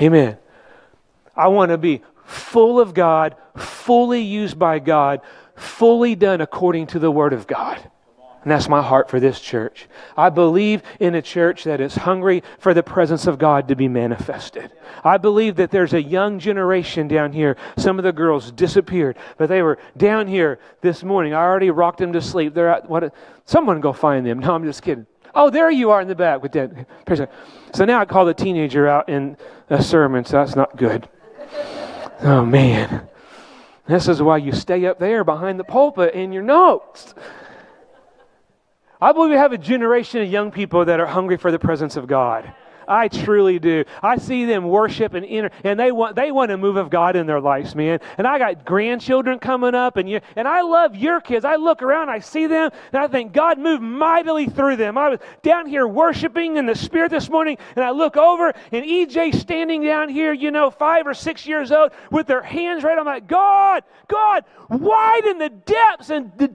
Amen. 0.00 0.38
I 1.34 1.48
want 1.48 1.70
to 1.70 1.78
be 1.78 2.02
full 2.24 2.80
of 2.80 2.94
God, 2.94 3.36
fully 3.56 4.22
used 4.22 4.58
by 4.58 4.78
God, 4.78 5.20
fully 5.54 6.14
done 6.14 6.40
according 6.40 6.88
to 6.88 6.98
the 6.98 7.10
Word 7.10 7.32
of 7.32 7.46
God. 7.46 7.90
And 8.46 8.52
that's 8.52 8.68
my 8.68 8.80
heart 8.80 9.10
for 9.10 9.18
this 9.18 9.40
church. 9.40 9.88
I 10.16 10.28
believe 10.28 10.84
in 11.00 11.16
a 11.16 11.20
church 11.20 11.64
that 11.64 11.80
is 11.80 11.96
hungry 11.96 12.44
for 12.60 12.74
the 12.74 12.82
presence 12.84 13.26
of 13.26 13.40
God 13.40 13.66
to 13.66 13.74
be 13.74 13.88
manifested. 13.88 14.70
I 15.02 15.16
believe 15.16 15.56
that 15.56 15.72
there's 15.72 15.94
a 15.94 16.00
young 16.00 16.38
generation 16.38 17.08
down 17.08 17.32
here. 17.32 17.56
Some 17.76 17.98
of 17.98 18.04
the 18.04 18.12
girls 18.12 18.52
disappeared, 18.52 19.18
but 19.36 19.48
they 19.48 19.62
were 19.62 19.78
down 19.96 20.28
here 20.28 20.60
this 20.80 21.02
morning. 21.02 21.34
I 21.34 21.38
already 21.38 21.72
rocked 21.72 21.98
them 21.98 22.12
to 22.12 22.22
sleep. 22.22 22.54
They're 22.54 22.68
at 22.68 22.88
what? 22.88 23.12
Someone 23.46 23.80
go 23.80 23.92
find 23.92 24.24
them. 24.24 24.38
No, 24.46 24.54
I'm 24.54 24.62
just 24.62 24.80
kidding. 24.80 25.06
Oh, 25.34 25.50
there 25.50 25.68
you 25.68 25.90
are 25.90 26.00
in 26.00 26.06
the 26.06 26.14
back 26.14 26.40
with 26.40 26.52
that. 26.52 27.28
So 27.74 27.84
now 27.84 27.98
I 27.98 28.04
call 28.04 28.26
the 28.26 28.32
teenager 28.32 28.86
out 28.86 29.08
in 29.08 29.36
a 29.70 29.82
sermon, 29.82 30.24
so 30.24 30.36
that's 30.36 30.54
not 30.54 30.76
good. 30.76 31.08
Oh 32.20 32.46
man. 32.46 33.08
This 33.88 34.06
is 34.08 34.22
why 34.22 34.38
you 34.38 34.52
stay 34.52 34.86
up 34.86 35.00
there 35.00 35.24
behind 35.24 35.58
the 35.58 35.64
pulpit 35.64 36.14
in 36.14 36.32
your 36.32 36.44
notes. 36.44 37.12
I 39.00 39.12
believe 39.12 39.30
we 39.30 39.36
have 39.36 39.52
a 39.52 39.58
generation 39.58 40.22
of 40.22 40.28
young 40.28 40.50
people 40.50 40.84
that 40.84 41.00
are 41.00 41.06
hungry 41.06 41.36
for 41.36 41.50
the 41.50 41.58
presence 41.58 41.96
of 41.96 42.06
God. 42.06 42.52
I 42.88 43.08
truly 43.08 43.58
do. 43.58 43.84
I 44.02 44.16
see 44.16 44.44
them 44.44 44.64
worship 44.64 45.14
and 45.14 45.26
enter, 45.26 45.50
and 45.64 45.78
they 45.78 45.90
want 45.92 46.16
they 46.16 46.30
want 46.30 46.52
a 46.52 46.56
move 46.56 46.76
of 46.76 46.90
God 46.90 47.16
in 47.16 47.26
their 47.26 47.40
lives, 47.40 47.74
man. 47.74 48.00
And 48.18 48.26
I 48.26 48.38
got 48.38 48.64
grandchildren 48.64 49.38
coming 49.38 49.74
up, 49.74 49.96
and 49.96 50.08
you 50.08 50.20
and 50.36 50.46
I 50.46 50.62
love 50.62 50.94
your 50.94 51.20
kids. 51.20 51.44
I 51.44 51.56
look 51.56 51.82
around, 51.82 52.10
I 52.10 52.20
see 52.20 52.46
them, 52.46 52.70
and 52.92 53.02
I 53.02 53.08
think 53.08 53.32
God 53.32 53.58
moved 53.58 53.82
mightily 53.82 54.46
through 54.46 54.76
them. 54.76 54.96
I 54.96 55.08
was 55.10 55.20
down 55.42 55.66
here 55.66 55.86
worshiping 55.86 56.56
in 56.56 56.66
the 56.66 56.74
Spirit 56.74 57.10
this 57.10 57.28
morning, 57.28 57.58
and 57.74 57.84
I 57.84 57.90
look 57.90 58.16
over, 58.16 58.52
and 58.72 58.84
EJ 58.84 59.34
standing 59.34 59.82
down 59.82 60.08
here, 60.08 60.32
you 60.32 60.50
know, 60.50 60.70
five 60.70 61.06
or 61.06 61.14
six 61.14 61.46
years 61.46 61.72
old, 61.72 61.92
with 62.10 62.26
their 62.26 62.42
hands 62.42 62.84
right. 62.84 62.98
I'm 62.98 63.04
like, 63.04 63.26
God, 63.26 63.82
God, 64.08 64.44
widen 64.68 65.38
the 65.38 65.50
depths 65.50 66.10
and 66.10 66.30
the 66.36 66.54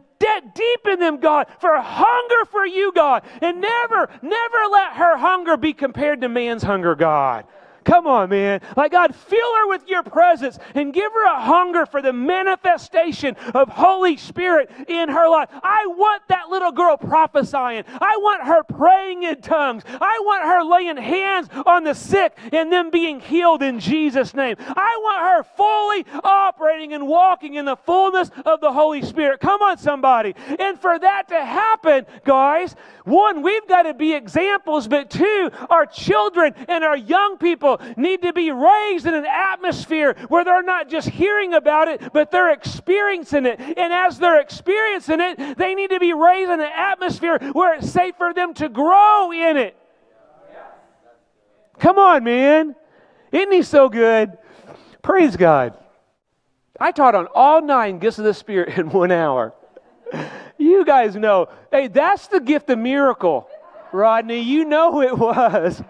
deep 0.54 0.88
in 0.88 1.00
them, 1.00 1.20
God, 1.20 1.48
for 1.60 1.80
hunger 1.80 2.46
for 2.50 2.66
you, 2.66 2.92
God. 2.94 3.24
And 3.42 3.62
never, 3.62 4.10
never 4.22 4.58
let 4.72 4.94
her 4.94 5.18
hunger 5.18 5.58
be 5.58 5.74
compared 5.74 6.22
to 6.22 6.30
man's 6.30 6.64
hunger, 6.64 6.96
God. 6.96 7.46
Come 7.84 8.06
on, 8.06 8.30
man. 8.30 8.62
Like, 8.78 8.92
God, 8.92 9.16
fill 9.16 9.56
her 9.58 9.68
with 9.68 9.88
your 9.88 10.04
presence 10.04 10.60
and 10.76 10.94
give 10.94 11.12
her 11.12 11.26
a 11.26 11.42
hunger 11.42 11.86
for 11.86 12.02
the 12.02 12.14
manifestation 12.14 13.36
of 13.54 13.70
Holy 13.70 14.18
Spirit 14.18 14.70
in 14.88 15.10
her 15.10 15.28
life. 15.30 15.50
I 15.64 15.86
want 15.88 16.22
that 16.28 16.50
little 16.50 16.72
girl 16.72 16.98
prophesying. 16.98 17.84
I 17.88 18.18
want 18.18 18.44
her 18.44 18.64
praying 18.64 19.24
in 19.24 19.42
tongues. 19.42 19.84
I 19.88 20.22
want 20.24 20.44
her 20.44 20.64
laying 20.64 20.98
hands 20.98 21.50
on 21.66 21.84
the 21.84 21.96
sick 21.96 22.38
and 22.52 22.72
them 22.72 22.92
being 22.92 23.20
healed 23.20 23.64
in 23.64 23.80
Jesus' 23.80 24.34
name. 24.34 24.56
I 24.60 25.00
want 25.02 25.22
her 25.22 25.44
fully 25.56 26.06
operating 26.24 26.94
and 26.94 27.08
walking 27.08 27.56
in 27.56 27.66
the 27.66 27.76
fullness 27.76 28.30
of 28.46 28.62
the 28.62 28.72
Holy 28.72 29.02
Spirit. 29.02 29.40
Come 29.40 29.62
on, 29.62 29.78
somebody. 29.78 30.36
And 30.60 30.80
for 30.80 30.98
that 31.00 31.30
to 31.30 31.44
happen, 31.44 32.06
guys, 32.26 32.76
one, 33.06 33.42
we've 33.42 33.68
got 33.68 33.84
to 33.84 33.94
be 33.94 34.14
examples, 34.14 34.88
but 34.88 35.10
two, 35.10 35.50
our 35.70 35.86
children 35.86 36.54
and 36.68 36.84
our 36.84 36.98
young 36.98 37.38
people 37.38 37.71
need 37.98 38.22
to 38.24 38.34
be 38.34 38.52
raised 38.52 39.06
in 39.06 39.14
an 39.14 39.26
atmosphere 39.26 40.16
where 40.28 40.44
they're 40.44 40.64
not 40.64 40.90
just 40.90 41.10
hearing 41.10 41.54
about 41.54 41.88
it, 41.88 42.14
but 42.14 42.32
they're 42.32 42.52
experiencing 42.52 43.46
it. 43.46 43.60
And 43.60 43.94
as 43.94 44.18
they're 44.18 44.40
experiencing 44.40 45.20
it, 45.20 45.58
they 45.58 45.76
need 45.76 45.92
to 45.92 46.00
be 46.00 46.14
raised 46.14 46.52
in 46.52 46.60
an 46.60 46.72
atmosphere 46.76 47.40
where 47.54 47.76
it's 47.76 47.90
safe 47.90 48.16
for 48.18 48.34
them 48.34 48.54
to 48.56 48.70
grow 48.70 49.32
in 49.32 49.58
it. 49.58 49.76
Come 51.80 51.98
on, 51.98 52.24
man. 52.24 52.76
Isn't 53.32 53.52
he 53.52 53.64
so 53.64 53.90
good? 53.90 54.38
Praise 55.02 55.36
God. 55.36 55.78
I 56.80 56.92
taught 56.92 57.16
on 57.16 57.28
all 57.34 57.62
nine 57.62 58.00
gifts 58.00 58.20
of 58.20 58.26
the 58.26 58.34
Spirit 58.34 58.70
in 58.78 58.90
one 58.90 59.12
hour. 59.12 59.54
You 60.58 60.86
guys 60.86 61.16
know. 61.16 61.48
Hey, 61.72 61.88
that's 61.88 62.28
the 62.28 62.40
gift 62.40 62.70
of 62.70 62.78
miracle, 62.78 63.48
Rodney. 63.92 64.42
You 64.42 64.66
know 64.66 65.02
it 65.02 65.18
was. 65.18 65.82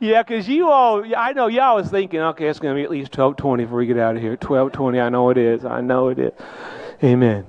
Yeah, 0.00 0.22
because 0.22 0.48
you 0.48 0.68
all, 0.68 1.04
I 1.16 1.32
know 1.32 1.46
y'all 1.46 1.76
was 1.76 1.88
thinking, 1.88 2.20
okay, 2.20 2.48
it's 2.48 2.58
going 2.58 2.74
to 2.74 2.78
be 2.78 2.84
at 2.84 2.90
least 2.90 3.16
1220 3.16 3.64
before 3.64 3.78
we 3.78 3.86
get 3.86 3.98
out 3.98 4.16
of 4.16 4.22
here. 4.22 4.32
1220, 4.32 5.00
I 5.00 5.08
know 5.08 5.30
it 5.30 5.38
is. 5.38 5.64
I 5.64 5.80
know 5.80 6.08
it 6.08 6.18
is. 6.18 6.32
Amen. 7.02 7.46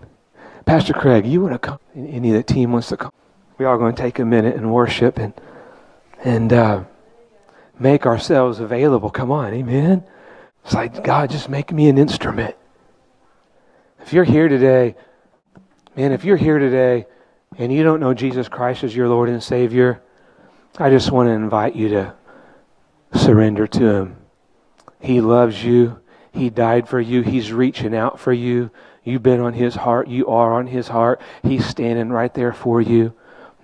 Pastor 0.65 0.93
Craig, 0.93 1.25
you 1.25 1.41
want 1.41 1.53
to 1.53 1.59
come? 1.59 1.79
Any 1.95 2.31
of 2.31 2.35
the 2.35 2.43
team 2.43 2.71
wants 2.71 2.89
to 2.89 2.97
come? 2.97 3.11
We 3.57 3.65
are 3.65 3.77
going 3.77 3.95
to 3.95 4.01
take 4.01 4.19
a 4.19 4.25
minute 4.25 4.55
and 4.55 4.73
worship 4.73 5.17
and, 5.17 5.33
and 6.23 6.51
uh, 6.51 6.83
make 7.79 8.05
ourselves 8.05 8.59
available. 8.59 9.09
Come 9.09 9.31
on, 9.31 9.53
amen. 9.53 10.03
It's 10.63 10.73
like, 10.73 11.03
God, 11.03 11.29
just 11.29 11.49
make 11.49 11.71
me 11.71 11.89
an 11.89 11.97
instrument. 11.97 12.55
If 14.01 14.13
you're 14.13 14.25
here 14.25 14.47
today, 14.47 14.95
man, 15.95 16.11
if 16.11 16.23
you're 16.23 16.37
here 16.37 16.59
today 16.59 17.05
and 17.57 17.71
you 17.71 17.83
don't 17.83 17.99
know 17.99 18.13
Jesus 18.13 18.47
Christ 18.47 18.83
as 18.83 18.95
your 18.95 19.07
Lord 19.07 19.29
and 19.29 19.41
Savior, 19.41 20.01
I 20.79 20.91
just 20.91 21.11
want 21.11 21.27
to 21.27 21.33
invite 21.33 21.75
you 21.75 21.89
to 21.89 22.13
surrender 23.15 23.65
to 23.65 23.95
Him. 23.95 24.17
He 24.99 25.21
loves 25.21 25.63
you. 25.63 25.99
He 26.31 26.51
died 26.51 26.87
for 26.87 26.99
you. 26.99 27.23
He's 27.23 27.51
reaching 27.51 27.95
out 27.95 28.19
for 28.19 28.31
you. 28.31 28.69
You've 29.03 29.23
been 29.23 29.39
on 29.39 29.53
His 29.53 29.73
heart. 29.73 30.07
You 30.07 30.27
are 30.27 30.53
on 30.53 30.67
His 30.67 30.87
heart. 30.87 31.19
He's 31.41 31.65
standing 31.65 32.09
right 32.09 32.31
there 32.31 32.53
for 32.53 32.79
you. 32.79 33.13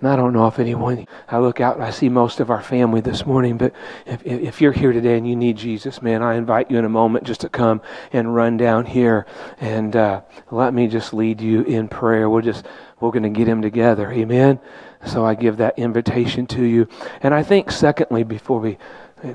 And 0.00 0.08
I 0.08 0.16
don't 0.16 0.32
know 0.32 0.48
if 0.48 0.58
anyone, 0.58 1.06
I 1.28 1.38
look 1.38 1.60
out 1.60 1.76
and 1.76 1.84
I 1.84 1.90
see 1.90 2.08
most 2.08 2.40
of 2.40 2.50
our 2.50 2.60
family 2.60 3.00
this 3.00 3.24
morning, 3.24 3.56
but 3.56 3.72
if, 4.04 4.26
if 4.26 4.60
you're 4.60 4.72
here 4.72 4.92
today 4.92 5.16
and 5.16 5.26
you 5.26 5.36
need 5.36 5.56
Jesus, 5.56 6.02
man, 6.02 6.20
I 6.20 6.34
invite 6.34 6.70
you 6.70 6.78
in 6.78 6.84
a 6.84 6.90
moment 6.90 7.24
just 7.24 7.42
to 7.42 7.48
come 7.48 7.80
and 8.12 8.34
run 8.34 8.56
down 8.56 8.86
here 8.86 9.24
and 9.60 9.94
uh, 9.94 10.22
let 10.50 10.74
me 10.74 10.88
just 10.88 11.14
lead 11.14 11.40
you 11.40 11.62
in 11.62 11.88
prayer. 11.88 12.28
We'll 12.28 12.42
just, 12.42 12.66
we're 13.00 13.12
going 13.12 13.22
to 13.22 13.30
get 13.30 13.46
him 13.46 13.62
together. 13.62 14.12
Amen. 14.12 14.60
So 15.06 15.24
I 15.24 15.34
give 15.34 15.58
that 15.58 15.78
invitation 15.78 16.46
to 16.48 16.64
you. 16.64 16.88
And 17.22 17.34
I 17.34 17.42
think, 17.42 17.70
secondly, 17.70 18.24
before 18.24 18.60
we 18.60 18.78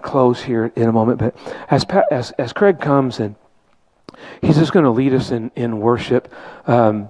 close 0.02 0.42
here 0.42 0.72
in 0.76 0.88
a 0.88 0.92
moment, 0.92 1.20
but 1.20 1.36
as, 1.70 1.86
as, 2.12 2.32
as 2.32 2.54
Craig 2.54 2.80
comes 2.80 3.20
and 3.20 3.36
he's 4.42 4.58
just 4.58 4.74
going 4.74 4.86
to 4.86 4.92
lead 4.92 5.14
us 5.14 5.32
in, 5.32 5.52
in 5.56 5.80
worship, 5.80 6.34
um, 6.68 7.10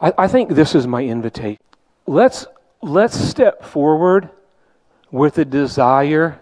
I, 0.00 0.12
I 0.18 0.28
think 0.28 0.50
this 0.50 0.74
is 0.74 0.86
my 0.86 1.02
invitation 1.04 1.62
let's 2.06 2.46
let's 2.80 3.18
step 3.18 3.64
forward 3.64 4.28
with 5.10 5.38
a 5.38 5.44
desire 5.44 6.40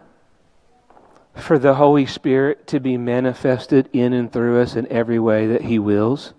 for 1.35 1.59
the 1.59 1.75
Holy 1.75 2.07
Spirit 2.07 2.67
to 2.69 2.81
be 2.81 2.97
manifested 2.97 3.89
in 3.93 4.13
and 4.13 4.33
through 4.33 4.61
us 4.61 4.77
in 4.77 4.87
every 4.89 5.19
way 5.19 5.47
that 5.49 5.63
He 5.63 5.79
wills. 5.79 6.35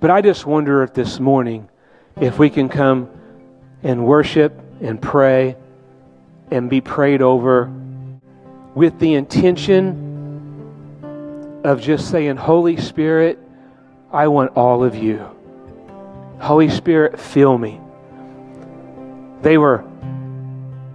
But 0.00 0.10
I 0.10 0.20
just 0.20 0.46
wonder 0.46 0.82
if 0.82 0.94
this 0.94 1.20
morning, 1.20 1.68
if 2.20 2.38
we 2.38 2.50
can 2.50 2.68
come 2.68 3.08
and 3.82 4.04
worship 4.06 4.58
and 4.80 5.00
pray 5.00 5.56
and 6.50 6.68
be 6.68 6.80
prayed 6.80 7.22
over 7.22 7.72
with 8.74 8.98
the 8.98 9.14
intention 9.14 10.10
of 11.64 11.80
just 11.80 12.10
saying, 12.10 12.36
Holy 12.36 12.76
Spirit, 12.76 13.38
I 14.12 14.28
want 14.28 14.56
all 14.56 14.84
of 14.84 14.94
you. 14.94 15.26
Holy 16.40 16.68
Spirit, 16.68 17.18
fill 17.20 17.56
me. 17.56 17.80
They 19.42 19.58
were, 19.58 19.84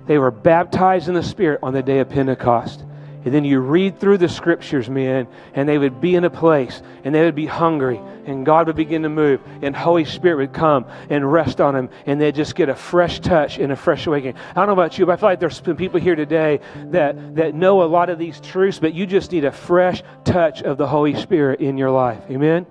they 0.05 0.17
were 0.17 0.31
baptized 0.31 1.07
in 1.07 1.13
the 1.13 1.23
Spirit 1.23 1.59
on 1.63 1.73
the 1.73 1.81
day 1.81 1.99
of 1.99 2.09
Pentecost. 2.09 2.83
And 3.25 3.33
then 3.33 3.43
you 3.43 3.59
read 3.59 3.99
through 3.99 4.19
the 4.19 4.29
scriptures, 4.29 4.89
man, 4.89 5.27
and 5.53 5.67
they 5.67 5.77
would 5.77 5.99
be 5.99 6.15
in 6.15 6.23
a 6.23 6.29
place 6.29 6.81
and 7.03 7.13
they 7.13 7.23
would 7.23 7.35
be 7.35 7.45
hungry, 7.45 7.99
and 8.25 8.45
God 8.45 8.67
would 8.67 8.75
begin 8.75 9.03
to 9.03 9.09
move, 9.09 9.41
and 9.61 9.75
Holy 9.75 10.05
Spirit 10.05 10.37
would 10.37 10.53
come 10.53 10.85
and 11.09 11.29
rest 11.31 11.59
on 11.59 11.73
them, 11.73 11.89
and 12.05 12.19
they'd 12.19 12.35
just 12.35 12.55
get 12.55 12.69
a 12.69 12.75
fresh 12.75 13.19
touch 13.19 13.57
and 13.57 13.71
a 13.71 13.75
fresh 13.75 14.07
awakening. 14.07 14.35
I 14.51 14.53
don't 14.53 14.67
know 14.67 14.73
about 14.73 14.97
you, 14.97 15.05
but 15.05 15.13
I 15.13 15.15
feel 15.15 15.29
like 15.29 15.39
there's 15.39 15.61
some 15.61 15.77
people 15.77 15.99
here 15.99 16.15
today 16.15 16.59
that, 16.91 17.35
that 17.35 17.55
know 17.55 17.83
a 17.83 17.85
lot 17.85 18.09
of 18.09 18.19
these 18.19 18.39
truths, 18.39 18.79
but 18.79 18.93
you 18.93 19.05
just 19.05 19.31
need 19.31 19.45
a 19.45 19.51
fresh 19.51 20.03
touch 20.23 20.61
of 20.61 20.77
the 20.77 20.87
Holy 20.87 21.15
Spirit 21.15 21.61
in 21.61 21.77
your 21.77 21.91
life. 21.91 22.21
Amen? 22.29 22.65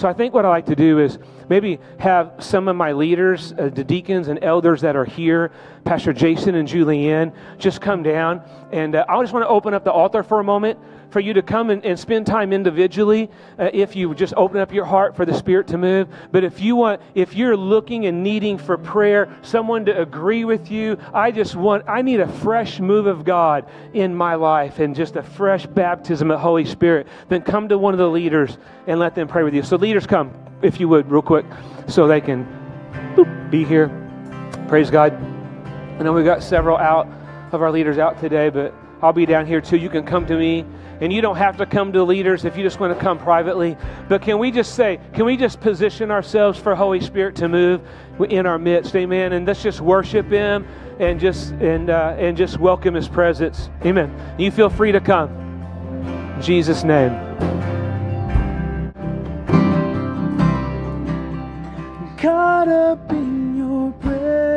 So 0.00 0.08
I 0.08 0.14
think 0.14 0.32
what 0.32 0.46
I 0.46 0.48
like 0.48 0.64
to 0.64 0.74
do 0.74 0.98
is 0.98 1.18
maybe 1.50 1.78
have 1.98 2.36
some 2.38 2.68
of 2.68 2.76
my 2.76 2.92
leaders, 2.92 3.52
uh, 3.52 3.68
the 3.68 3.84
deacons 3.84 4.28
and 4.28 4.42
elders 4.42 4.80
that 4.80 4.96
are 4.96 5.04
here, 5.04 5.52
Pastor 5.84 6.14
Jason 6.14 6.54
and 6.54 6.66
Julianne, 6.66 7.34
just 7.58 7.82
come 7.82 8.02
down. 8.02 8.40
And 8.72 8.94
uh, 8.94 9.04
I 9.06 9.20
just 9.20 9.34
want 9.34 9.44
to 9.44 9.48
open 9.50 9.74
up 9.74 9.84
the 9.84 9.92
altar 9.92 10.22
for 10.22 10.40
a 10.40 10.42
moment 10.42 10.78
for 11.10 11.20
you 11.20 11.32
to 11.34 11.42
come 11.42 11.70
and, 11.70 11.84
and 11.84 11.98
spend 11.98 12.26
time 12.26 12.52
individually 12.52 13.30
uh, 13.58 13.70
if 13.72 13.94
you 13.94 14.14
just 14.14 14.32
open 14.36 14.60
up 14.60 14.72
your 14.72 14.84
heart 14.84 15.16
for 15.16 15.24
the 15.24 15.34
Spirit 15.34 15.66
to 15.68 15.78
move. 15.78 16.08
But 16.30 16.44
if 16.44 16.60
you 16.60 16.76
want, 16.76 17.02
if 17.14 17.34
you're 17.34 17.56
looking 17.56 18.06
and 18.06 18.22
needing 18.22 18.58
for 18.58 18.78
prayer, 18.78 19.36
someone 19.42 19.84
to 19.86 20.00
agree 20.00 20.44
with 20.44 20.70
you, 20.70 20.98
I 21.12 21.30
just 21.30 21.56
want, 21.56 21.84
I 21.88 22.02
need 22.02 22.20
a 22.20 22.28
fresh 22.28 22.80
move 22.80 23.06
of 23.06 23.24
God 23.24 23.68
in 23.92 24.14
my 24.14 24.36
life 24.36 24.78
and 24.78 24.94
just 24.94 25.16
a 25.16 25.22
fresh 25.22 25.66
baptism 25.66 26.30
of 26.30 26.40
Holy 26.40 26.64
Spirit, 26.64 27.06
then 27.28 27.42
come 27.42 27.68
to 27.68 27.78
one 27.78 27.94
of 27.94 27.98
the 27.98 28.08
leaders 28.08 28.56
and 28.86 29.00
let 29.00 29.14
them 29.14 29.28
pray 29.28 29.42
with 29.42 29.54
you. 29.54 29.62
So, 29.62 29.76
leaders, 29.76 30.06
come 30.06 30.32
if 30.62 30.78
you 30.78 30.88
would, 30.88 31.10
real 31.10 31.22
quick, 31.22 31.46
so 31.88 32.06
they 32.06 32.20
can 32.20 32.44
boop, 33.16 33.50
be 33.50 33.64
here. 33.64 33.88
Praise 34.68 34.90
God. 34.90 35.12
I 35.98 36.02
know 36.02 36.12
we've 36.12 36.24
got 36.24 36.42
several 36.42 36.76
out 36.76 37.08
of 37.52 37.62
our 37.62 37.70
leaders 37.70 37.98
out 37.98 38.20
today, 38.20 38.48
but 38.48 38.74
I'll 39.02 39.12
be 39.12 39.26
down 39.26 39.46
here 39.46 39.60
too. 39.60 39.76
You 39.76 39.88
can 39.88 40.04
come 40.04 40.26
to 40.26 40.36
me. 40.36 40.64
And 41.00 41.12
you 41.12 41.22
don't 41.22 41.36
have 41.36 41.56
to 41.56 41.66
come 41.66 41.92
to 41.94 42.04
leaders 42.04 42.44
if 42.44 42.56
you 42.56 42.62
just 42.62 42.78
want 42.78 42.96
to 42.96 43.02
come 43.02 43.18
privately. 43.18 43.76
But 44.08 44.20
can 44.20 44.38
we 44.38 44.50
just 44.50 44.74
say, 44.74 45.00
can 45.14 45.24
we 45.24 45.36
just 45.36 45.60
position 45.60 46.10
ourselves 46.10 46.58
for 46.58 46.74
Holy 46.74 47.00
Spirit 47.00 47.36
to 47.36 47.48
move 47.48 47.80
in 48.28 48.46
our 48.46 48.58
midst? 48.58 48.94
Amen. 48.94 49.32
And 49.32 49.46
let's 49.46 49.62
just 49.62 49.80
worship 49.80 50.28
Him 50.28 50.66
and 50.98 51.18
just 51.18 51.52
and 51.52 51.88
uh, 51.88 52.16
and 52.18 52.36
just 52.36 52.58
welcome 52.58 52.94
His 52.94 53.08
presence. 53.08 53.70
Amen. 53.84 54.14
You 54.38 54.50
feel 54.50 54.68
free 54.68 54.92
to 54.92 55.00
come. 55.00 55.30
In 56.36 56.42
Jesus' 56.42 56.84
name. 56.84 57.12
Caught 62.18 62.68
up 62.68 63.10
in 63.10 63.56
your 63.56 63.92
presence. 63.92 64.50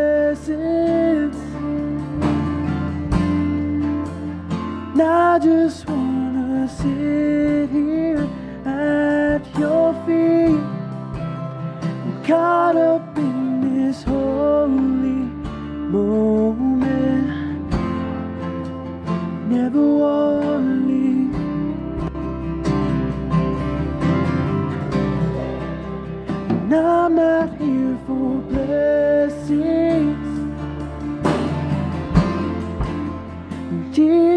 I 5.34 5.40
just 5.40 5.90
wanna 5.90 6.13
sit 6.84 7.70
here 7.70 8.28
at 8.66 9.42
your 9.58 9.94
feet. 10.06 10.60
I'm 12.04 12.24
caught 12.26 12.76
up 12.76 13.18
in 13.18 13.62
this 13.62 14.04
holy 14.04 15.24
moment. 15.96 17.72
Never 19.48 19.86
wanna. 20.02 20.84
And 26.50 26.74
I'm 26.74 27.16
not 27.16 27.50
here 27.62 27.98
for 28.06 28.30
blessings. 28.52 30.30
Jesus, 33.96 34.33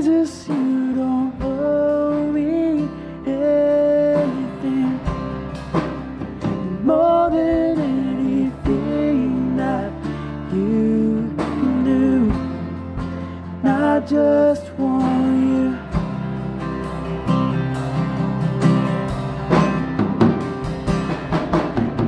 just 14.08 14.70
want 14.74 15.36
you. 15.36 15.76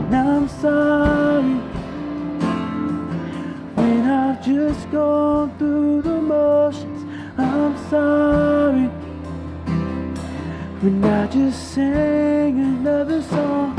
And 0.04 0.14
I'm 0.14 0.48
sorry 0.48 1.54
when 3.74 4.08
I've 4.08 4.44
just 4.44 4.88
gone 4.92 5.58
through 5.58 6.02
the 6.02 6.20
motions. 6.20 7.02
I'm 7.36 7.76
sorry 7.90 8.86
when 10.82 11.04
I 11.04 11.26
just 11.26 11.74
sang 11.74 12.60
another 12.60 13.22
song. 13.22 13.74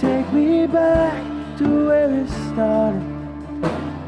Take 0.00 0.32
me 0.32 0.66
back 0.66 1.22
to 1.58 1.86
where 1.88 2.10
it 2.10 2.30
started. 2.30 3.02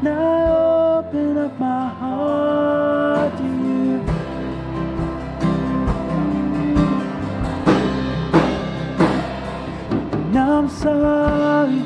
Now 0.01 1.03
open 1.05 1.37
up 1.37 1.59
my 1.59 1.89
heart 1.89 2.98
I'm 10.59 10.67
sorry 10.67 11.79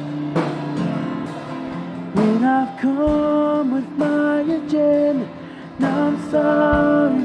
when 2.15 2.43
I've 2.43 2.81
come 2.81 3.71
with 3.75 3.87
my 3.89 4.41
agenda. 4.41 5.29
And 5.77 5.85
I'm 5.85 6.31
sorry 6.31 7.21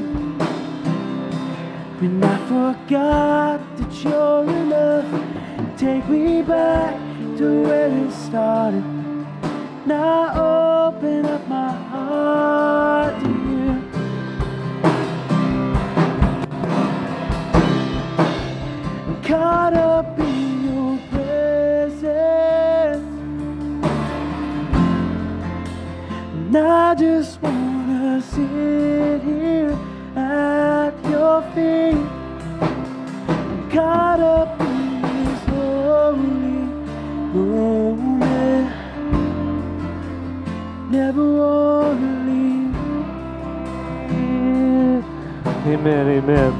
when 1.99 2.23
I 2.23 2.37
forgot 2.47 3.77
that 3.77 4.03
you're 4.03 4.43
enough. 4.47 5.09
Take 5.75 6.07
me 6.07 6.43
back 6.43 6.93
to 7.39 7.63
where 7.63 7.89
it 7.97 8.11
started. 8.11 8.85
Now 9.87 10.89
open 10.89 11.25
up 11.25 11.47
my 11.47 11.71
heart 11.71 13.19
to 13.23 13.27
you. 13.27 13.69
Caught 19.23 19.73
up 19.73 19.98
And 26.49 26.57
I 26.57 26.95
just 26.95 27.39
wanna 27.43 28.19
sit 28.23 29.21
here 29.21 29.77
at 30.15 30.91
your 31.07 31.43
feet. 31.53 31.95
Caught 33.71 34.19
up 34.19 34.59
in 34.59 35.01
this 35.03 35.43
holy 35.45 36.65
moment. 37.37 38.73
Never 40.89 41.23
wanna 41.37 42.25
leave. 42.25 42.75
Amen. 45.67 46.07
Amen. 46.07 46.51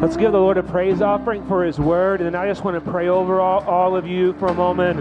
Let's 0.00 0.16
give 0.16 0.32
the 0.32 0.40
Lord 0.40 0.56
a 0.56 0.62
praise 0.62 1.02
offering 1.02 1.46
for 1.46 1.64
His 1.64 1.78
word. 1.78 2.22
And 2.22 2.34
I 2.34 2.48
just 2.48 2.64
want 2.64 2.82
to 2.82 2.90
pray 2.90 3.08
over 3.08 3.42
all, 3.42 3.62
all 3.66 3.94
of 3.94 4.06
you 4.06 4.32
for 4.38 4.46
a 4.46 4.54
moment. 4.54 5.00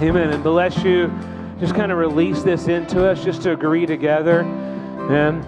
Amen. 0.00 0.30
And 0.30 0.42
bless 0.42 0.82
you. 0.82 1.12
Just 1.60 1.74
kind 1.74 1.92
of 1.92 1.98
release 1.98 2.42
this 2.42 2.68
into 2.68 3.06
us, 3.06 3.22
just 3.22 3.42
to 3.42 3.52
agree 3.52 3.84
together. 3.84 4.40
Amen. 4.40 5.44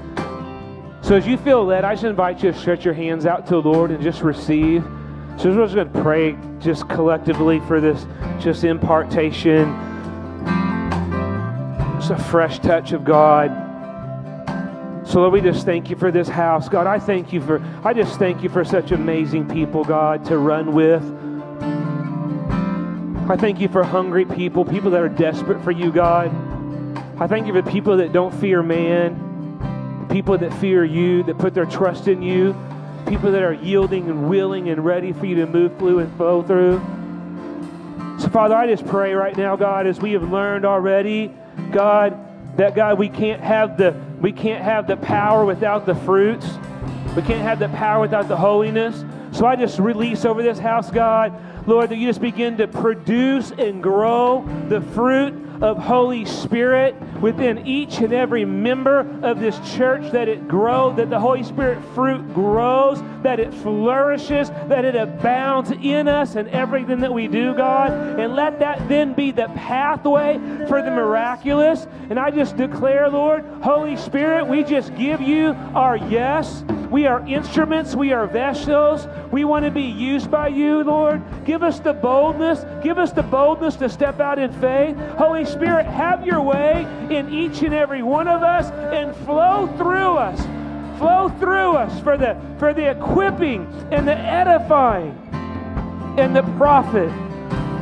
So 1.03 1.17
as 1.17 1.27
you 1.27 1.39
feel 1.39 1.65
led, 1.65 1.85
I 1.85 1.95
just 1.95 2.05
invite 2.05 2.43
you 2.43 2.53
to 2.53 2.59
stretch 2.59 2.85
your 2.85 2.93
hands 2.95 3.25
out 3.25 3.47
to 3.47 3.55
the 3.55 3.63
Lord 3.63 3.91
and 3.91 4.03
just 4.03 4.21
receive. 4.21 4.85
So 5.39 5.51
we're 5.51 5.65
just 5.65 5.75
going 5.75 5.91
to 5.91 6.03
pray 6.03 6.37
just 6.61 6.87
collectively 6.89 7.61
for 7.61 7.81
this 7.81 8.07
just 8.39 8.63
impartation. 8.63 9.65
Just 11.99 12.11
a 12.11 12.19
fresh 12.31 12.59
touch 12.59 12.93
of 12.93 13.05
God. 13.05 13.51
So 15.07 15.21
Lord, 15.21 15.33
we 15.33 15.41
just 15.41 15.65
thank 15.65 15.89
you 15.89 15.97
for 15.97 16.11
this 16.11 16.29
house. 16.29 16.69
God, 16.69 16.87
I 16.87 16.99
thank 16.99 17.33
you 17.33 17.41
for 17.41 17.63
I 17.83 17.95
just 17.95 18.19
thank 18.19 18.43
you 18.43 18.51
for 18.51 18.65
such 18.65 18.93
amazing 18.93 19.49
people, 19.49 19.83
God, 19.83 20.25
to 20.27 20.37
run 20.37 20.73
with. 20.73 21.03
I 23.33 23.37
thank 23.39 23.61
you 23.61 23.69
for 23.69 23.83
hungry 23.83 24.27
people, 24.27 24.63
people 24.63 24.91
that 24.91 25.01
are 25.01 25.09
desperate 25.09 25.65
for 25.65 25.71
you, 25.71 25.91
God. 25.91 26.29
I 27.19 27.27
thank 27.27 27.47
you 27.47 27.55
for 27.55 27.63
people 27.63 27.97
that 27.97 28.13
don't 28.13 28.31
fear 28.31 28.63
man, 28.63 30.07
people 30.11 30.37
that 30.37 30.53
fear 30.61 30.85
you, 30.85 31.23
that 31.23 31.39
put 31.39 31.55
their 31.55 31.65
trust 31.65 32.09
in 32.09 32.21
you, 32.21 32.55
people 33.07 33.33
that 33.33 33.43
are 33.43 33.55
yielding 33.55 34.11
and 34.11 34.29
willing 34.29 34.69
and 34.69 34.85
ready 34.85 35.15
for 35.15 35.25
you 35.25 35.37
to 35.37 35.47
move 35.47 35.79
through 35.79 36.01
and 36.01 36.15
flow 36.19 36.43
through. 36.43 36.79
So, 38.21 38.29
Father, 38.29 38.55
I 38.55 38.67
just 38.67 38.87
pray 38.87 39.15
right 39.15 39.35
now, 39.35 39.57
God, 39.57 39.87
as 39.87 39.99
we 39.99 40.13
have 40.13 40.31
learned 40.31 40.67
already, 40.67 41.35
God, 41.71 42.59
that 42.59 42.75
God, 42.75 42.99
we 42.99 43.09
can't 43.09 43.41
have 43.41 43.79
the 43.79 43.99
we 44.21 44.33
can't 44.33 44.63
have 44.63 44.87
the 44.87 44.99
power 44.99 45.47
without 45.47 45.87
the 45.87 45.95
fruits. 45.95 46.47
We 47.17 47.23
can't 47.23 47.41
have 47.41 47.61
the 47.61 47.71
power 47.71 48.03
without 48.03 48.29
the 48.29 48.37
holiness. 48.37 49.07
So 49.31 49.47
I 49.47 49.57
just 49.57 49.79
release 49.79 50.27
over 50.27 50.43
this 50.43 50.59
house, 50.59 50.91
God, 50.91 51.33
Lord, 51.67 51.91
that 51.91 51.97
you 51.97 52.09
just 52.09 52.21
begin 52.21 52.57
to 52.59 52.67
produce 52.67 53.53
and 53.53 53.83
grow 53.83 54.45
the 54.69 54.81
fruit 54.81 55.35
of 55.63 55.79
Holy 55.79 56.25
Spirit 56.25 56.95
within 57.21 57.67
each 57.67 57.99
and 57.99 58.13
every 58.13 58.45
member 58.45 59.01
of 59.23 59.39
this 59.39 59.59
church, 59.75 60.11
that 60.11 60.29
it 60.29 60.49
grow, 60.49 60.93
that 60.95 61.09
the 61.09 61.21
Holy 61.21 61.45
Spirit 61.45 61.83
fruit 61.95 62.35
grows, 62.35 63.01
that 63.23 63.39
it 63.39 63.55
flourishes, 63.55 64.51
that 64.51 64.85
it 64.85 64.97
abounds 64.97 65.71
in 65.71 66.09
us 66.09 66.35
and 66.35 66.49
everything 66.49 67.01
that 67.01 67.15
we 67.15 67.29
do, 67.29 67.55
God. 67.55 67.91
And 68.19 68.35
let 68.35 68.59
that 68.59 68.89
then 68.89 69.15
be 69.15 69.31
the 69.31 69.47
pathway 69.55 70.39
for 70.69 70.83
the 70.83 70.91
miraculous. 70.91 71.87
And 72.11 72.19
I 72.19 72.31
just 72.31 72.57
declare, 72.57 73.09
Lord, 73.09 73.45
Holy 73.63 73.97
Spirit, 73.97 74.47
we 74.49 74.65
just 74.65 74.95
give 74.97 75.21
you 75.21 75.51
our 75.75 75.97
yes. 75.97 76.65
We 76.91 77.07
are 77.07 77.27
instruments. 77.27 77.95
We 77.95 78.13
are 78.13 78.27
vessels. 78.27 79.07
We 79.33 79.45
want 79.45 79.65
to 79.65 79.71
be 79.71 79.83
used 79.83 80.31
by 80.31 80.49
you, 80.49 80.85
Lord. 80.85 81.23
Give 81.47 81.63
us 81.63 81.81
the 81.81 81.95
boldness. 81.95 82.67
Give 82.85 82.99
us 82.99 83.13
the 83.13 83.23
boldness 83.23 83.77
to 83.77 83.89
step 83.89 84.21
out 84.21 84.39
in 84.39 84.53
faith. 84.61 84.95
Holy 85.17 85.47
Spirit, 85.53 85.87
have 85.87 86.27
your 86.27 86.43
way 86.43 86.87
in 87.11 87.33
each 87.33 87.63
and 87.63 87.75
every 87.75 88.03
one 88.03 88.29
of 88.29 88.43
us 88.43 88.71
and 88.71 89.15
flow 89.25 89.67
through 89.77 90.17
us. 90.17 90.41
Flow 90.99 91.29
through 91.39 91.73
us 91.77 92.01
for 92.03 92.17
the 92.17 92.37
for 92.59 92.73
the 92.73 92.91
equipping 92.91 93.67
and 93.91 94.07
the 94.07 94.17
edifying 94.17 95.19
and 96.19 96.35
the 96.35 96.43
profit 96.57 97.11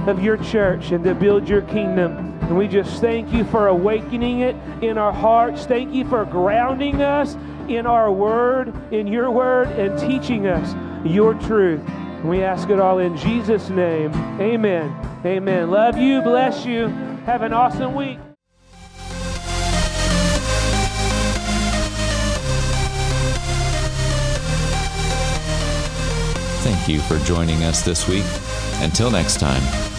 of 0.09 0.23
your 0.23 0.37
church 0.39 0.91
and 0.91 1.05
to 1.05 1.15
build 1.15 1.49
your 1.49 1.63
kingdom. 1.63 2.39
And 2.43 2.57
we 2.57 2.67
just 2.67 3.01
thank 3.01 3.33
you 3.33 3.45
for 3.45 3.69
awakening 3.69 4.41
it 4.41 4.57
in 4.83 4.99
our 4.99 5.13
hearts. 5.13 5.67
Thank 5.67 5.95
you 5.95 6.09
for 6.09 6.25
grounding 6.25 7.03
us 7.03 7.37
in 7.69 7.87
our 7.87 8.11
word, 8.11 8.75
in 8.93 9.07
your 9.07 9.31
word, 9.31 9.69
and 9.69 9.99
teaching 9.99 10.47
us 10.47 10.75
your 11.07 11.35
truth. 11.35 11.81
And 11.87 12.29
we 12.29 12.43
ask 12.43 12.69
it 12.71 12.81
all 12.81 12.99
in 12.99 13.17
Jesus' 13.17 13.69
name. 13.69 14.13
Amen. 14.41 14.95
Amen. 15.25 15.71
Love 15.71 15.97
you. 15.97 16.23
Bless 16.23 16.65
you. 16.65 17.10
Have 17.31 17.43
an 17.43 17.53
awesome 17.53 17.95
week. 17.95 18.19
Thank 26.65 26.89
you 26.89 26.99
for 26.99 27.19
joining 27.25 27.63
us 27.63 27.83
this 27.85 28.09
week. 28.09 28.25
Until 28.83 29.13
next 29.13 29.39
time. 29.39 29.90